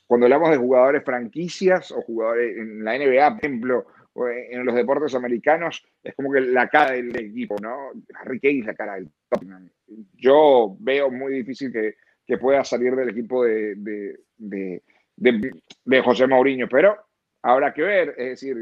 cuando 0.07 0.27
hablamos 0.27 0.51
de 0.51 0.57
jugadores 0.57 1.05
franquicias 1.05 1.93
o 1.93 2.03
jugadores 2.03 2.57
en 2.57 2.83
la 2.83 2.99
NBA, 2.99 3.31
por 3.31 3.39
ejemplo, 3.39 3.87
o 4.15 4.29
en 4.29 4.65
los 4.65 4.75
deportes 4.75 5.15
americanos, 5.15 5.85
es 6.03 6.15
como 6.17 6.33
que 6.33 6.41
la 6.41 6.69
cara 6.69 6.93
del 6.93 7.15
equipo, 7.15 7.57
¿no? 7.63 7.93
Harry 8.15 8.41
Kane 8.41 8.65
la 8.65 8.75
cara 8.75 8.95
del 8.95 9.09
Tottenham. 9.29 9.71
Yo 10.15 10.77
veo 10.81 11.11
muy 11.11 11.35
difícil 11.35 11.71
que, 11.73 11.95
que 12.27 12.39
pueda 12.39 12.65
salir 12.65 12.97
del 12.97 13.11
equipo 13.11 13.45
de, 13.45 13.75
de, 13.77 14.83
de, 15.17 16.03
José 16.03 16.27
Mourinho, 16.27 16.69
pero 16.69 16.97
habrá 17.43 17.73
que 17.73 17.83
ver, 17.83 18.15
es 18.19 18.31
decir, 18.31 18.57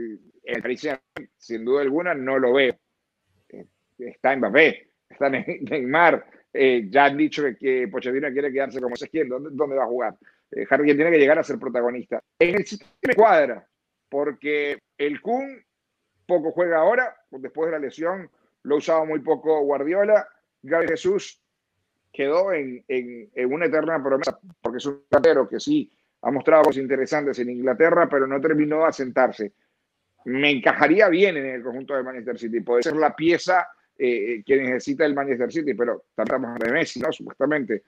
el 0.44 0.78
sin 1.38 1.64
duda 1.64 1.82
alguna 1.82 2.14
no 2.14 2.38
lo 2.38 2.52
veo 2.52 2.74
está 4.08 4.34
Mbappé, 4.36 4.88
está 5.08 5.28
Neymar, 5.28 6.24
eh, 6.52 6.86
ya 6.88 7.06
han 7.06 7.16
dicho 7.16 7.44
que, 7.58 7.88
Pochettino 7.88 8.30
quiere 8.32 8.52
quedarse 8.52 8.80
como 8.80 8.96
se 8.96 9.08
quiere, 9.08 9.28
¿dónde, 9.28 9.50
¿dónde, 9.52 9.76
va 9.76 9.84
a 9.84 9.88
jugar? 9.88 10.16
Eh, 10.50 10.66
Harry 10.68 10.94
tiene 10.94 11.10
que 11.10 11.18
llegar 11.18 11.38
a 11.38 11.44
ser 11.44 11.58
protagonista. 11.58 12.22
En 12.38 12.56
el 12.56 12.66
sistema 12.66 13.14
cuadra, 13.14 13.66
porque 14.08 14.78
el 14.98 15.20
Kun 15.20 15.64
poco 16.26 16.52
juega 16.52 16.78
ahora, 16.78 17.16
después 17.30 17.66
de 17.66 17.72
la 17.72 17.84
lesión 17.84 18.30
lo 18.62 18.76
usado 18.76 19.06
muy 19.06 19.20
poco 19.20 19.62
Guardiola, 19.62 20.26
Gaby 20.62 20.88
Jesús 20.88 21.40
quedó 22.12 22.52
en, 22.52 22.84
en, 22.88 23.30
en 23.34 23.52
una 23.52 23.66
eterna 23.66 24.02
promesa, 24.02 24.38
porque 24.60 24.78
es 24.78 24.86
un 24.86 25.02
delantero 25.08 25.48
que 25.48 25.60
sí 25.60 25.90
ha 26.22 26.30
mostrado 26.30 26.64
cosas 26.64 26.82
interesantes 26.82 27.38
en 27.38 27.50
Inglaterra, 27.50 28.08
pero 28.08 28.26
no 28.26 28.40
terminó 28.40 28.80
de 28.80 28.86
asentarse. 28.86 29.52
Me 30.24 30.50
encajaría 30.50 31.08
bien 31.08 31.36
en 31.36 31.46
el 31.46 31.62
conjunto 31.62 31.94
de 31.94 32.02
Manchester 32.02 32.38
City, 32.38 32.60
puede 32.60 32.82
ser 32.82 32.96
la 32.96 33.14
pieza 33.14 33.68
eh, 34.02 34.42
que 34.46 34.56
necesita 34.56 35.04
el 35.04 35.14
Manchester 35.14 35.52
City, 35.52 35.74
pero 35.74 36.04
tratamos 36.14 36.58
de 36.58 36.72
Messi, 36.72 37.00
¿no? 37.00 37.12
Supuestamente. 37.12 37.82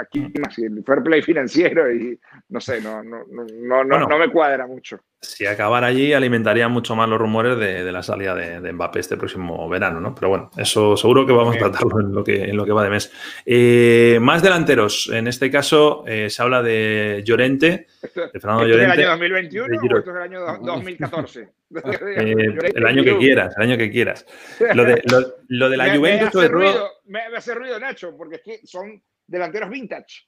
Aquí 0.00 0.32
más 0.38 0.56
el 0.58 0.84
fair 0.84 1.02
play 1.02 1.20
financiero 1.20 1.92
y 1.92 2.18
no 2.50 2.60
sé, 2.60 2.80
no, 2.80 3.02
no, 3.02 3.24
no, 3.28 3.82
no, 3.82 3.98
no 4.06 4.18
me 4.18 4.30
cuadra 4.30 4.66
mucho. 4.66 5.00
Si 5.20 5.46
acabara 5.46 5.88
allí, 5.88 6.12
alimentaría 6.12 6.68
mucho 6.68 6.94
más 6.94 7.08
los 7.08 7.18
rumores 7.18 7.58
de, 7.58 7.90
la 7.90 8.02
salida 8.02 8.34
de, 8.34 8.72
Mbappé 8.72 9.00
este 9.00 9.16
próximo 9.16 9.68
verano, 9.68 10.00
¿no? 10.00 10.14
Pero 10.14 10.28
bueno, 10.28 10.50
eso 10.56 10.96
seguro 10.96 11.26
que 11.26 11.32
vamos 11.32 11.56
a 11.56 11.58
tratarlo 11.58 12.00
en 12.00 12.14
lo 12.14 12.22
que, 12.22 12.44
en 12.44 12.56
lo 12.56 12.64
que 12.64 12.72
va 12.72 12.84
de 12.84 12.90
mes. 12.90 13.12
Eh, 13.44 14.18
más 14.20 14.42
delanteros, 14.42 15.10
en 15.12 15.26
este 15.26 15.50
caso 15.50 16.04
eh, 16.06 16.30
se 16.30 16.42
habla 16.42 16.62
de 16.62 17.22
Llorente, 17.24 17.88
de 18.02 18.40
Fernando 18.40 18.66
Llorente. 18.66 18.92
¿Es 18.92 18.98
el 18.98 19.04
año 19.04 19.10
2021 19.10 19.66
o 19.66 19.98
esto 19.98 20.10
es 20.10 20.16
el 20.16 20.22
año 20.22 20.40
2014? 20.40 21.48
Eh, 22.16 22.72
el 22.74 22.86
año 22.86 23.02
que 23.02 23.18
quieras, 23.18 23.54
el 23.56 23.62
año 23.62 23.78
que 23.78 23.90
quieras. 23.90 24.26
Lo 24.74 24.84
de, 24.84 25.02
lo, 25.48 25.68
de 25.68 25.76
la 25.76 25.94
Juventus 25.96 26.34
me 26.34 26.40
hace, 26.40 26.48
ruido, 26.48 26.88
me, 27.06 27.20
hace 27.36 27.54
ruido, 27.54 27.80
Nacho, 27.80 28.16
porque 28.16 28.36
es 28.36 28.42
que 28.42 28.66
son 28.66 29.02
delanteros 29.26 29.70
vintage. 29.70 30.26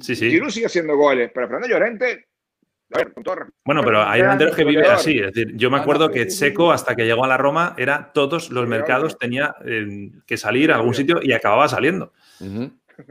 Sí, 0.00 0.14
sí. 0.14 0.30
Giroud 0.30 0.50
sigue 0.50 0.66
haciendo 0.66 0.96
goles, 0.96 1.30
pero 1.34 1.48
Fernando 1.48 1.68
Llorente 1.68 2.28
bueno, 3.64 3.82
pero 3.84 4.02
hay 4.02 4.22
delanteros 4.22 4.56
que 4.56 4.64
viven 4.64 4.86
así. 4.86 5.18
Es 5.18 5.34
decir, 5.34 5.54
yo 5.56 5.70
me 5.70 5.78
acuerdo 5.78 6.10
que 6.10 6.30
Seco, 6.30 6.72
hasta 6.72 6.96
que 6.96 7.04
llegó 7.04 7.24
a 7.24 7.28
la 7.28 7.36
Roma, 7.36 7.74
era 7.76 8.12
todos 8.14 8.50
los 8.50 8.66
mercados 8.66 9.18
tenía 9.18 9.54
eh, 9.64 10.10
que 10.26 10.36
salir 10.38 10.72
a 10.72 10.76
algún 10.76 10.94
sitio 10.94 11.20
y 11.22 11.32
acababa 11.32 11.68
saliendo. 11.68 12.12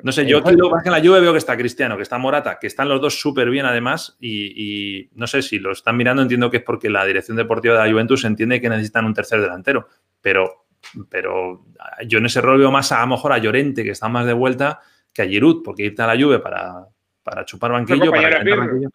No 0.03 0.11
sé, 0.11 0.25
yo 0.25 0.43
quiero 0.43 0.69
más 0.69 0.83
que 0.83 0.89
en 0.89 0.93
la 0.93 0.99
lluvia 0.99 1.21
veo 1.21 1.31
que 1.31 1.37
está 1.37 1.55
Cristiano, 1.55 1.95
que 1.95 2.03
está 2.03 2.17
Morata, 2.17 2.59
que 2.59 2.67
están 2.67 2.89
los 2.89 2.99
dos 2.99 3.19
súper 3.19 3.49
bien 3.49 3.65
además 3.65 4.17
y, 4.19 5.09
no 5.15 5.27
sé 5.27 5.41
si 5.41 5.59
lo 5.59 5.71
están 5.71 5.95
mirando, 5.95 6.21
entiendo 6.21 6.51
que 6.51 6.57
es 6.57 6.63
porque 6.63 6.89
la 6.89 7.05
dirección 7.05 7.37
deportiva 7.37 7.75
de 7.75 7.85
la 7.85 7.91
Juventus 7.91 8.25
entiende 8.25 8.59
que 8.59 8.69
necesitan 8.69 9.05
un 9.05 9.13
tercer 9.13 9.39
delantero, 9.39 9.87
pero, 10.21 10.65
pero 11.09 11.65
yo 12.05 12.19
en 12.19 12.25
ese 12.25 12.41
rol 12.41 12.59
veo 12.59 12.71
más 12.71 12.91
a, 12.91 13.01
lo 13.01 13.07
mejor 13.07 13.31
a 13.31 13.37
Llorente, 13.37 13.83
que 13.83 13.91
está 13.91 14.09
más 14.09 14.25
de 14.25 14.33
vuelta, 14.33 14.81
que 15.13 15.21
a 15.21 15.25
Giroud, 15.25 15.63
porque 15.63 15.83
irte 15.83 16.01
a 16.01 16.07
la 16.07 16.15
lluvia 16.15 16.41
para, 16.41 16.85
para 17.23 17.45
chupar 17.45 17.71
banquillo, 17.71 18.11
para 18.11 18.43
banquillo. 18.43 18.89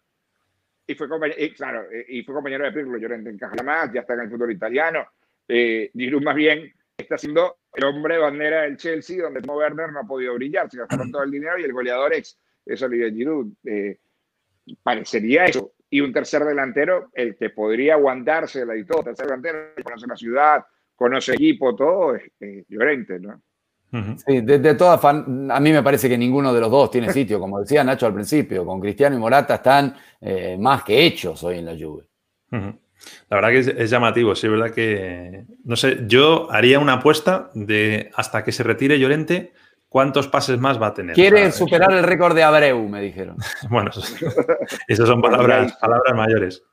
Y 0.85 0.95
fue, 0.95 1.07
compañero, 1.07 1.41
y, 1.41 1.49
claro, 1.51 1.85
y 2.07 2.23
fue 2.23 2.35
compañero 2.35 2.65
de 2.65 2.71
Pirlo, 2.71 2.97
Llorente 2.97 3.29
encaja 3.29 3.63
más, 3.63 3.91
ya 3.91 4.01
está 4.01 4.13
en 4.13 4.21
el 4.21 4.29
fútbol 4.29 4.51
italiano. 4.51 5.07
Eh, 5.47 5.89
Giroud 5.93 6.21
más 6.21 6.35
bien 6.35 6.71
está 7.03 7.17
siendo 7.17 7.57
el 7.73 7.83
hombre 7.85 8.17
bandera 8.17 8.63
del 8.63 8.77
Chelsea, 8.77 9.21
donde 9.21 9.41
Timo 9.41 9.57
Werner 9.57 9.91
no 9.91 9.99
ha 9.99 10.03
podido 10.03 10.33
brillar, 10.35 10.69
se 10.69 10.77
gastaron 10.77 11.11
todo 11.11 11.23
el 11.23 11.31
dinero 11.31 11.57
y 11.59 11.63
el 11.63 11.73
goleador 11.73 12.13
es, 12.13 12.37
es 12.65 12.81
Olivier 12.81 13.13
Giroud. 13.13 13.53
Eh, 13.65 13.99
parecería 14.81 15.45
eso. 15.45 15.73
Y 15.89 16.01
un 16.01 16.11
tercer 16.11 16.43
delantero, 16.43 17.09
el 17.13 17.35
que 17.35 17.51
podría 17.51 17.93
aguantarse 17.93 18.65
la 18.65 18.75
y 18.75 18.85
todo, 18.85 19.03
tercer 19.03 19.27
delantero, 19.27 19.59
conoce 19.83 20.07
la 20.07 20.15
ciudad, 20.15 20.65
conoce 20.95 21.31
el 21.31 21.35
equipo, 21.35 21.75
todo, 21.75 22.15
es, 22.15 22.23
Llorente, 22.67 23.19
¿no? 23.19 23.41
Sí, 24.25 24.41
de, 24.41 24.73
todas, 24.73 25.05
a 25.05 25.13
mí 25.13 25.71
me 25.71 25.83
parece 25.83 26.09
que 26.09 26.17
ninguno 26.17 26.51
de 26.51 26.59
los 26.59 26.71
dos 26.71 26.89
tiene 26.89 27.09
sitio, 27.13 27.39
como 27.39 27.59
decía 27.59 27.83
Nacho 27.83 28.07
al 28.07 28.13
principio, 28.13 28.65
con 28.65 28.79
Cristiano 28.79 29.15
y 29.15 29.19
Morata 29.19 29.55
están 29.55 29.95
eh, 30.19 30.57
más 30.59 30.83
que 30.83 31.05
hechos 31.05 31.43
hoy 31.43 31.59
en 31.59 31.65
la 31.65 31.73
lluvia. 31.73 32.07
La 33.29 33.37
verdad 33.37 33.49
que 33.49 33.83
es, 33.83 33.89
llamativo, 33.89 34.35
sí, 34.35 34.47
es 34.47 34.51
verdad 34.51 34.71
que, 34.71 35.45
no 35.63 35.75
sé, 35.75 36.03
yo 36.07 36.51
haría 36.51 36.79
una 36.79 36.93
apuesta 36.93 37.49
de 37.53 38.11
hasta 38.15 38.43
que 38.43 38.51
se 38.51 38.63
retire 38.63 38.99
Llorente, 38.99 39.53
¿cuántos 39.89 40.27
pases 40.27 40.59
más 40.59 40.81
va 40.81 40.87
a 40.87 40.93
tener? 40.93 41.15
Quiere 41.15 41.51
superar 41.51 41.91
el 41.91 42.03
récord 42.03 42.35
de 42.35 42.43
Abreu, 42.43 42.87
me 42.87 43.01
dijeron. 43.01 43.37
bueno, 43.69 43.91
esas 44.87 45.07
son 45.07 45.21
palabras, 45.21 45.73
palabras 45.79 46.15
mayores. 46.15 46.63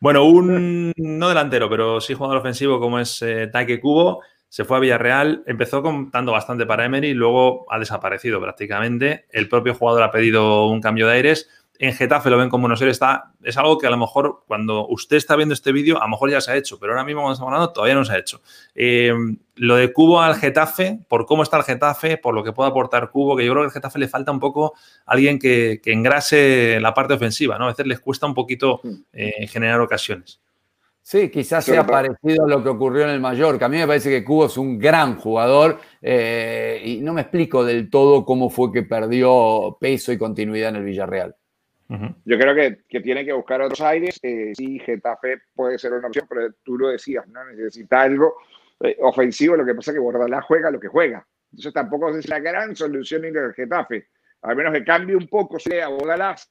Bueno, 0.00 0.24
un 0.24 0.92
no 0.96 1.28
delantero, 1.28 1.68
pero 1.70 2.00
sí 2.00 2.14
jugador 2.14 2.38
ofensivo 2.38 2.78
como 2.80 2.98
es 2.98 3.22
eh, 3.22 3.48
Taike 3.52 3.80
Cubo, 3.80 4.22
se 4.52 4.66
fue 4.66 4.76
a 4.76 4.80
Villarreal, 4.80 5.42
empezó 5.46 5.82
contando 5.82 6.32
bastante 6.32 6.66
para 6.66 6.84
Emery, 6.84 7.14
luego 7.14 7.64
ha 7.72 7.78
desaparecido 7.78 8.38
prácticamente. 8.38 9.24
El 9.30 9.48
propio 9.48 9.74
jugador 9.74 10.02
ha 10.02 10.10
pedido 10.10 10.66
un 10.66 10.82
cambio 10.82 11.06
de 11.06 11.14
aires 11.14 11.48
en 11.82 11.92
Getafe 11.94 12.30
lo 12.30 12.38
ven 12.38 12.48
como 12.48 12.68
no 12.68 12.76
ser, 12.76 12.86
está, 12.86 13.32
es 13.42 13.56
algo 13.56 13.76
que 13.76 13.88
a 13.88 13.90
lo 13.90 13.96
mejor 13.96 14.44
cuando 14.46 14.86
usted 14.86 15.16
está 15.16 15.34
viendo 15.34 15.52
este 15.52 15.72
vídeo, 15.72 16.00
a 16.00 16.04
lo 16.04 16.10
mejor 16.10 16.30
ya 16.30 16.40
se 16.40 16.52
ha 16.52 16.56
hecho, 16.56 16.78
pero 16.78 16.92
ahora 16.92 17.02
mismo 17.02 17.22
cuando 17.22 17.32
estamos 17.32 17.52
hablando 17.52 17.72
todavía 17.72 17.96
no 17.96 18.04
se 18.04 18.12
ha 18.12 18.18
hecho. 18.18 18.40
Eh, 18.72 19.12
lo 19.56 19.74
de 19.74 19.92
Cubo 19.92 20.20
al 20.20 20.36
Getafe, 20.36 21.00
por 21.08 21.26
cómo 21.26 21.42
está 21.42 21.56
el 21.56 21.64
Getafe, 21.64 22.18
por 22.18 22.34
lo 22.34 22.44
que 22.44 22.52
puede 22.52 22.70
aportar 22.70 23.10
Cubo, 23.10 23.36
que 23.36 23.44
yo 23.44 23.50
creo 23.50 23.64
que 23.64 23.66
al 23.66 23.72
Getafe 23.72 23.98
le 23.98 24.06
falta 24.06 24.30
un 24.30 24.38
poco 24.38 24.74
alguien 25.06 25.40
que, 25.40 25.80
engrase 25.86 26.78
la 26.80 26.94
parte 26.94 27.14
ofensiva, 27.14 27.58
¿no? 27.58 27.64
A 27.64 27.68
veces 27.70 27.84
les 27.84 27.98
cuesta 27.98 28.26
un 28.26 28.34
poquito 28.34 28.80
eh, 29.12 29.48
generar 29.48 29.80
ocasiones. 29.80 30.40
Sí, 31.02 31.30
quizás 31.30 31.64
sea 31.64 31.84
parecido 31.84 32.44
a 32.44 32.48
lo 32.48 32.62
que 32.62 32.68
ocurrió 32.68 33.02
en 33.02 33.10
el 33.10 33.20
Mallorca. 33.20 33.66
A 33.66 33.68
mí 33.68 33.76
me 33.78 33.88
parece 33.88 34.08
que 34.08 34.22
Cubo 34.22 34.46
es 34.46 34.56
un 34.56 34.78
gran 34.78 35.16
jugador 35.16 35.80
eh, 36.00 36.80
y 36.84 37.00
no 37.00 37.12
me 37.12 37.22
explico 37.22 37.64
del 37.64 37.90
todo 37.90 38.24
cómo 38.24 38.50
fue 38.50 38.70
que 38.70 38.84
perdió 38.84 39.76
peso 39.80 40.12
y 40.12 40.18
continuidad 40.18 40.68
en 40.68 40.76
el 40.76 40.84
Villarreal. 40.84 41.34
Yo 42.24 42.38
creo 42.38 42.54
que, 42.54 43.00
tiene 43.00 43.24
que 43.24 43.32
buscar 43.32 43.60
otros 43.60 43.80
aires. 43.80 44.18
Eh, 44.22 44.52
sí, 44.56 44.78
Getafe 44.78 45.42
puede 45.54 45.78
ser 45.78 45.92
una 45.92 46.08
opción, 46.08 46.26
pero 46.28 46.52
tú 46.62 46.78
lo 46.78 46.88
decías, 46.88 47.26
¿no? 47.28 47.44
Necesita 47.44 48.02
algo 48.02 48.36
eh, 48.80 48.96
ofensivo. 49.00 49.56
Lo 49.56 49.64
que 49.64 49.74
pasa 49.74 49.90
es 49.90 49.96
que 49.96 50.00
Bordalás 50.00 50.44
juega 50.44 50.70
lo 50.70 50.80
que 50.80 50.88
juega. 50.88 51.26
Entonces 51.50 51.72
tampoco 51.72 52.10
es 52.16 52.28
la 52.28 52.40
gran 52.40 52.74
solución 52.74 53.24
al 53.24 53.54
Getafe. 53.54 54.08
A 54.42 54.54
menos 54.54 54.72
que 54.72 54.84
cambie 54.84 55.16
un 55.16 55.28
poco, 55.28 55.58
sea 55.58 55.88
Bordalás. 55.88 56.50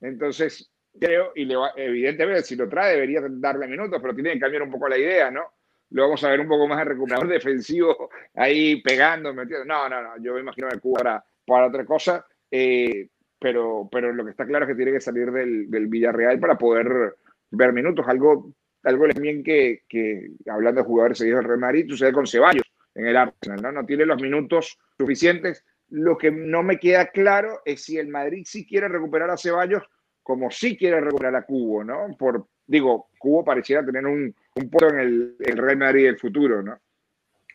Entonces, 0.00 0.70
creo, 0.98 1.32
y 1.34 1.48
evidentemente 1.76 2.42
si 2.42 2.56
lo 2.56 2.68
trae 2.68 2.94
debería 2.94 3.20
darle 3.28 3.66
minutos, 3.66 3.98
pero 4.00 4.14
tiene 4.14 4.32
que 4.32 4.40
cambiar 4.40 4.62
un 4.62 4.70
poco 4.70 4.88
la 4.88 4.98
idea, 4.98 5.30
¿no? 5.30 5.42
Lo 5.90 6.02
vamos 6.02 6.22
a 6.22 6.30
ver 6.30 6.40
un 6.40 6.48
poco 6.48 6.68
más 6.68 6.84
recuperador 6.84 7.28
defensivo 7.28 8.10
ahí 8.34 8.80
pegando, 8.82 9.32
metiendo. 9.32 9.64
No, 9.64 9.88
no, 9.88 10.02
no, 10.02 10.22
yo 10.22 10.34
me 10.34 10.40
imagino 10.40 10.68
que 10.68 10.78
Cuba 10.78 11.00
para, 11.02 11.24
para 11.46 11.66
otra 11.66 11.84
cosa, 11.84 12.26
eh, 12.50 13.08
pero, 13.38 13.88
pero 13.90 14.12
lo 14.12 14.24
que 14.24 14.30
está 14.30 14.46
claro 14.46 14.64
es 14.64 14.70
que 14.70 14.76
tiene 14.76 14.92
que 14.92 15.00
salir 15.00 15.30
del, 15.30 15.70
del 15.70 15.86
Villarreal 15.86 16.40
para 16.40 16.58
poder 16.58 17.16
ver 17.50 17.72
minutos, 17.72 18.06
algo, 18.08 18.52
algo 18.82 19.08
también 19.08 19.42
que, 19.42 19.82
que 19.88 20.30
hablando 20.48 20.80
de 20.80 20.86
jugadores 20.86 21.18
seguidos 21.18 21.40
del 21.40 21.48
Real 21.48 21.60
Madrid, 21.60 21.86
sucede 21.88 22.12
con 22.12 22.26
Ceballos 22.26 22.64
en 22.94 23.06
el 23.06 23.16
Arsenal, 23.16 23.62
¿no? 23.62 23.72
No 23.72 23.86
tiene 23.86 24.04
los 24.04 24.20
minutos 24.20 24.78
suficientes. 24.98 25.64
Lo 25.90 26.18
que 26.18 26.30
no 26.30 26.62
me 26.62 26.78
queda 26.78 27.06
claro 27.06 27.60
es 27.64 27.82
si 27.82 27.96
el 27.96 28.08
Madrid 28.08 28.42
sí 28.44 28.66
quiere 28.66 28.88
recuperar 28.88 29.30
a 29.30 29.36
Ceballos 29.36 29.82
como 30.22 30.50
sí 30.50 30.76
quiere 30.76 31.00
recuperar 31.00 31.36
a 31.36 31.46
Cubo, 31.46 31.82
¿no? 31.82 32.08
Por, 32.18 32.48
digo, 32.66 33.08
Cubo 33.18 33.42
pareciera 33.44 33.82
tener 33.82 34.04
un, 34.04 34.34
un 34.56 34.70
puesto 34.70 34.94
en 34.94 35.00
el, 35.00 35.36
el, 35.38 35.56
Real 35.56 35.78
Madrid 35.78 36.04
del 36.04 36.18
futuro, 36.18 36.62
¿no? 36.62 36.78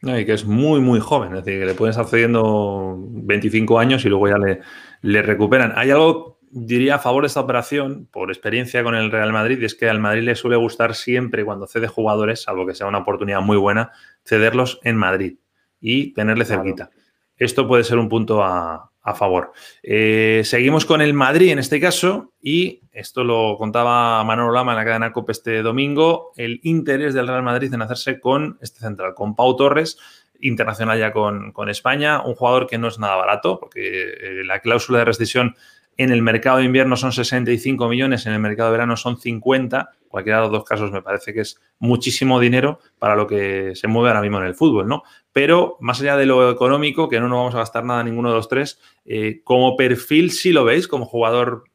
No, 0.03 0.19
y 0.19 0.25
que 0.25 0.33
es 0.33 0.43
muy, 0.43 0.81
muy 0.81 0.99
joven, 0.99 1.33
es 1.33 1.45
decir, 1.45 1.61
que 1.61 1.65
le 1.65 1.75
pueden 1.75 1.91
estar 1.91 2.05
cediendo 2.05 2.97
25 2.99 3.79
años 3.79 4.03
y 4.03 4.09
luego 4.09 4.27
ya 4.27 4.37
le, 4.37 4.59
le 5.01 5.21
recuperan. 5.21 5.71
Hay 5.77 5.91
algo, 5.91 6.39
diría, 6.51 6.95
a 6.95 6.99
favor 6.99 7.23
de 7.23 7.27
esta 7.27 7.39
operación, 7.39 8.09
por 8.11 8.29
experiencia 8.29 8.83
con 8.83 8.95
el 8.95 9.11
Real 9.11 9.31
Madrid, 9.31 9.59
y 9.61 9.65
es 9.65 9.75
que 9.75 9.89
al 9.89 10.01
Madrid 10.01 10.23
le 10.23 10.35
suele 10.35 10.57
gustar 10.57 10.93
siempre 10.93 11.45
cuando 11.45 11.67
cede 11.67 11.87
jugadores, 11.87 12.41
salvo 12.41 12.67
que 12.67 12.75
sea 12.75 12.87
una 12.87 12.97
oportunidad 12.97 13.39
muy 13.39 13.55
buena, 13.55 13.93
cederlos 14.25 14.81
en 14.83 14.97
Madrid 14.97 15.37
y 15.79 16.11
tenerle 16.11 16.43
cerquita. 16.43 16.89
Esto 17.37 17.65
puede 17.65 17.85
ser 17.85 17.97
un 17.97 18.09
punto 18.09 18.43
a, 18.43 18.91
a 19.03 19.13
favor. 19.13 19.51
Eh, 19.83 20.41
seguimos 20.45 20.85
con 20.85 21.01
el 21.01 21.13
Madrid 21.13 21.51
en 21.51 21.59
este 21.59 21.79
caso 21.79 22.31
y 22.41 22.81
esto 22.93 23.23
lo 23.23 23.57
contaba 23.57 24.23
Manolo 24.23 24.53
Lama 24.53 24.71
en 24.71 24.77
la 24.77 24.85
cadena 24.85 25.11
COP 25.11 25.29
este 25.29 25.61
domingo, 25.61 26.31
el 26.37 26.59
interés 26.63 27.13
del 27.13 27.27
Real 27.27 27.43
Madrid 27.43 27.73
en 27.73 27.81
hacerse 27.81 28.19
con 28.19 28.57
este 28.61 28.79
central, 28.79 29.13
con 29.13 29.35
Pau 29.35 29.55
Torres, 29.55 29.97
internacional 30.39 30.97
ya 30.99 31.11
con, 31.11 31.51
con 31.51 31.69
España, 31.69 32.21
un 32.21 32.35
jugador 32.35 32.67
que 32.67 32.77
no 32.77 32.87
es 32.87 32.97
nada 32.97 33.15
barato 33.15 33.59
porque 33.59 33.81
eh, 33.81 34.43
la 34.45 34.59
cláusula 34.59 34.99
de 34.99 35.05
rescisión 35.05 35.55
en 35.97 36.11
el 36.11 36.21
mercado 36.21 36.57
de 36.57 36.65
invierno 36.65 36.95
son 36.95 37.11
65 37.11 37.87
millones, 37.87 38.25
en 38.25 38.33
el 38.33 38.39
mercado 38.39 38.69
de 38.69 38.73
verano 38.73 38.97
son 38.97 39.19
50. 39.19 39.91
Cualquiera 40.07 40.39
de 40.39 40.43
los 40.43 40.51
dos 40.51 40.63
casos 40.63 40.91
me 40.91 41.01
parece 41.01 41.33
que 41.33 41.41
es 41.41 41.59
muchísimo 41.79 42.39
dinero 42.39 42.79
para 42.99 43.15
lo 43.15 43.27
que 43.27 43.73
se 43.75 43.87
mueve 43.87 44.09
ahora 44.09 44.21
mismo 44.21 44.39
en 44.39 44.45
el 44.45 44.55
fútbol, 44.55 44.87
¿no? 44.87 45.03
Pero 45.31 45.77
más 45.79 46.01
allá 46.01 46.17
de 46.17 46.25
lo 46.25 46.51
económico, 46.51 47.09
que 47.09 47.19
no 47.19 47.27
nos 47.27 47.37
vamos 47.37 47.55
a 47.55 47.59
gastar 47.59 47.83
nada 47.83 48.03
ninguno 48.03 48.29
de 48.29 48.35
los 48.35 48.47
tres, 48.47 48.79
eh, 49.05 49.41
como 49.43 49.75
perfil 49.75 50.31
sí 50.31 50.51
lo 50.51 50.63
veis, 50.63 50.87
como 50.87 51.05
jugador 51.05 51.65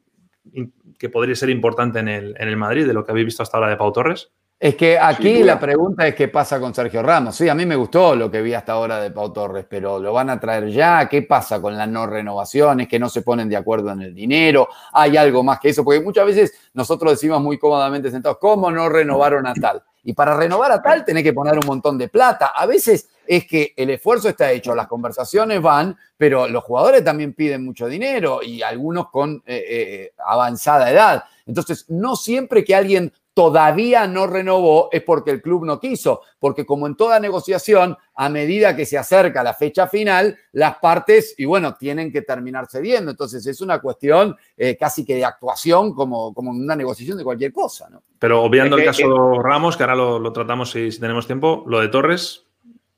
que 0.98 1.08
podría 1.08 1.34
ser 1.34 1.50
importante 1.50 1.98
en 2.00 2.08
el, 2.08 2.34
en 2.38 2.48
el 2.48 2.56
Madrid, 2.56 2.86
de 2.86 2.94
lo 2.94 3.04
que 3.04 3.12
habéis 3.12 3.26
visto 3.26 3.42
hasta 3.42 3.56
ahora 3.56 3.70
de 3.70 3.76
Pau 3.76 3.92
Torres. 3.92 4.32
Es 4.60 4.74
que 4.74 4.98
aquí 4.98 5.44
la 5.44 5.60
pregunta 5.60 6.04
es 6.04 6.16
qué 6.16 6.26
pasa 6.26 6.58
con 6.58 6.74
Sergio 6.74 7.00
Ramos. 7.00 7.36
Sí, 7.36 7.48
a 7.48 7.54
mí 7.54 7.64
me 7.64 7.76
gustó 7.76 8.16
lo 8.16 8.28
que 8.28 8.42
vi 8.42 8.54
hasta 8.54 8.72
ahora 8.72 9.00
de 9.00 9.12
Pau 9.12 9.32
Torres, 9.32 9.64
pero 9.70 10.00
¿lo 10.00 10.12
van 10.12 10.30
a 10.30 10.40
traer 10.40 10.68
ya? 10.70 11.08
¿Qué 11.08 11.22
pasa 11.22 11.60
con 11.60 11.78
las 11.78 11.88
no 11.88 12.08
renovaciones? 12.08 12.88
¿Que 12.88 12.98
no 12.98 13.08
se 13.08 13.22
ponen 13.22 13.48
de 13.48 13.56
acuerdo 13.56 13.92
en 13.92 14.02
el 14.02 14.12
dinero? 14.12 14.68
¿Hay 14.92 15.16
algo 15.16 15.44
más 15.44 15.60
que 15.60 15.68
eso? 15.68 15.84
Porque 15.84 16.00
muchas 16.00 16.26
veces 16.26 16.54
nosotros 16.74 17.12
decimos 17.12 17.40
muy 17.40 17.56
cómodamente 17.56 18.10
sentados, 18.10 18.38
¿cómo 18.40 18.68
no 18.72 18.88
renovaron 18.88 19.46
a 19.46 19.54
tal? 19.54 19.80
Y 20.02 20.12
para 20.12 20.36
renovar 20.36 20.72
a 20.72 20.82
tal 20.82 21.04
tenés 21.04 21.22
que 21.22 21.32
poner 21.32 21.54
un 21.54 21.66
montón 21.66 21.96
de 21.96 22.08
plata. 22.08 22.46
A 22.46 22.66
veces 22.66 23.08
es 23.28 23.46
que 23.46 23.74
el 23.76 23.90
esfuerzo 23.90 24.28
está 24.28 24.50
hecho, 24.50 24.74
las 24.74 24.88
conversaciones 24.88 25.62
van, 25.62 25.96
pero 26.16 26.48
los 26.48 26.64
jugadores 26.64 27.04
también 27.04 27.32
piden 27.32 27.64
mucho 27.64 27.86
dinero 27.86 28.40
y 28.42 28.62
algunos 28.62 29.08
con 29.10 29.36
eh, 29.46 29.64
eh, 29.68 30.12
avanzada 30.18 30.90
edad. 30.90 31.22
Entonces, 31.46 31.84
no 31.88 32.16
siempre 32.16 32.64
que 32.64 32.74
alguien 32.74 33.12
todavía 33.38 34.08
no 34.08 34.26
renovó 34.26 34.88
es 34.90 35.00
porque 35.04 35.30
el 35.30 35.40
club 35.40 35.64
no 35.64 35.78
quiso, 35.78 36.22
porque 36.40 36.66
como 36.66 36.88
en 36.88 36.96
toda 36.96 37.20
negociación, 37.20 37.96
a 38.16 38.28
medida 38.28 38.74
que 38.74 38.84
se 38.84 38.98
acerca 38.98 39.44
la 39.44 39.54
fecha 39.54 39.86
final, 39.86 40.36
las 40.50 40.78
partes, 40.78 41.36
y 41.38 41.44
bueno, 41.44 41.76
tienen 41.76 42.10
que 42.10 42.22
terminar 42.22 42.66
cediendo. 42.68 43.12
Entonces 43.12 43.46
es 43.46 43.60
una 43.60 43.78
cuestión 43.78 44.36
eh, 44.56 44.76
casi 44.76 45.04
que 45.04 45.14
de 45.14 45.24
actuación 45.24 45.94
como, 45.94 46.34
como 46.34 46.50
en 46.50 46.64
una 46.64 46.74
negociación 46.74 47.16
de 47.16 47.22
cualquier 47.22 47.52
cosa. 47.52 47.88
¿no? 47.88 48.02
Pero 48.18 48.42
obviando 48.42 48.76
el 48.76 48.84
caso 48.84 49.40
Ramos, 49.40 49.76
que 49.76 49.84
ahora 49.84 49.94
lo, 49.94 50.18
lo 50.18 50.32
tratamos 50.32 50.72
si, 50.72 50.90
si, 50.90 50.98
tenemos 50.98 51.24
tiempo, 51.24 51.62
lo 51.68 51.78
de 51.78 51.86
Torres. 51.86 52.44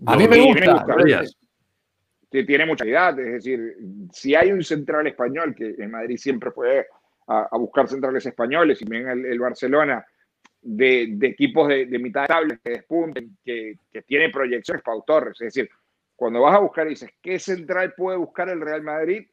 A 0.07 0.17
mí 0.17 0.27
me 0.27 0.41
gusta. 0.41 0.87
Tiene 2.31 2.65
mucha 2.65 2.85
calidad, 2.85 3.21
es 3.21 3.45
decir, 3.45 3.77
si 4.11 4.35
hay 4.35 4.53
un 4.53 4.65
central 4.65 5.07
español, 5.07 5.55
que 5.55 5.75
en 5.77 5.91
Madrid 5.91 6.17
siempre 6.17 6.51
fue 6.51 6.87
a, 7.27 7.49
a 7.51 7.59
buscar 7.59 7.89
centrales 7.89 8.25
españoles, 8.25 8.81
y 8.81 8.87
bien 8.87 9.07
el, 9.07 9.27
el 9.27 9.39
Barcelona 9.39 10.03
de, 10.63 11.19
equipos 11.23 11.69
de, 11.69 11.87
mitad 11.99 12.23
de 12.23 12.29
tabla 12.29 12.61
que 12.63 12.71
despunten, 12.71 13.37
que, 13.45 13.79
que 13.91 14.03
tiene 14.03 14.31
proyecciones 14.31 14.83
para 14.83 15.01
Torres. 15.03 15.41
Es 15.41 15.55
decir, 15.55 15.71
cuando 16.17 16.43
vas 16.43 16.55
a 16.55 16.61
buscar 16.61 16.87
y 16.87 16.91
dices, 16.91 17.11
¿qué 17.23 17.39
central 17.39 17.95
puede 17.97 18.19
buscar 18.19 18.49
el 18.49 18.61
Real 18.61 18.83
Madrid? 18.83 19.27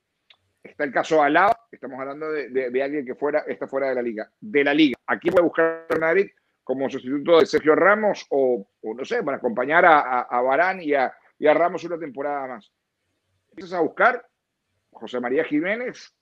Está 0.64 0.84
el 0.84 0.92
caso 0.92 1.22
Alaba, 1.22 1.68
estamos 1.72 2.00
hablando 2.00 2.32
de, 2.32 2.50
de, 2.50 2.84
alguien 2.84 3.06
que 3.06 3.16
fuera, 3.16 3.40
está 3.48 3.68
fuera 3.68 3.90
de 3.90 3.96
la 3.96 4.02
liga. 4.02 4.32
De 4.40 4.64
la 4.64 4.74
liga, 4.74 4.98
¿aquí 5.06 5.30
puede 5.30 5.44
buscar 5.44 5.86
el 5.90 6.00
Madrid 6.00 6.30
como 6.64 6.90
sustituto 6.90 7.40
de 7.40 7.46
Sergio 7.46 7.76
Ramos 7.76 8.26
o, 8.30 8.68
o 8.82 8.94
no 8.94 9.06
sé, 9.06 9.24
para 9.24 9.38
acompañar 9.38 9.86
a, 9.86 10.00
a, 10.00 10.22
a 10.22 10.42
Barán 10.42 10.82
y 10.82 10.94
a, 10.94 11.14
y 11.40 11.48
a 11.48 11.54
Ramos 11.54 11.84
una 11.84 11.98
temporada 11.98 12.48
más? 12.48 12.72
Empiezas 13.50 13.80
a 13.80 13.82
buscar 13.82 14.26
José 14.92 15.20
María 15.20 15.44
Jiménez, 15.44 16.14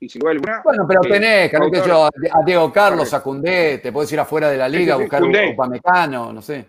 y 0.00 0.08
si 0.08 0.18
no 0.18 0.28
alguna. 0.28 0.62
Bueno, 0.64 0.86
pero 0.88 1.02
tenés, 1.02 1.50
que 1.50 1.58
yo, 1.86 2.06
a 2.06 2.44
Diego 2.44 2.72
Carlos, 2.72 3.12
a 3.12 3.22
Cundé, 3.22 3.78
te 3.78 3.92
puedes 3.92 4.10
ir 4.12 4.18
afuera 4.18 4.50
de 4.50 4.56
la 4.56 4.68
liga 4.68 4.80
sí, 4.80 4.84
sí, 4.84 4.86
sí, 4.86 4.90
a 4.92 4.96
buscar 4.96 5.20
Cundé. 5.20 5.46
un 5.46 5.52
Upamecano, 5.52 6.32
no 6.32 6.42
sé. 6.42 6.66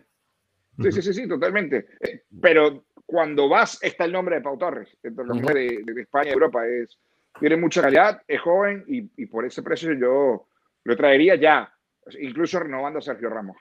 Sí, 0.82 0.91
sí, 0.91 1.01
sí, 1.01 1.13
sí, 1.13 1.27
totalmente. 1.27 1.88
Eh, 1.99 2.23
pero 2.41 2.86
cuando 3.05 3.47
vas, 3.47 3.79
está 3.82 4.05
el 4.05 4.11
nombre 4.11 4.36
de 4.36 4.41
Pau 4.41 4.57
Torres, 4.57 4.97
del 5.01 5.15
nombre 5.15 5.53
de, 5.53 5.93
de, 5.93 6.01
España 6.01 6.29
y 6.29 6.34
Europa. 6.34 6.67
Es, 6.67 6.97
tiene 7.39 7.55
mucha 7.55 7.82
calidad, 7.82 8.21
es 8.27 8.41
joven 8.41 8.84
y, 8.88 9.09
y 9.15 9.25
por 9.27 9.45
ese 9.45 9.63
precio 9.63 9.93
yo 9.93 10.47
lo 10.84 10.97
traería 10.97 11.36
ya, 11.36 11.73
incluso 12.19 12.59
renovando 12.59 12.99
a 12.99 13.01
Sergio 13.01 13.29
Ramos. 13.29 13.57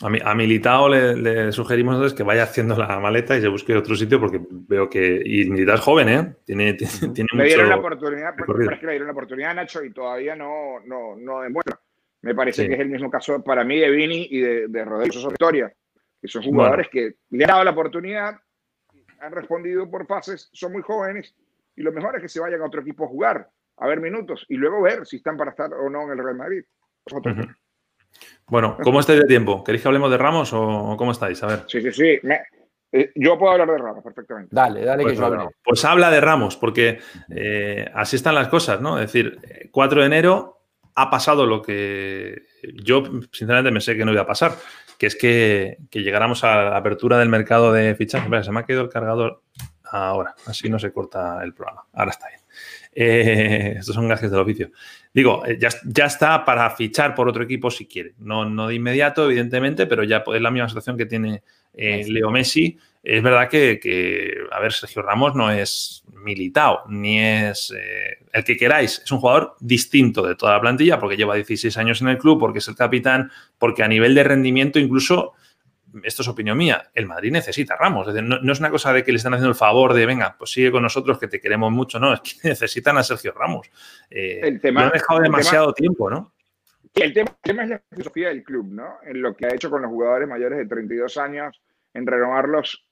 A, 0.00 0.08
mi, 0.08 0.18
a 0.24 0.34
Militao 0.34 0.88
le, 0.88 1.14
le, 1.14 1.52
sugerimos 1.52 1.94
entonces 1.94 2.16
que 2.16 2.22
vaya 2.22 2.44
haciendo 2.44 2.76
la 2.76 2.98
maleta 2.98 3.36
y 3.36 3.40
se 3.40 3.48
busque 3.48 3.76
otro 3.76 3.94
sitio 3.94 4.18
porque 4.18 4.40
veo 4.50 4.88
que. 4.88 5.22
Y 5.24 5.48
Militao 5.48 5.76
es 5.76 5.80
joven, 5.80 6.08
¿eh? 6.08 6.34
Tiene, 6.44 6.74
tiene, 6.74 6.92
tiene 7.14 7.28
le 7.34 7.44
dieron 7.44 7.68
la 7.68 7.76
oportunidad, 7.76 8.34
pero 8.36 8.70
es 8.70 8.80
que 8.80 8.86
le 8.86 8.92
dieron 8.92 9.08
la 9.08 9.12
oportunidad 9.12 9.50
a 9.50 9.54
Nacho 9.54 9.84
y 9.84 9.92
todavía 9.92 10.34
no, 10.34 10.80
no, 10.86 11.14
no 11.16 11.42
demuestra. 11.42 11.78
Me 12.22 12.34
parece 12.34 12.62
sí. 12.62 12.68
que 12.68 12.74
es 12.74 12.80
el 12.80 12.88
mismo 12.88 13.10
caso 13.10 13.42
para 13.42 13.64
mí 13.64 13.78
de 13.78 13.90
Vini 13.90 14.28
y 14.30 14.40
de, 14.40 14.68
de 14.68 14.84
Rodrigo 14.84 15.28
Victoria, 15.28 15.72
que 16.20 16.28
son 16.28 16.42
jugadores 16.42 16.88
bueno. 16.92 17.10
que 17.10 17.36
le 17.36 17.44
han 17.44 17.48
dado 17.48 17.64
la 17.64 17.70
oportunidad, 17.72 18.40
han 19.20 19.32
respondido 19.32 19.90
por 19.90 20.06
fases, 20.06 20.48
son 20.52 20.72
muy 20.72 20.82
jóvenes 20.82 21.34
y 21.76 21.82
lo 21.82 21.92
mejor 21.92 22.16
es 22.16 22.22
que 22.22 22.28
se 22.28 22.40
vayan 22.40 22.60
a 22.60 22.66
otro 22.66 22.80
equipo 22.80 23.04
a 23.04 23.08
jugar, 23.08 23.50
a 23.76 23.86
ver 23.86 24.00
minutos 24.00 24.46
y 24.48 24.56
luego 24.56 24.82
ver 24.82 25.06
si 25.06 25.16
están 25.16 25.36
para 25.36 25.50
estar 25.50 25.72
o 25.72 25.88
no 25.90 26.02
en 26.04 26.10
el 26.10 26.24
Real 26.24 26.36
Madrid. 26.36 26.64
Uh 27.10 27.18
-huh. 27.18 27.56
Bueno, 28.46 28.76
¿cómo 28.82 29.00
estáis 29.00 29.20
de 29.20 29.26
tiempo? 29.26 29.64
¿Queréis 29.64 29.82
que 29.82 29.88
hablemos 29.88 30.10
de 30.10 30.18
Ramos 30.18 30.52
o 30.52 30.94
cómo 30.96 31.12
estáis? 31.12 31.42
A 31.42 31.46
ver. 31.46 31.64
Sí, 31.66 31.80
sí, 31.80 31.92
sí. 31.92 32.18
Me, 32.22 32.40
eh, 32.92 33.10
yo 33.14 33.38
puedo 33.38 33.52
hablar 33.52 33.70
de 33.70 33.78
Ramos 33.78 34.04
perfectamente. 34.04 34.54
Dale, 34.54 34.84
dale 34.84 35.02
pues, 35.02 35.14
que 35.14 35.20
yo 35.20 35.26
hable. 35.26 35.48
Pues 35.64 35.84
habla 35.84 36.10
de 36.10 36.20
Ramos, 36.20 36.56
porque 36.56 37.00
eh, 37.30 37.90
así 37.94 38.16
están 38.16 38.34
las 38.34 38.48
cosas, 38.48 38.80
¿no? 38.82 38.98
Es 38.98 39.10
decir, 39.10 39.68
4 39.70 40.00
de 40.00 40.06
enero 40.06 40.58
ha 40.94 41.08
pasado 41.08 41.46
lo 41.46 41.62
que 41.62 42.42
yo, 42.82 43.02
sinceramente, 43.32 43.70
me 43.70 43.80
sé 43.80 43.96
que 43.96 44.04
no 44.04 44.12
iba 44.12 44.22
a 44.22 44.26
pasar, 44.26 44.52
que 44.98 45.06
es 45.06 45.16
que, 45.16 45.78
que 45.90 46.02
llegáramos 46.02 46.44
a 46.44 46.64
la 46.64 46.76
apertura 46.76 47.18
del 47.18 47.30
mercado 47.30 47.72
de 47.72 47.94
fichajes. 47.94 48.28
Mira, 48.28 48.44
se 48.44 48.52
me 48.52 48.60
ha 48.60 48.66
quedado 48.66 48.84
el 48.84 48.90
cargador 48.90 49.42
ahora, 49.84 50.34
así 50.46 50.68
no 50.68 50.78
se 50.78 50.92
corta 50.92 51.42
el 51.42 51.54
programa. 51.54 51.86
Ahora 51.94 52.10
está 52.10 52.28
bien. 52.28 52.41
Eh, 52.94 53.76
estos 53.78 53.94
son 53.94 54.08
gajes 54.08 54.30
del 54.30 54.40
oficio. 54.40 54.70
Digo, 55.14 55.44
eh, 55.46 55.58
ya, 55.58 55.68
ya, 55.84 56.06
está 56.06 56.44
para 56.44 56.68
fichar 56.70 57.14
por 57.14 57.28
otro 57.28 57.42
equipo 57.42 57.70
si 57.70 57.86
quiere. 57.86 58.14
No, 58.18 58.44
no 58.44 58.68
de 58.68 58.74
inmediato, 58.74 59.24
evidentemente, 59.24 59.86
pero 59.86 60.04
ya 60.04 60.24
es 60.34 60.40
la 60.40 60.50
misma 60.50 60.68
situación 60.68 60.96
que 60.96 61.06
tiene 61.06 61.42
eh, 61.74 62.04
Leo 62.06 62.30
Messi. 62.30 62.78
Es 63.02 63.22
verdad 63.22 63.48
que, 63.48 63.80
que, 63.80 64.32
a 64.50 64.60
ver, 64.60 64.72
Sergio 64.72 65.02
Ramos 65.02 65.34
no 65.34 65.50
es 65.50 66.04
militado, 66.12 66.82
ni 66.88 67.18
es 67.20 67.74
eh, 67.76 68.18
el 68.32 68.44
que 68.44 68.56
queráis. 68.56 69.02
Es 69.04 69.10
un 69.10 69.18
jugador 69.18 69.56
distinto 69.60 70.26
de 70.26 70.36
toda 70.36 70.52
la 70.52 70.60
plantilla 70.60 70.98
porque 70.98 71.16
lleva 71.16 71.34
16 71.34 71.76
años 71.78 72.00
en 72.00 72.08
el 72.08 72.18
club, 72.18 72.38
porque 72.38 72.60
es 72.60 72.68
el 72.68 72.76
capitán, 72.76 73.30
porque 73.58 73.82
a 73.82 73.88
nivel 73.88 74.14
de 74.14 74.24
rendimiento 74.24 74.78
incluso 74.78 75.32
esto 76.04 76.22
es 76.22 76.28
opinión 76.28 76.56
mía, 76.56 76.90
el 76.94 77.06
Madrid 77.06 77.32
necesita 77.32 77.74
a 77.74 77.76
Ramos. 77.76 78.08
Es 78.08 78.14
decir, 78.14 78.28
no, 78.28 78.40
no, 78.40 78.52
es 78.52 78.60
una 78.60 78.70
cosa 78.70 78.92
de 78.92 79.04
que 79.04 79.12
le 79.12 79.16
están 79.16 79.34
haciendo 79.34 79.50
el 79.50 79.54
favor 79.54 79.94
de, 79.94 80.06
venga, 80.06 80.36
pues 80.38 80.50
sigue 80.50 80.70
con 80.70 80.82
nosotros 80.82 81.18
que 81.18 81.28
te 81.28 81.40
queremos 81.40 81.70
mucho, 81.72 81.98
no, 81.98 82.14
es 82.14 82.20
que 82.20 82.32
necesitan 82.48 82.96
a 82.98 83.02
Sergio 83.02 83.32
Ramos. 83.32 83.70
Eh, 84.10 84.40
el 84.42 84.60
tema, 84.60 84.80
lo 84.80 84.86
han 84.86 84.92
dejado 84.92 85.20
demasiado 85.20 85.72
tema, 85.72 85.74
tiempo, 85.74 86.10
¿no? 86.10 86.32
El 86.94 87.12
tema, 87.12 87.30
el 87.30 87.42
tema, 87.42 87.64
es 87.64 87.70
la 87.70 87.82
filosofía 87.88 88.28
del 88.28 88.42
club, 88.44 88.66
¿no? 88.70 88.98
En 89.04 89.22
lo 89.22 89.34
que 89.34 89.46
ha 89.46 89.54
hecho 89.54 89.70
con 89.70 89.82
los 89.82 89.90
jugadores 89.90 90.28
mayores 90.28 90.58
de 90.58 90.66
32 90.66 91.16
años, 91.16 91.60
en 91.94 92.06
renovarlos, 92.06 92.86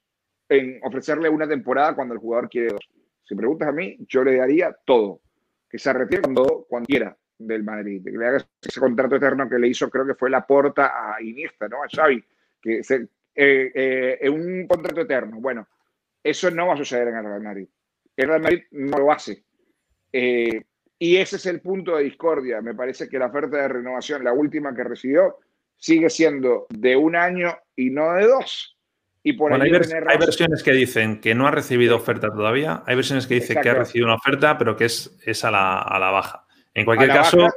en 0.49 0.81
ofrecerle 0.83 1.29
una 1.29 1.49
temporada 1.49 1.95
cuando 1.95 2.15
el 2.15 2.21
jugador 2.21 2.49
quiere 2.49 2.69
dos. 2.69 2.89
Si 3.25 3.35
preguntas 3.35 3.69
a 3.69 3.73
mí, 3.73 3.97
yo 4.09 4.25
le 4.25 4.37
daría 4.37 4.77
todo. 4.85 5.21
Que 5.69 5.79
se 5.79 5.93
retire 5.93 6.23
cuando, 6.23 6.67
cuando 6.69 6.87
quiera. 6.87 7.17
del 7.39 7.63
Madrid, 7.63 8.03
que 8.05 8.11
le 8.11 8.27
haga 8.27 8.45
ese 8.61 8.81
contrato 8.81 9.17
eterno 9.17 9.49
que 9.49 9.59
le 9.59 9.69
hizo, 9.69 9.89
creo 9.89 10.05
que 10.05 10.15
fue 10.15 10.29
la 10.29 10.47
porta 10.47 11.15
a 11.15 11.23
Iniesta, 11.23 11.69
¿no? 11.69 11.83
A 11.83 11.89
Xavi, 11.89 12.23
que 12.61 12.83
se, 12.85 13.09
eh, 13.35 14.19
eh, 14.21 14.29
un 14.29 14.67
contrato 14.67 15.01
eterno. 15.01 15.41
Bueno, 15.41 15.67
eso 16.23 16.51
no 16.51 16.67
va 16.67 16.75
a 16.75 16.79
suceder 16.79 17.09
en 17.09 17.17
el 17.17 17.25
Real 17.25 17.43
Madrid. 17.43 17.69
El 18.17 18.29
Real 18.29 18.43
Madrid 18.43 18.63
no 18.73 18.99
lo 18.99 19.13
hace. 19.13 19.45
Eh, 20.13 20.63
y 20.99 21.17
ese 21.17 21.37
es 21.37 21.47
el 21.47 21.61
punto 21.61 21.97
de 21.97 22.05
discordia. 22.05 22.61
Me 22.61 22.75
parece 22.75 23.09
que 23.09 23.19
la 23.19 23.27
oferta 23.27 23.57
de 23.57 23.69
renovación, 23.69 24.23
la 24.23 24.33
última 24.33 24.75
que 24.75 24.85
recibió, 24.85 25.39
sigue 25.77 26.11
siendo 26.11 26.67
de 26.69 26.97
un 26.97 27.17
año 27.17 27.57
y 27.75 27.91
no 27.91 28.13
de 28.13 28.27
dos. 28.27 28.77
Y 29.23 29.35
por 29.35 29.53
hay, 29.53 29.71
versiones 29.71 30.63
que 30.63 30.73
dicen 30.73 31.21
que 31.21 31.35
no 31.35 31.47
ha 31.47 31.51
recibido 31.51 31.97
oferta 31.97 32.29
todavía, 32.29 32.83
hay 32.87 32.97
versiones 32.97 33.27
que 33.27 33.35
dicen 33.35 33.61
que 33.63 33.69
ha 33.69 33.75
recibido 33.75 34.07
una 34.07 34.15
oferta, 34.15 34.57
pero 34.57 34.77
que 34.77 34.87
es, 34.87 35.19
es 35.27 35.45
a, 35.45 35.51
la, 35.51 36.11
baja. 36.11 36.47
En 36.73 36.87
cualquier 36.87 37.11
caso, 37.11 37.49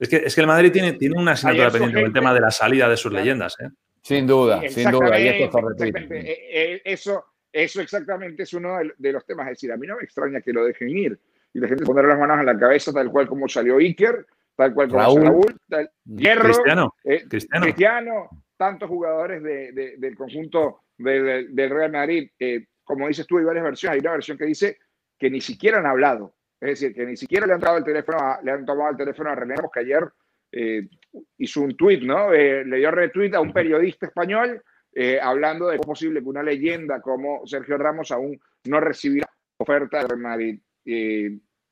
es, 0.00 0.08
que, 0.08 0.16
es 0.16 0.34
que 0.34 0.40
el 0.40 0.46
Madrid 0.46 0.72
tiene, 0.72 0.94
tiene 0.94 1.16
una 1.16 1.32
asignatura 1.32 1.70
pendiente 1.70 1.98
con 1.98 2.06
el 2.06 2.12
tema 2.12 2.32
de 2.32 2.40
la 2.40 2.50
salida 2.50 2.88
de 2.88 2.96
sus 2.96 3.12
leyendas. 3.12 3.54
¿eh? 3.60 3.68
Sin 4.02 4.26
duda, 4.26 4.62
sin 4.68 4.90
duda. 4.90 5.20
Y 5.20 5.28
esto 5.28 5.58
eh, 5.84 6.38
eh, 6.50 6.82
eso, 6.84 7.24
eso 7.52 7.82
exactamente 7.82 8.44
es 8.44 8.54
uno 8.54 8.78
de 8.96 9.12
los 9.12 9.26
temas. 9.26 9.46
Es 9.48 9.58
decir, 9.58 9.70
a 9.72 9.76
mí 9.76 9.86
no 9.86 9.96
me 9.96 10.02
extraña 10.04 10.40
que 10.40 10.54
lo 10.54 10.64
dejen 10.64 10.88
ir 10.88 11.18
y 11.52 11.60
la 11.60 11.68
gente 11.68 11.84
poner 11.84 12.06
las 12.06 12.18
manos 12.18 12.40
en 12.40 12.46
la 12.46 12.58
cabeza, 12.58 12.92
tal 12.92 13.10
cual 13.10 13.28
como 13.28 13.46
salió 13.46 13.76
Iker, 13.76 14.26
tal 14.56 14.72
cual 14.72 14.88
como 14.88 15.00
Raúl, 15.00 15.22
Raúl 15.22 15.56
tal, 15.68 15.90
Hierro, 16.04 16.44
Cristiano, 16.44 16.94
Cristiano. 17.28 17.64
Cristiano 17.64 18.30
tantos 18.56 18.88
jugadores 18.88 19.42
del 19.42 20.16
conjunto 20.16 20.80
del 20.96 21.70
Real 21.70 21.92
Madrid. 21.92 22.30
como 22.84 23.06
dices 23.06 23.26
tú, 23.26 23.36
hay 23.36 23.44
varias 23.44 23.64
versiones. 23.64 23.96
Hay 23.96 24.00
una 24.00 24.12
versión 24.12 24.38
que 24.38 24.46
dice 24.46 24.78
que 25.18 25.30
ni 25.30 25.42
siquiera 25.42 25.78
han 25.78 25.86
hablado. 25.86 26.34
Es 26.60 26.80
decir, 26.80 26.94
que 26.94 27.06
ni 27.06 27.16
siquiera 27.16 27.46
le 27.46 27.54
han, 27.54 27.60
dado 27.60 27.78
el 27.78 27.84
teléfono 27.84 28.18
le 28.42 28.50
han 28.50 28.66
tomado 28.66 28.90
el 28.90 28.96
teléfono 28.96 29.30
a 29.30 29.34
René 29.34 29.54
que 29.72 29.80
ayer 29.80 30.04
eh, 30.52 30.88
hizo 31.38 31.62
un 31.62 31.76
tweet, 31.76 32.00
¿no? 32.00 32.32
Eh, 32.32 32.64
le 32.64 32.76
dio 32.78 32.90
retweet 32.90 33.34
a 33.34 33.40
un 33.40 33.52
periodista 33.52 34.06
español 34.06 34.62
eh, 34.92 35.18
hablando 35.22 35.68
de 35.68 35.78
cómo 35.78 35.92
es 35.92 35.98
posible 36.00 36.20
que 36.20 36.28
una 36.28 36.42
leyenda 36.42 37.00
como 37.00 37.46
Sergio 37.46 37.78
Ramos 37.78 38.10
aún 38.10 38.38
no 38.64 38.80
recibiera 38.80 39.30
oferta 39.56 40.02
Real 40.02 40.18
Madrid. 40.18 40.60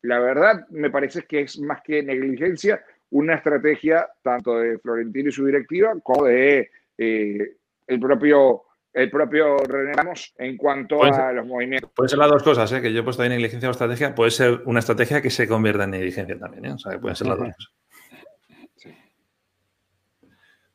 la 0.03 0.21
verdad, 0.21 0.67
me 0.71 0.91
parece 0.91 1.23
que 1.23 1.41
es 1.41 1.59
más 1.59 1.83
que 1.83 2.03
negligencia, 2.03 2.83
una 3.11 3.35
estrategia 3.35 4.09
tanto 4.23 4.59
de 4.59 4.79
Florentino 4.79 5.29
y 5.29 5.33
su 5.33 5.45
directiva 5.45 5.95
como 6.03 6.27
de 6.27 6.71
el 6.97 8.01
propio 8.01 8.68
el 8.93 9.11
propio 9.11 9.57
René 9.59 9.93
Ramos 9.93 10.35
en 10.39 10.57
cuanto 10.57 11.03
a 11.03 11.33
los 11.33 11.47
movimientos. 11.47 11.91
Pueden 11.95 12.09
ser 12.09 12.19
las 12.19 12.31
dos 12.31 12.43
cosas, 12.43 12.73
¿eh? 12.73 12.83
que 12.83 12.93
yo 12.93 13.01
he 13.01 13.03
puesto 13.03 13.23
ahí 13.23 13.29
negligencia 13.29 13.69
o 13.69 13.73
estrategia, 13.73 14.15
puede 14.15 14.31
ser 14.31 14.63
una 14.65 14.81
estrategia 14.81 15.23
que 15.23 15.31
se 15.31 15.47
convierta 15.47 15.85
en 15.85 15.91
negligencia 15.91 16.39
también, 16.39 16.67
¿eh? 16.67 16.73
o 16.73 16.79
sea, 16.79 16.93
que 16.93 16.99
pueden 16.99 17.17
ser 17.17 17.27
las 17.29 17.39
dos 17.39 17.49
cosas. 17.49 17.73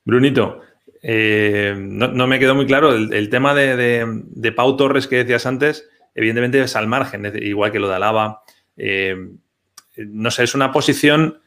Brunito, 0.05 0.61
no, 1.03 2.27
me 2.27 2.39
quedó 2.39 2.55
muy 2.55 2.65
claro 2.65 2.93
el, 2.93 3.29
tema 3.29 3.53
de, 3.53 4.53
Pau 4.55 4.77
Torres 4.77 5.07
que 5.07 5.17
decías 5.17 5.45
antes, 5.45 5.89
evidentemente 6.13 6.61
es 6.61 6.75
al 6.75 6.87
margen, 6.87 7.31
igual 7.41 7.71
que 7.71 7.79
lo 7.79 7.89
de 7.89 7.95
Alaba. 7.95 8.43
no 9.97 10.31
sé, 10.31 10.43
es 10.43 10.55
una 10.55 10.71
posición 10.71 11.41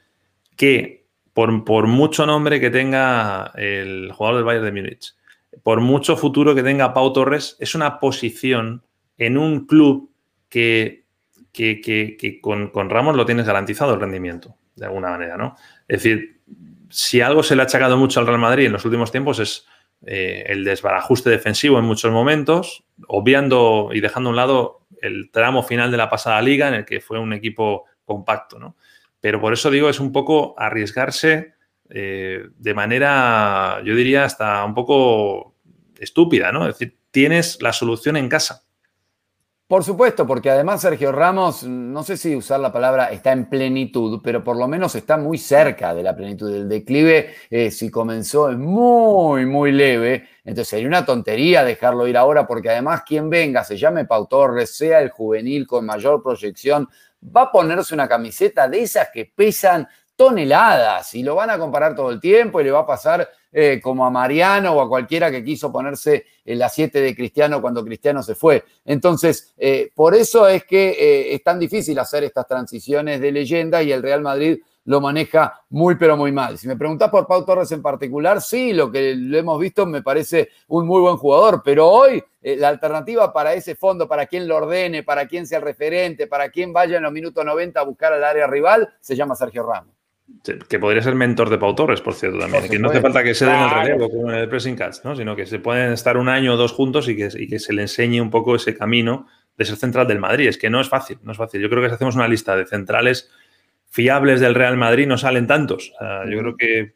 que 0.57 1.07
por, 1.37 1.87
mucho 1.87 2.25
nombre 2.25 2.59
que 2.61 2.71
tenga 2.71 3.53
el 3.57 4.11
jugador 4.13 4.37
del 4.37 4.45
Bayern 4.45 4.65
de 4.65 4.73
Múnich, 4.73 5.15
por 5.63 5.81
mucho 5.81 6.17
futuro 6.17 6.55
que 6.55 6.63
tenga 6.63 6.93
Pau 6.93 7.13
Torres, 7.13 7.57
es 7.61 7.75
una 7.75 7.99
posición 7.99 8.83
en 9.19 9.39
un 9.39 9.67
club 9.67 10.11
que, 10.49 11.05
que, 11.53 12.41
con, 12.41 12.71
Ramos 12.91 13.17
lo 13.17 13.27
tienes 13.27 13.47
garantizado 13.47 13.95
el 13.95 14.01
rendimiento, 14.01 14.57
de 14.75 14.87
alguna 14.87 15.11
manera, 15.11 15.37
¿no? 15.37 15.57
Es 15.89 16.03
decir, 16.03 16.41
si 16.91 17.21
algo 17.21 17.43
se 17.43 17.57
le 17.57 17.63
ha 17.63 17.65
achacado 17.65 17.97
mucho 17.97 18.21
al 18.21 18.27
Real 18.27 18.39
Madrid 18.39 18.67
en 18.67 18.73
los 18.73 18.85
últimos 18.85 19.11
tiempos 19.11 19.39
es 19.39 19.67
eh, 20.05 20.45
el 20.47 20.65
desbarajuste 20.65 21.31
defensivo 21.31 21.79
en 21.79 21.85
muchos 21.85 22.13
momentos, 22.13 22.85
obviando 23.09 23.91
y 23.93 24.01
dejando 24.01 24.29
a 24.29 24.31
un 24.31 24.37
lado 24.37 24.87
el 25.01 25.31
tramo 25.31 25.63
final 25.63 25.91
de 25.91 25.97
la 25.97 26.11
pasada 26.11 26.41
liga 26.43 26.69
en 26.69 26.75
el 26.75 26.85
que 26.85 27.01
fue 27.01 27.19
un 27.19 27.33
equipo 27.33 27.85
compacto, 28.05 28.59
¿no? 28.59 28.77
Pero 29.21 29.41
por 29.41 29.53
eso 29.53 29.71
digo, 29.71 29.89
es 29.89 29.99
un 29.99 30.13
poco 30.13 30.55
arriesgarse 30.59 31.56
eh, 31.91 32.49
de 32.57 32.75
manera, 32.75 33.81
yo 33.85 33.95
diría, 33.95 34.25
hasta 34.25 34.65
un 34.65 34.75
poco 34.75 35.55
estúpida, 35.99 36.53
¿no? 36.53 36.69
Es 36.69 36.79
decir, 36.79 36.99
tienes 37.11 37.61
la 37.63 37.73
solución 37.73 38.17
en 38.17 38.29
casa. 38.29 38.67
Por 39.69 39.83
supuesto, 39.83 40.29
porque 40.29 40.49
además 40.49 40.81
Sergio 40.81 41.11
Ramos, 41.11 41.65
no 41.65 42.05
sé 42.05 42.17
si 42.17 42.37
usar 42.37 42.61
la 42.61 42.73
palabra 42.73 43.07
está 43.07 43.33
en 43.33 43.47
plenitud, 43.47 44.21
pero 44.23 44.45
por 44.45 44.57
lo 44.57 44.69
menos 44.69 44.95
está 44.95 45.17
muy 45.17 45.39
cerca 45.39 45.93
de 45.93 46.05
la 46.05 46.15
plenitud. 46.15 46.53
del 46.53 46.69
declive, 46.69 47.35
eh, 47.51 47.73
si 47.73 47.91
comenzó, 47.91 48.49
es 48.49 48.57
muy, 48.57 49.45
muy 49.45 49.73
leve. 49.73 50.29
Entonces 50.45 50.69
sería 50.69 50.87
una 50.87 51.05
tontería 51.05 51.65
dejarlo 51.65 52.07
ir 52.07 52.17
ahora, 52.17 52.47
porque 52.47 52.71
además 52.71 53.03
quien 53.05 53.29
venga, 53.29 53.65
se 53.65 53.77
llame 53.77 54.05
Pau 54.05 54.29
Torres, 54.29 54.77
sea 54.77 55.01
el 55.01 55.11
juvenil 55.11 55.67
con 55.67 55.85
mayor 55.85 56.23
proyección, 56.23 56.89
va 57.21 57.43
a 57.43 57.51
ponerse 57.51 57.93
una 57.93 58.07
camiseta 58.07 58.69
de 58.69 58.83
esas 58.83 59.09
que 59.13 59.33
pesan 59.35 59.89
toneladas 60.17 61.15
y 61.15 61.23
lo 61.23 61.35
van 61.35 61.51
a 61.51 61.59
comparar 61.59 61.95
todo 61.95 62.11
el 62.11 62.21
tiempo 62.21 62.61
y 62.61 62.65
le 62.65 62.71
va 62.71 62.81
a 62.81 62.87
pasar 62.87 63.29
eh, 63.53 63.81
como 63.83 64.05
a 64.05 64.11
Mariano 64.11 64.73
o 64.73 64.81
a 64.81 64.89
cualquiera 64.89 65.31
que 65.31 65.45
quiso 65.45 65.71
ponerse 65.71 66.27
en 66.45 66.59
la 66.59 66.69
7 66.69 67.01
de 67.01 67.15
Cristiano 67.15 67.61
cuando 67.61 67.85
Cristiano 67.85 68.23
se 68.23 68.35
fue. 68.35 68.65
Entonces, 68.85 69.55
eh, 69.57 69.91
por 69.95 70.15
eso 70.15 70.49
es 70.49 70.65
que 70.65 70.91
eh, 70.91 71.35
es 71.35 71.43
tan 71.43 71.59
difícil 71.59 71.99
hacer 71.99 72.25
estas 72.25 72.47
transiciones 72.47 73.21
de 73.21 73.33
leyenda 73.33 73.83
y 73.83 73.93
el 73.93 74.03
Real 74.03 74.23
Madrid 74.23 74.59
lo 74.85 75.01
maneja 75.01 75.63
muy, 75.71 75.97
pero 75.97 76.17
muy 76.17 76.33
mal. 76.33 76.59
Si 76.59 76.69
me 76.69 76.77
preguntás 76.77 77.11
por 77.11 77.27
Pau 77.27 77.45
Torres 77.45 77.73
en 77.73 77.83
particular, 77.83 78.41
sí, 78.41 78.73
lo 78.73 78.91
que 78.91 79.15
lo 79.17 79.37
hemos 79.37 79.59
visto 79.59 79.85
me 79.85 80.03
parece 80.03 80.51
un 80.69 80.87
muy 80.87 81.01
buen 81.01 81.17
jugador, 81.17 81.63
pero 81.65 81.89
hoy 81.89 82.23
la 82.43 82.69
alternativa 82.69 83.33
para 83.33 83.55
ese 83.55 83.75
fondo, 83.75 84.07
para 84.07 84.27
quien 84.27 84.47
lo 84.47 84.57
ordene, 84.57 85.03
para 85.03 85.27
quien 85.27 85.47
sea 85.47 85.59
el 85.59 85.65
referente, 85.65 86.29
para 86.29 86.51
quien 86.51 86.73
vaya 86.73 86.99
en 86.99 87.03
los 87.03 87.13
minutos 87.13 87.45
90 87.45 87.81
a 87.81 87.85
buscar 87.85 88.13
al 88.13 88.23
área 88.23 88.47
rival, 88.47 88.89
se 89.01 89.17
llama 89.17 89.35
Sergio 89.35 89.65
Ramos. 89.65 89.96
Que 90.69 90.79
podría 90.79 91.03
ser 91.03 91.15
mentor 91.15 91.51
de 91.51 91.59
Pau 91.59 91.75
Torres, 91.75 92.01
por 92.01 92.15
cierto, 92.15 92.39
también. 92.39 92.69
que 92.69 92.79
no 92.79 92.91
hace 92.91 93.01
falta 93.01 93.23
que 93.23 93.35
se 93.35 93.47
den 93.47 93.61
el 93.61 93.71
relevo 93.71 94.09
como 94.09 94.31
en 94.31 94.39
el 94.39 94.49
pressing 94.49 94.77
catch, 94.77 94.99
¿no? 95.05 95.17
sino 95.17 95.35
que 95.35 95.47
se 95.47 95.59
pueden 95.59 95.93
estar 95.93 96.17
un 96.17 96.29
año 96.29 96.55
o 96.55 96.57
dos 96.57 96.73
juntos 96.73 97.09
y 97.09 97.17
que, 97.17 97.29
y 97.37 97.49
que 97.49 97.59
se 97.59 97.73
le 97.73 97.83
enseñe 97.83 98.21
un 98.21 98.31
poco 98.31 98.55
ese 98.55 98.77
camino 98.77 99.27
de 99.57 99.65
ser 99.65 99.77
central 99.77 100.07
del 100.07 100.19
Madrid. 100.19 100.49
Es 100.49 100.59
que 100.59 100.71
no 100.71 100.81
es 100.81 100.89
fácil, 100.89 101.19
no 101.23 101.33
es 101.33 101.39
fácil. 101.39 101.61
Yo 101.61 101.69
creo 101.69 101.83
que 101.83 101.89
si 101.89 101.95
hacemos 101.95 102.15
una 102.15 102.29
lista 102.29 102.57
de 102.57 102.67
centrales 102.67 103.31
fiables 103.89 104.41
del 104.41 104.55
Real 104.55 104.77
Madrid 104.77 105.07
no 105.07 105.19
salen 105.19 105.47
tantos. 105.47 105.93
yo 106.29 106.39
creo 106.39 106.57
que 106.57 106.95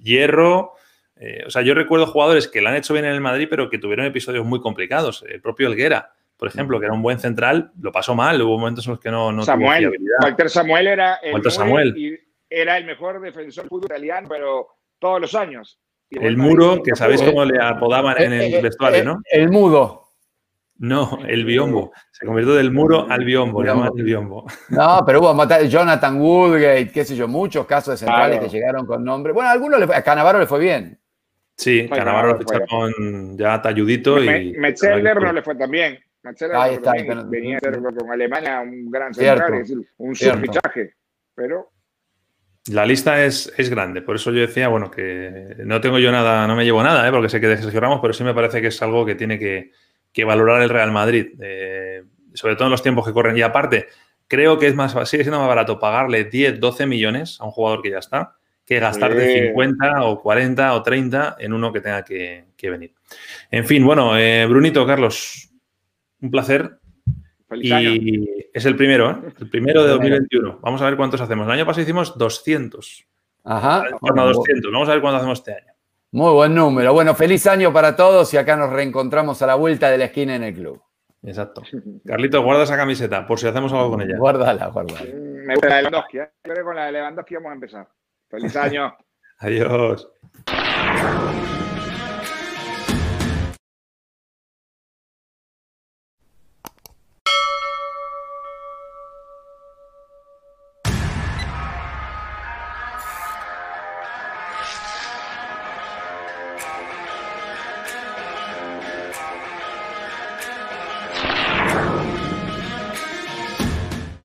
Hierro, 0.00 0.72
eh, 1.16 1.44
o 1.46 1.50
sea, 1.50 1.62
yo 1.62 1.74
recuerdo 1.74 2.06
jugadores 2.06 2.48
que 2.48 2.60
lo 2.60 2.68
han 2.68 2.76
hecho 2.76 2.92
bien 2.92 3.04
en 3.04 3.12
el 3.12 3.20
Madrid, 3.20 3.46
pero 3.50 3.68
que 3.70 3.78
tuvieron 3.78 4.06
episodios 4.06 4.44
muy 4.44 4.60
complicados. 4.60 5.24
El 5.28 5.40
propio 5.40 5.68
Elguera, 5.68 6.12
por 6.36 6.48
ejemplo, 6.48 6.78
que 6.78 6.86
era 6.86 6.94
un 6.94 7.02
buen 7.02 7.18
central, 7.18 7.72
lo 7.80 7.92
pasó 7.92 8.14
mal, 8.14 8.40
hubo 8.42 8.58
momentos 8.58 8.86
en 8.86 8.92
los 8.92 9.00
que 9.00 9.10
no, 9.10 9.32
no 9.32 9.42
Samuel, 9.42 9.92
Walter 10.22 10.48
Samuel 10.48 10.86
era 10.86 11.16
el, 11.16 11.34
Walter 11.34 11.52
Samuel. 11.52 11.96
Y 11.96 12.18
era 12.50 12.78
el 12.78 12.84
mejor 12.84 13.20
defensor 13.20 13.64
del 13.64 13.68
fútbol 13.68 13.86
italiano, 13.86 14.28
pero 14.28 14.68
todos 14.98 15.20
los 15.20 15.34
años. 15.34 15.80
el 16.10 16.36
muro, 16.36 16.82
que 16.82 16.96
sabéis 16.96 17.22
cómo 17.22 17.44
le 17.44 17.62
apodaban 17.62 18.20
en 18.20 18.32
el 18.32 18.62
vestuario, 18.62 19.04
¿no? 19.04 19.20
El 19.30 19.50
mudo. 19.50 20.04
No, 20.78 21.18
el 21.26 21.44
biombo. 21.44 21.92
Se 22.12 22.24
convirtió 22.24 22.54
del 22.54 22.70
muro 22.70 23.06
al 23.10 23.24
biombo, 23.24 23.62
el 23.62 24.04
biombo. 24.04 24.46
No, 24.68 25.02
pero 25.04 25.20
hubo 25.20 25.64
Jonathan 25.66 26.20
Woodgate, 26.20 26.92
qué 26.92 27.04
sé 27.04 27.16
yo, 27.16 27.26
muchos 27.26 27.66
casos 27.66 27.94
de 27.94 28.06
centrales 28.06 28.38
que 28.40 28.48
llegaron 28.48 28.86
con 28.86 29.04
nombre. 29.04 29.32
Bueno, 29.32 29.48
a 29.48 29.52
algunos 29.52 29.80
le 29.80 29.86
fue, 29.86 29.96
a 29.96 30.02
Canavaro 30.02 30.38
le 30.38 30.46
fue 30.46 30.60
bien. 30.60 30.98
Sí, 31.56 31.88
Canavaro 31.88 32.28
lo 32.28 32.38
ficharon 32.38 33.36
ya 33.36 33.60
talludito 33.60 34.22
y. 34.22 34.52
Metzeler 34.52 35.20
no 35.20 35.32
le 35.32 35.42
fue 35.42 35.56
tan 35.56 35.70
bien. 35.70 35.98
Ahí 36.54 36.74
está, 36.74 36.92
venía 37.26 37.56
a 37.56 37.60
ser 37.60 37.80
con 37.80 38.12
Alemania 38.12 38.60
un 38.60 38.90
gran 38.90 39.14
central, 39.14 39.54
es 39.54 39.68
decir, 39.68 39.88
un 39.96 40.14
subfichaje. 40.14 40.94
Pero 41.34 41.70
la 42.70 42.86
lista 42.86 43.24
es, 43.24 43.52
es, 43.56 43.70
grande, 43.70 44.02
por 44.02 44.16
eso 44.16 44.30
yo 44.30 44.40
decía, 44.40 44.68
bueno, 44.68 44.90
que 44.90 45.56
no 45.64 45.80
tengo 45.80 45.98
yo 45.98 46.12
nada, 46.12 46.46
no 46.46 46.56
me 46.56 46.64
llevo 46.64 46.82
nada, 46.82 47.06
¿eh? 47.06 47.10
porque 47.10 47.28
sé 47.28 47.40
que 47.40 47.48
de 47.48 47.58
Sergio 47.58 47.80
Ramos, 47.80 48.00
pero 48.00 48.12
sí 48.12 48.24
me 48.24 48.34
parece 48.34 48.60
que 48.60 48.68
es 48.68 48.82
algo 48.82 49.04
que 49.06 49.14
tiene 49.14 49.38
que, 49.38 49.72
que 50.12 50.24
valorar 50.24 50.62
el 50.62 50.68
Real 50.68 50.92
Madrid, 50.92 51.28
eh, 51.40 52.04
sobre 52.34 52.56
todo 52.56 52.66
en 52.66 52.72
los 52.72 52.82
tiempos 52.82 53.06
que 53.06 53.12
corren. 53.12 53.36
Y 53.36 53.42
aparte, 53.42 53.86
creo 54.26 54.58
que 54.58 54.66
es 54.66 54.74
más, 54.74 54.92
sigue 55.08 55.24
siendo 55.24 55.38
más 55.38 55.48
barato 55.48 55.78
pagarle 55.78 56.24
10, 56.24 56.60
12 56.60 56.86
millones 56.86 57.40
a 57.40 57.44
un 57.44 57.50
jugador 57.50 57.82
que 57.82 57.90
ya 57.90 57.98
está, 57.98 58.36
que 58.64 58.80
gastarte 58.80 59.48
50 59.48 60.04
o 60.04 60.20
40 60.20 60.74
o 60.74 60.82
30 60.82 61.36
en 61.40 61.52
uno 61.52 61.72
que 61.72 61.80
tenga 61.80 62.04
que, 62.04 62.44
venir. 62.62 62.94
En 63.50 63.64
fin, 63.64 63.84
bueno, 63.84 64.16
eh, 64.18 64.46
Brunito, 64.46 64.86
Carlos, 64.86 65.50
un 66.20 66.30
placer. 66.30 66.78
Y 67.56 68.48
es 68.52 68.66
el 68.66 68.76
primero, 68.76 69.10
¿eh? 69.10 69.32
el 69.40 69.48
primero 69.50 69.82
de 69.82 69.90
2021. 69.90 70.58
Vamos 70.62 70.82
a 70.82 70.86
ver 70.86 70.96
cuántos 70.96 71.20
hacemos. 71.20 71.46
El 71.46 71.52
año 71.52 71.66
pasado 71.66 71.82
hicimos 71.82 72.16
200. 72.18 73.06
Ajá. 73.44 73.84
200. 74.00 74.72
Vamos 74.72 74.88
a 74.88 74.92
ver 74.92 75.00
cuántos 75.00 75.20
hacemos 75.20 75.38
este 75.38 75.54
año. 75.54 75.72
Muy 76.10 76.32
buen 76.32 76.54
número. 76.54 76.92
Bueno, 76.92 77.14
feliz 77.14 77.46
año 77.46 77.72
para 77.72 77.94
todos 77.94 78.32
y 78.32 78.36
acá 78.36 78.56
nos 78.56 78.70
reencontramos 78.70 79.42
a 79.42 79.46
la 79.46 79.54
vuelta 79.56 79.90
de 79.90 79.98
la 79.98 80.06
esquina 80.06 80.36
en 80.36 80.42
el 80.42 80.54
club. 80.54 80.82
Exacto. 81.22 81.62
Carlitos, 82.06 82.42
guarda 82.42 82.62
esa 82.62 82.76
camiseta 82.76 83.26
por 83.26 83.38
si 83.38 83.46
hacemos 83.46 83.72
algo 83.72 83.90
con 83.90 84.02
ella. 84.02 84.16
Guárdala, 84.16 84.68
guárdala. 84.68 85.00
me 85.02 85.54
gusta 85.54 85.68
la 85.68 85.76
de 85.76 85.82
Lewandowski. 85.82 86.18
¿eh? 86.18 86.30
Creo 86.42 86.56
que 86.56 86.62
con 86.62 86.76
la 86.76 86.86
de 86.86 86.92
Lewandowski 86.92 87.34
vamos 87.34 87.50
a 87.50 87.54
empezar. 87.54 87.88
Feliz 88.28 88.56
año. 88.56 88.96
Adiós. 89.38 90.08